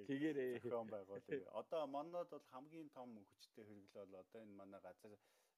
тэгээрээ 0.09 0.51
зохион 0.65 0.89
байгуулъя. 0.95 1.45
Одоо 1.61 1.83
манад 1.97 2.29
бол 2.33 2.47
хамгийн 2.53 2.89
том 2.97 3.09
хүчтэй 3.31 3.65
хэрэглэл 3.67 3.99
бол 4.01 4.21
одоо 4.23 4.41
энэ 4.45 4.59
манай 4.61 4.81
газар 4.87 5.13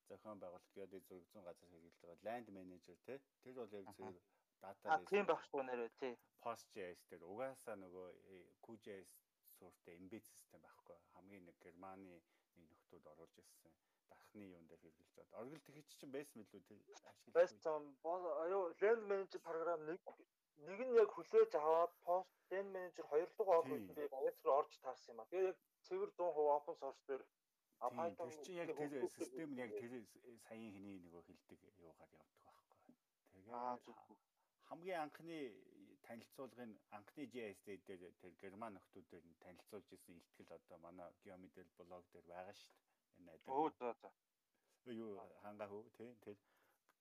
зохион 0.09 0.39
байгуулалт 0.41 0.75
геодэ 0.75 0.99
зураг 1.07 1.25
зүүн 1.31 1.47
газар 1.49 1.69
хэрэглэж 1.71 1.97
байгаа 2.01 2.25
land 2.27 2.47
manager 2.57 2.97
тий. 3.07 3.19
Тэр 3.43 3.55
бол 3.61 3.73
яг 3.81 3.87
зөв 3.99 4.15
дата 4.63 4.85
А 4.95 4.99
тийм 5.11 5.25
байх 5.31 5.43
шүү 5.51 5.63
нэрээ 5.69 5.91
тий. 6.01 6.15
Post.js 6.45 7.01
дээр 7.11 7.23
угаасаа 7.33 7.77
нөгөө 7.85 8.09
э, 8.35 8.37
QJS 8.65 9.11
суурьтай 9.57 9.95
embed 10.01 10.25
system 10.33 10.61
байхгүй. 10.67 10.99
Хамгийн 11.15 11.45
нэг 11.49 11.57
Германы 11.65 12.15
нөхдүүд 12.87 13.07
оруулж 13.13 13.37
ирсэн 13.43 13.73
дархны 14.11 14.43
юун 14.47 14.67
дээр 14.71 14.81
хэрэгжилж 14.83 15.13
байгаа. 15.19 15.41
Оргил 15.43 15.63
тэгч 15.67 15.91
чинь 15.99 16.15
байсан 16.15 16.39
мэлүү 16.39 16.61
ашиглаж. 17.11 17.33
Байсан. 17.35 17.83
Аюу 18.45 18.63
land 18.81 19.03
manager 19.11 19.41
програм 19.43 19.83
нэг 19.91 20.01
нэг 20.69 20.81
нь 20.87 20.95
яг 21.03 21.11
хүлээж 21.13 21.53
аваад 21.59 21.93
post 22.07 22.31
land 22.51 22.71
manager 22.77 23.05
хоёр 23.11 23.29
дахь 23.39 23.53
офис 23.59 23.83
би 23.97 24.03
ганцаар 24.15 24.55
орж 24.59 24.73
таарсан 24.85 25.15
юм 25.15 25.21
а. 25.21 25.31
Тэгээ 25.31 25.51
яг 25.51 25.59
цэвэр 25.87 26.11
100% 26.15 26.55
open 26.57 26.75
source 26.81 27.03
дээр 27.09 27.23
Python 27.97 28.31
чинь 28.45 28.61
яг 28.63 28.71
тэр 28.79 29.09
систем 29.19 29.51
нь 29.55 29.63
яг 29.65 29.71
тэр 29.75 29.93
саяын 30.47 30.73
хний 30.77 30.97
нөгөө 31.05 31.23
хилдэг 31.27 31.59
юугаар 31.83 32.13
явдаг 32.23 32.43
байхгүй. 32.47 32.95
Тэгээд 33.35 33.47
хамгийн 34.71 35.01
анхны 35.05 35.39
танилцуулгын 36.09 36.73
анхны 36.97 37.25
JS 37.35 37.61
дээр 37.67 38.03
тэр 38.21 38.35
герман 38.43 38.77
нөхдүүдээр 38.77 39.25
нь 39.27 39.39
танилцуулж 39.45 39.89
исэн 39.97 40.19
ихтгэл 40.21 40.57
одоо 40.59 40.79
манай 40.85 41.11
Geomedel 41.25 41.71
блог 41.79 42.05
дээр 42.13 42.27
байгаа 42.33 42.55
шүү 42.63 42.75
дээ. 42.79 43.19
Энэ 43.19 43.31
айдаг. 43.33 43.49
Оо 43.55 43.69
за 43.79 43.91
за. 44.01 44.11
Юу 45.03 45.13
хангаа 45.43 45.69
хөө 45.73 45.85
тий 45.99 46.11
тэр 46.25 46.37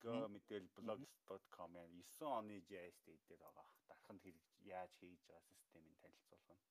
Geomedel 0.02 0.66
blog.com 0.78 1.72
яг 1.82 1.90
9 2.02 2.32
оны 2.40 2.58
JS 2.70 2.98
дээр 3.06 3.42
байгаа. 3.46 3.68
Дарханд 3.88 4.22
хэрэг 4.26 4.46
яаж 4.74 4.92
хийж 5.00 5.22
байгаа 5.30 5.50
системийн 5.54 5.98
танилцуулга 6.02 6.54
нь. 6.56 6.64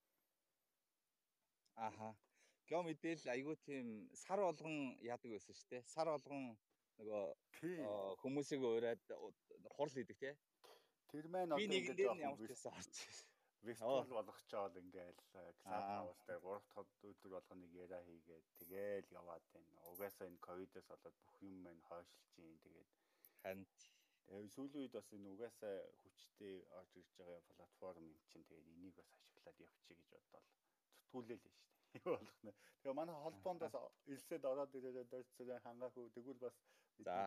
Аха. 1.89 2.09
Geomedel 2.69 3.21
айгүй 3.35 3.57
тийм 3.69 3.89
сар 4.25 4.41
болгон 4.49 4.77
яадаг 5.13 5.31
байсан 5.35 5.55
шүү 5.55 5.69
дээ. 5.71 5.83
Сар 5.95 6.09
болгон 6.15 6.45
нөгөө 6.99 7.25
хүмүүсийг 8.23 8.61
уураад 8.63 9.03
хурл 9.77 9.95
хийдэг 9.97 10.19
тий. 10.23 10.35
Тэр 11.15 11.27
маань 11.31 11.55
одоо 11.55 11.63
ингэж 11.63 11.99
ямар 12.11 12.35
ч 12.35 12.51
байсан 12.51 12.75
орч. 12.75 12.97
Вестфал 13.63 14.11
болгочоод 14.11 14.75
ингээл 14.83 15.21
Клабхаус 15.31 16.19
дээр 16.27 16.43
3 16.43 16.63
дахь 16.75 17.05
өдөр 17.09 17.31
болгоныг 17.35 17.71
яриа 17.83 18.03
хийгээд 18.09 18.47
тэгээл 18.59 19.15
яваад 19.21 19.45
байна. 19.55 19.79
Угаасаа 19.93 20.27
энэ 20.27 20.45
ковидоос 20.47 20.87
болоод 20.91 21.17
бүх 21.23 21.37
юм 21.49 21.55
маань 21.63 21.87
хойшилж 21.89 22.33
юм 22.43 22.59
тэгээд 22.65 22.91
ханд 23.45 23.71
тэгээд 24.27 24.55
сүүлийн 24.57 24.83
үед 24.83 24.95
бас 24.99 25.09
энэ 25.17 25.31
угаасаа 25.35 25.75
хүчтэй 26.03 26.55
орж 26.79 26.93
ирж 27.01 27.11
байгаа 27.19 27.41
платформ 27.55 28.05
юм 28.11 28.21
чинь 28.31 28.47
тэгээд 28.51 28.71
энийг 28.75 28.95
бас 28.99 29.11
ашиглаад 29.15 29.59
явчих 29.67 29.87
гэж 29.89 30.03
бодоод 30.11 30.47
зүтгүүлээ 30.99 31.39
л 31.39 31.43
шүү 31.47 31.55
дээ. 31.55 32.03
Юу 32.03 32.13
болох 32.19 32.39
нэ. 32.43 32.53
Тэгээ 32.83 32.99
манай 32.99 33.17
холбоондоос 33.23 33.75
элсэд 34.13 34.45
ороод 34.51 34.75
ирээд 34.75 35.09
дөрц 35.15 35.31
зэрэг 35.39 35.63
хангаагүй 35.63 36.11
тэгвэл 36.11 36.43
бас 36.43 36.59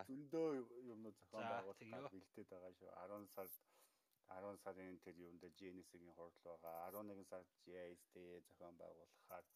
зөндөө 0.08 0.46
юмнууд 0.92 1.16
зохион 1.18 1.48
байгуулалт 1.50 2.12
бэлдээд 2.12 2.48
байгаа 2.52 2.72
шүү. 2.78 2.90
10 2.94 3.34
сард 3.34 3.52
10 4.28 4.58
сарын 4.64 4.98
тэр 5.04 5.16
юунд 5.26 5.42
GNS-ийн 5.58 6.12
хурал 6.16 6.38
байгаа. 6.44 6.76
11 6.90 7.24
сард 7.30 7.48
JIS-тэй 7.66 8.40
зохион 8.46 8.76
байгуулахаар 8.82 9.46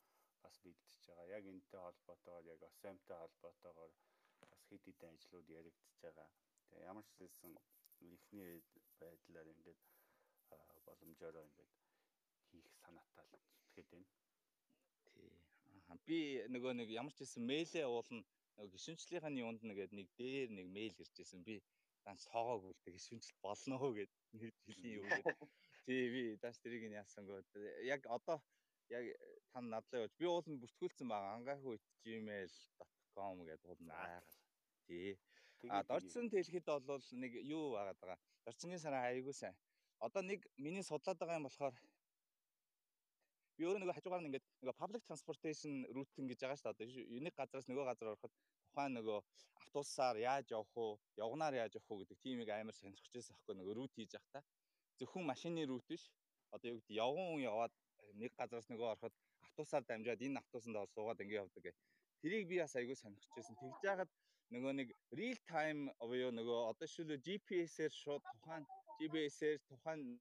бас 0.42 0.56
бэлдэж 0.64 1.02
байгаа. 1.08 1.26
Яг 1.36 1.44
энэтэй 1.52 1.80
холбоотойгоор 1.80 2.46
яг 2.54 2.60
OSM-тэй 2.68 3.16
холбоотойгоор 3.22 3.92
бас 4.40 4.62
хэд 4.70 4.82
хэдэн 4.86 5.14
ажлууд 5.16 5.48
яригдчихэж 5.58 5.98
байгаа. 6.02 6.28
Тэгээ 6.68 6.88
ямар 6.90 7.04
ч 7.06 7.10
зүйлсэн 7.18 7.52
ихний 8.12 8.52
байдлаар 9.00 9.48
ингээд 9.52 9.80
боломжоор 10.86 11.36
ингээд 11.46 11.72
хийх 12.50 12.68
санаатай 12.80 13.26
л 13.30 13.44
зүтгээд 13.56 13.88
байна. 13.92 14.08
Тий. 15.12 15.30
Аа 15.92 15.98
би 16.08 16.18
нөгөө 16.54 16.72
нэг 16.80 16.88
ямар 17.00 17.12
ч 17.14 17.18
хэлсэн 17.22 17.44
мэйлээ 17.50 17.86
уулна 17.88 18.20
нөгөө 18.56 18.72
гişүнчлийнхэн 18.74 19.40
юунд 19.44 19.60
нэгээд 19.68 19.92
нэг 19.98 20.08
дээр 20.20 20.48
нэг 20.58 20.66
мэйл 20.76 20.96
иржсэн 21.04 21.40
би 21.48 21.56
данс 22.06 22.26
тоогоог 22.32 22.64
үлдээ 22.70 22.94
гişүнчл 22.96 23.36
болно 23.44 23.76
хөө 23.82 23.92
гэд 23.98 24.12
нэг 24.38 24.50
жилийн 24.66 24.94
юу 24.98 25.06
гэд 25.06 25.26
тий 25.86 26.02
би 26.14 26.22
данс 26.42 26.58
тэрийг 26.62 26.84
нь 26.88 26.98
яасангүй 27.02 27.42
яг 27.94 28.02
одоо 28.16 28.38
яг 28.92 29.04
та 29.52 29.60
надлаа 29.60 30.04
явж 30.04 30.14
би 30.20 30.26
уулын 30.26 30.60
бүртгүүлсэн 30.62 31.08
байгаа. 31.08 31.36
ангахүй 31.36 31.78
gmail.com 32.04 33.44
гэдэг 33.48 33.70
уулна 33.70 33.94
байгаа 33.94 34.22
тий. 34.86 35.18
А 35.70 35.82
дорцсон 35.90 36.30
тэлхэд 36.30 36.66
бол 36.90 37.04
нэг 37.22 37.32
юу 37.56 37.64
байгаад 37.76 37.98
байгаа? 38.02 38.18
Дорцсонгийн 38.44 38.84
сараа 38.84 39.02
айгуу 39.10 39.32
сайн. 39.32 39.56
Одоо 40.06 40.22
нэг 40.22 40.40
миний 40.56 40.82
судлаад 40.82 41.18
байгаа 41.18 41.38
юм 41.38 41.46
болохоор 41.48 41.74
би 43.56 43.62
өөрөө 43.66 43.80
нөгөө 43.82 43.96
хажуугаар 43.96 44.22
нь 44.22 44.28
ингээд 44.30 44.46
нөгөө 44.62 44.80
public 44.82 45.02
transportation 45.08 45.72
routing 45.96 46.26
гэж 46.28 46.38
байгаа 46.42 46.58
шүү 46.58 46.72
дээ. 46.74 46.88
Одоо 46.88 47.22
нэг 47.26 47.34
газараас 47.40 47.68
нөгөө 47.70 47.88
газар 47.90 48.12
ороход 48.12 48.32
тухайн 48.66 48.92
нөгөө 48.98 49.18
автобусаар 49.72 50.16
яаж 50.20 50.50
явах 50.52 50.76
уу, 50.76 51.00
явгнаар 51.16 51.54
яаж 51.54 51.72
явах 51.74 51.90
уу 51.90 52.00
гэдэг 52.04 52.18
тиймийг 52.20 52.50
амар 52.52 52.76
сонирхож 52.76 53.08
байсан 53.08 53.32
байхгүй 53.36 53.56
нөгөө 53.56 53.74
рут 53.76 53.92
хийж 53.96 54.12
явах 54.12 54.28
та. 54.32 54.40
Зөвхөн 55.00 55.24
машины 55.24 55.64
рут 55.64 55.84
биш. 55.88 56.12
Одоо 56.52 56.76
юу 56.76 56.78
гэдэг 56.80 56.96
явган 56.96 57.26
хүн 57.32 57.42
яваад 57.48 57.72
нэг 58.20 58.32
газараас 58.36 58.68
нөгөө 58.68 58.88
ороход 58.92 59.14
автобусаар 59.40 59.84
дамжаад 59.88 60.20
энэ 60.20 60.40
автобусанд 60.44 60.76
ор 60.76 60.88
суугаад 60.92 61.22
ингэ 61.24 61.40
явдаг 61.40 61.62
гэх. 61.64 61.78
Тэрийг 62.20 62.48
би 62.48 62.60
бас 62.60 62.76
айгүй 62.76 62.96
сонирхож 63.00 63.32
байсан. 63.32 63.56
Тэгж 63.56 63.80
яагаад 63.88 64.10
нөгөө 64.52 64.72
нэг 64.76 64.88
real 65.16 65.38
time 65.48 65.88
буюу 66.00 66.30
нөгөө 66.36 66.58
одоо 66.68 66.88
шилүү 66.94 67.18
GPS-ээр 67.24 67.92
шууд 67.96 68.22
тухайн 68.28 68.64
GPS-ээр 69.00 69.56
тухайн 69.72 70.20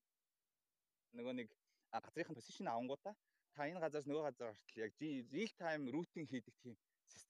нөгөө 1.20 1.34
нэг 1.40 1.48
газрынхын 1.92 2.40
position 2.40 2.72
авангуудаа 2.72 3.16
та 3.56 3.68
энэ 3.68 3.84
газраас 3.84 4.08
нөгөө 4.08 4.24
газар 4.32 4.56
ортол 4.56 4.80
яг 4.80 4.92
real 5.36 5.52
time 5.60 5.92
routing 5.92 6.26
хийдэг 6.32 6.56
тийм 6.64 6.80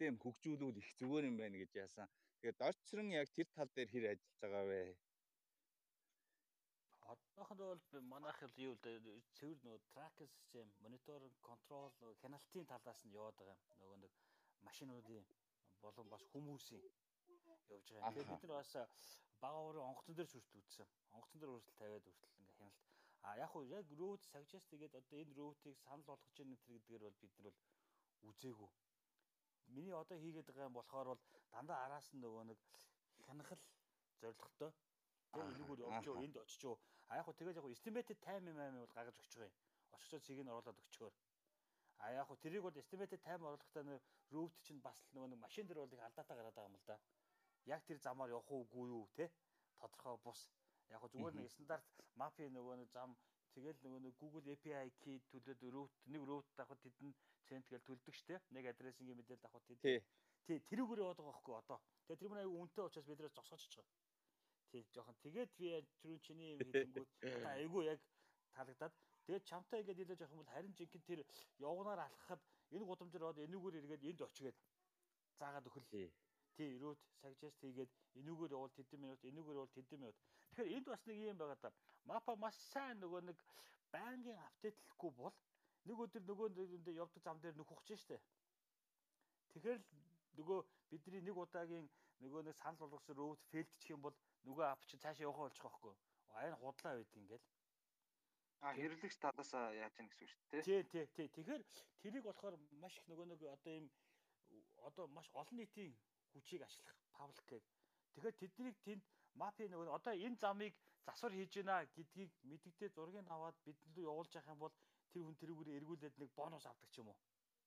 систем 0.01 0.17
хөгжүүлвэл 0.17 0.81
их 0.81 0.89
зүгээр 0.97 1.29
юм 1.29 1.37
байна 1.37 1.57
гэж 1.61 1.71
яасан. 1.77 2.09
Тэгээд 2.41 2.57
дорчрон 2.57 3.09
яг 3.13 3.29
тэр 3.37 3.47
тал 3.53 3.69
дээр 3.69 3.89
хэр 3.93 4.05
ажиллаж 4.09 4.37
байгаа 4.41 4.65
вэ? 4.65 4.97
Одоохондоо 7.13 7.67
бол 7.77 8.01
манайх 8.09 8.41
юу 8.57 8.73
л 8.73 8.81
цэвэр 9.37 9.61
нөгөө 9.61 9.81
тракер 9.93 10.29
систем, 10.33 10.73
монитор, 10.81 11.21
контрол, 11.45 11.93
хяналтын 12.17 12.65
талаас 12.65 13.01
нь 13.05 13.13
яваад 13.13 13.37
байгаа 13.37 13.53
юм. 13.53 13.61
Нөгөө 13.77 13.97
нэг 14.01 14.13
машинуудын 14.65 15.25
болон 15.85 16.09
бас 16.09 16.25
хүмүүсийн 16.33 16.81
явж 17.69 17.85
байгаа. 17.93 18.09
Тэгээд 18.09 18.31
бид 18.33 18.49
нар 18.49 18.57
бас 18.57 18.73
бага 19.37 19.59
уурын 19.61 19.85
онгоцон 19.85 20.17
дээр 20.17 20.29
хүртэл 20.33 20.61
үзсэн. 20.65 20.87
Онгоцон 21.13 21.39
дээр 21.39 21.53
хүртэл 21.53 21.77
тавиад 21.77 22.05
хүртэл 22.09 22.37
ингээ 22.41 22.57
хяналт. 22.57 22.79
А 23.21 23.37
яг 23.37 23.53
уу 23.53 23.69
яг 23.69 23.85
root 23.93 24.21
suggest 24.33 24.65
тэгээд 24.73 24.97
одоо 24.97 25.17
энэ 25.21 25.37
root-ийг 25.37 25.77
санал 25.85 26.09
болгож 26.09 26.37
ийн 26.41 26.57
тэр 26.57 26.73
гэдгээр 26.81 27.05
бол 27.05 27.21
бид 27.21 27.33
нар 27.37 27.53
бол 27.53 28.33
үзээгүй 28.33 28.69
миний 29.75 29.93
одоо 29.93 30.17
хийгээд 30.17 30.47
байгаа 30.47 30.69
юм 30.69 30.77
болохоор 30.77 31.07
бол 31.11 31.21
дандаа 31.51 31.77
араас 31.85 32.07
нь 32.13 32.21
нөгөө 32.23 32.43
нэг 32.51 32.59
хянахал 33.25 33.61
зоригтой. 34.21 34.71
Тэг 35.33 35.43
энэгээр 35.51 35.83
явж 35.87 36.05
юу 36.07 36.17
энд 36.23 36.35
очиж 36.37 36.61
юу. 36.69 36.77
А 37.09 37.17
яг 37.19 37.25
хөө 37.25 37.37
тэгээд 37.39 37.59
яг 37.59 37.67
estimated 37.75 38.19
time 38.27 38.45
юм 38.51 38.59
аим 38.59 38.75
бол 38.83 38.95
гаргаж 38.95 39.15
өгч 39.19 39.33
байгаа 39.35 39.49
юм. 39.49 39.57
Очиж 39.95 40.21
цэгийг 40.25 40.45
нь 40.45 40.53
оруулаад 40.53 40.81
өгчөөр. 40.83 41.13
А 42.03 42.05
яг 42.19 42.25
хөө 42.27 42.41
тэрийг 42.43 42.63
бол 42.63 42.81
estimated 42.81 43.21
time 43.27 43.43
оруулахдаа 43.47 43.83
нэр 43.83 44.01
route 44.33 44.57
чинь 44.65 44.81
бас 44.87 44.99
нөгөө 45.13 45.29
нэг 45.31 45.39
машин 45.45 45.65
дээр 45.67 45.79
бол 45.83 45.95
их 45.95 46.03
алдаатай 46.07 46.35
гараад 46.37 46.55
байгаа 46.55 46.71
юм 46.71 46.79
л 46.79 46.87
да. 46.87 46.97
Яг 47.65 47.81
тэр 47.85 47.99
замаар 47.99 48.33
явах 48.35 48.51
уугүй 48.51 48.85
юу 48.95 49.05
те 49.15 49.31
тодорхой 49.79 50.17
бус. 50.25 50.39
Яг 50.89 50.99
хөө 51.01 51.11
зүгээр 51.13 51.35
нэг 51.35 51.51
стандарт 51.51 51.85
мапын 52.15 52.53
нөгөө 52.57 52.75
нэг 52.81 52.89
зам 52.91 53.15
Тэгэл 53.55 53.79
нөгөө 53.83 54.01
нэг 54.05 54.15
Google 54.21 54.47
API 54.53 54.91
key 55.03 55.19
төлөөд 55.31 55.61
root 55.75 55.93
нэг 56.07 56.23
root 56.23 56.47
авахд 56.63 56.81
тэдэн 56.87 57.11
цент 57.47 57.67
гэж 57.67 57.83
төлдөг 57.83 58.15
штэ. 58.15 58.39
Нэг 58.55 58.71
адресингийн 58.71 59.19
мэдээлэл 59.19 59.49
авахд 59.49 59.67
тэд. 59.67 60.07
Тий, 60.47 60.59
тэрүүгээр 60.71 61.03
яваад 61.03 61.19
байгаа 61.19 61.35
байхгүй 61.35 61.55
одоо. 61.59 61.79
Тэгээ 62.07 62.19
тэр 62.21 62.29
мань 62.31 62.41
аюу 62.43 62.61
үнэтэй 62.63 62.85
учраас 62.87 63.07
биднээс 63.11 63.35
зогсоож 63.35 63.63
байгаа. 63.75 63.97
Тий, 64.71 64.83
жоохон 64.95 65.17
тэгээд 65.25 65.51
би 65.59 65.67
түрүү 65.99 66.19
чиний 66.23 66.49
юм 66.55 66.59
хийнгүүт 66.63 67.11
одоо 67.27 67.51
айгүй 67.59 67.83
яг 67.91 67.99
таалагдаад 68.55 68.93
тэгээд 69.27 69.43
чамтай 69.51 69.83
ингээд 69.83 70.15
явах 70.15 70.31
юм 70.31 70.41
бол 70.41 70.53
харин 70.55 70.73
жинхэнэ 70.79 71.07
тэр 71.07 71.19
явгнаар 71.59 72.01
алхахад 72.07 72.41
энэ 72.71 72.87
гудамжаар 72.87 73.23
аваад 73.27 73.43
энүүгээр 73.45 73.79
эргээд 73.83 74.07
энд 74.09 74.21
очигээд 74.25 74.57
заагаад 75.39 75.67
өхөл. 75.67 75.91
Тий, 76.55 76.71
root 76.79 76.99
suggest 77.21 77.59
хийгээд 77.63 77.91
энүүгээр 78.19 78.55
явал 78.55 78.71
тэдэн 78.75 78.99
минут, 79.03 79.21
энүүгээр 79.23 79.59
явал 79.59 79.75
тэдэн 79.75 79.99
минут. 79.99 80.17
Тэгэхээр 80.51 80.75
энд 80.77 80.87
бас 80.87 81.03
нэг 81.07 81.17
юм 81.17 81.37
байгаа 81.37 81.59
да. 81.61 81.71
Мапа 82.05 82.35
маш 82.35 82.55
сайн 82.71 82.99
нөгөө 82.99 83.21
нэг 83.29 83.37
байнгын 83.91 84.37
апдейтлэхгүй 84.47 85.11
бол 85.15 85.35
нэг 85.87 85.97
өдөр 86.03 86.23
нөгөө 86.27 86.47
нэг 86.57 86.95
явдаг 86.95 87.23
зам 87.23 87.39
дээр 87.39 87.55
нөхөх 87.55 87.81
чинь 87.87 87.97
штэ. 88.03 88.19
Тэгэхээр 89.55 89.79
нөгөө 90.37 90.59
бидний 90.91 91.21
нэг 91.23 91.37
удаагийн 91.37 91.87
нөгөө 92.23 92.41
нэг 92.45 92.55
санал 92.59 92.79
болгосон 92.83 93.15
road 93.15 93.39
failed 93.51 93.71
гэх 93.79 93.95
юм 93.95 94.01
бол 94.05 94.15
нөгөө 94.45 94.65
ап 94.67 94.85
чи 94.85 94.97
цаашаа 94.97 95.25
явах 95.25 95.39
болж 95.47 95.57
байгаа 95.57 95.79
хгүй. 95.79 95.95
айн 96.39 96.55
худлаа 96.55 96.93
байдаг 96.95 97.17
ингээл. 97.17 97.47
А 98.61 98.73
хэрэглэгч 98.77 99.15
тадаасаа 99.17 99.73
яаж 99.73 99.97
яах 99.97 100.09
гэсэн 100.09 100.25
үг 100.25 100.31
шүү 100.31 100.41
дээ. 100.51 100.63
Тий, 100.67 100.81
тий, 100.91 101.05
тий. 101.17 101.27
Тэгэхээр 101.35 101.63
тэрийг 102.01 102.23
болохоор 102.25 102.55
маш 102.77 102.93
их 102.99 103.05
нөгөө 103.09 103.27
нэг 103.31 103.39
одоо 103.55 103.71
ийм 103.73 103.87
одоо 104.87 105.05
маш 105.07 105.27
олон 105.33 105.57
нийтийн 105.57 105.93
хүчийг 106.31 106.61
ашиглах 106.61 106.97
паблик 107.17 107.45
гэх. 107.49 107.65
Тэгэхээр 108.13 108.39
тэднийг 108.41 108.77
тэнд 108.85 109.03
мафи 109.39 109.67
нөгөө 109.67 109.95
одоо 109.97 110.13
энэ 110.13 110.37
замыг 110.43 110.73
засвар 111.05 111.33
хийж 111.33 111.51
гинэ 111.55 111.75
гэдгийг 111.95 112.31
мэддэгтэй 112.49 112.89
зургийг 112.95 113.27
аваад 113.29 113.55
бидэнд 113.65 113.95
рүү 113.95 114.05
явуулж 114.11 114.31
явах 114.35 114.51
юм 114.53 114.59
бол 114.63 114.73
тэр 115.11 115.23
хүн 115.23 115.37
тэрүүгээр 115.41 115.75
эргүүлээд 115.77 116.15
нэг 116.21 116.29
бонус 116.35 116.65
авдаг 116.65 116.89
ч 116.91 116.95
юм 117.01 117.09
уу. 117.11 117.19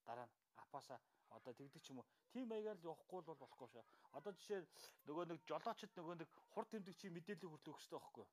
Дараа 0.07 0.27
нь 0.27 0.35
апаса 0.63 0.97
одоо 1.37 1.53
тэгдэг 1.55 1.83
ч 1.83 1.91
юм 1.91 1.99
уу. 1.99 2.07
Тим 2.33 2.49
маягаар 2.49 2.79
л 2.79 2.89
явахгүй 2.89 3.21
бол 3.25 3.41
болохгүй 3.43 3.69
шээ. 3.73 3.85
Одоо 4.19 4.33
жишээ 4.39 4.61
нөгөө 5.09 5.25
нэг 5.31 5.39
жолоочд 5.49 5.93
нөгөө 5.99 6.15
нэг 6.21 6.29
хурд 6.53 6.69
тэмдэгчийн 6.71 7.15
мэдээлэл 7.15 7.51
хүртлэх 7.51 7.77
хэрэгтэй 7.77 7.99
байхгүй 7.99 8.23
юу? 8.25 8.31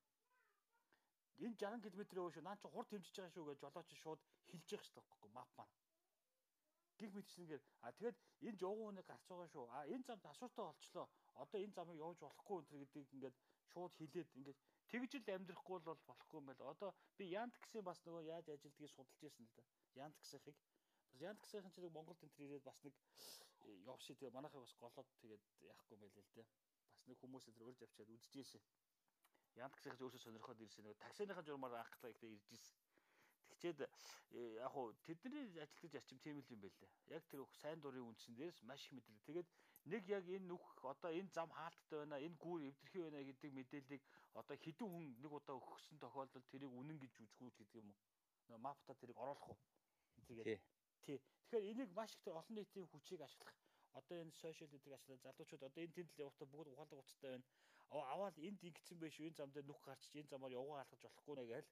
Энэ 1.41 1.57
60 1.57 1.89
км 1.89 2.03
өвөө 2.21 2.33
шүү. 2.35 2.45
Наа 2.45 2.57
чи 2.61 2.67
хурд 2.69 2.89
тэмжиж 2.91 3.15
байгаа 3.17 3.33
шүү 3.33 3.47
гэж 3.49 3.57
жолооч 3.63 3.89
шууд 4.03 4.21
хилж 4.51 4.67
явах 4.69 4.85
хэрэгтэй 4.85 5.01
байхгүй? 5.01 5.29
Мап 5.33 5.49
маань. 5.57 5.73
Гих 7.01 7.11
мэтчнээр 7.17 7.61
а 7.81 7.89
тэгэд 7.97 8.17
энэ 8.45 8.59
жууган 8.61 8.85
хүнийг 8.93 9.07
гарч 9.09 9.25
байгаа 9.25 9.49
шүү. 9.49 9.65
А 9.73 9.79
энэ 9.89 10.05
зам 10.05 10.19
тасвартай 10.21 10.65
болчлоо. 10.69 11.05
Одоо 11.41 11.59
энэ 11.61 11.73
замыг 11.73 11.97
явж 11.97 12.17
болохгүй 12.21 12.57
энэ 12.61 12.85
гэдгийг 12.85 13.09
ингээд 13.15 13.37
шууд 13.73 13.93
хилээд 13.97 14.29
ингээд 14.37 14.59
тэгж 14.91 15.11
л 15.17 15.33
амьдрахгүй 15.33 15.79
бол 15.81 16.01
болохгүй 16.09 16.37
юм 16.37 16.45
байна. 16.45 16.69
Одоо 16.73 16.89
би 17.17 17.25
гэсэн 17.33 17.81
бас 17.81 17.99
нөгөө 18.05 18.23
яаж 18.29 18.45
ажилдгийг 18.53 18.91
судалж 18.93 19.21
ирсэн 19.25 19.47
л 19.49 19.55
да. 19.57 20.13
Гэсэхийг 20.21 20.57
бас 21.17 21.39
гэсэхин 21.41 21.71
чинь 21.73 21.89
Монгол 21.89 22.17
тентэр 22.21 22.45
ирээд 22.45 22.63
бас 22.69 22.79
нэг 22.85 22.95
э, 23.65 23.81
явши 23.85 24.13
тэгээ 24.15 24.35
манайхаа 24.35 24.61
бас 24.61 24.75
голоод 24.77 25.09
тэгээд 25.21 25.43
яахгүй 25.71 25.95
юм 25.97 26.01
байл 26.05 26.17
л 26.21 26.33
дээ. 26.35 26.47
Бас 26.93 27.03
нэг 27.07 27.17
хүмүүс 27.19 27.45
энэ 27.49 27.65
урьж 27.65 27.79
авчаад 27.83 28.13
үдчихсэн. 28.13 28.61
Янт 29.59 29.75
гэсэхин 29.75 29.99
өөрөөсөө 29.99 30.23
сонирхоод 30.25 30.63
ирсэн 30.63 30.83
нөгөө 30.85 31.03
таксиныхаа 31.03 31.43
журмаар 31.43 31.81
анхлаа 31.81 32.11
ихтэй 32.11 32.31
ирж 32.35 32.47
ирсэн. 32.55 32.77
Тэгчээд 33.61 33.85
э, 34.33 34.57
яг 34.57 34.73
хуу 34.73 34.89
тэдний 35.05 35.45
ажилтгаж 35.61 35.93
ачим 36.01 36.17
тийм 36.25 36.41
л 36.41 36.49
юм 36.49 36.61
байлээ. 36.65 36.89
Яг 37.13 37.23
тэр 37.29 37.45
сайн 37.61 37.77
дурын 37.77 38.09
үндсэн 38.09 38.33
дээрс 38.33 38.63
маш 38.65 38.81
их 38.89 38.93
мэдлэг. 38.97 39.21
Тэгээд 39.21 39.49
нэг 39.85 40.03
яг 40.09 40.25
энэ 40.25 40.49
нүх 40.49 40.65
одоо 40.81 41.13
энэ 41.13 41.29
зам 41.29 41.49
хаалттай 41.53 41.99
байна, 42.01 42.17
энэ 42.17 42.41
гүүр 42.41 42.61
эвдэрхий 42.73 43.01
байна 43.05 43.21
гэдэг 43.21 43.51
мэдээллийг 43.53 44.03
одоо 44.33 44.57
хідэн 44.57 44.89
хүн 44.89 45.05
нэг 45.21 45.31
удаа 45.31 45.55
өгсөн 45.61 45.97
тохиолдолд 46.01 46.49
тэрийг 46.49 46.73
үнэн 46.73 46.97
гэж 46.97 47.13
үзгүүж 47.21 47.55
гэдэг 47.61 47.85
юм 47.85 47.93
уу? 48.49 48.57
Мапта 48.57 48.97
тэрийг 48.97 49.17
оруулах 49.21 49.53
уу? 49.53 49.59
Тэгээд 50.25 50.61
тий. 51.05 51.21
Тэгэхээр 51.21 51.69
энийг 51.69 51.91
маш 51.93 52.17
их 52.17 52.33
олон 52.33 52.57
нийтийн 52.57 52.89
хүчийг 52.89 53.21
ашиглах 53.21 53.53
одоо 53.93 54.17
энэ 54.17 54.33
сошиал 54.41 54.73
гэдэг 54.73 54.93
ашиглаад 54.97 55.21
залуучууд 55.21 55.67
одоо 55.69 55.81
энэ 55.85 55.95
тэнд 55.97 56.09
л 56.17 56.21
явахдаа 56.25 56.47
бүгд 56.49 56.73
ухаалаг 56.73 56.97
уцтай 56.97 57.29
байна. 57.29 57.45
Аваад 57.91 58.37
энд 58.41 58.63
ингэсэн 58.63 58.97
байх 58.97 59.13
шүү. 59.13 59.29
Энэ 59.29 59.37
зам 59.37 59.51
дээр 59.51 59.67
нүх 59.69 59.81
гарчиж 59.85 60.13
энэ 60.17 60.31
замаар 60.31 60.57
явгаа 60.57 60.81
алхаж 60.81 61.01
болохгүй 61.03 61.35
нэ 61.37 61.45
гээл 61.51 61.69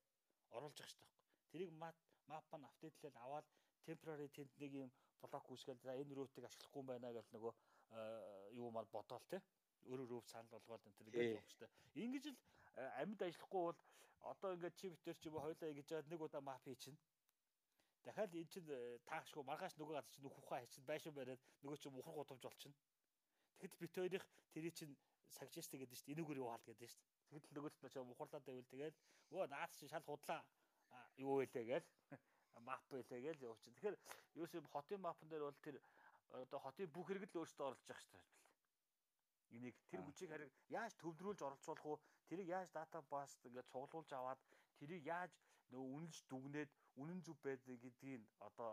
оруулж 0.54 0.78
байгаа 0.78 0.92
шүү 0.92 1.02
дээ. 1.02 1.19
Тэрийг 1.52 1.72
мап 1.82 1.98
мап 2.28 2.46
нь 2.54 2.68
апдейтлэл 2.70 3.18
аваад 3.26 3.48
temporary 3.88 4.30
тэнд 4.30 4.52
нэг 4.62 4.72
юм 4.84 4.90
блок 5.22 5.46
үүсгээл 5.52 5.82
за 5.84 5.98
энэ 6.02 6.14
рүүтийг 6.16 6.46
ашиглахгүй 6.46 6.84
байна 6.86 7.10
гэж 7.18 7.28
нөгөө 7.34 7.54
э, 7.54 8.02
юу 8.60 8.70
мал 8.72 8.88
бодоол 8.94 9.26
те 9.32 9.42
өөрөө 9.90 10.08
рүү 10.10 10.22
санал 10.30 10.52
болгоод 10.54 10.86
энэ 10.88 10.98
төр 10.98 11.10
гэж 11.10 11.26
явах 11.34 11.50
штэ. 11.50 11.68
Ингэж 12.04 12.26
л 12.32 12.38
э, 12.78 13.02
амьд 13.02 13.22
ажиллахгүй 13.26 13.62
бол 13.66 13.80
одоо 14.32 14.50
ингээд 14.56 14.76
чи 14.80 14.90
битэр 14.94 15.18
чи 15.18 15.30
хоёлаа 15.30 15.70
ингэж 15.72 15.88
яад 15.92 16.08
нэг 16.12 16.22
удаа 16.22 16.42
мап 16.42 16.64
хийчихнэ. 16.64 17.00
Дахиад 18.06 18.36
эн 18.36 18.48
чин 18.54 18.66
э, 18.70 19.00
таашгүй 19.10 19.44
маргааш 19.44 19.76
нөгөө 19.76 19.96
газар 19.98 20.14
чинь 20.14 20.26
нөхөхөө 20.26 20.50
хайчин 20.54 20.86
байшин 20.86 21.14
бариад 21.18 21.42
нөгөө 21.64 21.78
чинь 21.82 21.96
мухар 21.98 22.16
гудамж 22.16 22.44
болчихно. 22.46 22.78
Тэгэхэд 23.60 23.80
бит 23.82 23.96
хоёрых 23.98 24.26
тэрий 24.54 24.72
чинь 24.72 24.94
сагжээстэй 25.36 25.80
гэдэг 25.82 25.98
чинь 25.98 26.14
энүүгээр 26.14 26.42
юу 26.42 26.50
хаал 26.50 26.64
гэдэг. 26.64 26.92
Тэгэхэд 27.30 27.54
нөгөөд 27.54 27.76
нь 27.76 27.92
ч 27.92 27.96
мухарлаад 28.00 28.46
байвал 28.46 28.72
тэгэл 28.72 28.98
өө 29.36 29.46
наад 29.52 29.72
чинь 29.76 29.92
шал 29.92 30.06
худлаа 30.08 30.42
юу 31.20 31.40
вэ 31.40 31.46
гээл 31.52 31.88
мап 32.68 32.84
байлээ 32.90 33.22
гээл 33.26 33.46
явуучих. 33.48 33.74
Тэгэхээр 33.76 33.98
юу 34.40 34.48
юм 34.60 34.68
хотын 34.74 35.00
мапн 35.02 35.28
дээр 35.30 35.44
бол 35.48 35.60
тэр 35.64 35.76
одоо 36.44 36.60
хотын 36.60 36.88
бүх 36.96 37.08
хэрэгэл 37.08 37.40
өөрсдөө 37.40 37.66
оруулж 37.68 37.86
явах 37.90 38.04
хэрэгтэй 38.04 38.20
байна. 38.20 38.38
Энийг 39.56 39.76
тэр 39.90 40.02
хүчийг 40.06 40.30
харин 40.32 40.52
яаж 40.70 40.94
төвлөрүүлж 41.02 41.42
оролцуулах 41.42 41.86
уу? 41.86 42.00
Тэрийг 42.30 42.48
яаж 42.54 42.70
дата 42.72 43.02
баст 43.02 43.40
ингээд 43.48 43.72
цуглуулж 43.74 44.12
аваад 44.14 44.42
тэрийг 44.80 45.04
яаж 45.06 45.34
нөгөө 45.74 45.90
үнэлж 45.96 46.18
дүгнээд 46.30 46.72
үнэн 47.02 47.20
зөв 47.26 47.38
байдаг 47.42 47.78
гэдгийг 47.82 48.22
одоо 48.48 48.72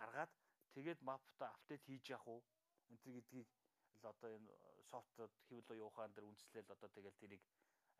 гаргаад 0.00 0.32
тэгээд 0.74 1.00
мапта 1.08 1.44
апдейт 1.56 1.82
хийж 1.88 2.04
явах 2.12 2.28
уу? 2.28 2.40
Өнтер 2.92 3.12
гэдгийг 3.16 3.48
л 4.02 4.06
одоо 4.12 4.28
энэ 4.36 4.48
софтод 4.90 5.32
хэвлэл 5.48 5.82
явахаан 5.84 6.12
дээр 6.12 6.28
үндэслэл 6.28 6.74
одоо 6.76 6.88
тэгэл 6.92 7.20
тэрийг 7.22 7.42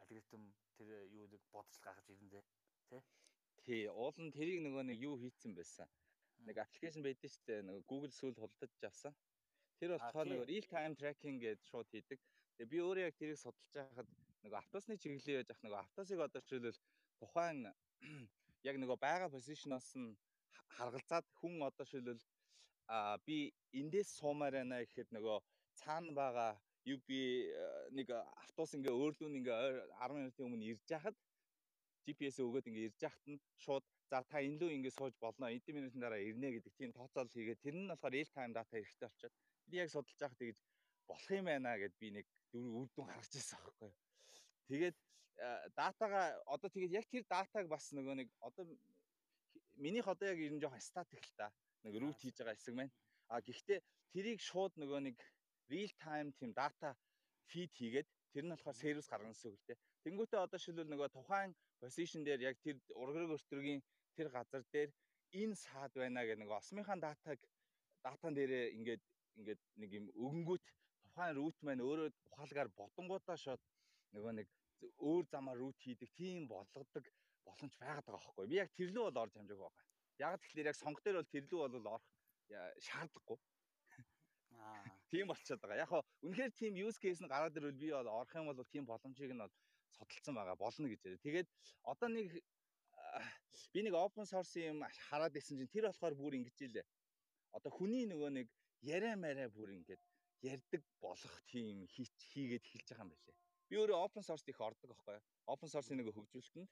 алгоритм 0.01 0.45
тэр 0.77 0.89
юу 1.19 1.27
нэг 1.33 1.43
бодолж 1.53 1.77
гаргаж 1.81 2.09
ирнэ 2.13 2.43
тий. 2.91 3.03
Тий, 3.69 3.85
уул 3.93 4.17
нь 4.17 4.33
тэрийг 4.33 4.63
нөгөө 4.65 4.83
нэг 4.89 5.03
юу 5.05 5.19
хийцэн 5.21 5.53
байсан. 5.53 5.89
Нэг 6.49 6.57
аппликейшн 6.63 7.05
байдаг 7.05 7.29
шүү 7.29 7.45
дээ. 7.49 7.65
Нөгөө 7.69 7.83
Google 7.85 8.15
сүүл 8.17 8.39
худалдаж 8.41 8.87
авсан. 8.89 9.13
Тэр 9.77 9.93
болохоор 9.93 10.31
нөгөө 10.31 10.49
real 10.49 10.69
time 10.73 10.97
tracking 10.97 11.37
гэж 11.43 11.61
шууд 11.69 11.93
хийдэг. 11.93 12.17
Тэгээ 12.57 12.73
би 12.73 12.79
өөрөө 12.81 13.05
яг 13.05 13.19
тэрийг 13.21 13.37
судалж 13.37 13.69
байхад 13.77 14.09
нөгөө 14.41 14.59
автосны 14.63 14.97
чиглэлээ 14.97 15.37
яаж 15.45 15.53
авах 15.53 15.63
нөгөө 15.69 15.81
автосыг 15.85 16.19
одоо 16.25 16.41
жишээлбэл 16.41 16.81
тухайн 17.21 17.61
яг 18.69 18.77
нөгөө 18.81 18.99
байгаа 19.05 19.29
позишноос 19.37 19.93
нь 20.01 20.17
харгалзаад 20.81 21.29
хүн 21.37 21.61
одоо 21.69 21.85
жишээлбэл 21.85 22.25
а 22.89 23.21
би 23.29 23.53
эндээс 23.77 24.17
суумаар 24.17 24.57
байна 24.57 24.81
гэхэд 24.81 25.13
нөгөө 25.13 25.39
цаана 25.77 26.17
байгаа 26.17 26.51
UB 26.89 27.09
нэг 27.93 28.17
автобус 28.17 28.73
ингээ 28.73 28.97
өөрлөө 28.97 29.29
ингээ 29.29 29.59
10 30.01 30.17
минутын 30.17 30.47
өмнө 30.49 30.73
ирж 30.73 30.89
яхад 30.89 31.17
GPS 32.09 32.41
өгөөд 32.41 32.69
ингээ 32.73 32.89
ирж 32.89 33.01
яхад 33.05 33.25
нь 33.29 33.41
шууд 33.61 33.85
за 34.09 34.25
та 34.25 34.41
энэ 34.41 34.57
лөө 34.61 34.73
ингээ 34.81 34.97
сууж 34.97 35.15
болно 35.21 35.53
эдийн 35.53 35.77
минутын 35.77 36.01
дараа 36.01 36.21
ирнэ 36.25 36.49
гэдэг 36.57 36.73
тийм 36.81 36.91
тооцоол 36.97 37.29
хийгээд 37.29 37.61
тэр 37.61 37.77
нь 37.77 37.91
болохоор 37.93 38.17
real 38.17 38.31
time 38.33 38.53
data 38.57 38.73
хэрэгтэй 38.73 39.09
болчиход 39.09 39.35
би 39.69 39.77
яг 39.77 39.93
судалж 39.93 40.17
байхад 40.21 40.41
тэгэж 40.41 40.59
болох 41.09 41.31
юм 41.37 41.45
байна 41.53 41.77
гэд 41.77 41.95
би 42.01 42.09
нэг 42.17 42.27
үр 42.57 42.89
дүн 42.97 43.09
харж 43.13 43.33
ирсэн 43.37 43.61
аахгүй. 43.61 43.93
Тэгээд 44.73 44.97
датага 45.77 46.23
одоо 46.55 46.69
тэгээд 46.73 46.97
яг 46.99 47.07
тэр 47.13 47.25
датаг 47.29 47.69
бас 47.69 47.93
нөгөө 47.93 48.15
нэг 48.21 48.29
одоо 48.41 48.65
минийх 49.77 50.09
одоо 50.09 50.27
яг 50.33 50.39
ер 50.41 50.53
нь 50.53 50.63
жоохон 50.63 50.81
статик 50.81 51.21
л 51.21 51.35
та 51.37 51.53
нэг 51.85 51.95
рут 52.01 52.19
хийж 52.19 52.37
байгаа 52.41 52.57
хэсэг 52.57 52.75
маань. 52.75 52.95
А 53.29 53.45
гэхдээ 53.45 53.79
тэрийг 54.13 54.41
шууд 54.41 54.73
нөгөө 54.81 55.01
нэг 55.13 55.17
real 55.69 55.93
time 56.01 56.33
тийм 56.41 56.51
дата 56.57 56.97
фид 57.51 57.71
хийгээд 57.77 58.09
тэр 58.33 58.45
нь 58.45 58.53
болохоор 58.53 58.77
сервис 58.77 59.09
гаргана 59.09 59.33
гэсэн 59.33 59.53
үг 59.53 59.61
л 59.61 59.67
дээ. 59.69 59.79
Тэнгүүтээ 60.09 60.41
одоо 60.41 60.59
шилбэл 60.65 60.89
нөгөө 60.89 61.09
тухайн 61.13 61.53
position 61.85 62.25
дээр 62.25 62.41
яг 62.49 62.57
тэр 62.65 62.81
ургаг 62.97 63.37
өртөргийн 63.37 63.81
тэр 64.17 64.29
газар 64.33 64.65
дээр 64.73 64.91
энэ 65.37 65.55
саад 65.65 65.93
байна 66.01 66.25
гэх 66.25 66.41
нэг 66.41 66.49
осмынхаа 66.49 66.97
датаг 66.97 67.39
датан 68.01 68.33
дээрээ 68.33 68.73
ингээд 68.77 69.03
ингээд 69.37 69.61
нэг 69.81 69.91
юм 69.99 70.07
өгөнгүүт 70.25 70.65
тухайн 71.05 71.37
рут 71.37 71.57
маань 71.61 71.85
өөрөө 71.85 72.09
ухаалгаар 72.33 72.71
бодонгуудаа 72.81 73.37
шууд 73.45 73.63
нөгөө 74.17 74.33
нэг 74.39 74.49
өөр 75.09 75.25
замаар 75.33 75.61
рут 75.61 75.77
хийдэг 75.85 76.09
тийм 76.17 76.49
болгодог 76.49 77.05
боломж 77.45 77.75
байгаад 77.77 78.07
байгаа 78.07 78.25
байхгүй. 78.25 78.47
Би 78.49 78.57
яг 78.63 78.71
тэрлүү 78.79 79.05
бол 79.05 79.23
орж 79.23 79.33
хамжаагүй 79.37 79.65
байгаа. 79.69 79.85
Яг 80.25 80.41
тэгэхээр 80.41 80.71
яг 80.71 80.79
сонго 80.79 81.01
дээр 81.05 81.19
бол 81.21 81.33
тэрлүү 81.35 81.61
бол 81.61 81.93
орох 81.93 82.07
шаардлагагүй. 82.87 83.39
Аа. 84.57 84.85
Тийм 85.13 85.27
болчиход 85.31 85.61
байгаа. 85.63 85.83
Яг 85.85 85.91
хоо 85.93 86.03
үнэхээр 86.25 86.53
тийм 86.61 86.73
use 86.87 86.99
case 87.03 87.21
нь 87.23 87.33
гараад 87.33 87.57
ирвэл 87.59 87.83
би 87.83 87.89
бол 87.93 88.09
орох 88.09 88.35
юм 88.41 88.49
бол 88.49 88.73
тийм 88.73 88.85
боломжийг 88.89 89.33
нь 89.35 89.43
бол 89.43 89.55
судалсан 89.97 90.35
байгаа 90.35 90.57
болно 90.57 90.89
гэж. 90.89 91.01
Тэгээд 91.25 91.49
одоо 91.85 92.09
нэг 92.09 92.33
би 93.73 93.81
нэг 93.83 93.95
open 93.95 94.27
source 94.27 94.61
юм 94.61 94.85
хараад 95.09 95.37
исэн 95.37 95.59
чинь 95.59 95.73
тэр 95.73 95.89
болохоор 95.89 96.15
бүр 96.15 96.39
ингэж 96.39 96.59
илээ. 96.67 96.87
Одоо 97.57 97.71
хүний 97.73 98.05
нөгөө 98.07 98.31
нэг 98.39 98.49
яриа 98.85 99.17
мараа 99.17 99.49
бүр 99.49 99.73
ингэж 99.79 100.01
ярддаг 100.43 100.83
болох 101.01 101.35
тийм 101.51 101.87
хийгээд 101.93 102.65
эхэлж 102.65 102.89
байгаа 102.93 103.05
юм 103.05 103.13
байлээ. 103.13 103.37
Би 103.69 103.75
өөрөө 103.81 103.99
open 104.05 104.23
source 104.23 104.47
их 104.49 104.61
ордог 104.61 104.91
аахгүй. 104.93 105.19
Open 105.53 105.69
source-ийн 105.69 105.99
нэг 106.01 106.13
хөгжүүлэлтэнд. 106.15 106.71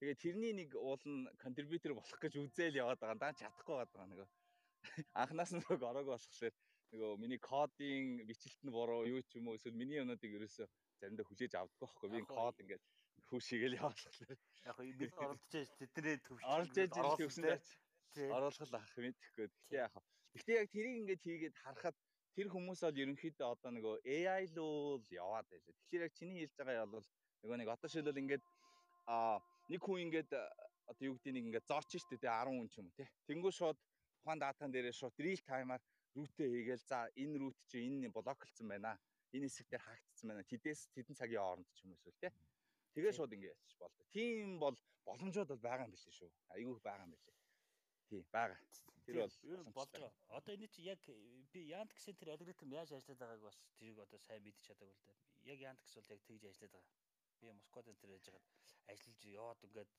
Тэгээд 0.00 0.22
тэрний 0.22 0.52
нэг 0.56 0.70
уул 0.74 1.02
нь 1.06 1.28
contributor 1.38 1.94
болох 1.94 2.18
гэж 2.18 2.34
үзэл 2.40 2.80
яваад 2.82 2.98
байгаа. 2.98 3.18
Даа 3.22 3.32
чадахгүй 3.38 3.76
байгаа 3.78 4.06
нөгөө. 4.10 4.28
Анхнаас 5.22 5.52
нь 5.54 5.62
нөгөө 5.62 5.90
ороогүй 5.90 6.14
болохшээр 6.14 6.54
нөгөө 6.92 7.20
миний 7.22 7.38
кодын 7.38 8.26
бичлэлт 8.26 8.62
нь 8.66 8.74
буруу 8.74 9.06
юу 9.06 9.22
ч 9.22 9.38
юм 9.38 9.48
уу 9.48 9.56
эсвэл 9.56 9.78
миний 9.78 10.02
юмнуудыг 10.02 10.34
ерөөсөө 10.36 10.66
заримдаа 11.02 11.26
хүлээж 11.26 11.52
авдаггүй 11.58 12.08
байхгүй. 12.08 12.08
Би 12.14 12.22
код 12.30 12.56
ингээд 12.62 12.84
хүүшигээл 13.28 13.78
яваалхлаа. 13.82 14.38
Яг 14.70 14.78
нь 14.86 14.96
бид 15.02 15.14
оролдож 15.18 15.68
тэдний 15.78 16.18
төвч 16.22 16.42
оролж 16.46 16.74
яж 16.78 16.90
төвсөн 16.94 18.30
оруулах 18.30 18.70
л 18.70 18.78
ах 18.78 18.94
мэдхгүй. 18.96 19.46
Гэхдээ 19.50 19.82
яг 19.82 19.94
Гэхдээ 20.32 20.60
яг 20.64 20.68
тэрийг 20.72 20.96
ингээд 21.04 21.22
хийгээд 21.28 21.56
харахад 21.60 21.96
тэр 22.32 22.48
хүмүүс 22.48 22.80
бол 22.80 23.00
ерөнхийдөө 23.04 23.48
одоо 23.52 23.70
нөгөө 23.76 23.94
AI 24.08 24.48
л 24.48 25.04
яваад 25.12 25.46
байлаа. 25.52 25.76
Тэгэхээр 25.76 26.06
яг 26.08 26.14
чиний 26.16 26.40
хэлж 26.40 26.54
байгаа 26.56 26.88
бол 26.88 27.06
нөгөө 27.44 27.56
нэг 27.60 27.68
одоо 27.68 27.88
шилбэл 27.92 28.22
ингээд 28.24 28.44
а 29.12 29.36
нэг 29.68 29.80
хүн 29.84 30.08
ингээд 30.08 30.30
одоо 30.88 31.04
юу 31.04 31.20
гэдэг 31.20 31.32
нэг 31.36 31.44
ингээд 31.52 31.68
зорч 31.68 31.90
штэ 32.00 32.16
тэ 32.16 32.32
10 32.32 32.48
хүн 32.48 32.68
ч 32.72 32.80
юм 32.80 32.88
уу 32.88 32.96
тий. 32.96 33.08
Тэнгүү 33.28 33.52
шууд 33.52 33.78
тухайн 34.24 34.40
датан 34.40 34.72
дээрээ 34.72 34.96
шууд 34.96 35.16
real 35.20 35.42
time-аар 35.44 35.82
рутэ 36.16 36.44
хийгээл 36.48 36.88
за 36.88 37.12
энэ 37.12 37.36
рут 37.36 37.56
чи 37.68 37.76
энэ 37.84 38.08
блоклцсон 38.08 38.72
байна. 38.72 38.96
Энэ 39.32 39.48
хэсэг 39.48 39.66
дээр 39.68 39.84
хаагдсан 39.84 40.28
байна. 40.28 40.50
Тэдээс 40.52 40.80
тэдэн 40.94 41.16
цагийн 41.16 41.40
хооронд 41.42 41.68
ч 41.72 41.84
юм 41.84 41.92
уу 41.92 41.98
эсвэл 41.98 42.20
тий. 42.20 42.32
Тэгээ 42.94 43.12
шууд 43.16 43.32
ингэ 43.32 43.48
яачих 43.52 43.78
болдог. 43.80 44.06
Тийм 44.12 44.60
бол 44.60 44.76
боломжууд 45.08 45.48
бол 45.52 45.66
байгаа 45.66 45.86
юм 45.88 45.94
билээ 45.96 46.14
шүү. 46.18 46.30
Айгүй 46.54 46.76
байгаа 46.84 47.06
юм 47.06 47.12
билээ. 47.16 47.36
Тийм 48.08 48.24
байгаа. 48.36 48.58
Тэр 49.06 49.16
бол 49.24 49.36
ер 49.52 49.60
нь 49.64 49.72
болж 49.72 49.90
байгаа. 49.92 50.12
Одоо 50.36 50.52
энэ 50.54 50.68
чи 50.68 50.80
яг 50.84 51.00
би 51.52 51.60
Яндекс 51.72 52.04
гэсэн 52.04 52.18
тэр 52.20 52.32
алгоритм 52.36 52.70
яаж 52.76 52.92
ажиллаад 52.92 53.20
байгааг 53.22 53.42
бас 53.48 53.58
тэрийг 53.78 53.98
одоо 54.04 54.18
сайн 54.20 54.42
мэдчих 54.44 54.66
чадаагүй 54.68 54.94
л 54.94 55.06
да. 55.08 55.14
Яг 55.52 55.58
Яндекс 55.70 55.96
бол 55.96 56.12
яг 56.14 56.20
тэгж 56.28 56.42
ажиллаад 56.46 56.74
байгаа. 56.76 56.92
Би 57.40 57.46
Москвад 57.56 57.88
энэ 57.88 58.00
тэр 58.02 58.12
ажиллагаад 58.14 58.46
ажиллаж 58.92 59.20
яваад 59.24 59.64
ингээд 59.66 59.92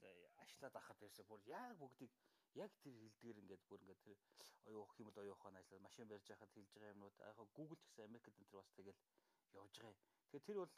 ажиллаад 0.43 0.76
ахад 0.77 0.97
байсан 1.01 1.26
бүр 1.27 1.41
яг 1.49 1.76
бүгдийг 1.81 2.14
яг 2.56 2.72
тэр 2.84 2.94
хилдгэр 2.94 3.42
ингээд 3.42 3.64
бүр 3.70 3.82
ингээд 3.84 4.02
тэр 4.06 4.18
оюу 4.70 4.82
ухах 4.84 5.00
юм 5.02 5.08
бол 5.10 5.22
оюу 5.24 5.36
ухаан 5.36 5.58
ажиллаад 5.58 5.86
машин 5.88 6.08
барьж 6.08 6.28
байхад 6.30 6.52
хэлж 6.54 6.70
байгаа 6.74 6.94
юмнууд 6.94 7.16
яг 7.20 7.38
Google 7.58 7.80
ч 7.80 7.84
гэсэн 7.88 8.08
Америкт 8.10 8.30
энэ 8.30 8.50
тэр 8.52 8.62
бас 8.62 8.72
тэгэл 8.78 9.00
явж 9.60 9.74
байгаа 9.78 9.92
юм. 9.92 10.00
Тэгэхээр 10.32 10.48
тэр 10.48 10.58
бол 10.62 10.76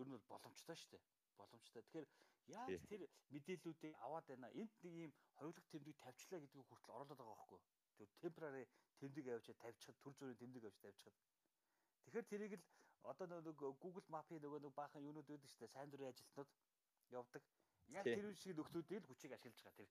ер 0.00 0.06
нь 0.08 0.14
бол 0.16 0.26
боломжтой 0.32 0.76
шүү 0.76 0.90
дээ. 0.92 1.02
Боломжтой. 1.40 1.82
Тэгэхээр 1.82 2.08
яаж 2.48 2.82
тэр 2.88 3.02
мэдээллүүдийг 3.34 3.94
аваад 4.04 4.26
байна? 4.28 4.48
Энд 4.60 4.72
нэг 4.82 4.94
юм 5.06 5.12
хоёулах 5.36 5.66
тэмдэг 5.72 5.96
тавьчлаа 6.00 6.40
гэдгийг 6.40 6.66
хүртэл 6.68 6.96
оруулаад 6.96 7.20
байгаа 7.20 7.36
байхгүй. 7.36 7.60
Тэр 7.98 8.08
temporary 8.24 8.64
тэмдэг 9.00 9.24
авчиад 9.28 9.58
тавьчихад 9.62 9.96
төр 10.02 10.14
зүрийн 10.16 10.40
тэмдэг 10.40 10.64
авч 10.64 10.78
тавьчихад. 10.80 11.16
Тэгэхээр 12.04 12.26
тэрийг 12.32 12.52
л 12.56 12.64
одоо 13.04 13.26
нэг 13.28 13.56
Google 13.56 14.06
Map-ийн 14.08 14.42
нөгөө 14.42 14.60
нэг 14.64 14.72
баахан 14.74 15.04
юунууд 15.04 15.28
үүдэж 15.28 15.50
штэ 15.54 15.68
сайн 15.68 15.90
дурын 15.90 16.10
ажилтнууд 16.10 16.50
явдаг. 17.12 17.42
Яг 17.88 18.04
тэр 18.04 18.34
шиг 18.36 18.56
нөхдүүдийг 18.56 19.00
л 19.04 19.08
хүчийг 19.08 19.32
ашиглаж 19.32 19.60
байгаа 19.62 19.78
тэр. 19.78 19.90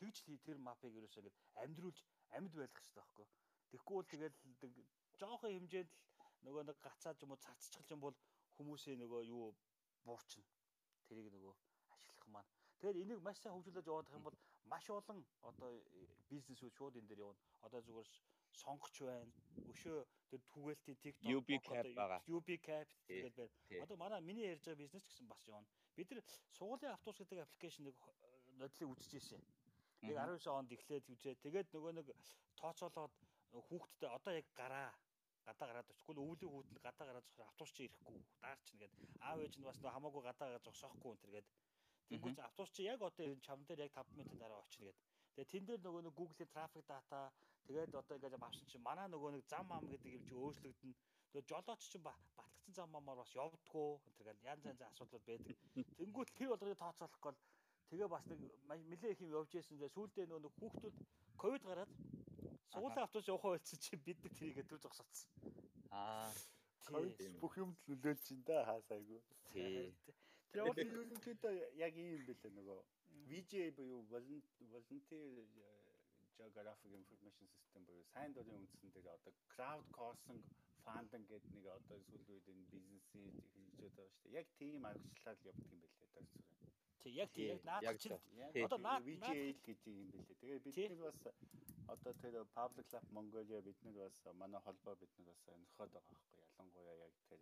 Тэгж 0.00 0.16
л 0.28 0.44
тэр 0.46 0.58
мапыг 0.60 0.92
ерөөсөө 0.98 1.22
ингэ 1.24 1.32
амьдруулж 1.62 1.98
амьд 2.36 2.52
байх 2.52 2.72
хэрэгтэй 2.72 2.96
байхгүй. 3.00 3.26
Тэгэхгүй 3.70 3.96
бол 3.96 4.10
тэгэл 4.12 4.36
жоохон 5.20 5.52
хэмжээнд 5.56 5.90
л 5.90 6.00
нөгөө 6.46 6.62
нэг 6.68 6.78
гацаад 6.84 7.22
юм 7.24 7.32
уу 7.32 7.44
цацчих 7.44 7.86
юм 7.90 8.00
бол 8.04 8.16
хүмүүсийн 8.56 9.00
нөгөө 9.00 9.22
юу 9.32 9.54
буурчна. 10.04 10.44
Тэрийг 11.08 11.32
нөгөө 11.32 11.54
ашиглах 11.96 12.28
маань. 12.28 12.50
Тэгэхээр 12.76 13.00
энийг 13.02 13.20
маш 13.24 13.38
сайн 13.40 13.54
хөгжүүлж 13.56 13.88
явах 13.88 14.12
юм 14.12 14.24
бол 14.28 14.36
маш 14.72 14.84
олон 14.90 15.18
одоо 15.48 15.70
бизнесүүд 16.30 16.72
шууд 16.76 16.98
энэ 16.98 17.08
дээр 17.08 17.24
явна. 17.26 17.40
Одоо 17.66 17.80
зүгээр 17.86 18.08
сонгоч 18.62 18.96
байна. 19.00 19.32
Өшөө 19.70 19.98
тэр 20.30 20.40
түгээлтийн 20.52 20.98
TikTok 21.04 21.32
UB 21.36 21.50
Cap 21.68 21.86
байгаа. 22.00 22.20
UB 22.36 22.48
Cap 22.66 22.88
тэгээд 23.08 23.36
байна. 23.36 23.82
Одоо 23.84 23.96
манай 23.96 24.20
миний 24.20 24.46
ярьж 24.52 24.64
байгаа 24.64 24.82
бизнес 24.84 25.04
ч 25.04 25.08
гэсэн 25.10 25.28
бас 25.28 25.42
явна. 25.48 25.68
Бид 25.96 26.10
нар 26.10 26.24
сургуулийн 26.56 26.92
автобус 26.92 27.18
гэдэг 27.20 27.44
аппликейшнийг 27.44 27.96
нодлыг 28.60 28.88
үзэж 28.92 29.12
ирсэн. 29.18 29.42
Яг 30.02 30.16
19 30.28 30.58
онд 30.58 30.70
эхлээд 30.76 31.06
үжээ. 31.08 31.34
Тэгээд 31.44 31.68
нөгөө 31.72 31.92
нэг 31.96 32.08
тооцоолоод 32.60 33.14
хүүхдтэй 33.52 34.10
одоо 34.10 34.32
яг 34.36 34.46
гараа 34.52 34.92
гадаа 35.46 35.68
гараад 35.70 35.92
очихгүй 35.92 36.14
өвлийн 36.18 36.52
хүүтэн 36.52 36.78
гадаа 36.86 37.06
гараад 37.08 37.26
зохиор 37.28 37.48
автобус 37.48 37.72
чи 37.76 37.82
ирэхгүй 37.86 38.18
даарч 38.42 38.66
нэгэд 38.72 38.92
аав 39.28 39.38
ээж 39.44 39.54
нь 39.56 39.66
бас 39.68 39.78
хамаагүй 39.78 40.22
гадаа 40.26 40.46
гараад 40.48 40.66
зогсоохгүй 40.66 41.10
энэ 41.12 41.22
төргээд 41.22 41.48
тэгвэл 42.10 42.46
автобус 42.48 42.70
чи 42.74 42.82
яг 42.92 43.00
одоо 43.08 43.24
энэ 43.26 43.44
чам 43.46 43.60
дээр 43.64 43.84
яг 43.86 43.92
5 43.94 44.18
минутын 44.18 44.40
дараа 44.42 44.60
очино 44.66 44.86
гэд 44.86 44.98
тэгээ 45.34 45.50
тэн 45.52 45.64
дээр 45.66 45.80
нөгөө 45.86 46.02
нэг 46.02 46.14
Google-ийн 46.18 46.50
трафик 46.54 46.84
дата 46.90 47.20
тэгээд 47.66 47.94
одоо 48.00 48.14
ингээд 48.16 48.46
авсан 48.48 48.66
чи 48.70 48.78
манай 48.88 49.06
нөгөө 49.10 49.30
нэг 49.32 49.44
зам 49.52 49.66
ам 49.76 49.84
гэдэг 49.92 50.10
юм 50.18 50.24
чи 50.28 50.34
өөрчлөгдөн. 50.34 50.94
Тэгээ 51.30 51.48
жолооч 51.50 51.82
чи 51.92 51.98
батлагдсан 52.06 52.72
зам 52.78 52.90
амаар 52.98 53.18
бас 53.22 53.32
явдггүй 53.44 53.88
энэ 54.06 54.16
төргээд 54.18 54.46
янз 54.50 54.62
янзын 54.70 54.90
асуудлууд 54.90 55.24
байдаг. 55.30 55.56
Тэнгуут 55.98 56.30
тэр 56.38 56.48
болгоныг 56.50 56.78
тооцоолохгүй 56.82 57.30
бол 57.30 57.40
тэгээ 57.90 58.08
бас 58.08 58.24
нэг 58.26 58.40
нэлээ 58.90 59.12
их 59.12 59.20
юм 59.24 59.34
явж 59.38 59.50
ирсэн 59.54 59.78
дээ 59.78 59.94
сүүлдээ 59.96 60.26
нөгөө 60.26 60.52
хүүхдүүд 60.58 60.96
ковид 61.40 61.62
гараад 61.68 61.92
Суулын 62.72 63.02
автобус 63.02 63.28
явах 63.28 63.44
байлцсан 63.46 63.78
чи 63.80 63.96
бид 63.96 64.18
нар 64.22 64.34
тэрийгэ 64.38 64.62
төр 64.68 64.80
зогсоцсон. 64.84 65.30
Аа. 65.90 66.30
Тийм. 66.86 67.38
Бүх 67.42 67.54
юмд 67.62 67.78
нөлөөлж 67.88 68.26
ин 68.34 68.42
да 68.48 68.64
хаасайгүй. 68.68 69.20
Тэр 70.52 70.62
бол 70.68 70.82
ерөнхийдөө 70.82 71.52
яг 71.80 71.94
ийм 72.02 72.26
байлаа 72.28 72.52
нөгөө 72.58 72.78
VGA 73.30 73.70
буюу 73.78 74.02
volunteer 74.12 75.46
geographic 76.38 76.92
information 77.00 77.48
system 77.56 77.86
буюу 77.88 78.04
сайн 78.12 78.34
дурын 78.36 78.60
үндсэн 78.60 78.92
дээр 78.94 79.08
одоо 79.16 79.32
crowd 79.52 79.86
coursing 79.96 80.42
funding 80.84 81.24
гэдэг 81.30 81.52
нэг 81.56 81.66
одоо 81.78 81.98
сүүл 82.08 82.28
үед 82.34 82.46
энэ 82.52 82.68
бизнесийн 82.74 83.30
хэрэгжээд 83.54 83.94
байгаа 83.96 84.12
шүү 84.14 84.28
дээ. 84.28 84.38
Яг 84.40 84.46
тийм 84.60 84.84
аргачлалаар 84.90 85.48
явдаг 85.50 85.72
юм 85.72 85.80
байлээ 85.82 86.10
даа 86.14 86.24
зүрх. 86.30 86.50
Тэг 87.06 87.14
яг 87.22 87.30
тийм 87.30 87.54
яг 87.54 87.62
наад 87.62 87.98
чинь 88.02 88.18
одоо 88.66 88.78
VGA 89.06 89.54
гэдэг 89.62 89.94
юм 89.94 90.10
байлээ. 90.10 90.38
Тэгээ 90.42 90.58
бид 90.66 90.76
нар 90.90 91.02
бас 91.06 91.20
одоо 91.86 92.12
тэр 92.18 92.34
Public 92.50 92.86
Lab 92.90 93.06
Mongolia 93.14 93.62
бид 93.62 93.78
нар 93.86 94.10
бас 94.10 94.18
манай 94.34 94.60
холбоо 94.66 94.94
бид 94.98 95.12
нар 95.14 95.30
бас 95.30 95.42
өнөхөд 95.54 95.78
байгаа 95.78 96.02
байхгүй. 96.02 96.42
Ялангуяа 96.50 96.96
яг 97.06 97.14
тэр 97.30 97.40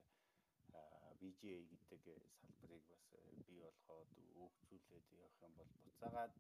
VGA 1.21 1.57
гэдэг 1.65 2.05
салбарыг 2.45 2.85
бас 2.93 3.05
бий 3.49 3.61
болгоод 3.65 4.13
өгчүүлээд 4.45 5.07
явах 5.17 5.41
юм 5.49 5.53
бол 5.57 5.73
буцаагаад 5.85 6.33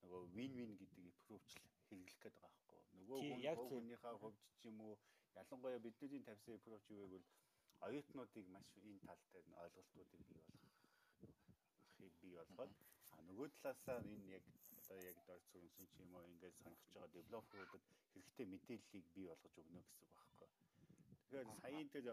нөгөө 0.00 0.22
win 0.36 0.52
win 0.56 0.72
гэдэг 0.80 1.04
approach 1.12 1.52
хэрэглэх 1.84 2.16
гээд 2.24 2.36
байгаа 2.40 2.48
байхгүй. 2.48 2.80
Нөгөө 2.96 3.20
хүнийхээ 3.68 4.16
хувьд 4.24 4.40
ч 4.56 4.72
юм 4.72 4.80
уу 4.80 4.96
ялангуяа 5.36 5.84
бидний 5.84 6.24
тавьсан 6.24 6.56
approach 6.56 6.88
юу 6.88 7.04
гэвэл 7.04 7.28
оюутнуудыг 7.84 8.46
маш 8.48 8.68
энэ 8.80 9.04
тал 9.04 9.20
дээр 9.32 9.46
ойлголтуудыг 9.68 10.24
бий 10.32 10.40
болгох 10.40 10.69
бий 12.30 12.38
болгоод 12.38 12.72
а 13.16 13.18
нөгөө 13.28 13.48
талаасаа 13.62 13.98
энэ 14.14 14.26
яг 14.38 14.44
одоо 14.78 14.98
яг 15.10 15.18
дор 15.28 15.40
зүрхсэн 15.52 15.86
ч 15.92 15.94
юм 16.02 16.14
уу 16.14 16.24
ингээд 16.32 16.56
сонгож 16.62 16.90
байгаа 16.94 17.14
девелоперуудад 17.14 17.84
хэрэгтэй 18.12 18.46
мэдээллийг 18.52 19.06
бий 19.14 19.26
болгож 19.30 19.54
өгнө 19.62 19.80
гэсэн 19.86 20.02
үг 20.06 20.12
байхгүй. 20.16 20.48
Тэгэхээр 21.22 21.48
саяын 21.62 21.88
тэр 21.94 22.06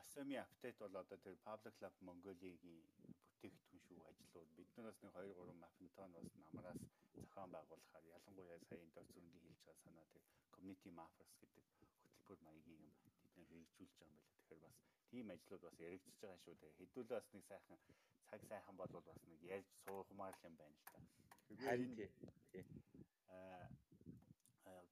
Осоми 0.00 0.36
апдейт 0.44 0.76
бол 0.82 0.94
одоо 1.02 1.18
тэр 1.24 1.36
Public 1.46 1.76
Lab 1.82 1.94
Mongolia-гийн 2.06 2.82
бүтээгдэхүүн 3.24 3.80
шүү 3.86 4.00
ажлууд 4.10 4.50
биднээс 4.58 4.98
нэг 5.02 5.12
2 5.16 5.32
3 5.38 5.62
мафентон 5.64 6.10
бас 6.16 6.28
намраас 6.36 6.80
зохион 7.14 7.50
байгуулахаар 7.54 8.06
ялангуяа 8.16 8.60
саяын 8.68 8.90
дор 8.94 9.06
зүрхний 9.14 9.42
хэлж 9.44 9.60
байгаа 9.64 9.82
санаа 9.84 10.06
тэр 10.12 10.22
community 10.54 10.90
mappers 10.98 11.32
гэдэг 11.40 11.64
хөтөлбөр 11.78 12.40
маягийн 12.46 12.82
юм 12.88 13.13
бид 13.36 13.48
нэр 13.50 13.66
хэрэгжүүлж 13.76 13.94
байгаа 13.98 14.14
юм 14.14 14.18
байна. 14.18 14.38
Тэгэхээр 14.38 14.62
бас 14.66 14.76
тийм 15.10 15.26
ажлууд 15.34 15.62
бас 15.66 15.76
яригдчихэж 15.86 16.20
байгаа 16.22 16.40
шүү. 16.42 16.54
Тэгээ 16.60 16.78
хэдүүлээ 16.78 17.16
бас 17.18 17.28
нэг 17.34 17.44
сайхан 17.50 17.78
цаг 18.28 18.40
сайхан 18.50 18.76
бол 18.76 18.94
бас 19.08 19.20
нэг 19.28 19.40
ярьж 19.54 19.68
суухмаар 19.84 20.36
юм 20.48 20.54
байна 20.60 20.76
л 20.78 20.86
та. 20.92 20.98
Харин 21.64 21.92
тий. 21.98 22.10
Аа 23.28 23.68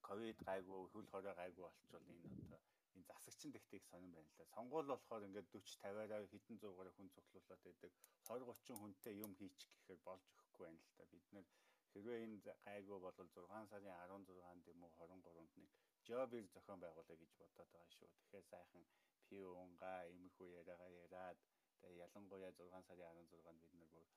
ковид 0.07 0.39
гайгүй, 0.47 0.81
хөл 0.93 1.07
хорой 1.11 1.33
гайгүй 1.41 1.63
болчвол 1.65 2.05
энэ 2.13 2.29
одоо 2.45 2.59
энэ 2.95 3.07
засагчин 3.09 3.51
дэхтийг 3.53 3.83
сонирн 3.89 4.13
байна 4.15 4.29
л 4.31 4.37
да. 4.37 4.45
Сонгуул 4.55 4.87
болохоор 4.91 5.27
ингээд 5.27 5.47
40 5.55 5.65
50-аараа 5.81 6.27
хэдэн 6.31 6.57
зуугаараа 6.61 6.93
хүн 6.95 7.09
цуглуулад 7.15 7.61
байдаг. 7.65 7.91
20 8.27 8.45
30 8.51 8.79
хүнтэй 8.81 9.13
юм 9.25 9.31
хийчих 9.39 9.71
гэхээр 9.75 10.01
болж 10.07 10.23
өгөхгүй 10.31 10.65
байна 10.67 10.81
л 10.83 10.93
да. 10.97 11.03
Бид 11.13 11.25
нэр 11.33 11.45
хэрвээ 11.93 12.23
энэ 12.25 12.37
гайгүй 12.65 12.99
бол 13.05 13.17
6 13.17 13.69
сарын 13.71 13.97
16-нд 14.01 14.65
юм 14.73 14.83
уу 14.83 14.91
23-нд 14.97 15.55
нэг 15.61 15.69
жобыг 16.07 16.45
зохион 16.53 16.79
байгуулъя 16.81 17.17
гэж 17.21 17.31
бодоод 17.39 17.69
байгаа 17.73 17.93
шүү. 17.95 18.09
Тэгэхээр 18.17 18.45
сайхан 18.51 18.83
пиунга 19.29 19.93
иймэрхүү 20.11 20.47
яриагаа 20.59 20.91
яриад 21.03 21.37
тэгээ 21.79 22.01
ялангуяа 22.05 22.51
6 22.59 22.87
сарын 22.87 23.07
16-нд 23.13 23.61
бид 23.61 23.73
нар 23.77 23.89
бүр 23.93 24.07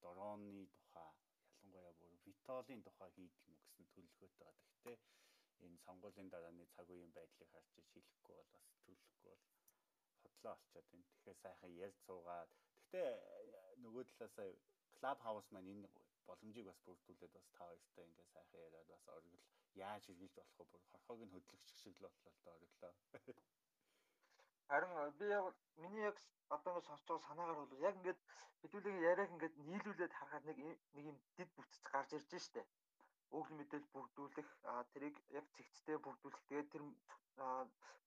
дроны 0.00 0.66
тухай 0.76 1.12
ялангуяа 1.52 1.92
бүр 2.00 2.12
витолын 2.24 2.80
тухай 2.86 3.10
хийх 3.16 3.34
юм 3.46 3.54
гэсэн 3.62 3.84
төлөвлөгөөтэй 3.92 4.44
байгаа. 4.46 4.66
Гэхдээ 4.70 4.96
энэ 5.66 5.78
сонгуулийн 5.86 6.28
дарааны 6.32 6.64
цаг 6.74 6.88
үеийн 6.90 7.12
байдлыг 7.16 7.48
харж 7.52 7.68
шилэхгүй 7.90 8.34
бол 8.38 8.50
бас 8.54 8.66
төлөвлөхгүй 8.84 9.32
бол 9.32 9.44
бодлоо 10.22 10.54
олцоод 10.56 10.86
байна. 10.90 11.06
Тэгэхээр 11.12 11.38
сайхан 11.44 11.72
ярьж 11.84 11.98
суугаад 12.06 12.50
гэхдээ 12.76 13.10
нөгөө 13.84 14.04
талаасаа 14.10 14.48
клуб 14.98 15.18
хаус 15.26 15.46
маань 15.52 15.70
энэ 15.72 15.88
боломжийг 16.28 16.66
бас 16.68 16.80
бүрдүүлээд 16.86 17.32
бас 17.36 17.46
та 17.56 17.64
хоёртай 17.68 18.04
ингээ 18.08 18.26
сайхан 18.32 18.60
яриад 18.66 18.88
бас 18.92 19.04
оргил 19.16 19.44
яаж 19.86 20.02
хэрэгжилж 20.06 20.52
болох 20.58 20.72
вэ? 20.72 20.88
Хорхоог 20.90 21.20
нь 21.24 21.32
хөдлөгч 21.34 21.68
шиг 21.80 21.94
л 21.96 22.04
боллоо 22.04 22.32
л 22.34 22.40
да 22.44 22.50
ориглоо. 22.56 22.92
Харин 24.68 24.92
би 25.18 25.26
яг 25.38 25.44
миний 25.82 26.04
яг 26.10 26.16
одоо 26.56 26.72
ингэ 26.72 26.86
сонсож 26.88 27.06
байгаа 27.08 27.28
санаагаар 27.28 27.58
бол 27.60 27.86
яг 27.88 27.94
ингээд 27.96 28.20
хэдүүлгийн 28.60 29.06
яриаг 29.10 29.30
ингээд 29.34 29.56
нийлүүлээд 29.70 30.12
харахад 30.16 30.44
нэг 30.48 30.58
нэг 30.94 31.04
юм 31.10 31.18
дид 31.36 31.50
бүтц 31.56 31.74
гарч 31.90 32.10
ирж 32.16 32.30
штэ. 32.46 32.62
Өглөө 33.36 33.56
мэдээлэл 33.58 33.92
бүрдүүлэх 33.94 34.48
тэрийг 34.92 35.16
яг 35.38 35.46
цэгцтэй 35.56 35.96
бүрдүүлэх 36.04 36.42
тэгээд 36.48 36.68
тэр 36.72 36.82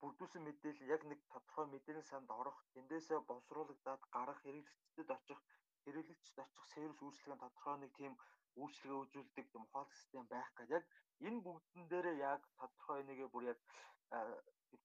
бүрдүүлсэн 0.00 0.42
мэдээлэл 0.44 0.92
яг 0.94 1.02
нэг 1.10 1.20
тодорхой 1.32 1.66
мэдээлэл 1.70 2.10
санд 2.10 2.28
орох 2.40 2.58
тэндээсээ 2.74 3.18
боловсруулагдаад 3.28 4.02
гарах 4.14 4.38
хэрэглэгчдэд 4.42 5.08
очих 5.16 5.38
хэрэглэгчд 5.84 6.36
очих 6.44 6.64
сервис 6.74 7.00
үйлчлэгийн 7.02 7.42
тодорхой 7.42 7.76
нэг 7.78 7.92
тийм 8.00 8.12
үйлчлэгээ 8.60 9.02
үзүүлдэг 9.02 9.46
тийм 9.48 9.62
ухаалаг 9.64 9.92
систем 9.94 10.24
байх 10.32 10.48
гэдэг 10.56 10.76
яг 10.78 10.84
энэ 11.26 11.42
бүгдэн 11.46 11.84
дээрээ 11.90 12.16
яг 12.32 12.40
тодорхой 12.58 13.00
нэг 13.04 13.18
бүр 13.32 13.44
яг 13.52 13.58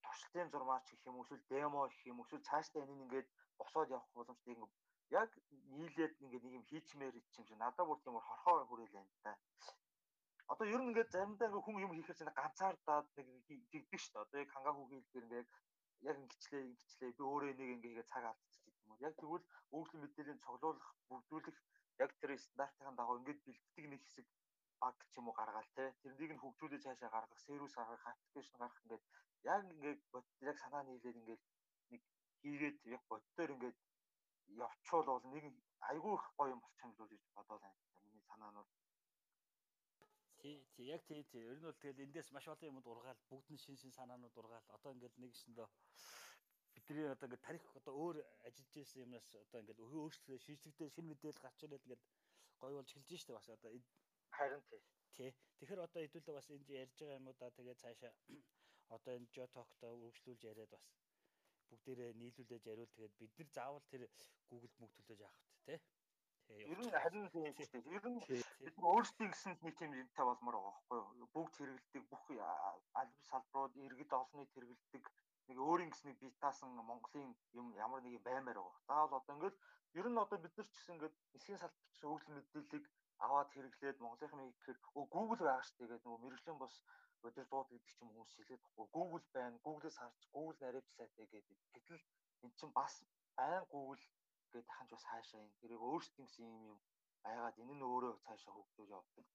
туршилтын 0.03 0.51
зурмаач 0.51 0.85
гэх 0.89 1.07
юм 1.09 1.21
эсвэл 1.21 1.43
демо 1.51 1.79
гэх 1.87 2.03
юм 2.11 2.21
эсвэл 2.23 2.47
цаашдаа 2.49 2.81
энийг 2.83 3.01
ингээд 3.03 3.27
босоод 3.59 3.89
явах 3.95 4.09
боломжтой 4.15 4.53
ингэ 4.53 4.67
яг 5.21 5.29
нийлээд 5.75 6.13
ингээд 6.23 6.43
нэг 6.45 6.53
юм 6.59 6.65
хийчмээр 6.69 7.15
юм 7.37 7.45
чинь 7.47 7.61
надад 7.63 7.87
бүр 7.87 7.99
тийм 8.01 8.15
хорхоо 8.19 8.65
хүрээл 8.67 8.95
байна 8.95 9.13
та. 9.23 9.31
Одоо 10.51 10.67
ер 10.73 10.81
нь 10.81 10.89
ингээд 10.91 11.13
заримдаа 11.13 11.47
ингээд 11.47 11.65
хүн 11.65 11.83
юм 11.85 11.93
хийхээр 11.95 12.19
чинь 12.19 12.37
ганцаардаад 12.39 13.07
нэг 13.15 13.43
тэгдэг 13.71 13.99
шүү 13.99 14.11
дээ. 14.13 14.23
Одоо 14.25 14.39
яг 14.43 14.49
хангаагүй 14.51 14.85
хийхээр 14.89 15.25
ингээд 15.27 15.49
яг 16.09 16.15
ингэчлээ 16.23 16.61
ингэчлээ 16.67 17.11
би 17.17 17.23
өөрөө 17.23 17.51
нэг 17.55 17.69
ингээ 17.75 17.91
хийгээ 17.91 18.11
цаг 18.11 18.23
алдчих. 18.27 18.56
Яг 19.05 19.13
тэгвэл 19.21 19.45
өгөглийн 19.75 20.03
мэдээллийн 20.03 20.43
цуглуулах, 20.43 20.89
бүрдүүлэх 21.09 21.57
яг 22.03 22.11
тэр 22.19 22.31
стандартын 22.37 22.95
дагуу 22.97 23.17
ингээд 23.19 23.41
бэлддэг 23.45 23.85
нэг 23.89 24.01
хэсэг 24.03 24.25
баг 24.81 24.97
ч 25.11 25.13
юм 25.19 25.27
уу 25.27 25.35
гаргаал 25.37 25.69
те. 25.77 25.85
Тэрнийг 26.01 26.31
нь 26.33 26.41
хөгжүүлж 26.41 26.81
цаашаа 26.83 27.09
гаргах, 27.13 27.39
сервис 27.45 27.73
гаргах, 27.77 28.05
аппликейшн 28.05 28.57
гаргах 28.61 28.83
ингээд 28.83 29.03
яг 29.53 29.61
ингээд 29.73 30.01
яг 30.49 30.57
санаа 30.63 30.83
нийлээд 30.85 31.19
ингээд 31.21 31.43
нэг 31.91 32.01
хийгээд 32.41 32.77
яг 32.95 33.01
боддоор 33.09 33.49
ингээд 33.55 33.77
явчвал 34.65 35.07
бол 35.09 35.25
нэг 35.33 35.45
айгүй 35.89 36.13
их 36.17 36.25
гоё 36.37 36.53
юм 36.53 36.61
болчих 36.61 36.85
юм 36.85 36.93
л 36.93 37.11
гэж 37.11 37.23
бодоод 37.35 37.61
байна. 37.61 37.79
Миний 38.05 38.25
санаа 38.29 38.51
нь 38.51 38.59
бол 38.59 38.69
Тий, 40.41 40.57
тий, 40.75 40.85
яг 40.93 41.01
тий, 41.07 41.23
тий. 41.31 41.41
Ер 41.49 41.57
нь 41.57 41.65
бол 41.65 41.81
тэгэл 41.81 42.05
эндээс 42.05 42.29
маш 42.31 42.45
олон 42.47 42.69
юмуд 42.69 42.85
ургаал, 42.85 43.19
бүгд 43.29 43.49
нь 43.49 43.63
шин 43.63 43.75
шин 43.81 43.91
санаанууд 43.91 44.37
ургаал. 44.37 44.67
Одоо 44.75 44.93
ингээл 44.93 45.17
нэг 45.17 45.31
гэсэндээ 45.33 45.67
бидний 46.77 47.09
одоо 47.09 47.27
ингээд 47.27 47.45
тарих 47.47 47.65
одоо 47.79 47.93
өөр 48.03 48.17
ажиллаж 48.47 48.73
байсан 48.77 49.03
юмнаас 49.05 49.27
одоо 49.43 49.59
ингээд 49.61 49.83
өөрчлөлтөө 49.83 50.37
шинжлэхдээ 50.45 50.89
шинэ 50.93 51.09
мэдээлэл 51.09 51.43
гарч 51.43 51.59
ирээд 51.65 51.85
ингээд 51.85 52.03
гоё 52.61 52.73
болж 52.77 52.89
эхэлж 52.91 53.21
штэ 53.21 53.33
бас 53.37 53.47
одоо 53.49 53.71
харин 54.37 54.63
тий. 55.17 55.31
Тэгэхээр 55.57 55.85
одоо 55.85 56.01
хэдүүлээ 56.01 56.37
бас 56.37 56.47
энд 56.55 56.67
ярьж 56.83 56.97
байгаа 56.99 57.19
юмудаа 57.19 57.49
тэгээд 57.57 57.81
цаашаа 57.83 58.13
одоо 58.95 59.13
энэ 59.17 59.31
Jotokто 59.35 59.87
үргэлжлүүлж 60.05 60.41
яриад 60.51 60.71
бас 60.75 60.85
бүгдээрээ 61.69 62.11
нийлүүлээд 62.21 62.69
яриул 62.71 62.93
тэгээд 62.93 63.15
бид 63.19 63.33
нар 63.37 63.49
заавал 63.57 63.85
тэр 63.91 64.03
Google 64.49 64.75
мөнгө 64.79 64.95
төлөөж 64.97 65.21
авах 65.23 65.41
тий. 65.67 65.79
Ер 66.71 66.79
нь 66.79 66.91
харин 67.03 67.25
тийм 67.33 67.51
шүү 67.55 67.67
дээ. 67.71 67.95
Ер 67.97 68.05
нь 68.11 68.19
бид 68.65 68.77
өөрсдийн 68.91 69.31
гэсэн 69.31 69.53
нэг 69.65 69.75
тийм 69.79 69.91
юмтай 70.01 70.25
болмоор 70.27 70.55
байгаа 70.57 70.75
байхгүй 70.75 71.19
юу? 71.21 71.27
Бүгд 71.35 71.53
хэрэгэлдэг 71.57 72.03
бүх 72.11 72.23
албан 72.31 73.09
салбарууд 73.29 73.73
иргэд 73.85 74.11
олныг 74.19 74.49
хэрэгэлдэг 74.53 75.03
нэг 75.47 75.57
өөрийн 75.67 75.91
гэсэн 75.91 76.07
нэг 76.09 76.17
битаасан 76.19 76.69
Монголын 76.89 77.31
юм 77.59 77.67
ямар 77.85 78.01
нэг 78.03 78.21
баймаар 78.27 78.59
байгаа. 78.59 78.85
Заавал 78.87 79.17
одоо 79.19 79.33
ингээл 79.35 79.57
ер 79.99 80.07
нь 80.09 80.21
одоо 80.23 80.37
бид 80.43 80.53
нар 80.57 80.67
ч 80.67 80.73
гэсэн 80.75 80.95
ингээд 80.95 81.15
эсгийн 81.37 81.61
салбарт 81.61 82.03
өглөө 82.11 82.33
мэдээллийг 82.35 82.85
аваад 83.25 83.49
хэрэглээд 83.51 83.97
Монголынхын 84.03 84.51
гэхээр 84.53 84.79
Google 85.15 85.41
байгаа 85.47 85.65
шүү 85.65 85.87
дээ. 85.87 86.03
Нөгөө 86.05 86.23
мэрэгжлийн 86.23 86.59
бос 86.61 86.75
өдөр 87.25 87.45
дууд 87.49 87.67
гэдэг 87.69 87.87
ч 87.87 87.99
юм 88.01 88.09
хүмүүс 88.09 88.31
хэлээд. 88.35 88.63
Google 88.95 89.25
байна. 89.35 89.57
Google-ээс 89.65 89.97
харж 89.99 90.21
Google 90.35 90.59
наривчлаа 90.61 91.07
тэгээд 91.17 91.47
гэтэл 91.73 92.03
эн 92.43 92.51
чинь 92.57 92.73
бас 92.79 92.93
байн 93.37 93.63
Google 93.73 94.03
гэдэг 94.51 94.73
ханч 94.75 94.89
бас 94.93 95.05
хаашаа 95.11 95.41
юм. 95.45 95.51
Тэрийг 95.59 95.81
өөрсдийн 95.89 96.27
гэсэн 96.27 96.45
юм 96.45 96.63
юм 96.71 96.79
байгаад 97.23 97.57
энэ 97.61 97.73
нь 97.77 97.87
өөрөө 97.89 98.13
цаашаа 98.25 98.53
хөгжиж 98.53 98.87
явдаг. 98.97 99.25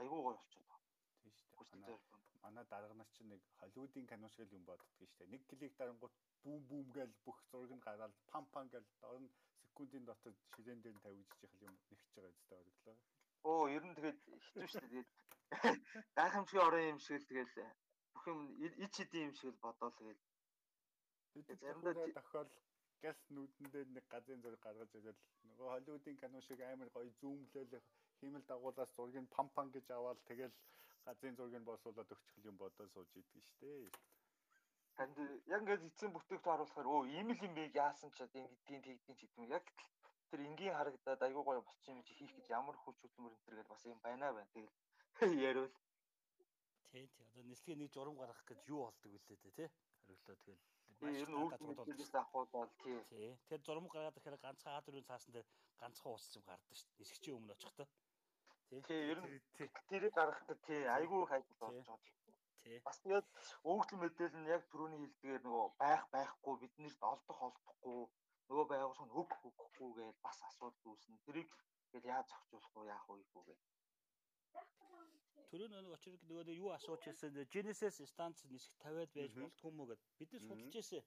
Айгүй 0.00 0.20
гоё 0.22 0.36
болчиход 0.38 0.66
байна. 0.70 0.86
Тийм 1.20 1.32
шүү 1.36 1.48
дээ. 1.52 2.31
Манай 2.42 2.64
дарга 2.72 2.94
нар 2.94 3.10
чинь 3.14 3.30
нэг 3.32 3.42
Холливуудын 3.60 4.06
кино 4.10 4.28
шиг 4.34 4.52
юм 4.52 4.64
боддог 4.66 4.92
шүү 4.96 5.08
дээ. 5.18 5.32
Нэг 5.34 5.42
клик 5.50 5.74
дарангууд 5.78 6.14
бүүм 6.44 6.60
бүүм 6.68 6.86
гээл 6.96 7.14
бүх 7.24 7.38
зураг 7.50 7.72
нь 7.76 7.84
гараад 7.86 8.14
пам 8.30 8.44
пам 8.54 8.66
гээл 8.72 8.88
дорн 9.02 9.26
секундын 9.62 10.04
дотор 10.04 10.34
ширээн 10.52 10.80
дээр 10.82 10.96
нь 10.96 11.04
тавигдчих 11.04 11.42
их 11.54 11.62
юм 11.66 11.74
нэгч 11.90 12.02
байгаа 12.14 12.32
зү 12.34 12.56
бодлоо. 12.66 12.96
Оо 13.50 13.64
ер 13.76 13.84
нь 13.86 13.94
тэгээд 13.96 14.18
хитүү 14.44 14.66
шүү 14.72 14.86
дээ. 14.92 15.04
Гайхамшигын 16.18 16.66
орон 16.66 16.90
юм 16.92 17.00
шиг 17.04 17.20
л 17.20 17.28
тэгэл 17.30 17.54
бүх 18.14 18.24
юм 18.32 18.40
ич 18.84 18.94
хэдийн 18.98 19.26
юм 19.28 19.34
шиг 19.38 19.50
л 19.54 19.62
бодоол 19.64 19.94
тэгэл. 19.98 20.22
Заримдаа 21.62 21.94
тохиол 22.18 22.50
газ 23.02 23.18
нүдэн 23.34 23.66
дээр 23.72 23.88
нэг 23.96 24.04
газрын 24.12 24.42
зураг 24.42 24.60
гаргаж 24.62 24.90
ирэл 24.98 25.20
нөгөө 25.48 25.68
Холливуудын 25.72 26.20
кино 26.22 26.40
шиг 26.40 26.60
амар 26.62 26.90
гоё 26.94 27.08
зүүмлээл 27.20 27.82
хиймэл 28.18 28.48
дагуулаас 28.50 28.90
зургийг 28.96 29.26
пам 29.36 29.48
пам 29.56 29.68
гэж 29.74 29.86
аваад 29.90 30.20
тэгэл 30.28 30.54
газрын 31.06 31.36
зургийг 31.36 31.64
болсуулаад 31.66 32.14
өгчихл 32.14 32.48
юм 32.50 32.56
бодоод 32.62 32.90
сууж 32.92 33.10
идэг 33.20 33.44
штэ. 33.50 33.90
Танд 34.96 35.16
яг 35.54 35.60
ингээд 35.62 35.88
эцсийн 35.88 36.12
бүтээгдэхүүн 36.12 36.52
харуулахаар 36.52 36.88
өө 36.94 37.02
ийм 37.16 37.28
л 37.32 37.44
юм 37.46 37.54
бэ 37.56 37.64
яасан 37.84 38.10
ч 38.16 38.18
ингэдгийн 38.22 38.82
тэгдгийн 38.84 39.16
ч 39.18 39.20
гэдэг 39.24 39.38
юм. 39.40 39.52
Яг 39.56 39.64
тэр 40.30 40.40
энгийн 40.48 40.76
харагдаад 40.76 41.20
айгүй 41.26 41.44
гоё 41.44 41.62
болчих 41.64 41.92
юм 41.94 42.02
чи 42.06 42.12
хийх 42.18 42.32
гэж 42.36 42.46
ямар 42.58 42.76
хүч 42.80 42.96
хөдөлмөр 43.00 43.34
энэ 43.34 43.44
төр 43.44 43.54
гэж 43.58 43.68
бас 43.72 43.82
юм 43.92 43.98
байна 44.06 44.32
байна. 44.36 44.52
Тэгэл 44.54 44.72
яриул. 45.48 45.72
Тий, 46.90 47.04
тий. 47.16 47.24
Одоо 47.32 47.42
нэслэгээ 47.48 47.80
нэг 47.80 47.90
журам 47.94 48.16
гаргах 48.20 48.44
гэж 48.48 48.60
юу 48.68 48.80
болдог 48.84 49.10
вүлээ 49.12 49.38
те, 49.42 49.50
тий? 49.56 49.68
Хариуллаа 50.04 50.36
тэгэл 50.44 50.62
маш 51.02 51.18
их 51.18 51.28
гадрууд 51.28 52.14
авах 52.14 52.50
бол 52.52 52.70
тий. 52.84 52.98
Тий. 53.10 53.30
Тэгэхээр 53.42 53.66
зурм 53.66 53.86
гаргаад 53.88 54.16
ирэхээр 54.16 54.38
ганцхан 54.44 54.76
А4-ийн 54.78 55.08
цаасан 55.10 55.32
дээр 55.34 55.48
ганцхан 55.80 56.12
ууц 56.12 56.36
юм 56.36 56.44
гардаг 56.46 56.76
шүү 56.76 56.88
дээ. 56.88 57.00
Нисгчийн 57.02 57.36
өмнө 57.36 57.54
очихдоо. 57.56 57.88
Тий, 58.72 59.00
ер 59.12 59.18
нь 59.20 59.40
тэрийг 59.88 60.14
гаргахад 60.16 60.60
тий 60.66 60.80
айгүй 60.96 61.22
хайгуул 61.28 61.58
болж 61.60 61.76
байгаа. 61.84 61.98
Тий. 62.64 62.78
Бас 62.86 62.98
тэгээд 63.04 63.26
өвгөл 63.70 64.00
мэдээлэл 64.00 64.40
нь 64.40 64.52
яг 64.56 64.62
түрүүний 64.72 65.00
хэлдгээр 65.02 65.42
нөгөө 65.44 65.66
байх 65.82 66.04
байхгүй 66.14 66.54
биднэрт 66.62 67.00
олдох 67.12 67.38
олдохгүй 67.46 68.00
нөгөө 68.48 68.66
байгуулсан 68.72 69.08
өг 69.20 69.30
өгөхгүй 69.48 69.90
гэж 69.98 70.16
бас 70.24 70.38
асуудал 70.48 70.90
үүснэ. 70.90 71.20
Тэрийг 71.26 71.50
тэгэл 71.92 72.12
яаж 72.14 72.26
зохицуулах 72.32 72.72
вэ? 72.74 72.90
Яах 72.94 73.06
вэ 73.08 73.14
гэх 73.20 73.60
Төрөө 75.52 75.68
нэг 75.68 75.92
очрог 75.92 76.22
нөгөө 76.28 76.54
юу 76.56 76.70
асууж 76.72 77.02
байсан 77.04 77.36
Genesis 77.52 77.96
станц 78.12 78.38
нисэх 78.48 78.72
50-аад 78.80 79.12
байж 79.16 79.32
болтгүй 79.36 79.72
мүү 79.76 79.86
гэд. 79.90 80.02
Бид 80.18 80.30
нар 80.32 80.42
судалж 80.48 80.74
байсан. 80.80 81.04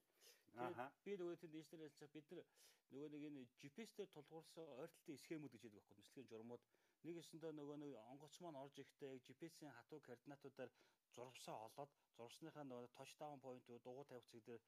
Тэгээд 0.54 0.78
би 1.04 1.12
нөгөө 1.18 1.36
тэнд 1.42 1.54
инженер 1.60 1.90
хэлчих 1.90 2.14
бид 2.14 2.26
нар 2.30 2.46
нөгөө 2.94 3.08
нэг 3.10 3.22
энэ 3.28 3.42
GPS-дээр 3.60 4.08
тулгуурсан 4.14 4.66
ойртолтын 4.82 5.18
схемүүд 5.22 5.52
гэж 5.52 5.62
яддаг 5.66 5.82
байхгүй 5.82 5.96
нислэгийн 5.98 6.30
журмууд. 6.30 6.62
нэг 6.62 6.85
өсөндөө 7.22 7.52
нөгөө 7.54 7.76
нэг 7.82 7.92
онгоц 8.12 8.34
маань 8.42 8.60
орж 8.62 8.74
яг 8.82 8.90
GPS-ийн 9.26 9.76
хатуу 9.78 10.00
координатуудаар 10.06 10.70
зурвсаа 11.14 11.56
олоод 11.66 11.92
зурсныхаа 12.18 12.64
нөгөө 12.66 12.88
touchdown 12.98 13.38
point-ууд 13.44 13.82
дугуй 13.84 14.06
тавьцэг 14.10 14.42
дээр 14.48 14.62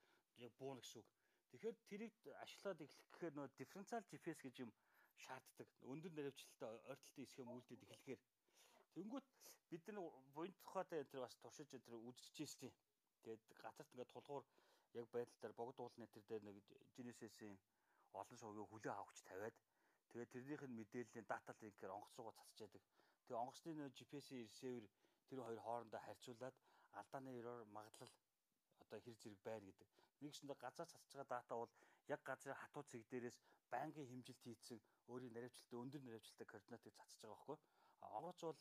яг 0.47 0.52
бууна 0.60 0.81
гэсэн 0.82 1.01
үг. 1.02 1.09
Тэгэхээр 1.51 1.77
тэрийг 1.90 2.15
ашиглаад 2.44 2.81
эхлэх 2.86 3.09
гэхээр 3.12 3.35
нөгөө 3.35 3.56
differential 3.59 4.02
GPS 4.10 4.39
гэж 4.44 4.55
юм 4.65 4.70
шаарддаг. 5.24 5.69
Өндөр 5.90 6.12
наривчлалтай 6.15 6.73
ойртолтын 6.90 7.27
схем 7.27 7.48
үлдээд 7.51 7.82
эхлэхээр 7.85 8.20
Тэнгүүт 8.94 9.28
бид 9.70 9.85
нар 9.89 9.98
буйн 10.35 10.55
тухайтай 10.65 10.98
энэ 11.02 11.23
бас 11.24 11.35
туршиж 11.43 11.70
энэ 11.77 11.98
үзчихсэн. 12.09 12.73
Тэгээд 13.23 13.43
газарт 13.62 13.93
ингээд 13.93 14.15
тулгуур 14.15 14.44
яг 15.01 15.06
байдал 15.15 15.39
дээр 15.40 15.55
богд 15.60 15.78
уулны 15.81 16.06
тэр 16.15 16.24
дээр 16.31 16.43
нэг 16.48 16.56
Genesis-ийн 16.97 17.55
олон 18.20 18.39
шоугийн 18.40 18.70
хүлээ 18.70 18.94
авахч 18.97 19.19
тавиад 19.28 19.56
тэгээд 20.11 20.33
тэрнийх 20.35 20.63
нь 20.67 20.79
мэдээллийн 20.79 21.27
дата 21.29 21.53
линкээр 21.61 21.95
онгоц 21.97 22.15
руугаа 22.17 22.37
цацчаадаг. 22.39 22.83
Тэгээ 23.25 23.43
онгоцны 23.43 23.71
нөө 23.75 23.89
GPS-ийн 23.97 24.43
ресивер 24.47 24.85
тэр 25.29 25.41
хоёр 25.47 25.61
хоорондоо 25.67 26.01
харьцуулаад 26.05 26.57
алдааны 26.99 27.31
ерөөр 27.41 27.69
магадлал 27.77 28.13
одоо 28.83 28.99
хэр 29.05 29.17
зэрэг 29.23 29.41
байна 29.45 29.67
гэдэг. 29.69 29.89
Нэгсэндээ 30.23 30.59
газар 30.65 30.89
цацж 30.89 31.13
байгаа 31.13 31.29
дата 31.35 31.55
бол 31.61 31.73
яг 32.15 32.21
газрын 32.29 32.61
хатуу 32.61 32.85
цэг 32.91 33.03
дээрээс 33.11 33.39
байнгын 33.73 34.09
хэмжилт 34.11 34.41
хийцэн 34.45 34.79
өөрийн 35.13 35.35
наривчлалтай 35.37 35.79
өндөр 35.83 36.03
наривчлалтай 36.05 36.47
координатыг 36.49 36.93
цацж 36.99 37.15
байгаа 37.21 37.37
байхгүй. 37.37 37.59
Онгоц 38.17 38.41
бол 38.45 38.59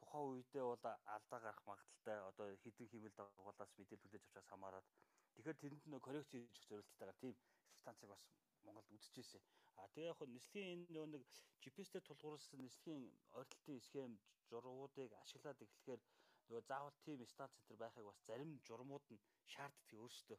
тухайн 0.00 0.26
үедээ 0.30 0.64
бол 0.70 0.84
алдаа 1.14 1.40
гарах 1.46 1.62
магадaltaй 1.70 2.18
одоо 2.30 2.46
хідэн 2.62 2.90
хэмэл 2.90 3.18
дагуулаас 3.18 3.72
мэдээлэл 3.78 4.02
хүлээж 4.02 4.24
авчаас 4.26 4.48
хамаарат 4.50 4.86
тэгэхээр 5.34 5.62
тэнд 5.62 5.82
нөө 5.86 6.00
коррекц 6.06 6.30
хийж 6.32 6.42
өгөх 6.50 6.68
зорилттойгоор 6.68 7.18
тийм 7.22 7.34
станцыг 7.80 8.08
бас 8.10 8.22
Монголд 8.64 8.90
үзчихсэн. 8.96 9.42
А 9.80 9.86
тэгээ 9.94 10.10
яг 10.12 10.20
нислэгийн 10.36 10.72
энэ 10.74 10.92
нөө 10.94 11.06
нэг 11.14 11.22
GPS-тэй 11.62 12.02
тулгуурласан 12.04 12.60
нислэгийн 12.62 13.04
ойртолтын 13.38 13.80
схем 13.86 14.12
журуудыг 14.50 15.10
ашиглаад 15.22 15.64
эхлэхээр 15.66 16.00
нөгөө 16.48 16.62
заавал 16.70 16.96
тийм 17.04 17.20
станц 17.32 17.52
центр 17.56 17.76
байхыг 17.82 18.04
бас 18.08 18.18
зарим 18.28 18.50
журмууд 18.66 19.06
нь 19.14 19.24
шаарддаг 19.52 19.98
өөрсдөө. 20.02 20.38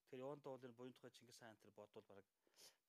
Тэгэхээр 0.00 0.24
явандаа 0.26 0.50
бол 0.52 0.66
энэ 0.66 0.78
буян 0.78 0.94
тухай 0.94 1.12
Чингис 1.16 1.38
хаан 1.40 1.56
центр 1.60 1.76
бодвол 1.78 2.06
баг 2.10 2.26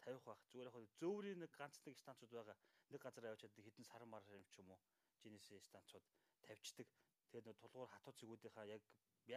50 0.04 0.24
байх. 0.28 0.42
Зүгээр 0.50 0.70
яг 0.70 0.76
зөөврийн 1.00 1.40
нэг 1.42 1.52
ганц 1.60 1.76
нэг 1.86 1.96
станцууд 2.04 2.32
байгаа. 2.36 2.58
Нэг 2.92 3.02
газар 3.02 3.28
яваад 3.28 3.56
хэдэн 3.56 3.90
сар 3.90 4.04
мар 4.06 4.24
юм 4.38 4.46
ч 4.52 4.60
юм 4.62 4.70
уу 4.72 4.82
Genesis 5.22 5.66
станцууд 5.70 6.06
тавьчихдаг. 6.46 6.88
Тэгээд 7.30 7.46
нөгөө 7.48 7.62
тулгуур 7.62 7.90
хатуу 7.92 8.14
цэгүүдийнхаа 8.20 8.66
яг 8.76 8.84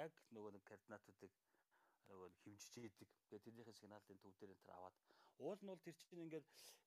яг 0.02 0.12
нөгөө 0.34 0.52
нэг 0.54 0.64
координатуудыг 0.68 1.32
нөгөө 2.08 2.28
хэмжиж 2.42 2.74
идэг. 2.78 3.10
Тэгээд 3.26 3.44
тэрнийхээ 3.46 3.78
сигналын 3.78 4.18
төв 4.22 4.34
дээр 4.38 4.54
энэ 4.54 4.74
аваад 4.78 4.96
уул 5.44 5.60
нь 5.62 5.70
бол 5.72 5.84
тэр 5.86 5.96
чинь 5.98 6.24
ингээд 6.24 6.46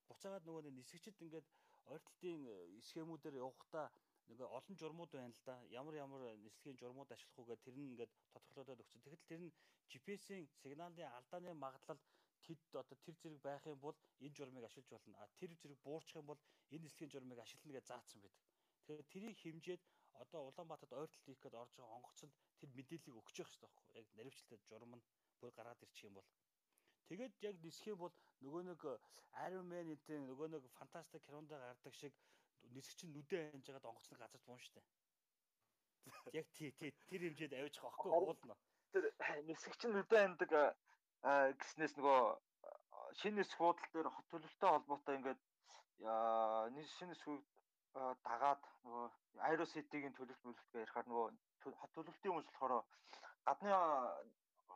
буцаагаад 0.10 0.46
нөгөө 0.46 0.72
нисгчд 0.78 1.18
ингээд 1.26 1.48
ойртолтын 1.94 2.42
э, 2.54 2.58
схемүүдээр 2.88 3.36
явахдаа 3.44 3.88
нөгөө 4.30 4.48
олон 4.58 4.76
журмууд 4.82 5.12
байна 5.14 5.36
л 5.36 5.44
да. 5.50 5.56
Ямар 5.80 5.96
ямар 6.06 6.22
нислэгийн 6.46 6.80
журмууд 6.82 7.12
ашиглах 7.12 7.40
уу 7.40 7.50
гэдэг 7.50 7.66
тэр 7.66 7.78
нь 7.78 7.92
ингээд 7.92 8.12
тодорхойлоод 8.34 8.84
өгсөн. 8.84 9.04
Тэгэхдээ 9.04 9.30
тэр 9.30 9.42
нь 9.44 9.56
GPS-ийн 9.92 10.46
сигналын 10.62 11.16
алдааны 11.18 11.52
магадлал 11.54 12.02
тэд 12.46 12.60
одоо 12.82 12.98
тэр 13.06 13.16
зэрэг 13.22 13.42
байх 13.48 13.64
юм 13.74 13.80
бол 13.84 13.98
энэ 14.26 14.36
журмыг 14.38 14.64
ашиглаж 14.66 14.92
болно. 14.92 15.16
А 15.20 15.28
тэр 15.40 15.52
зэрэг 15.60 15.80
буурчих 15.84 16.20
юм 16.22 16.28
бол 16.32 16.40
энэ 16.74 16.84
нислэгийн 16.86 17.14
журмыг 17.14 17.40
ашиглана 17.40 17.76
гэж 17.78 17.86
заасан 17.88 18.20
байдаг. 18.22 18.44
Тэгэхээр 18.84 19.12
тэрийг 19.12 19.38
хэмжээд 19.40 19.84
одоо 20.24 20.42
Улаанбаатарт 20.48 20.94
ойртолт 20.94 21.26
хийх 21.26 21.40
гээд 21.42 21.60
орж 21.62 21.74
байгаа 21.76 21.98
онгоцонд 21.98 22.34
тэр 22.60 22.70
мэдээллийг 22.78 23.20
өгч 23.20 23.36
явах 23.40 23.52
хэрэгтэй 23.52 23.64
байхгүй 23.64 24.00
яг 24.00 24.08
наривчлалтай 24.18 24.60
журам 24.70 24.92
нь 24.98 25.08
бүр 25.40 25.52
гараад 25.58 25.84
ирчих 25.86 26.08
юм 26.08 26.16
бол 26.18 26.28
тэгээд 27.10 27.34
яг 27.50 27.56
нисэх 27.64 27.88
юм 27.94 28.00
бол 28.04 28.16
нөгөө 28.44 28.62
нэг 28.70 28.82
Iron 29.48 29.68
Man-ийн 29.72 30.28
нөгөө 30.30 30.48
нэг 30.54 30.64
фантастик 30.78 31.24
кинонд 31.26 31.50
гардаг 31.50 31.94
шиг 31.96 32.14
нисгч 32.76 33.04
нь 33.06 33.14
нүдэ 33.14 33.52
ханж 33.52 33.66
байгаад 33.68 33.90
онгоцны 33.90 34.18
газарт 34.18 34.46
буун 34.46 34.62
штэ. 34.62 34.82
Яг 36.40 36.48
тий 36.58 36.72
тий 36.78 36.92
тэр 37.10 37.22
хэмжээд 37.26 37.54
авчих 37.58 37.84
байхгүй 37.84 38.12
уулна. 38.12 38.56
Тэр 38.94 39.06
нисгч 39.50 39.82
нь 39.86 39.96
нүдэ 39.96 40.18
хандаг 40.22 40.52
гэснээс 41.60 41.94
нөгөө 41.98 42.20
шинэ 43.20 43.42
эсэх 43.42 43.60
буудал 43.60 43.90
дээр 43.94 44.10
хот 44.12 44.28
төлөвтэй 44.32 44.70
холбоотой 44.70 45.16
ингээд 45.18 45.42
шинэ 46.98 47.14
эсхийг 47.16 47.42
дагаад 48.28 48.64
нөгөө 48.84 49.06
Aero 49.48 49.66
City-гийн 49.74 50.16
төлөвлөлт 50.18 50.46
мөлөлтгөө 50.46 50.84
ярихаар 50.84 51.08
нөгөө 51.08 51.28
хот 51.82 51.92
төлөвлөлтийн 51.94 52.32
хүмүүс 52.34 52.50
болохоор 52.50 52.84
гадны 53.48 53.72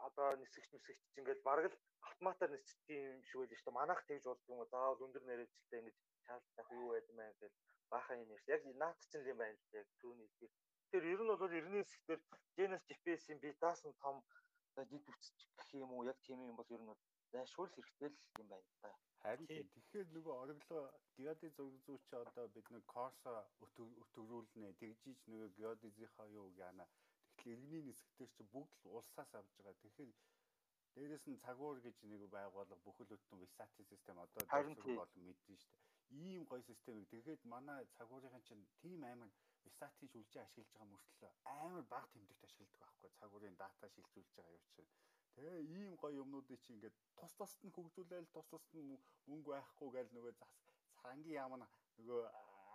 одоо 0.08 0.28
нисгэж 0.42 0.66
нисгэж 0.72 1.00
ингээд 1.20 1.42
бараг 1.48 1.66
л 1.72 1.78
автоматар 2.08 2.50
нисчих 2.52 2.90
юм 2.90 3.24
шиг 3.24 3.38
байл 3.40 3.56
шүү 3.56 3.66
дээ. 3.66 3.80
Манайх 3.80 4.02
тэгж 4.06 4.24
болдго 4.28 4.54
юм 4.54 4.60
уу? 4.62 4.72
Заавал 4.72 5.06
өндөр 5.06 5.24
нэрэлттэй 5.26 5.80
ингэж 5.80 5.98
шаардлагатай 6.26 6.78
юу 6.78 6.90
байд 6.94 7.08
бэ 7.18 7.26
гэж 7.42 7.54
баахан 7.92 8.22
юм 8.24 8.30
ярьсан. 8.36 8.54
Яг 8.56 8.62
наад 8.82 8.98
чинь 9.10 9.30
юм 9.32 9.38
байна 9.42 9.58
л 9.58 9.78
яг 9.80 9.88
түүний 10.02 10.28
хэлбэр. 10.30 10.52
Тэр 10.92 11.04
ер 11.14 11.22
нь 11.24 11.32
бол 11.32 11.58
эртний 11.60 11.84
хэсгээр 11.84 12.22
Genesis 12.58 12.88
GPS-ийн 12.88 13.40
би 13.44 13.50
даасан 13.64 13.94
том 14.04 14.16
дид 14.92 15.06
үтсч 15.12 15.38
гэх 15.58 15.70
юм 15.84 15.92
уу? 15.94 16.08
Яг 16.12 16.18
тийм 16.26 16.40
юм 16.50 16.56
бол 16.60 16.70
ер 16.76 16.82
нь 16.84 16.94
зайлшгүй 17.32 17.68
хэрэгтэй 17.72 18.10
л 18.10 18.42
юм 18.42 18.48
байна 18.54 18.72
да. 18.84 18.92
Харин 19.22 19.48
тэгэхээр 19.48 20.08
нөгөө 20.16 20.36
ориглоо 20.44 20.84
геодез 21.18 21.54
зураг 21.58 21.78
зүүч 21.86 22.06
одоо 22.24 22.46
бид 22.56 22.68
нэг 22.76 22.84
корсо 22.94 23.32
өтгөрүүлнэ. 23.64 24.78
Тэгжиж 24.82 25.20
нөгөө 25.32 25.50
геодезийнхаа 25.60 26.28
юу 26.40 26.48
яана. 26.68 26.86
Тэгэхээр 27.36 27.60
иргэний 27.60 27.84
нисгтэр 27.90 28.30
чи 28.36 28.44
бүгд 28.54 28.72
л 28.86 28.96
улсаас 28.98 29.32
авж 29.40 29.52
байгаа. 29.58 29.76
Тэгэхээр 29.82 30.12
дээрэс 30.98 31.26
нь 31.30 31.42
цагуур 31.46 31.78
гэж 31.86 31.98
нэг 32.12 32.22
байгуулга 32.36 32.76
бүхэл 32.86 33.10
бүтэн 33.12 33.38
висати 33.44 33.84
систем 33.92 34.18
одоо 34.26 34.42
бол 35.00 35.14
мэднэ 35.26 35.56
шүү 35.62 35.76
дээ. 35.78 35.86
Ийм 36.26 36.44
гоё 36.50 36.64
системийг 36.70 37.08
тэгэхэд 37.14 37.42
манай 37.54 37.82
цагуурийн 37.98 38.44
чинь 38.48 38.66
тийм 38.82 39.02
амар 39.12 39.30
висати 39.66 40.06
шүлжээ 40.12 40.44
ашиглаж 40.44 40.72
байгаа 40.74 40.90
мөртлөө 40.94 41.32
амар 41.62 41.84
бага 41.94 42.08
тэмдэгт 42.14 42.46
ашигладаг 42.48 42.80
байхгүй 42.82 43.10
цагуурийн 43.20 43.56
дата 43.62 43.86
шилжүүлж 43.94 44.30
байгаа 44.36 44.58
юу 44.58 44.66
чинь. 44.76 44.90
Тэгээ 45.36 45.62
ийм 45.78 45.94
гоё 46.02 46.14
юмнуудыг 46.24 46.60
чи 46.64 46.70
ингээд 46.74 46.96
тус 47.20 47.34
тусад 47.40 47.62
нь 47.66 47.76
хөгжүүлээл 47.76 48.34
тус 48.34 48.48
тусад 48.52 48.74
нь 48.82 48.98
мөнгө 49.30 49.50
байхгүй 49.54 49.90
гээл 49.96 50.16
нөгөө 50.16 50.34
зас 50.42 50.54
цангийн 51.02 51.38
яам 51.42 51.54
нь 51.62 51.68
нөгөө 51.98 52.22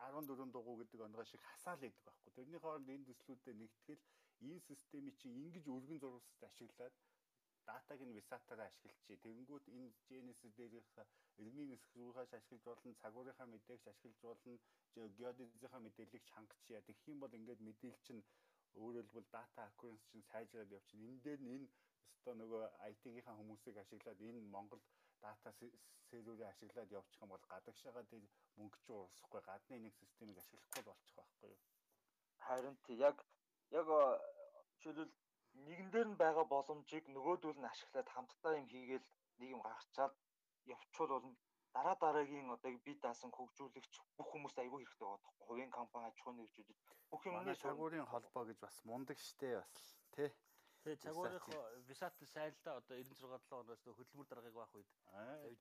14 0.02 0.54
дугуй 0.54 0.76
гэдэг 0.78 1.00
онгой 1.06 1.26
шиг 1.26 1.42
хасаал 1.50 1.82
идэг 1.82 2.02
байхгүй. 2.06 2.30
Тэрний 2.38 2.60
хооронд 2.62 2.88
энэ 2.94 3.06
төслүүдэд 3.08 3.56
нэгтгэл 3.62 4.02
энэ 4.46 4.66
системийг 4.68 5.16
чи 5.20 5.26
ингэж 5.42 5.64
өргөн 5.74 5.98
зурвалсад 6.02 6.42
ашиглаад 6.50 6.94
датаг 7.68 8.00
нь 8.02 8.16
висатаараа 8.18 8.68
ашиглачи. 8.70 9.22
Тэгэнгүүт 9.24 9.66
энэ 9.76 9.90
Genesis 10.08 10.52
дээрх 10.58 10.96
иргэний 11.40 11.66
нисэх 11.72 11.92
рүүгээс 11.96 12.32
ашиглаж 12.38 12.62
болно, 12.66 13.00
цагуурийнхаа 13.02 13.48
мэдээгч 13.50 13.84
ашиглаж 13.92 14.20
болно, 14.22 14.54
геодезийнхаа 15.18 15.80
мэдээллийг 15.82 16.24
чангачия. 16.30 16.80
Тэгэх 16.86 17.10
юм 17.12 17.18
бол 17.20 17.36
ингээд 17.38 17.60
мэдээлэл 17.68 18.06
чинь 18.06 18.22
хэлбэл 18.74 19.32
data 19.36 19.60
accuracy 19.68 20.06
чинь 20.10 20.28
сайжраад 20.32 20.74
явчихна. 20.78 21.08
Энэ 21.10 21.22
дээр 21.24 21.40
нь 21.42 21.52
энэ 21.56 21.68
өстой 22.22 22.34
нөгөө 22.38 22.62
IT-гийнхаа 22.90 23.38
хүмүүсийг 23.38 23.76
ашиглаад 23.82 24.20
энэ 24.28 24.40
Монгол 24.54 24.82
дата 25.22 25.50
серверийг 26.10 26.48
ашиглаад 26.48 26.90
явчих 26.98 27.22
юм 27.22 27.30
бол 27.32 27.44
гадагшаага 27.52 28.02
тэр 28.10 28.22
мөнгө 28.58 28.78
ч 28.84 28.86
уусахгүй 28.90 29.42
гадны 29.48 29.76
нэг 29.78 29.94
системийг 30.00 30.38
ашиглахгүй 30.38 30.82
болчих 30.86 31.14
байхгүй 31.18 31.48
юу? 31.54 31.60
Харин 32.46 32.76
тий 32.86 32.96
яг 33.08 33.16
яг 33.78 33.86
жишээлбэл 34.80 35.10
нэгэн 35.66 35.88
дээр 35.92 36.08
нь 36.10 36.20
байгаа 36.22 36.46
боломжийг 36.54 37.04
нөгөөдүүл 37.08 37.58
нь 37.60 37.70
ашиглаад 37.72 38.08
хамтдаа 38.14 38.52
юм 38.60 38.66
хийгээл 38.72 39.06
нэг 39.38 39.48
юм 39.54 39.60
гаргачаад 39.62 40.14
явчвал 40.74 41.10
бол 41.14 41.26
дараа 41.74 41.96
дараагийн 42.04 42.48
одоо 42.54 42.70
би 42.86 42.92
даасан 43.04 43.30
хөгжүүлэгч 43.34 43.94
бүх 44.16 44.28
хүмүүст 44.30 44.58
айгүй 44.60 44.78
хэрэгтэй 44.80 45.06
байгаа 45.06 45.24
тоххой. 45.24 45.46
Хувийн 45.46 45.72
компани 45.78 46.06
аж 46.08 46.16
ахуйн 46.20 46.38
нэгжүүдэд 46.38 46.78
бүх 47.10 47.22
юмны 47.28 47.54
цагуурийн 47.64 48.10
холбоо 48.12 48.44
гэж 48.48 48.58
бас 48.64 48.76
мундаг 48.88 49.18
штэ 49.18 49.50
бас 49.60 49.82
тий 50.16 50.30
Тэгээ 50.82 50.98
цагуурих 50.98 51.46
висат 51.86 52.14
сайлдаа 52.26 52.82
одоо 52.82 52.98
96 52.98 53.30
7 53.30 53.54
оноос 53.54 53.82
хөдөлмөр 53.86 54.26
даргаыг 54.26 54.56
байх 54.58 54.72
үед 54.74 54.90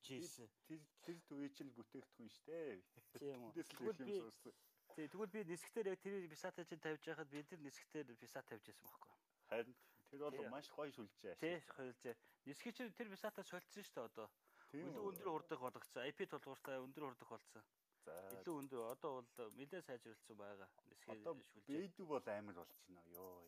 тавьжсэн. 0.01 0.49
Тэр 0.65 0.81
тэр 1.05 1.17
төвөө 1.29 1.49
чинь 1.53 1.69
бүтээгдэхүүн 1.77 2.29
дээ. 2.49 2.81
Тийм 3.21 3.45
үү. 3.45 3.51
Тэгвэл 3.69 4.01
би 4.01 5.05
тэгвэл 5.13 5.35
би 5.35 5.41
нисгтэр 5.45 5.93
яг 5.93 6.01
тэр 6.01 6.25
висатаа 6.25 6.65
чинь 6.65 6.81
тавьж 6.81 7.05
байхад 7.05 7.29
би 7.29 7.45
тэр 7.45 7.61
нисгтэр 7.61 8.09
висат 8.17 8.49
тавьжсэн 8.49 8.81
байхгүй. 8.81 9.13
Харин 9.51 9.75
тэр 10.07 10.21
бол 10.31 10.47
маш 10.47 10.67
гоё 10.71 10.91
шүлжээ. 10.95 11.35
Тий, 11.43 11.59
шүлжээ. 11.75 12.15
Нисгий 12.47 12.71
чинь 12.71 12.95
тэр 12.95 13.11
висатаа 13.11 13.43
солилцсон 13.43 13.83
шүү 13.83 13.95
дээ 13.99 14.07
одоо. 14.07 14.27
Илүү 14.71 15.03
өндөр 15.11 15.27
хурдаг 15.27 15.59
болгоцсон. 15.59 16.07
IP 16.07 16.23
тулгууртай 16.31 16.79
өндөр 16.79 17.03
хурдаг 17.11 17.27
болсон. 17.27 17.63
За. 18.07 18.15
Илүү 18.39 18.55
өндөр 18.63 18.81
одоо 18.95 19.11
бол 19.19 19.51
нэлээд 19.59 19.83
сайжруулсан 19.83 20.37
байгаа. 20.39 20.69
Нисгий 20.87 21.19
шүлжээ. 21.19 21.67
Бэдүү 21.67 22.05
бол 22.07 22.31
амар 22.31 22.55
болчихно 22.63 23.03
ёо. 23.19 23.43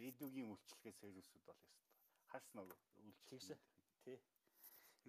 Бэдүүгийн 0.00 0.48
үйлчлэгээ 0.48 0.94
сервисүүд 0.96 1.44
бол 1.44 1.60
ёстой. 1.60 1.92
Харсан 2.32 2.64
уу 2.64 2.72
үйлчлэгсэн. 3.04 3.60
Тий. 4.08 4.18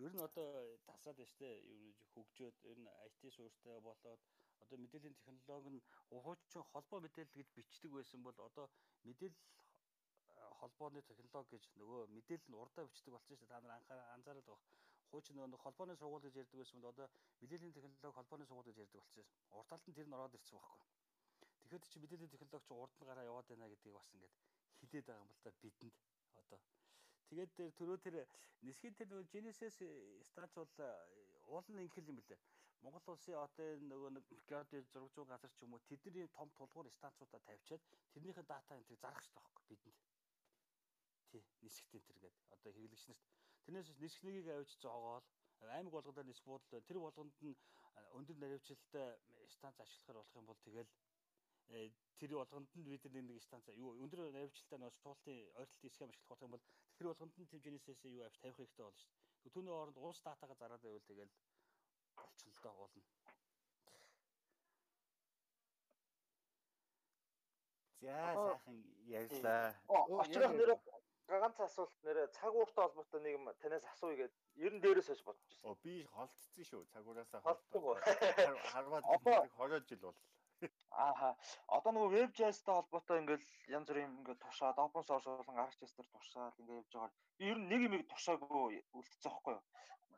Ер 0.04 0.12
нь 0.12 0.20
одоо 0.28 0.48
тасаад 0.84 1.16
байна. 1.16 1.56
Ер 1.72 1.80
нь 1.80 1.96
хөгжөөд 2.12 2.58
ер 2.68 2.78
нь 2.84 2.92
IT 3.08 3.22
суурьтай 3.32 3.80
болоод 3.80 4.20
одоо 4.60 4.78
мэдээллийн 4.80 5.16
технологи 5.16 5.70
нь 5.80 5.86
ухуучин 6.12 6.64
холбоо 6.72 7.00
мэдээлэл 7.00 7.40
гэж 7.40 7.50
бичдэг 7.56 7.92
байсан 7.96 8.20
бол 8.24 8.38
одоо 8.48 8.68
мэдээлэл 9.08 9.40
холбооны 10.64 11.04
технологи 11.04 11.60
гэж 11.60 11.64
нөгөө 11.76 12.02
мэдээлэл 12.16 12.50
нь 12.52 12.60
урдаа 12.64 12.88
бичдэг 12.88 13.12
болсон 13.14 13.36
шүү 13.36 13.44
дээ. 13.44 13.52
Та 13.52 13.60
нар 13.60 13.84
анхаарал 14.16 14.48
байх. 14.48 14.64
Хуучин 15.12 15.36
нөгөө 15.36 15.60
холбооны 15.60 15.96
сургууль 16.00 16.24
гэж 16.24 16.36
ярьдаг 16.40 16.60
байсан 16.64 16.80
бол 16.80 16.94
одоо 16.96 17.08
мэдээллийн 17.44 17.76
технологи 17.76 18.16
холбооны 18.16 18.46
сургууль 18.48 18.70
гэж 18.72 18.78
ярьдаг 18.80 19.00
болсон. 19.04 19.26
Урд 19.52 19.68
талд 19.68 19.88
нь 19.92 19.98
тэр 19.98 20.08
нь 20.08 20.16
ороод 20.16 20.38
ирсэн 20.40 20.56
байхгүй. 20.56 20.88
Тэгэхээр 21.60 21.84
чи 21.92 22.00
мэдээллийн 22.00 22.32
технологи 22.32 22.68
чи 22.68 22.74
урд 22.74 22.96
нь 22.96 23.08
гараа 23.10 23.28
яваад 23.28 23.48
байна 23.52 23.68
гэдгийг 23.68 23.96
бас 24.00 24.08
ингээд 24.16 24.36
хилээд 24.80 25.06
байгаа 25.08 25.24
юм 25.24 25.30
бол 25.32 25.44
та 25.44 25.52
бидэнд 25.64 25.98
одоо 26.40 26.60
тэгээд 27.28 27.52
тэр 27.58 27.70
төрөө 27.80 27.98
тэр 28.06 28.16
нисхийн 28.64 28.96
тэр 28.96 29.08
нөгөө 29.12 29.32
Genesis 29.34 29.76
станц 30.32 30.54
бол 30.56 30.72
уулын 31.52 31.84
инхэл 31.84 32.12
юм 32.12 32.18
билээ. 32.20 32.40
Монгол 32.84 33.16
улсын 33.16 33.40
одоо 33.40 33.70
нөгөө 33.92 34.10
нэг 34.16 34.26
геоди 34.50 34.84
зураг 34.92 35.12
зүүн 35.16 35.32
газар 35.32 35.52
ч 35.56 35.64
юм 35.64 35.76
уу 35.76 35.86
тэдний 35.88 36.28
том 36.36 36.50
тулгуур 36.58 36.88
станцуудаа 36.92 37.40
тавьчаад 37.48 37.84
тэрнийхээ 38.12 38.46
дата 38.48 38.76
энэ 38.76 39.00
зарах 39.04 39.24
хэрэгтэй 39.24 39.44
байхгүй 39.44 39.66
бидэнд. 39.72 40.13
Тий, 41.34 41.44
нисгт 41.66 41.90
энэ 41.98 42.06
төр 42.08 42.20
гэдэг 42.22 42.46
одоо 42.54 42.72
хэрэглэгч 42.72 43.06
нарт. 43.10 43.24
Тэрнээс 43.66 43.90
нисгнийг 43.98 44.48
авч 44.54 44.78
зоогоол 44.78 45.26
аймаг 45.74 45.94
болгондоо 45.98 46.26
нис 46.28 46.42
буудлаа 46.46 46.82
тэр 46.86 47.02
болгонд 47.02 47.34
нь 47.42 47.58
өндөр 48.18 48.38
наривчлалтай 48.38 49.18
станц 49.56 49.78
ашиглахаар 49.82 50.22
болох 50.22 50.38
юм 50.38 50.46
бол 50.46 50.62
тэгэл 50.68 50.92
Э, 51.70 51.90
тэр 52.20 52.36
болгонд 52.36 52.70
нь 52.76 52.84
бид 52.84 53.06
нэг 53.10 53.42
станц 53.42 53.68
юу 53.74 53.96
өндөр 54.04 54.20
навигчлалтай 54.36 54.80
нөө 54.80 54.92
суултын 55.02 55.40
ойртолтын 55.60 55.94
схем 55.94 56.10
ашиглах 56.12 56.30
болох 56.30 56.46
юм 56.46 56.54
бол 56.56 56.66
тэр 56.98 57.08
болгонд 57.08 57.36
нь 57.40 57.50
тэмжээнээсээ 57.52 58.16
юу 58.18 58.26
авч 58.28 58.38
тавих 58.40 58.58
хэрэгтэй 58.58 58.86
болно 58.86 59.00
шүү 59.02 59.14
дээ. 59.44 59.54
Түүний 59.56 59.74
оронд 59.74 59.98
уус 59.98 60.20
датагаа 60.22 60.58
зараад 60.60 60.84
байвал 60.84 61.08
тэгэл 61.08 61.34
болчихно 62.20 62.54
л 62.54 62.64
доо 62.64 62.76
уулна. 62.84 63.04
За 68.04 68.16
сайхан 68.36 68.78
ярьлаа. 69.08 69.68
Очрох 69.88 70.52
нэрээ 70.60 70.78
ганц 71.40 71.58
асуулт 71.60 71.96
нэрээ 72.04 72.28
цаг 72.38 72.54
ууртай 72.56 72.84
холбоотой 72.86 73.22
нэг 73.22 73.34
юм 73.38 73.46
танаас 73.62 73.86
асууя 73.94 74.16
гээд 74.18 74.34
ер 74.66 74.74
нь 74.74 74.82
дээрээс 74.84 75.10
хойш 75.10 75.24
бодож 75.26 75.50
байна. 75.50 75.68
Оо 75.70 75.76
би 75.84 75.94
холдсон 76.16 76.64
шүү. 76.70 76.84
Цаг 76.94 77.04
уураасаа 77.08 77.42
холдсон. 77.42 77.98
Харваад 78.74 79.04
20 79.04 79.90
жил 79.90 80.02
бол 80.06 80.18
Ааха. 81.06 81.36
Одоо 81.76 81.92
нөгөө 81.92 82.12
WebJS-тай 82.16 82.76
холбоотой 82.76 83.20
ингээл 83.20 83.46
янз 83.76 83.88
бүрийн 83.90 84.14
ингээд 84.20 84.40
тушаад 84.44 84.78
open 84.80 85.04
source 85.04 85.28
болон 85.28 85.60
ArcGIS-тер 85.64 86.08
тушаад 86.14 86.60
ингээд 86.62 86.80
явж 86.80 86.94
байгаа. 86.94 87.12
Би 87.38 87.50
ер 87.52 87.60
нь 87.60 87.68
нэг 87.72 87.82
юм 87.88 87.96
тушаагүй 88.14 88.80
үлдчихэж 88.96 89.24
байгаа 89.26 89.42
хгүй 89.42 89.54
юу. 89.58 89.64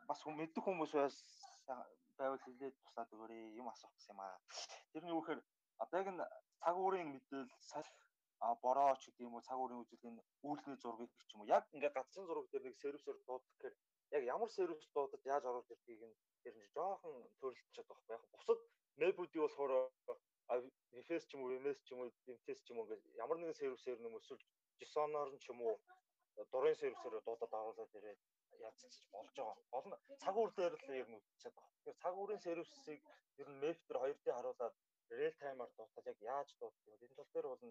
Бас 0.10 0.22
мэддэг 0.26 0.64
хүмүүс 0.64 0.92
байс 1.00 1.18
байвал 2.20 2.44
хэлээд 2.46 2.76
тусаад 2.84 3.14
өгөөрэй 3.16 3.58
юм 3.60 3.68
асуух 3.72 3.94
гэсэн 3.96 4.14
юм 4.14 4.22
аа. 4.22 4.38
Тэр 4.92 5.04
нь 5.04 5.14
юу 5.14 5.22
гэхээр 5.22 5.42
одоо 5.84 5.98
яг 6.00 6.10
н 6.14 6.20
цаг 6.62 6.76
уурын 6.78 7.10
мэдээлэл 7.10 7.50
а 8.44 8.48
борооч 8.64 9.02
гэдэг 9.06 9.26
юм 9.28 9.36
уу 9.36 9.48
цаг 9.48 9.58
уурын 9.60 9.82
үзүүлгийн 9.84 10.18
үүлний 10.50 10.78
зургийг 10.84 11.12
ч 11.28 11.32
юм 11.34 11.42
уу 11.42 11.52
яг 11.58 11.64
ингээд 11.76 11.98
гадсан 11.98 12.24
зураг 12.26 12.48
дээр 12.50 12.64
нэг 12.66 12.76
сервисээр 12.78 13.18
дуудах 13.28 13.52
гэхээр 13.54 13.76
яг 14.16 14.24
ямар 14.36 14.50
сервис 14.58 14.88
дуудад 14.96 15.24
яаж 15.34 15.44
оруулж 15.50 15.70
ирдгийг 15.72 16.02
нь 16.10 16.16
тэр 16.44 16.56
нь 16.58 16.72
жоохон 16.76 17.16
төрөлтчихэд 17.40 17.88
байгаа 17.90 18.08
байхгүй. 18.10 18.32
Бусад 18.36 18.60
мэбүүдий 19.02 19.42
болохоор 19.42 19.74
Refresh 20.96 21.26
ч 21.28 21.32
юм 21.34 21.42
уу, 21.42 21.58
MS 21.58 21.80
ч 21.86 21.90
юм 21.94 22.00
уу, 22.02 22.12
MTS 22.36 22.60
ч 22.64 22.68
юм 22.70 22.78
уу 22.78 22.86
ингээд 22.86 23.04
ямар 23.24 23.38
нэгэн 23.40 23.60
сервисээр 23.62 24.00
нэм 24.02 24.18
өсвөл 24.20 24.44
JSON-оор 24.80 25.30
ч 25.42 25.46
юм 25.52 25.60
уу 25.66 25.76
дурын 26.52 26.78
сервисээр 26.82 27.16
дуудаад 27.26 27.54
оруулаад 27.60 27.98
ирээд 27.98 28.22
яцчих 28.68 29.10
болж 29.14 29.34
байгаа. 29.36 29.58
Гол 29.74 29.88
нь 29.90 30.22
цаг 30.24 30.36
үр 30.38 30.52
дээр 30.58 30.74
л 30.78 31.00
ер 31.02 31.08
нь 31.10 31.18
үлдчихэж 31.18 31.54
байгаа. 31.56 31.74
Тэгэхээр 31.74 32.02
цаг 32.04 32.16
үрийн 32.22 32.46
сервисийг 32.46 33.02
ер 33.42 33.48
нь 33.50 33.60
Map 33.62 33.80
дээр 33.88 34.00
2D 34.06 34.26
харуулад 34.38 34.76
real 35.18 35.36
time-аар 35.42 35.72
дуутал 35.78 36.10
яг 36.12 36.20
яаж 36.22 36.50
дуутдаг 36.60 36.94
вэ? 36.94 37.06
Энэ 37.06 37.16
тал 37.18 37.32
дээр 37.34 37.48
бол 37.50 37.64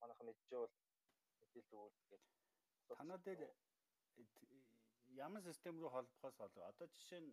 манайхан 0.00 0.26
мэдчихвэл 0.28 0.74
мэдээлэл 1.40 1.76
өгвөл 1.76 2.08
гээд. 2.10 2.24
Танаа 2.88 3.18
дээр 3.26 3.42
ямар 5.26 5.42
систем 5.48 5.74
рүү 5.80 5.90
холбохоос 5.94 6.36
болов. 6.40 6.62
Одоо 6.70 6.86
жишээ 6.94 7.20
нь 7.24 7.32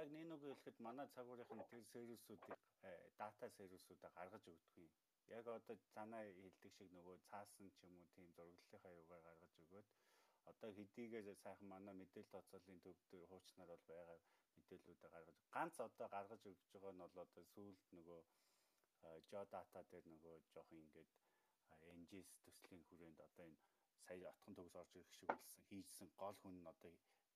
яг 0.00 0.08
нэг 0.14 0.30
үг 0.32 0.58
хэлэхэд 0.58 0.78
манай 0.86 1.06
цагуурийн 1.14 1.66
тэр 1.70 1.84
сервисүүдийг 1.92 2.42
дата 3.20 3.46
сервисүүдээ 3.58 4.10
гаргаж 4.16 4.44
өгдөг 4.54 4.76
юм. 4.86 4.92
Яг 5.36 5.46
одоо 5.58 5.76
занаа 5.94 6.22
хэлдэг 6.38 6.72
шиг 6.78 6.90
нөгөө 6.96 7.16
цаасан 7.30 7.68
ч 7.74 7.78
юм 7.86 7.94
уу 7.98 8.06
тийм 8.14 8.28
зураглалынхаа 8.36 8.98
юугаар 9.00 9.22
гаргаж 9.26 9.52
өгөөд 9.62 9.88
одоо 10.50 10.70
хэдийгээр 10.78 11.28
сайхан 11.44 11.68
манай 11.72 11.94
мэдээлэл 11.98 12.32
тоцоолын 12.34 12.78
төв 12.84 12.96
дээр 13.10 13.26
хуучнаар 13.30 13.70
бол 13.70 13.84
байгаа 13.90 14.18
мэдээллүүдээ 14.56 15.10
гаргаж 15.14 15.38
ганц 15.54 15.74
одоо 15.88 16.06
гаргаж 16.14 16.42
өгч 16.50 16.64
байгаа 16.72 16.92
нь 16.94 17.02
бол 17.02 17.16
одоо 17.24 17.44
сүүлд 17.54 17.82
нөгөө 17.96 18.20
Jodata 19.30 19.80
дээр 19.90 20.06
нөгөө 20.12 20.36
жоох 20.52 20.70
ингээд 20.80 21.10
NGS 22.00 22.30
төслийн 22.44 22.82
хүрээнд 22.88 23.20
одоо 23.28 23.46
энэ 23.50 23.60
сая 24.04 24.28
отхон 24.32 24.54
төгс 24.58 24.74
орж 24.80 24.92
ирэх 24.96 25.12
шиг 25.18 25.28
болсон 25.34 25.62
хийжсэн 25.68 26.08
гол 26.20 26.36
хүн 26.42 26.56
нь 26.60 26.70
одоо 26.72 26.90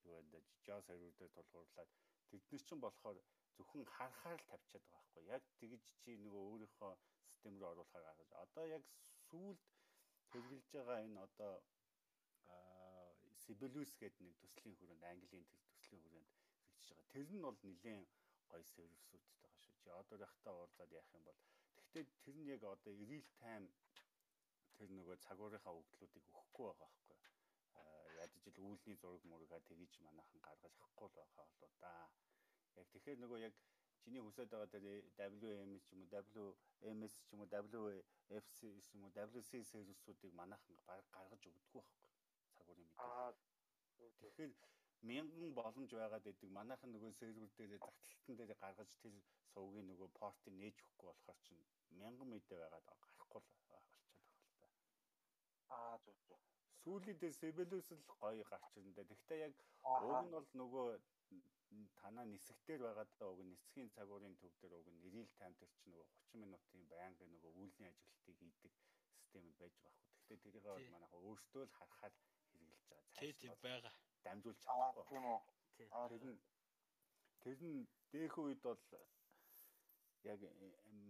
юу 0.05 0.13
байна 0.15 0.31
да 0.33 0.39
Java 0.67 0.83
сервер 0.87 1.13
дээр 1.19 1.33
тулгуурлаад 1.37 1.91
тэднэр 2.31 2.63
чинь 2.69 2.85
болохоор 2.85 3.19
зөвхөн 3.57 3.85
харахаар 3.95 4.39
л 4.41 4.49
тавьчихад 4.51 4.85
байгаа 4.91 5.05
байхгүй 5.05 5.25
яг 5.37 5.45
тэгж 5.61 5.85
чи 6.01 6.11
нөгөө 6.25 6.43
өөрийнхөө 6.51 6.93
систем 7.29 7.55
рүү 7.59 7.69
оруулахаар 7.73 8.05
гаргаж 8.07 8.31
одоо 8.45 8.65
яг 8.77 8.85
сүүлд 9.29 9.63
хэрэгжилж 10.31 10.69
байгаа 10.75 10.99
энэ 11.07 11.21
одоо 11.27 11.53
Sibelius 13.45 13.93
гэдэг 14.01 14.21
нэг 14.25 14.37
төслийн 14.41 14.77
хүрээнд 14.79 15.05
Английн 15.11 15.47
төслийн 15.77 16.03
хүрээнд 16.03 16.31
хэрэгжиж 16.33 16.89
байгаа. 16.89 17.13
Тэр 17.13 17.29
нь 17.35 17.45
бол 17.47 17.59
нэлээд 17.67 18.09
гоё 18.51 18.65
сервисүүдтэй 18.75 19.37
байгаа 19.43 19.61
шүү. 19.65 19.75
Чи 19.81 19.89
одоо 20.01 20.17
яхтаа 20.27 20.55
уулзаад 20.57 20.91
яах 21.01 21.11
юм 21.17 21.25
бол 21.29 21.41
тэгтээ 21.77 22.05
тэр 22.25 22.37
нь 22.41 22.51
яг 22.55 22.63
одоо 22.75 22.93
real 23.11 23.25
time 23.43 23.67
тэр 24.79 24.89
нөгөө 24.99 25.17
цагуурийнхаа 25.27 25.75
өгдлүүдийг 25.81 26.25
өгөхгүй 26.31 26.67
байгаа 26.69 26.91
байхгүй. 26.91 27.19
Ядаж 28.25 28.43
ил 28.51 28.59
үүлний 28.67 28.97
зураг 29.03 29.23
мургаа 29.31 29.61
тэгж 29.69 29.93
манайхан 30.07 30.41
гаргаж 30.47 30.75
авахгүй 30.79 31.09
л 31.09 31.17
байгаа 31.19 31.47
болоо 31.51 31.71
да. 31.83 31.95
Яг 32.81 32.87
тэгэхээр 32.93 33.19
нөгөө 33.23 33.39
яг 33.47 33.55
чиний 34.03 34.23
хүсэж 34.23 34.49
байгаа 34.51 34.71
тэр 34.75 34.85
WMS 35.17 35.83
ч 35.87 35.89
юм 35.95 36.01
уу 36.03 36.11
WMS 36.13 37.15
ч 37.25 37.29
юм 37.33 37.41
уу 37.43 37.51
WFC 37.55 38.59
ч 38.85 38.89
юм 38.95 39.03
уу 39.05 39.13
WC 39.17 39.51
сервисүүдийг 39.73 40.33
манайхан 40.41 40.77
гаргаж 41.17 41.43
өгдөггүй 41.49 41.83
байхгүй. 41.83 42.11
Цагуурын 42.55 42.89
мэдээ. 42.89 43.37
Тэгэхээр 44.21 44.53
мянган 45.11 45.55
боломж 45.61 45.91
байгаад 46.01 46.27
идэг 46.33 46.51
манайхан 46.59 46.91
нөгөө 46.93 47.13
сервер 47.21 47.49
дээр 47.59 47.73
загталтан 47.87 48.37
дээр 48.37 48.53
гаргаж 48.63 48.91
тэр 49.03 49.15
сувгийн 49.53 49.89
нөгөө 49.91 50.09
портыг 50.21 50.55
нээж 50.61 50.77
өгөхгүй 50.85 51.07
болохоор 51.09 51.39
чинь 51.47 51.65
мянган 52.01 52.29
мэдээ 52.31 52.59
байгаад 52.63 52.87
гарахгүй 52.89 53.41
л 53.43 53.84
Аа 55.69 55.97
зөв. 56.05 56.17
Сүүлийн 56.85 57.19
дээр 57.19 57.35
Sibelius 57.41 57.89
л 57.97 58.05
гоё 58.21 58.45
гарч 58.51 58.77
ирнэ. 58.77 58.93
Тэгвэл 58.97 59.45
яг 59.47 59.55
уг 59.85 60.13
нь 60.25 60.33
бол 60.37 60.49
нөгөө 60.61 60.89
танаа 62.01 62.27
нисгтэр 62.29 62.81
байгаа 62.87 63.07
даа 63.19 63.31
уг 63.33 63.41
нисхийн 63.51 63.89
цагуурын 63.97 64.37
төв 64.41 64.53
дээр 64.61 64.75
уг 64.79 64.87
time 65.39 65.55
төр 65.59 65.71
чи 65.79 65.85
нөгөө 65.91 66.07
30 66.33 66.43
минутын 66.43 66.83
байнгын 66.93 67.33
нөгөө 67.35 67.53
үүрлийн 67.61 67.91
ажилтныг 67.91 68.37
хийдэг 68.41 68.73
систем 69.17 69.45
байж 69.59 69.75
байгаа 69.83 70.03
хөө. 70.05 70.13
Тэгвэл 70.27 70.43
тэрийг 70.45 70.65
бол 70.65 70.87
манайха 70.95 71.17
өөрсдөө 71.29 71.65
л 71.67 71.77
харахаар 71.79 72.15
хэрэгжилж 72.51 72.85
байгаа. 72.91 73.19
Тий, 73.21 73.33
тий 73.41 73.51
байгаа. 73.67 73.95
Дамжуулж 74.25 74.61
чадахгүй. 74.65 75.05
Тийм 75.09 75.25
үү. 75.33 75.41
Тэр 76.13 76.23
нь 76.31 76.41
тэр 77.43 77.59
нь 77.65 77.89
дэх 78.13 78.35
үед 78.39 78.61
бол 78.69 78.81
яг 80.25 80.41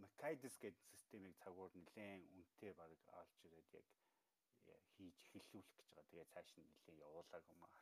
Makaides 0.03 0.57
гэдэг 0.63 0.83
системийг 0.91 1.35
цагуур 1.43 1.71
нэлээд 1.75 2.25
үнэтэй 2.35 2.73
баг 2.79 2.91
олж 3.21 3.35
ирээд 3.47 3.69
яг 3.79 3.87
хийж 4.95 5.19
эхлүүлэх 5.39 5.75
гэж 5.79 5.89
байгаа. 5.95 6.09
Тэгээ 6.11 6.33
цааш 6.33 6.51
нь 6.57 6.67
нэлээ 6.69 7.03
явуулааг 7.07 7.45
юм 7.55 7.63
аа. 7.67 7.75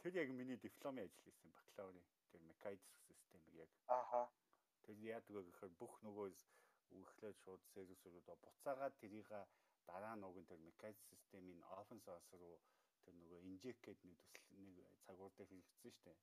Тэр 0.00 0.12
яг 0.22 0.28
миний 0.32 0.58
дипломын 0.66 1.04
ажил 1.04 1.22
хийсэн 1.24 1.50
бакалаврын 1.56 2.06
тэр 2.30 2.40
mechanics 2.50 2.88
системийг 3.06 3.54
яг. 3.64 3.70
Ааха. 3.98 4.22
Тэр 4.84 4.96
яадаг 5.12 5.32
вэ 5.36 5.42
гэхээр 5.48 5.72
бүх 5.80 5.94
нөгөө 6.06 6.28
үхлээд 7.00 7.36
шууд 7.44 7.62
сервис 7.72 8.00
рүү 8.06 8.22
буцаагаад 8.26 8.94
тэрийг 9.00 9.28
дараа 9.88 10.14
нь 10.16 10.24
тэр 10.50 10.60
mechanics 10.68 11.04
системийн 11.10 11.60
open 11.78 12.00
source 12.06 12.32
руу 12.40 12.56
тэр 13.04 13.14
нөгөө 13.20 13.40
inject 13.50 13.80
гэдэг 13.84 14.06
нэг 14.10 14.20
төсөл 14.34 14.60
нэг 14.64 14.76
цагуур 15.04 15.32
дээр 15.36 15.50
хэрэгжсэн 15.52 15.92
шүү 15.92 16.04
дээ. 16.04 16.18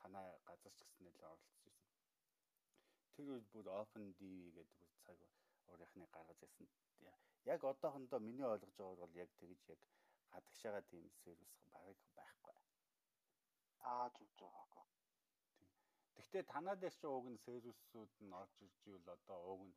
Танаа 0.00 0.26
газар 0.48 0.72
ч 0.76 0.80
гэсэн 0.84 1.04
нэлээ 1.04 1.28
оролцсон 1.32 1.60
байсан. 1.64 1.96
Тэр 3.14 3.26
үед 3.32 3.46
бүр 3.52 3.66
open 3.80 4.04
DV 4.18 4.52
гэдэг 4.56 4.76
бүр 4.78 4.90
цаг 5.04 5.18
уурийнхны 5.70 6.06
гаргаж 6.14 6.40
ирсэн 6.46 6.68
яг 7.54 7.64
одоохондоо 7.64 8.20
миний 8.20 8.48
ойлгож 8.52 8.72
байгаагаар 8.76 9.00
бол 9.02 9.20
яг 9.24 9.30
тэгж 9.40 9.62
яг 9.74 9.80
гадагшаага 10.32 10.80
тийм 10.90 11.04
сервис 11.22 11.52
багыг 11.72 11.98
байхгүй. 12.16 12.56
Аа 13.90 14.06
зүг 14.16 14.30
зүг 14.38 14.52
аа. 14.62 14.84
Тийм. 15.58 15.70
Гэхдээ 16.16 16.44
танаа 16.52 16.76
дээр 16.76 16.94
ч 17.00 17.02
уг 17.16 17.26
нь 17.32 17.42
сервисүүд 17.46 18.12
нь 18.26 18.36
орж 18.40 18.54
ирж 18.66 18.78
ивэл 18.88 19.08
одоо 19.16 19.38
уг 19.52 19.62
нь 19.68 19.74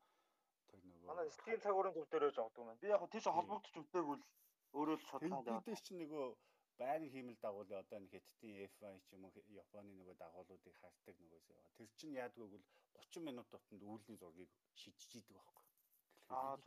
тэр 0.69 0.81
нөгөө 0.89 1.07
манай 1.09 1.29
стийн 1.37 1.63
цагуурын 1.65 1.95
төв 1.95 2.07
дээрөө 2.11 2.31
жогдсон 2.37 2.71
юм. 2.71 2.81
Би 2.83 2.87
яг 2.95 3.03
тийш 3.13 3.25
холбогдож 3.37 3.75
үтээгүүл 3.81 4.23
өөрөө 4.77 4.97
л 4.97 5.07
шудлаа. 5.09 5.63
Тэд 5.67 5.79
чинь 5.85 6.01
нөгөө 6.03 6.25
байрны 6.81 7.07
хиймэл 7.13 7.39
дагуулын 7.45 7.81
одоо 7.83 7.99
нэг 7.99 8.11
хэдтийн 8.13 8.55
F1 8.73 8.99
ч 9.05 9.07
юм 9.15 9.23
уу 9.25 9.31
Японы 9.63 9.91
нөгөө 9.95 10.15
дагуулуудыг 10.23 10.75
хардаг 10.81 11.15
нөгөөсөө. 11.19 11.59
Тэр 11.77 11.89
чинь 11.97 12.17
яадгүй 12.23 12.47
бол 12.53 12.65
30 12.99 13.27
минут 13.27 13.47
дотор 13.53 13.81
үүлний 13.91 14.17
зургийг 14.21 14.51
шидэж 14.81 15.11
идэг 15.19 15.35
байхгүй. 15.37 15.60
Аа 16.31 16.57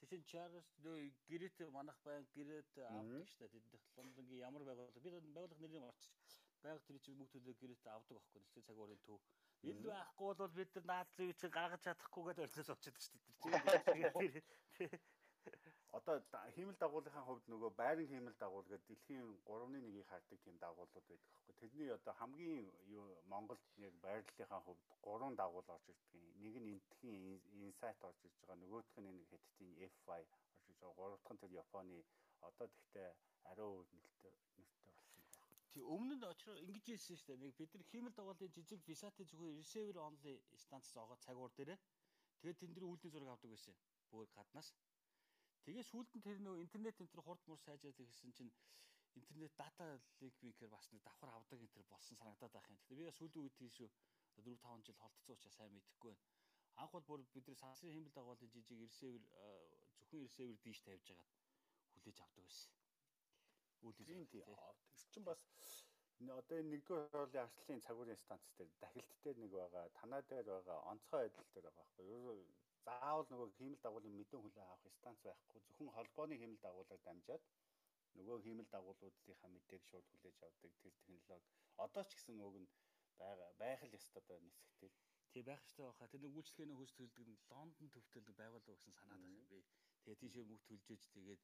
Тэшин 0.00 0.22
Чарльз 0.30 0.68
нөө 0.84 1.10
гэрээт 1.28 1.58
манах 1.74 1.98
байн 2.06 2.24
гэрээт 2.34 2.72
авдаг 2.78 3.26
штэ. 3.28 3.48
Тэдних 3.50 3.82
Лондонгийн 3.96 4.44
ямар 4.48 4.62
байгууллага 4.64 5.00
би 5.04 5.10
байгууллага 5.34 5.62
нэрийг 5.62 5.82
марчиж 5.82 6.14
байга 6.62 6.86
тэр 6.86 6.98
чинь 7.02 7.18
мөнгө 7.18 7.32
төлөө 7.34 7.54
гэрээт 7.58 7.86
авдаг 7.86 8.16
байхгүй 8.16 8.40
нэлээд 8.40 8.66
цаг 8.66 8.78
уурын 8.78 9.00
төв. 9.06 9.20
Ил 9.68 9.78
байхгүй 9.82 10.34
бол 10.38 10.54
бид 10.54 10.70
нар 10.74 10.86
наад 10.90 11.08
зүй 11.18 11.34
чинь 11.34 11.56
гаргаж 11.56 11.82
чадахгүйгээд 11.82 12.42
орилоос 12.44 12.70
очиад 12.70 12.96
штэ 13.02 13.18
тэр 14.78 15.00
одоо 15.96 16.16
хиймэл 16.54 16.78
дагуулгын 16.82 17.26
хувьд 17.26 17.44
нөгөө 17.52 17.70
байрын 17.80 18.10
хиймэл 18.12 18.36
дагуул 18.42 18.66
гэдэг 18.68 18.88
дэлхийн 18.88 19.26
3.1-ийг 19.46 20.06
хардаг 20.10 20.38
тийм 20.44 20.56
дагуулууд 20.64 21.06
байдаг 21.08 21.28
байхгүй 21.32 21.54
тэрний 21.60 21.90
одоо 21.90 22.14
хамгийн 22.20 22.70
юу 22.96 23.06
Монголд 23.32 23.62
яг 23.76 23.94
байрлалынхаа 24.04 24.60
хувьд 24.66 24.82
3 25.02 25.34
дагуул 25.40 25.68
орж 25.74 25.86
ирдэг. 25.92 26.22
Нэг 26.44 26.54
нь 26.62 26.70
энтхийн 26.74 27.40
инсайт 27.66 27.98
орж 28.08 28.18
ирж 28.26 28.36
байгаа. 28.40 28.62
Нөгөөх 28.62 28.88
нь 29.00 29.10
нэг 29.18 29.26
хятадын 29.30 29.72
FI 30.04 30.22
орж 30.34 30.44
ирж 30.68 30.78
байгаа. 30.80 30.96
Гурав 30.98 31.18
дахь 31.22 31.34
нь 31.34 31.40
тэр 31.42 31.52
Японы 31.62 31.96
одоо 32.48 32.66
тэгтээ 32.76 33.08
ариу 33.50 33.86
нэртэй 33.98 34.34
нэртэй 34.58 34.92
болсон 34.98 35.22
байна. 35.24 35.66
Тий 35.72 35.82
өмнө 35.94 36.14
нь 36.14 36.30
очроо 36.32 36.56
ингэж 36.64 36.84
хэлсэн 36.88 37.16
шүү 37.16 37.26
дээ. 37.28 37.42
Нэг 37.42 37.52
бид 37.58 37.70
нар 37.74 37.84
хиймэл 37.90 38.18
дагуулын 38.18 38.54
жижиг 38.54 38.80
висатын 38.86 39.26
зүгээр 39.30 39.58
receiver 39.60 39.96
only 40.08 40.34
станц 40.64 40.86
зоогоо 40.94 41.18
цагуур 41.26 41.52
дээрээ. 41.56 41.78
Тэгээд 42.38 42.58
тэн 42.60 42.72
дээр 42.72 42.86
үүлдийн 42.90 43.12
зураг 43.12 43.30
авдаг 43.34 43.50
байсан. 43.50 43.74
Бүр 44.10 44.26
гаднаас. 44.36 44.68
Тэгээ 45.68 45.84
сүүлд 45.84 46.12
нь 46.16 46.24
тэр 46.24 46.38
нөө 46.40 46.64
интернет 46.64 46.96
энэ 46.96 47.12
төр 47.12 47.20
хурд 47.28 47.44
мур 47.44 47.60
сайжаад 47.60 48.00
ирсэн 48.00 48.32
чинь 48.32 48.48
интернет 49.20 49.52
дата 49.60 50.00
линк 50.16 50.36
минкээр 50.40 50.72
бас 50.72 50.88
нэг 50.88 51.04
давхар 51.04 51.28
авдаг 51.36 51.60
энэ 51.60 51.74
төр 51.76 51.84
болсон 51.92 52.16
санагдаад 52.16 52.56
байх 52.56 52.70
юм. 52.72 52.80
Тэгэхээр 52.80 53.00
би 53.04 53.08
бас 53.08 53.18
сүүлийн 53.20 53.44
үед 53.44 53.56
тийш 53.60 53.76
шүү 53.76 53.90
4 54.40 54.56
5 54.64 54.86
жил 54.88 54.96
холтцсон 54.96 55.36
учраас 55.36 55.56
сайн 55.60 55.76
мэдэхгүй 55.76 56.16
байна. 56.16 56.24
Анх 56.80 56.92
бол 56.96 57.04
бүр 57.04 57.20
бид 57.34 57.44
нар 57.48 57.60
сансын 57.60 57.92
хэмбэл 57.92 58.16
дагуулын 58.16 58.52
жижиг 58.54 58.80
эрсэвэр 58.86 59.24
зөвхөн 60.00 60.24
эрсэвэр 60.24 60.58
дийш 60.64 60.80
тавьж 60.88 61.04
хагаад 61.04 61.30
хүлээж 61.92 62.18
авдаг 62.24 62.44
байсан. 62.48 62.72
Үүлдээ 63.84 64.06
тийм. 64.08 64.24
Тэр 64.96 65.08
чинь 65.12 65.28
бас 65.28 65.42
одоо 66.40 66.56
энэ 66.60 66.72
нэгдүгээр 66.72 67.12
хоолын 67.12 67.44
арслын 67.44 67.84
цагуурын 67.84 68.22
станц 68.24 68.46
дээр 68.56 68.72
дахилт 68.80 69.20
дээр 69.20 69.36
нэг 69.42 69.52
байгаа. 69.52 69.84
Танаа 70.00 70.22
дээр 70.30 70.48
байгаа. 70.48 70.78
Онцгой 70.92 71.28
адил 71.28 71.52
дээр 71.52 71.66
байгаа 71.68 71.84
байхгүй. 71.84 72.40
Заавал 72.88 73.28
нөгөө 73.30 73.48
хиймэл 73.58 73.84
дагуулын 73.84 74.18
мэдэн 74.18 74.40
хүлээн 74.42 74.68
авах 74.72 74.96
станц 75.00 75.20
байхгүй. 75.28 75.60
Зөвхөн 75.66 75.94
холбооны 75.96 76.34
хиймэл 76.40 76.64
дагуулаар 76.66 77.02
дамжаад 77.04 77.44
нөгөө 78.18 78.38
хиймэл 78.44 78.72
дагуулуудынхаа 78.74 79.50
мэдээг 79.52 79.82
шууд 79.86 80.06
хүлээж 80.08 80.38
авдаг 80.46 80.72
тэр 80.82 80.94
технологи 81.04 81.58
одоо 81.84 82.04
ч 82.08 82.10
гэсэн 82.16 82.38
уг 82.46 82.56
нь 82.62 82.68
байгаа 83.20 83.50
байх 83.62 83.80
л 83.86 83.96
ёстой 83.98 84.22
доо 84.28 84.38
нисгтэй. 84.42 84.90
Тий 85.32 85.42
байх 85.48 85.62
ёстой 85.68 85.86
баха. 85.86 86.10
Тэр 86.10 86.22
нэг 86.22 86.32
үйлчлэгээний 86.34 86.76
хөөс 86.78 86.92
төлдөг 86.96 87.26
нэг 87.28 87.40
Лондон 87.52 87.88
төвтэй 87.94 88.22
нэг 88.22 88.34
байгууллага 88.40 88.78
гэсэн 88.78 88.94
санаад 88.98 89.22
байна 89.22 89.44
би. 89.50 89.60
Тэгээ 90.02 90.20
тийшээ 90.22 90.44
мөнгө 90.48 90.66
төлж 90.68 90.86
иж 90.94 91.04
тэгээд 91.14 91.42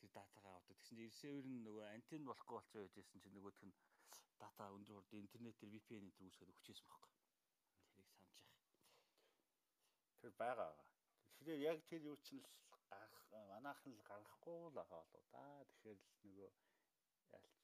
тэр 0.00 0.10
датагаа 0.16 0.54
авдаг. 0.56 0.76
Тэгсэн 0.76 0.96
чинь 0.96 1.06
ресивер 1.06 1.46
нь 1.46 1.64
нөгөө 1.66 1.84
антен 1.94 2.22
болохгүй 2.26 2.54
болцоо 2.56 2.80
байж 2.82 2.94
исэн 2.98 3.20
чинь 3.22 3.36
нөгөөх 3.36 3.60
нь 3.66 3.74
дата 4.42 4.64
өндөр 4.76 4.96
хурд 4.96 5.22
интернетээр 5.22 5.72
VPN 5.74 6.04
энэ 6.06 6.14
төр 6.16 6.26
үүсгээд 6.28 6.52
өгчээсэн 6.52 6.86
байхгүй. 6.88 7.12
Тэрийг 7.94 8.08
санаж 8.16 8.38
яах. 8.42 8.56
Тэр 10.26 10.34
байгаа. 10.42 10.74
Тэгэхээр 11.38 11.60
яг 11.70 11.78
тэр 11.86 12.02
юу 12.10 12.16
чинь 12.26 12.42
л 12.42 12.50
гарах 12.90 13.22
манайхан 13.30 13.92
л 13.94 14.02
гарахгүй 14.10 14.58
л 14.66 14.74
байгаа 14.74 15.02
болоо 15.06 15.22
да. 15.30 15.44
Тэгэхээр 15.70 15.98
л 16.02 16.08
нөгөө 16.26 16.50
яалч 16.50 17.54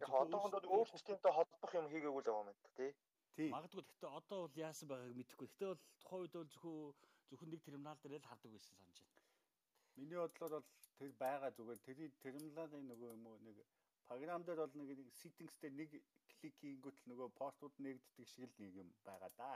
Яг 0.00 0.12
одоохондоо 0.16 0.60
өөр 0.64 0.88
системтэй 0.88 1.32
холбох 1.36 1.72
юм 1.76 1.86
хийгээгүй 1.92 2.22
л 2.22 2.24
байгаа 2.24 2.40
юм 2.40 2.48
байна 2.48 2.72
тий. 2.80 2.90
Тийм. 3.36 3.52
Магадгүй 3.52 3.84
гэхдээ 3.84 4.16
одоо 4.20 4.38
бол 4.48 4.60
яасан 4.68 4.88
байгааг 4.88 5.12
мэдэхгүй. 5.18 5.48
Гэхдээ 5.48 5.68
бол 5.68 5.82
тухайн 6.00 6.22
үед 6.24 6.34
бол 6.36 6.52
зөвхөн 6.52 6.88
зөвхөн 7.28 7.50
нэг 7.52 7.60
терминал 7.68 7.98
дээр 8.00 8.16
л 8.16 8.30
хардаг 8.30 8.50
байсан 8.52 8.74
санаж 8.80 8.98
байна. 9.04 9.20
Миний 10.00 10.18
бодлоор 10.20 10.52
бол 10.56 10.68
тэр 10.96 11.12
байгаа 11.20 11.50
зүгээр 11.52 11.80
тэр 11.84 11.98
терминалын 12.24 12.88
нөгөө 12.88 13.08
юм 13.12 13.28
уу 13.28 13.36
нэг 13.44 13.56
програм 14.08 14.40
дээр 14.44 14.60
бол 14.64 14.74
нэг 14.88 14.88
settings 15.20 15.54
дээр 15.60 15.74
нэг 15.80 15.90
клик 16.40 16.54
хийнгүүт 16.64 16.96
л 16.96 17.08
нөгөө 17.12 17.28
портууд 17.40 17.74
нэгддэг 17.84 18.26
шиг 18.32 18.48
л 18.48 18.56
нэг 18.64 18.72
юм 18.82 18.88
байгаа 19.04 19.32
да. 19.36 19.52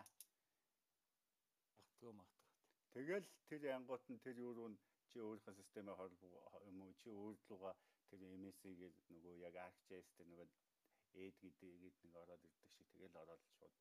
Магадгүй 2.04 2.20
магадгүй. 2.20 2.52
Тэгэл 2.94 3.26
тэр 3.48 3.62
янгууд 3.72 4.04
нь 4.12 4.20
тэр 4.20 4.36
юу 4.44 4.52
руу 4.52 4.68
чи 5.08 5.16
өөрийнхөө 5.24 5.54
системээр 5.56 5.96
хол 5.96 6.12
юм 6.68 6.78
уу 6.84 6.92
чи 7.00 7.08
өөрлөгөө 7.08 7.72
тэр 8.08 8.20
MS-ийг 8.36 8.80
нөгөө 9.08 9.34
яг 9.48 9.54
ArcGIS-тэй 9.56 10.26
нөгөө 10.28 10.48
эд 11.24 11.34
гэдээгээд 11.40 11.96
нэг 12.04 12.14
ороод 12.22 12.44
ирдэг 12.44 12.70
шиг 12.76 12.88
тэгэл 12.92 13.20
ороод 13.22 13.42
шууд 13.56 13.74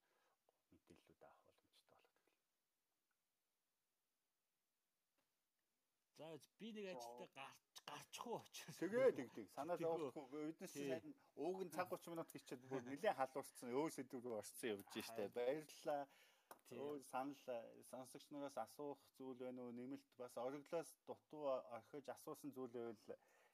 мэдээллүүд 0.71 1.21
авах 1.27 1.43
боломжтой 1.51 1.99
болох 1.99 2.23
тэгэл. 2.23 2.47
За 6.17 6.27
би 6.59 6.67
нэг 6.71 6.85
ажилдаа 6.95 7.29
гарч 7.35 7.75
гарчихгүй 7.91 8.35
очиж. 8.39 8.77
Тэгээ 8.79 9.11
тэгдэг. 9.19 9.47
Санаа 9.51 9.77
зовхгүй. 9.77 10.47
Эднээс 10.47 10.73
сайн 10.73 11.03
ууг 11.35 11.59
нь 11.67 11.73
цаг 11.75 11.91
30 11.91 12.13
минут 12.13 12.29
хийчихэд 12.31 12.63
бүр 12.71 12.81
нэлээд 12.87 13.19
халуурсан. 13.19 13.75
Өөр 13.75 13.91
сэдв 13.91 14.23
рүү 14.23 14.39
орсон 14.39 14.69
явж 14.71 14.87
штэ. 15.03 15.27
Баярлалаа. 15.35 16.07
Өөр 16.71 17.01
санал 17.11 17.35
сонсогч 17.91 18.25
нараас 18.31 18.57
асуух 18.57 18.99
зүйл 19.17 19.37
байна 19.37 19.61
уу? 19.63 19.71
Нэмэлт 19.79 20.07
бас 20.17 20.37
ориглоос 20.37 20.89
дутуу 21.07 21.45
орхиж 21.77 22.09
асуусан 22.15 22.51
зүйл 22.55 22.73
байвал 22.75 23.01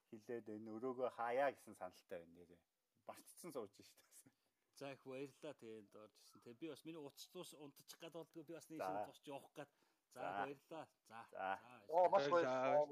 хилээд 0.10 0.50
энэ 0.56 0.72
өрөөгөө 0.76 1.10
хаяа 1.18 1.50
гэсэн 1.54 1.76
саналтай 1.82 2.20
байна 2.22 2.34
нэрээ. 2.38 2.60
Бартцсан 3.08 3.52
сууж 3.54 3.72
штэ. 3.74 4.32
За 4.80 4.92
их 4.94 5.04
баярлалаа 5.04 5.54
тэгээд 5.60 5.96
оржсэн. 6.04 6.42
Тэгээ 6.42 6.60
би 6.62 6.68
бас 6.72 6.86
миний 6.86 7.04
утас 7.04 7.28
туус 7.28 7.54
унтчих 7.54 8.00
гад 8.00 8.14
болдгоо 8.14 8.44
би 8.44 8.54
бас 8.54 8.70
нэг 8.70 8.80
шиг 8.80 9.06
тусч 9.08 9.28
явах 9.28 9.54
гад. 9.60 9.70
За 10.14 10.22
баярлалаа. 10.40 10.86
За. 11.10 11.20
За. 11.32 11.60
Оо 11.88 12.10
маш 12.10 12.26
баярлалаа. 12.30 12.88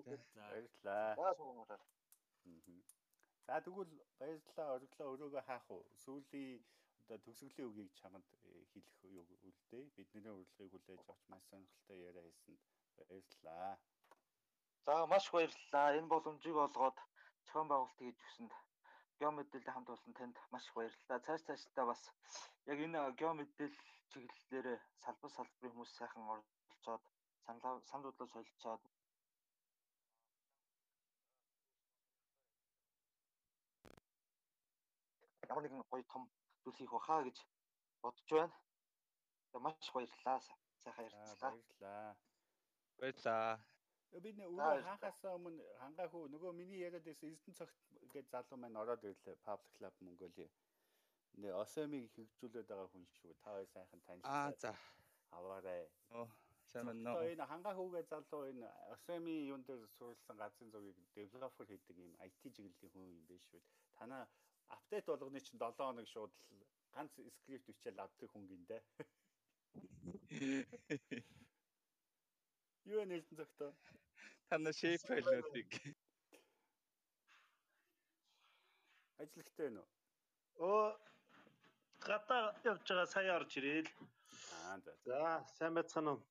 За. 0.84 1.15
Баярлалаа. 1.17 1.79
За 3.47 3.61
тэгвэл 3.63 3.93
баярлалаа 4.19 4.75
ориглоо 4.75 5.13
өрөөгөө 5.15 5.43
хаах 5.47 5.67
уу? 5.71 5.84
Сүүлийн 6.03 6.59
одоо 7.07 7.23
төгсгөлийн 7.23 7.69
үгийг 7.71 7.91
чамд 7.99 8.27
э, 8.43 8.67
хэлэх 8.71 8.99
юу 9.07 9.23
үлдээ. 9.47 9.84
Бидний 9.95 10.27
урилгыг 10.27 10.71
хүлээж 10.71 11.01
авч 11.07 11.23
маш 11.31 11.43
сонирхолтой 11.47 11.99
яриа 12.03 12.23
хийсэнд 12.43 12.59
баярлалаа. 12.99 13.79
За 14.85 14.93
маш 15.07 15.25
баярлалаа. 15.31 15.95
Энэ 15.95 16.11
боломжийг 16.11 16.57
олгоод 16.59 16.97
зохион 17.47 17.67
байгуулалт 17.71 17.99
хийж 18.03 18.19
өгсөнд 18.27 18.53
геомэдэлд 19.19 19.67
хамт 19.71 19.88
болсон 19.88 20.13
танд 20.19 20.35
маш 20.51 20.65
баярлалаа. 20.75 21.23
Цааш 21.25 21.41
цаашдаа 21.47 21.85
бас 21.91 22.01
яг 22.71 22.79
энэ 22.85 22.99
геомэдэл 23.19 23.75
чиглэлээр 24.11 24.67
салбар 25.03 25.31
салбарын 25.31 25.71
хүмүүс 25.71 25.91
сайхан 25.95 26.23
оролцоод 26.34 27.03
санал 27.45 27.79
саналуудлаа 27.89 28.27
солилцоод 28.35 28.84
ямар 35.47 35.63
нэгэн 35.63 35.88
гоё 35.88 36.03
том 36.11 36.23
зүйл 36.68 36.76
хийх 36.84 36.91
баха 36.91 37.23
гэж 37.23 37.38
бодож 38.03 38.27
байна. 38.31 38.56
За 39.53 39.60
маш 39.64 39.80
баярлалаа. 39.95 40.39
Сайхан 40.84 41.06
ярилцлаа. 41.07 41.52
баярлалаа. 41.56 42.18
Баярлаа. 42.99 43.60
Би 44.23 44.31
нэ 44.34 44.44
За, 44.44 44.52
өөрөө 44.52 44.68
баярлалаа. 44.68 44.98
хаахаас 44.99 45.23
өмнө 45.23 45.64
хангаагүй 45.80 46.23
нөгөө 46.35 46.52
миний 46.60 46.80
яриад 46.84 47.03
байсан 47.07 47.30
Эрдэнэ 47.31 47.56
цагт 47.60 47.76
гэж 48.14 48.26
залуу 48.31 48.57
маань 48.60 48.76
ороод 48.81 49.03
ирлээ 49.03 49.35
Public 49.48 49.72
Club 49.80 49.95
Mongolia. 50.02 50.49
Нэ 51.38 51.49
Осомиг 51.53 52.11
хөгжүүлээд 52.15 52.68
байгаа 52.68 52.88
хүн 52.91 53.06
шүү. 53.15 53.31
Та 53.39 53.52
хоёр 53.56 53.68
сайхан 53.68 53.99
Аа 54.03 54.52
танилцсан. 54.52 54.60
за. 54.60 54.76
Аваарай. 55.31 55.88
Оо 56.10 56.27
сайн 56.72 56.85
байна 56.88 57.14
уу? 57.15 57.23
энэ 57.31 57.45
хангахуугээ 57.52 58.03
залуу 58.11 58.44
энэ 58.52 58.68
Осоми 58.95 59.35
юун 59.52 59.64
дээр 59.64 59.88
суурилсан 59.98 60.35
газрын 60.38 60.72
зургийг 60.72 60.98
девелопер 61.15 61.68
хийдэг 61.68 61.98
юм 61.98 62.11
IT 62.19 62.41
чиглэлийн 62.56 62.91
хүн 62.91 63.07
юм 63.11 63.26
биш 63.27 63.45
үү? 63.53 63.61
Танаа 63.95 64.27
апдейт 64.76 65.06
болгоны 65.10 65.39
чинь 65.41 65.60
7 65.60 65.77
хоног 65.77 66.07
шууд 66.14 66.31
л 66.31 66.61
ганц 66.94 67.11
скрипт 67.38 67.65
бичээл 67.68 68.03
авдаг 68.03 68.30
хүн 68.31 68.45
гиндэ. 68.52 68.77
Юу 72.95 73.03
нэлтэн 73.06 73.38
цагтаа? 73.39 73.72
Тана 74.49 74.72
shape 74.80 75.03
файлуудыг 75.07 75.72
Ажиллахтай 79.18 79.65
байна 79.68 79.81
уу? 79.81 79.89
Өө 80.69 80.85
гадаа 82.07 82.44
явж 82.72 82.85
байгаа 82.89 83.07
сая 83.14 83.35
орж 83.38 83.52
ирээл. 83.60 83.89
Аа 84.57 84.77
за. 84.85 84.91
За 85.06 85.19
сайн 85.57 85.73
байцгаана 85.77 86.11
уу? 86.14 86.22